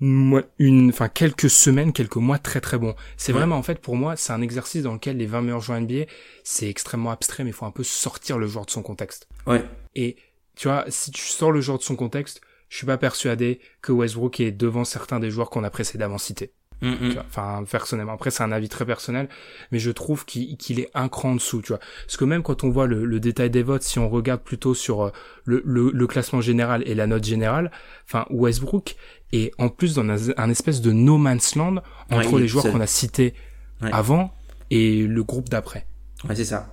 une, 0.00 0.90
enfin 0.90 1.08
quelques 1.08 1.48
semaines, 1.48 1.92
quelques 1.92 2.16
mois 2.16 2.38
très 2.38 2.60
très 2.60 2.78
bons. 2.78 2.94
C'est 3.16 3.32
vraiment 3.32 3.56
en 3.56 3.62
fait 3.62 3.80
pour 3.80 3.96
moi, 3.96 4.16
c'est 4.16 4.32
un 4.32 4.42
exercice 4.42 4.82
dans 4.82 4.94
lequel 4.94 5.16
les 5.16 5.26
20 5.26 5.42
meilleurs 5.42 5.60
joueurs 5.60 5.80
NBA, 5.80 6.04
c'est 6.44 6.68
extrêmement 6.68 7.10
abstrait, 7.10 7.44
mais 7.44 7.50
il 7.50 7.54
faut 7.54 7.66
un 7.66 7.70
peu 7.70 7.84
sortir 7.84 8.38
le 8.38 8.46
joueur 8.46 8.66
de 8.66 8.70
son 8.70 8.82
contexte. 8.82 9.28
Ouais. 9.46 9.64
Et 9.94 10.16
tu 10.54 10.68
vois, 10.68 10.84
si 10.88 11.10
tu 11.10 11.22
sors 11.22 11.52
le 11.52 11.60
joueur 11.60 11.78
de 11.78 11.82
son 11.82 11.96
contexte, 11.96 12.40
je 12.68 12.78
suis 12.78 12.86
pas 12.86 12.98
persuadé 12.98 13.60
que 13.80 13.92
Westbrook 13.92 14.40
est 14.40 14.52
devant 14.52 14.84
certains 14.84 15.20
des 15.20 15.30
joueurs 15.30 15.50
qu'on 15.50 15.64
a 15.64 15.70
précédemment 15.70 16.18
cités. 16.18 16.52
Mm, 16.82 16.88
mm. 16.88 17.14
Enfin, 17.26 17.64
personnellement. 17.70 18.12
Après, 18.12 18.30
c'est 18.30 18.42
un 18.42 18.52
avis 18.52 18.68
très 18.68 18.84
personnel, 18.84 19.28
mais 19.72 19.78
je 19.78 19.90
trouve 19.90 20.24
qu'il 20.24 20.80
est 20.80 20.90
un 20.94 21.08
cran 21.08 21.30
en 21.30 21.34
dessous, 21.36 21.62
tu 21.62 21.68
vois. 21.68 21.80
Parce 22.06 22.16
que 22.16 22.24
même 22.24 22.42
quand 22.42 22.64
on 22.64 22.70
voit 22.70 22.86
le, 22.86 23.04
le 23.04 23.20
détail 23.20 23.50
des 23.50 23.62
votes, 23.62 23.82
si 23.82 23.98
on 23.98 24.08
regarde 24.08 24.42
plutôt 24.42 24.74
sur 24.74 25.02
euh, 25.02 25.10
le, 25.44 25.62
le, 25.64 25.90
le, 25.90 26.06
classement 26.06 26.40
général 26.40 26.82
et 26.86 26.94
la 26.94 27.06
note 27.06 27.24
générale, 27.24 27.70
enfin, 28.04 28.26
Westbrook 28.30 28.96
est 29.32 29.52
en 29.58 29.68
plus 29.68 29.94
dans 29.94 30.08
un, 30.08 30.50
espèce 30.50 30.80
de 30.80 30.92
no 30.92 31.18
man's 31.18 31.54
land 31.56 31.76
entre 32.10 32.34
Ouais, 32.34 32.40
les 32.40 32.48
joueurs 32.48 32.70
qu'on 32.70 32.80
a 32.80 32.86
cités 32.86 33.34
Ouais. 33.82 33.90
avant 33.92 34.32
et 34.70 35.02
le 35.02 35.22
groupe 35.22 35.48
d'après. 35.48 35.84
Ouais, 36.26 36.34
c'est 36.34 36.44
ça. 36.46 36.72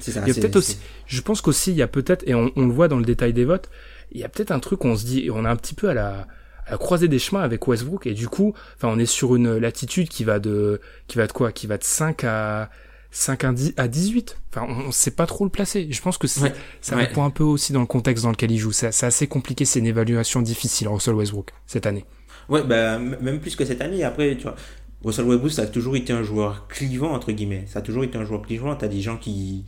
C'est 0.00 0.10
ça. 0.10 0.22
Il 0.26 0.28
y 0.28 0.30
a 0.32 0.34
peut-être 0.34 0.56
aussi, 0.56 0.78
je 1.06 1.20
pense 1.20 1.40
qu'aussi 1.40 1.70
il 1.70 1.76
y 1.76 1.82
a 1.82 1.86
peut-être, 1.86 2.24
et 2.26 2.34
on, 2.34 2.50
on 2.56 2.66
le 2.66 2.72
voit 2.72 2.88
dans 2.88 2.98
le 2.98 3.04
détail 3.04 3.32
des 3.32 3.44
votes, 3.44 3.70
il 4.10 4.20
y 4.20 4.24
a 4.24 4.28
peut-être 4.28 4.50
un 4.50 4.58
truc 4.58 4.84
où 4.84 4.88
on 4.88 4.96
se 4.96 5.04
dit, 5.04 5.30
on 5.32 5.44
est 5.44 5.48
un 5.48 5.56
petit 5.56 5.74
peu 5.74 5.88
à 5.88 5.94
la, 5.94 6.26
à 6.66 6.72
la 6.72 6.78
croisée 6.78 7.06
des 7.08 7.18
chemins 7.20 7.42
avec 7.42 7.68
Westbrook, 7.68 8.06
et 8.06 8.14
du 8.14 8.28
coup, 8.28 8.54
enfin, 8.76 8.88
on 8.88 8.98
est 8.98 9.06
sur 9.06 9.36
une 9.36 9.56
latitude 9.56 10.08
qui 10.08 10.24
va 10.24 10.40
de, 10.40 10.80
qui 11.06 11.18
va 11.18 11.26
de 11.28 11.32
quoi, 11.32 11.52
qui 11.52 11.66
va 11.68 11.78
de 11.78 11.84
5 11.84 12.24
à, 12.24 12.70
5 13.16 13.44
à 13.44 13.52
10 13.52 13.74
à 13.76 13.86
18. 13.88 14.36
Enfin, 14.50 14.66
on, 14.68 14.88
on 14.88 14.90
sait 14.92 15.12
pas 15.12 15.26
trop 15.26 15.44
le 15.44 15.50
placer. 15.50 15.86
Je 15.88 16.02
pense 16.02 16.18
que 16.18 16.26
Ouais. 16.40 16.52
ça 16.80 16.96
Ouais. 16.96 17.04
répond 17.04 17.22
un 17.24 17.30
peu 17.30 17.44
aussi 17.44 17.72
dans 17.72 17.80
le 17.80 17.86
contexte 17.86 18.24
dans 18.24 18.30
lequel 18.30 18.50
il 18.50 18.58
joue. 18.58 18.72
C'est 18.72 18.88
assez 19.04 19.26
compliqué, 19.28 19.64
c'est 19.64 19.78
une 19.78 19.86
évaluation 19.86 20.42
difficile, 20.42 20.88
Russell 20.88 21.14
Westbrook, 21.14 21.50
cette 21.66 21.86
année. 21.86 22.04
Ouais, 22.48 22.62
bah, 22.64 22.98
même 22.98 23.38
plus 23.40 23.54
que 23.56 23.64
cette 23.64 23.80
année. 23.80 24.02
Après, 24.02 24.36
tu 24.36 24.42
vois, 24.42 24.56
Russell 25.04 25.26
Westbrook, 25.26 25.52
ça 25.52 25.62
a 25.62 25.66
toujours 25.66 25.94
été 25.96 26.12
un 26.12 26.22
joueur 26.24 26.66
clivant, 26.68 27.12
entre 27.12 27.30
guillemets. 27.32 27.64
Ça 27.68 27.78
a 27.78 27.82
toujours 27.82 28.02
été 28.04 28.18
un 28.18 28.24
joueur 28.24 28.42
clivant. 28.42 28.74
T'as 28.74 28.88
des 28.88 29.00
gens 29.00 29.16
qui, 29.16 29.64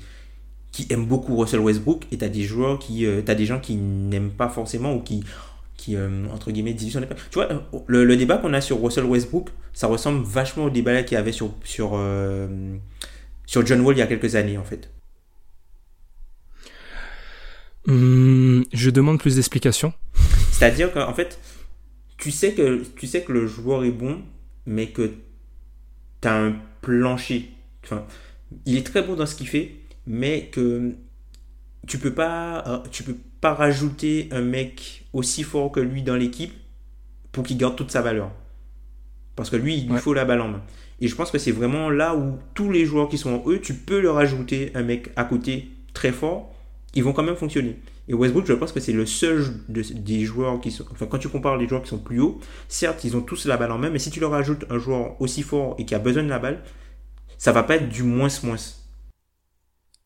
qui 0.72 0.86
aiment 0.90 1.06
beaucoup 1.06 1.36
Russell 1.36 1.60
Westbrook 1.60 2.02
et 2.10 2.18
t'as 2.18 2.28
des 2.28 2.42
joueurs 2.42 2.78
qui, 2.80 3.06
euh, 3.06 3.22
t'as 3.24 3.34
des 3.36 3.46
gens 3.46 3.60
qui 3.60 3.76
n'aiment 3.76 4.30
pas 4.32 4.48
forcément 4.48 4.92
ou 4.94 5.00
qui, 5.00 5.22
qui 5.76 5.94
euh, 5.96 6.26
entre 6.34 6.50
guillemets, 6.50 6.74
pa- 6.74 7.14
Tu 7.30 7.34
vois, 7.34 7.48
le, 7.86 8.04
le 8.04 8.16
débat 8.16 8.38
qu'on 8.38 8.52
a 8.54 8.60
sur 8.60 8.82
Russell 8.82 9.04
Westbrook, 9.04 9.50
ça 9.72 9.86
ressemble 9.86 10.24
vachement 10.24 10.64
au 10.64 10.70
débat 10.70 11.02
qu'il 11.02 11.14
y 11.16 11.18
avait 11.18 11.32
sur, 11.32 11.52
sur, 11.64 11.92
euh, 11.94 12.76
sur 13.46 13.64
John 13.64 13.80
Wall 13.80 13.96
il 13.96 13.98
y 14.00 14.02
a 14.02 14.06
quelques 14.06 14.34
années, 14.36 14.58
en 14.58 14.64
fait. 14.64 14.90
Hum, 17.88 18.64
je 18.72 18.90
demande 18.90 19.18
plus 19.20 19.36
d'explications. 19.36 19.92
C'est-à-dire 20.50 20.92
qu'en 20.92 21.14
fait, 21.14 21.38
tu 22.18 22.30
sais 22.30 22.52
que, 22.52 22.82
tu 22.96 23.06
sais 23.06 23.22
que 23.22 23.32
le 23.32 23.46
joueur 23.46 23.84
est 23.84 23.90
bon, 23.92 24.22
mais 24.66 24.88
que 24.88 25.12
tu 26.20 26.28
as 26.28 26.34
un 26.36 26.56
plancher. 26.80 27.50
Enfin, 27.84 28.04
il 28.64 28.76
est 28.76 28.84
très 28.86 29.02
bon 29.02 29.14
dans 29.14 29.26
ce 29.26 29.34
qu'il 29.36 29.46
fait, 29.48 29.76
mais 30.06 30.46
que 30.50 30.94
tu 31.86 31.98
peux 31.98 32.12
pas, 32.14 32.64
euh, 32.66 32.78
tu 32.90 33.04
peux 33.04 33.16
pas 33.40 33.54
rajouter 33.54 34.28
un 34.32 34.40
mec 34.40 35.04
aussi 35.12 35.44
fort 35.44 35.70
que 35.70 35.78
lui 35.80 36.02
dans 36.02 36.16
l'équipe 36.16 36.52
pour 37.30 37.44
qu'il 37.44 37.58
garde 37.58 37.76
toute 37.76 37.92
sa 37.92 38.02
valeur. 38.02 38.32
Parce 39.36 39.50
que 39.50 39.56
lui, 39.56 39.76
il 39.76 39.84
lui 39.86 39.92
Ouais. 39.92 40.00
faut 40.00 40.14
la 40.14 40.24
balle 40.24 40.40
en 40.40 40.48
main. 40.48 40.62
Et 41.00 41.08
je 41.08 41.14
pense 41.14 41.30
que 41.30 41.38
c'est 41.38 41.52
vraiment 41.52 41.90
là 41.90 42.14
où 42.16 42.38
tous 42.54 42.70
les 42.70 42.86
joueurs 42.86 43.08
qui 43.08 43.18
sont 43.18 43.30
en 43.30 43.50
eux, 43.50 43.60
tu 43.60 43.74
peux 43.74 44.00
leur 44.00 44.16
ajouter 44.18 44.70
un 44.74 44.82
mec 44.82 45.10
à 45.16 45.24
côté 45.24 45.70
très 45.94 46.12
fort, 46.12 46.54
ils 46.94 47.04
vont 47.04 47.12
quand 47.12 47.22
même 47.22 47.36
fonctionner. 47.36 47.76
Et 48.08 48.14
Westbrook, 48.14 48.46
je 48.46 48.52
pense 48.54 48.72
que 48.72 48.80
c'est 48.80 48.92
le 48.92 49.04
seul 49.04 49.44
de- 49.68 49.82
des 49.82 50.24
joueurs 50.24 50.60
qui 50.60 50.70
sont. 50.70 50.84
Enfin, 50.92 51.06
quand 51.06 51.18
tu 51.18 51.28
compares 51.28 51.56
les 51.56 51.68
joueurs 51.68 51.82
qui 51.82 51.88
sont 51.90 51.98
plus 51.98 52.20
hauts, 52.20 52.40
certes, 52.68 53.04
ils 53.04 53.16
ont 53.16 53.20
tous 53.20 53.46
la 53.46 53.56
balle 53.56 53.72
en 53.72 53.78
main, 53.78 53.90
mais 53.90 53.98
si 53.98 54.10
tu 54.10 54.20
leur 54.20 54.32
ajoutes 54.34 54.64
un 54.70 54.78
joueur 54.78 55.20
aussi 55.20 55.42
fort 55.42 55.74
et 55.78 55.84
qui 55.84 55.94
a 55.94 55.98
besoin 55.98 56.22
de 56.22 56.28
la 56.28 56.38
balle, 56.38 56.62
ça 57.38 57.52
va 57.52 57.62
pas 57.62 57.76
être 57.76 57.88
du 57.88 58.02
moins-moins. 58.02 58.56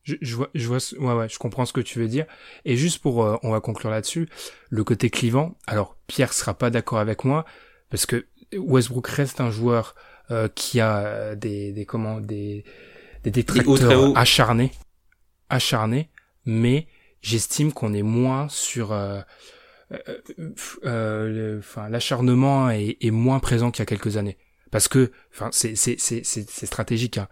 Je, 0.03 0.15
je 0.21 0.35
vois, 0.35 0.49
je 0.55 0.67
vois, 0.67 0.79
ouais, 0.99 1.13
ouais, 1.13 1.29
je 1.29 1.37
comprends 1.37 1.65
ce 1.65 1.73
que 1.73 1.81
tu 1.81 1.99
veux 1.99 2.07
dire. 2.07 2.25
Et 2.65 2.75
juste 2.75 2.99
pour, 3.01 3.23
euh, 3.23 3.37
on 3.43 3.51
va 3.51 3.59
conclure 3.59 3.91
là-dessus, 3.91 4.27
le 4.69 4.83
côté 4.83 5.09
clivant. 5.09 5.55
Alors, 5.67 5.95
Pierre 6.07 6.33
sera 6.33 6.53
pas 6.55 6.71
d'accord 6.71 6.99
avec 6.99 7.23
moi 7.23 7.45
parce 7.89 8.05
que 8.05 8.25
Westbrook 8.53 9.07
reste 9.07 9.41
un 9.41 9.51
joueur 9.51 9.95
euh, 10.31 10.47
qui 10.47 10.79
a 10.79 10.99
euh, 10.99 11.35
des, 11.35 11.71
des 11.71 11.85
comment, 11.85 12.19
des, 12.19 12.63
des 13.23 13.31
très 13.43 13.59
détracteurs 13.59 14.17
acharnés, 14.17 14.71
acharnés. 15.49 16.09
Mais 16.45 16.87
j'estime 17.21 17.71
qu'on 17.71 17.93
est 17.93 18.01
moins 18.01 18.49
sur, 18.49 18.93
euh, 18.93 19.21
euh, 19.91 19.99
euh, 20.85 21.59
enfin, 21.59 21.89
l'acharnement 21.89 22.71
est, 22.71 22.97
est 23.01 23.11
moins 23.11 23.39
présent 23.39 23.69
qu'il 23.69 23.81
y 23.81 23.83
a 23.83 23.85
quelques 23.85 24.17
années. 24.17 24.37
Parce 24.71 24.87
que, 24.87 25.11
enfin, 25.33 25.49
c'est 25.51 25.75
c'est 25.75 25.97
c'est 25.99 26.23
c'est 26.23 26.65
stratégique. 26.65 27.17
Hein. 27.17 27.27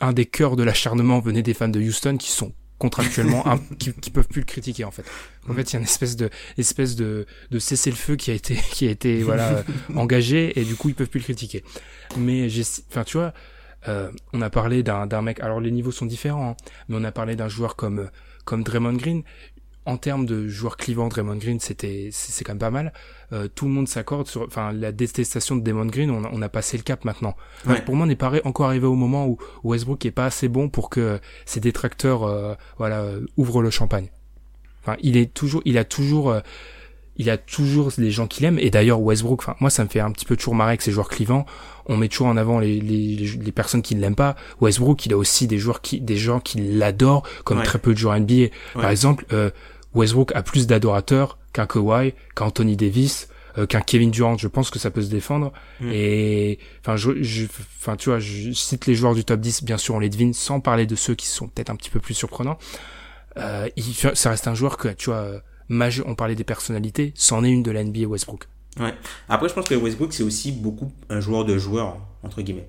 Un 0.00 0.14
des 0.14 0.24
cœurs 0.24 0.56
de 0.56 0.62
l'acharnement 0.62 1.20
venait 1.20 1.42
des 1.42 1.52
fans 1.52 1.68
de 1.68 1.78
Houston 1.78 2.16
qui 2.16 2.30
sont 2.30 2.54
contractuellement 2.78 3.46
un- 3.50 3.58
qui, 3.78 3.92
qui 3.92 4.10
peuvent 4.10 4.28
plus 4.28 4.40
le 4.40 4.46
critiquer 4.46 4.84
en 4.84 4.90
fait. 4.90 5.04
En 5.48 5.54
fait, 5.54 5.62
il 5.62 5.72
y 5.74 5.76
a 5.76 5.78
une 5.78 5.84
espèce 5.84 6.16
de 6.16 6.30
espèce 6.58 6.96
de 6.96 7.26
de 7.50 7.58
cessez 7.58 7.90
le 7.90 7.96
feu 7.96 8.16
qui 8.16 8.30
a 8.30 8.34
été 8.34 8.56
qui 8.72 8.86
a 8.88 8.90
été 8.90 9.22
voilà 9.22 9.62
engagé 9.94 10.58
et 10.58 10.64
du 10.64 10.74
coup 10.74 10.88
ils 10.88 10.94
peuvent 10.94 11.08
plus 11.10 11.20
le 11.20 11.24
critiquer. 11.24 11.64
Mais 12.16 12.48
j'ai 12.48 12.62
enfin 12.90 13.04
tu 13.04 13.16
vois 13.16 13.32
euh, 13.86 14.10
on 14.32 14.40
a 14.40 14.50
parlé 14.50 14.82
d'un 14.82 15.06
d'un 15.06 15.22
mec 15.22 15.40
alors 15.40 15.60
les 15.60 15.70
niveaux 15.70 15.92
sont 15.92 16.06
différents 16.06 16.50
hein, 16.50 16.56
mais 16.88 16.96
on 16.98 17.04
a 17.04 17.12
parlé 17.12 17.36
d'un 17.36 17.48
joueur 17.48 17.76
comme 17.76 18.10
comme 18.44 18.62
Draymond 18.62 18.94
Green 18.94 19.22
en 19.86 19.96
termes 19.96 20.24
de 20.24 20.48
joueur 20.48 20.76
clivant, 20.76 21.08
Draymond 21.08 21.36
Green, 21.36 21.60
c'était 21.60 22.08
c'est 22.12 22.44
quand 22.44 22.52
même 22.52 22.58
pas 22.58 22.70
mal. 22.70 22.92
Euh, 23.32 23.48
tout 23.54 23.66
le 23.66 23.72
monde 23.72 23.88
s'accorde 23.88 24.26
sur, 24.26 24.42
enfin, 24.42 24.72
la 24.72 24.92
détestation 24.92 25.56
de 25.56 25.62
Draymond 25.62 25.86
Green, 25.86 26.10
on 26.10 26.24
a, 26.24 26.30
on 26.32 26.40
a 26.42 26.48
passé 26.48 26.76
le 26.76 26.82
cap 26.82 27.04
maintenant. 27.04 27.36
Ouais. 27.66 27.80
Pour 27.82 27.94
moi, 27.96 28.04
on 28.04 28.08
n'est 28.08 28.16
pas 28.16 28.32
encore 28.44 28.66
arrivé 28.66 28.86
au 28.86 28.94
moment 28.94 29.26
où 29.26 29.38
Westbrook 29.62 30.04
est 30.06 30.10
pas 30.10 30.26
assez 30.26 30.48
bon 30.48 30.68
pour 30.68 30.88
que 30.90 31.20
ses 31.44 31.60
détracteurs, 31.60 32.24
euh, 32.24 32.54
voilà, 32.78 33.00
euh, 33.00 33.26
ouvrent 33.36 33.62
le 33.62 33.70
champagne. 33.70 34.08
Enfin, 34.82 34.96
il 35.02 35.16
est 35.16 35.32
toujours, 35.32 35.62
il 35.64 35.78
a 35.78 35.84
toujours, 35.84 36.30
euh, 36.30 36.40
il 37.16 37.30
a 37.30 37.38
toujours 37.38 37.90
les 37.96 38.10
gens 38.10 38.26
qu'il 38.26 38.44
aime. 38.44 38.58
Et 38.58 38.70
d'ailleurs, 38.70 39.00
Westbrook, 39.00 39.40
enfin, 39.40 39.56
moi, 39.60 39.70
ça 39.70 39.84
me 39.84 39.88
fait 39.88 40.00
un 40.00 40.10
petit 40.10 40.24
peu 40.26 40.36
toujours 40.36 40.54
marrer 40.54 40.70
avec 40.70 40.82
ces 40.82 40.92
joueurs 40.92 41.08
clivants. 41.08 41.46
On 41.86 41.96
met 41.96 42.08
toujours 42.08 42.26
en 42.26 42.36
avant 42.36 42.58
les, 42.58 42.80
les, 42.80 43.16
les, 43.16 43.52
personnes 43.52 43.82
qui 43.82 43.94
ne 43.94 44.00
l'aiment 44.00 44.14
pas. 44.16 44.36
Westbrook, 44.60 45.06
il 45.06 45.12
a 45.12 45.16
aussi 45.16 45.46
des 45.46 45.58
joueurs 45.58 45.80
qui, 45.80 46.00
des 46.00 46.16
gens 46.16 46.40
qui 46.40 46.58
l'adorent, 46.58 47.22
comme 47.44 47.58
Ouais. 47.58 47.64
très 47.64 47.78
peu 47.78 47.92
de 47.92 47.98
joueurs 47.98 48.18
NBA. 48.18 48.46
Par 48.74 48.90
exemple, 48.90 49.24
euh, 49.32 49.50
Westbrook 49.94 50.32
a 50.34 50.42
plus 50.42 50.66
d'adorateurs 50.66 51.38
qu'un 51.52 51.66
Kawhi, 51.66 52.14
qu'un 52.34 52.46
Anthony 52.46 52.76
Davis, 52.76 53.28
euh, 53.58 53.66
qu'un 53.66 53.80
Kevin 53.80 54.10
Durant. 54.10 54.36
Je 54.36 54.48
pense 54.48 54.70
que 54.70 54.78
ça 54.78 54.90
peut 54.90 55.02
se 55.02 55.10
défendre. 55.10 55.52
Mm. 55.80 55.90
Et 55.92 56.58
enfin, 56.80 56.96
je, 56.96 57.22
je- 57.22 57.46
enfin, 57.80 57.96
tu 57.96 58.08
vois, 58.10 58.18
je 58.18 58.50
cite 58.52 58.86
les 58.86 58.94
joueurs 58.94 59.14
du 59.14 59.24
top 59.24 59.40
10. 59.40 59.62
Bien 59.64 59.76
sûr, 59.78 59.94
on 59.94 59.98
les 60.00 60.08
devine, 60.08 60.32
sans 60.34 60.60
parler 60.60 60.86
de 60.86 60.96
ceux 60.96 61.14
qui 61.14 61.26
sont 61.26 61.48
peut-être 61.48 61.70
un 61.70 61.76
petit 61.76 61.90
peu 61.90 62.00
plus 62.00 62.14
surprenants. 62.14 62.58
Euh, 63.36 63.68
il, 63.76 63.84
ça 63.94 64.30
reste 64.30 64.48
un 64.48 64.54
joueur 64.54 64.76
que, 64.76 64.88
tu 64.88 65.10
vois, 65.10 65.28
majeur. 65.68 66.06
On 66.08 66.14
parlait 66.14 66.34
des 66.34 66.44
personnalités, 66.44 67.12
c'en 67.16 67.44
est 67.44 67.50
une 67.50 67.62
de 67.62 67.70
la 67.70 67.82
NBA 67.84 68.06
Westbrook. 68.06 68.46
Ouais. 68.80 68.94
Après, 69.28 69.48
je 69.48 69.54
pense 69.54 69.68
que 69.68 69.74
Westbrook, 69.74 70.12
c'est 70.12 70.22
aussi 70.24 70.50
beaucoup 70.52 70.92
un 71.08 71.20
joueur 71.20 71.44
de 71.44 71.56
joueur, 71.58 71.98
entre 72.24 72.42
guillemets. 72.42 72.68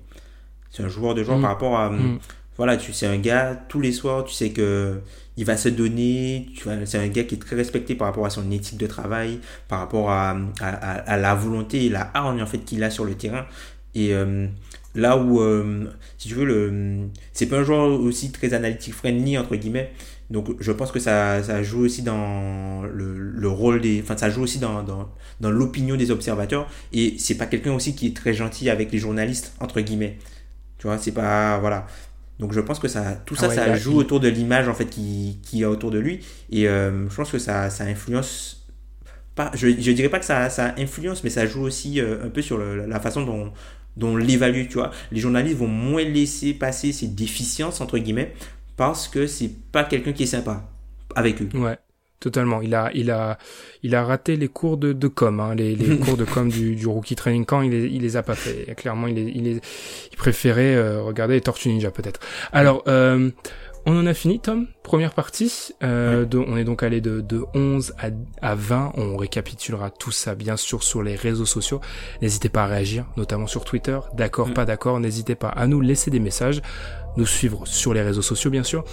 C'est 0.70 0.82
un 0.84 0.88
joueur 0.88 1.14
de 1.14 1.24
joueur 1.24 1.38
Mm. 1.38 1.42
par 1.42 1.50
rapport 1.50 1.78
à. 1.78 1.90
Mm. 1.90 2.18
Voilà, 2.56 2.76
tu 2.76 2.92
c'est 2.92 3.06
un 3.06 3.18
gars, 3.18 3.54
tous 3.68 3.80
les 3.80 3.92
soirs, 3.92 4.24
tu 4.24 4.32
sais 4.34 4.50
que 4.50 5.00
il 5.36 5.44
va 5.44 5.56
se 5.56 5.68
donner. 5.68 6.48
Tu 6.56 6.64
vois, 6.64 6.74
c'est 6.84 6.98
un 6.98 7.08
gars 7.08 7.24
qui 7.24 7.34
est 7.34 7.38
très 7.38 7.56
respecté 7.56 7.94
par 7.94 8.08
rapport 8.08 8.26
à 8.26 8.30
son 8.30 8.50
éthique 8.50 8.78
de 8.78 8.86
travail, 8.86 9.40
par 9.68 9.80
rapport 9.80 10.10
à, 10.10 10.36
à, 10.60 11.16
la 11.16 11.34
volonté 11.34 11.86
et 11.86 11.88
la 11.88 12.10
hargne 12.14 12.42
en 12.42 12.46
fait 12.46 12.58
qu'il 12.58 12.82
a 12.84 12.90
sur 12.90 13.04
le 13.04 13.14
terrain. 13.14 13.46
Et 13.94 14.12
euh, 14.14 14.46
là 14.94 15.16
où, 15.16 15.40
euh, 15.40 15.86
si 16.18 16.28
tu 16.28 16.34
veux, 16.34 16.44
le, 16.44 17.08
c'est 17.32 17.46
pas 17.46 17.58
un 17.58 17.64
joueur 17.64 18.00
aussi 18.00 18.30
très 18.32 18.54
analytique 18.54 18.94
friendly 18.94 19.38
entre 19.38 19.56
guillemets. 19.56 19.92
Donc 20.28 20.60
je 20.60 20.72
pense 20.72 20.90
que 20.90 20.98
ça, 20.98 21.42
ça 21.42 21.62
joue 21.62 21.84
aussi 21.84 22.02
dans 22.02 22.82
le, 22.82 23.14
le 23.16 23.48
rôle 23.48 23.80
des, 23.80 24.00
enfin 24.02 24.16
ça 24.16 24.28
joue 24.28 24.42
aussi 24.42 24.58
dans, 24.58 24.82
dans, 24.82 25.08
dans 25.40 25.50
l'opinion 25.50 25.96
des 25.96 26.10
observateurs. 26.10 26.68
Et 26.92 27.14
c'est 27.18 27.36
pas 27.36 27.46
quelqu'un 27.46 27.72
aussi 27.74 27.94
qui 27.94 28.08
est 28.08 28.16
très 28.16 28.34
gentil 28.34 28.68
avec 28.68 28.90
les 28.90 28.98
journalistes 28.98 29.54
entre 29.60 29.80
guillemets. 29.80 30.18
Tu 30.78 30.88
vois, 30.88 30.98
c'est 30.98 31.12
pas 31.12 31.58
voilà. 31.58 31.86
Donc 32.38 32.52
je 32.52 32.60
pense 32.60 32.78
que 32.78 32.88
ça, 32.88 33.14
tout 33.26 33.34
ça, 33.36 33.46
Ah 33.46 33.48
ouais, 33.48 33.54
ça 33.54 33.68
il 33.68 33.70
a- 33.70 33.76
joue 33.76 33.96
autour 33.96 34.20
de 34.20 34.28
l'image 34.28 34.68
en 34.68 34.74
fait 34.74 34.86
qui, 34.86 35.40
qui 35.42 35.62
est 35.62 35.64
autour 35.66 35.90
de 35.90 35.98
lui. 35.98 36.20
Et 36.50 36.68
euh, 36.68 37.08
je 37.08 37.14
pense 37.16 37.30
que 37.32 37.38
ça, 37.38 37.70
ça 37.70 37.84
influence 37.84 38.66
pas, 39.34 39.50
je, 39.54 39.68
je 39.68 39.92
dirais 39.92 40.08
pas 40.08 40.18
que 40.18 40.24
ça, 40.24 40.50
ça 40.50 40.74
influence, 40.78 41.24
mais 41.24 41.30
ça 41.30 41.46
joue 41.46 41.62
aussi 41.62 42.00
euh, 42.00 42.24
un 42.24 42.30
peu 42.30 42.42
sur 42.42 42.58
le- 42.58 42.86
la 42.86 43.00
façon 43.00 43.24
dont, 43.24 43.52
dont 43.96 44.08
on 44.10 44.16
l'évalue, 44.16 44.66
tu 44.68 44.74
vois. 44.74 44.90
Les 45.12 45.20
journalistes 45.20 45.56
vont 45.58 45.68
moins 45.68 46.04
laisser 46.04 46.54
passer 46.54 46.92
ces 46.92 47.08
déficiences, 47.08 47.80
entre 47.80 47.98
guillemets, 47.98 48.32
parce 48.76 49.08
que 49.08 49.26
c'est 49.26 49.50
pas 49.72 49.84
quelqu'un 49.84 50.12
qui 50.12 50.24
est 50.24 50.26
sympa 50.26 50.64
avec 51.14 51.42
eux. 51.42 51.50
Ouais. 51.54 51.78
Totalement. 52.20 52.60
Il 52.60 52.74
a, 52.74 52.90
il 52.94 53.10
a, 53.10 53.38
il 53.82 53.94
a 53.94 54.04
raté 54.04 54.36
les 54.36 54.48
cours 54.48 54.76
de, 54.76 54.92
de 54.92 55.08
com, 55.08 55.40
hein, 55.40 55.54
les, 55.54 55.74
les 55.74 55.98
cours 56.04 56.16
de 56.16 56.24
com 56.24 56.48
du, 56.48 56.74
du 56.74 56.86
rookie 56.86 57.16
training 57.16 57.44
camp. 57.44 57.62
Il 57.62 57.72
les, 57.72 57.86
il 57.86 58.02
les 58.02 58.16
a 58.16 58.22
pas 58.22 58.34
fait. 58.34 58.74
Clairement, 58.74 59.06
il, 59.06 59.18
il, 59.18 59.46
il 59.46 60.16
préférait 60.16 60.74
euh, 60.74 61.02
regarder 61.02 61.34
les 61.34 61.40
Tortues 61.40 61.68
Ninja 61.68 61.90
peut-être. 61.90 62.20
Alors, 62.52 62.82
euh, 62.88 63.30
on 63.88 63.96
en 63.96 64.06
a 64.06 64.14
fini, 64.14 64.40
Tom? 64.40 64.66
Première 64.82 65.14
partie. 65.14 65.72
Euh, 65.84 66.26
on 66.34 66.56
est 66.56 66.64
donc 66.64 66.82
allé 66.82 67.00
de, 67.00 67.20
de 67.20 67.44
11 67.54 67.94
à, 67.98 68.08
à 68.42 68.54
20. 68.56 68.94
On 68.96 69.16
récapitulera 69.16 69.90
tout 69.90 70.10
ça, 70.10 70.34
bien 70.34 70.56
sûr, 70.56 70.82
sur 70.82 71.04
les 71.04 71.14
réseaux 71.14 71.46
sociaux. 71.46 71.80
N'hésitez 72.20 72.48
pas 72.48 72.64
à 72.64 72.66
réagir, 72.66 73.06
notamment 73.16 73.46
sur 73.46 73.64
Twitter. 73.64 73.96
D'accord, 74.14 74.48
mm. 74.48 74.54
pas 74.54 74.64
d'accord. 74.64 74.98
N'hésitez 74.98 75.36
pas 75.36 75.50
à 75.50 75.68
nous 75.68 75.80
laisser 75.80 76.10
des 76.10 76.18
messages. 76.18 76.62
Nous 77.16 77.26
suivre 77.26 77.64
sur 77.64 77.94
les 77.94 78.02
réseaux 78.02 78.22
sociaux, 78.22 78.50
bien 78.50 78.64
sûr 78.64 78.84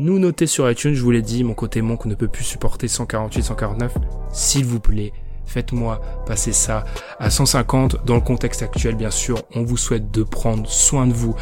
nous 0.00 0.18
noter 0.18 0.46
sur 0.46 0.68
iTunes, 0.70 0.94
je 0.94 1.02
vous 1.02 1.10
l'ai 1.10 1.20
dit, 1.20 1.44
mon 1.44 1.52
côté 1.52 1.82
monk 1.82 2.06
ne 2.06 2.14
peut 2.14 2.26
plus 2.26 2.42
supporter 2.42 2.88
148, 2.88 3.42
149. 3.42 3.98
S'il 4.32 4.64
vous 4.64 4.80
plaît, 4.80 5.12
faites-moi 5.44 6.00
passer 6.26 6.52
ça 6.52 6.84
à 7.18 7.28
150 7.28 8.06
dans 8.06 8.14
le 8.14 8.22
contexte 8.22 8.62
actuel 8.62 8.94
bien 8.94 9.10
sûr. 9.10 9.42
On 9.54 9.62
vous 9.62 9.76
souhaite 9.76 10.10
de 10.10 10.22
prendre 10.22 10.66
soin 10.68 11.06
de 11.06 11.12
vous 11.12 11.36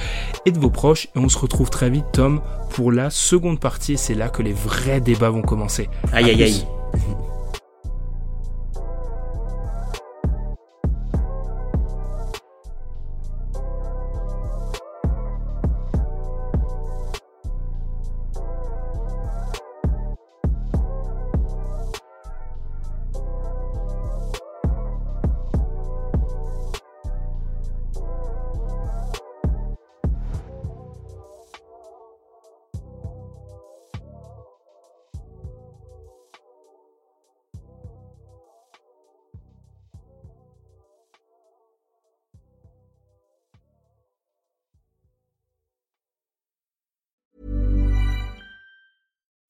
et 0.45 0.51
de 0.51 0.59
vos 0.59 0.71
proches 0.71 1.07
et 1.15 1.19
on 1.19 1.29
se 1.29 1.39
retrouve 1.39 1.71
très 1.71 1.89
vite 1.89 2.07
Tom 2.13 2.41
pour 2.71 2.91
la 2.91 3.11
seconde 3.11 3.61
partie 3.61 3.97
c'est 3.97 4.15
là 4.15 4.29
que 4.29 4.43
les 4.43 4.55
vrais 4.55 5.01
débats 5.01 5.31
vont 5.31 5.43
commencer. 5.43 5.89
Aïe 6.13 6.31
aïe 6.31 6.43
aïe. 6.43 6.67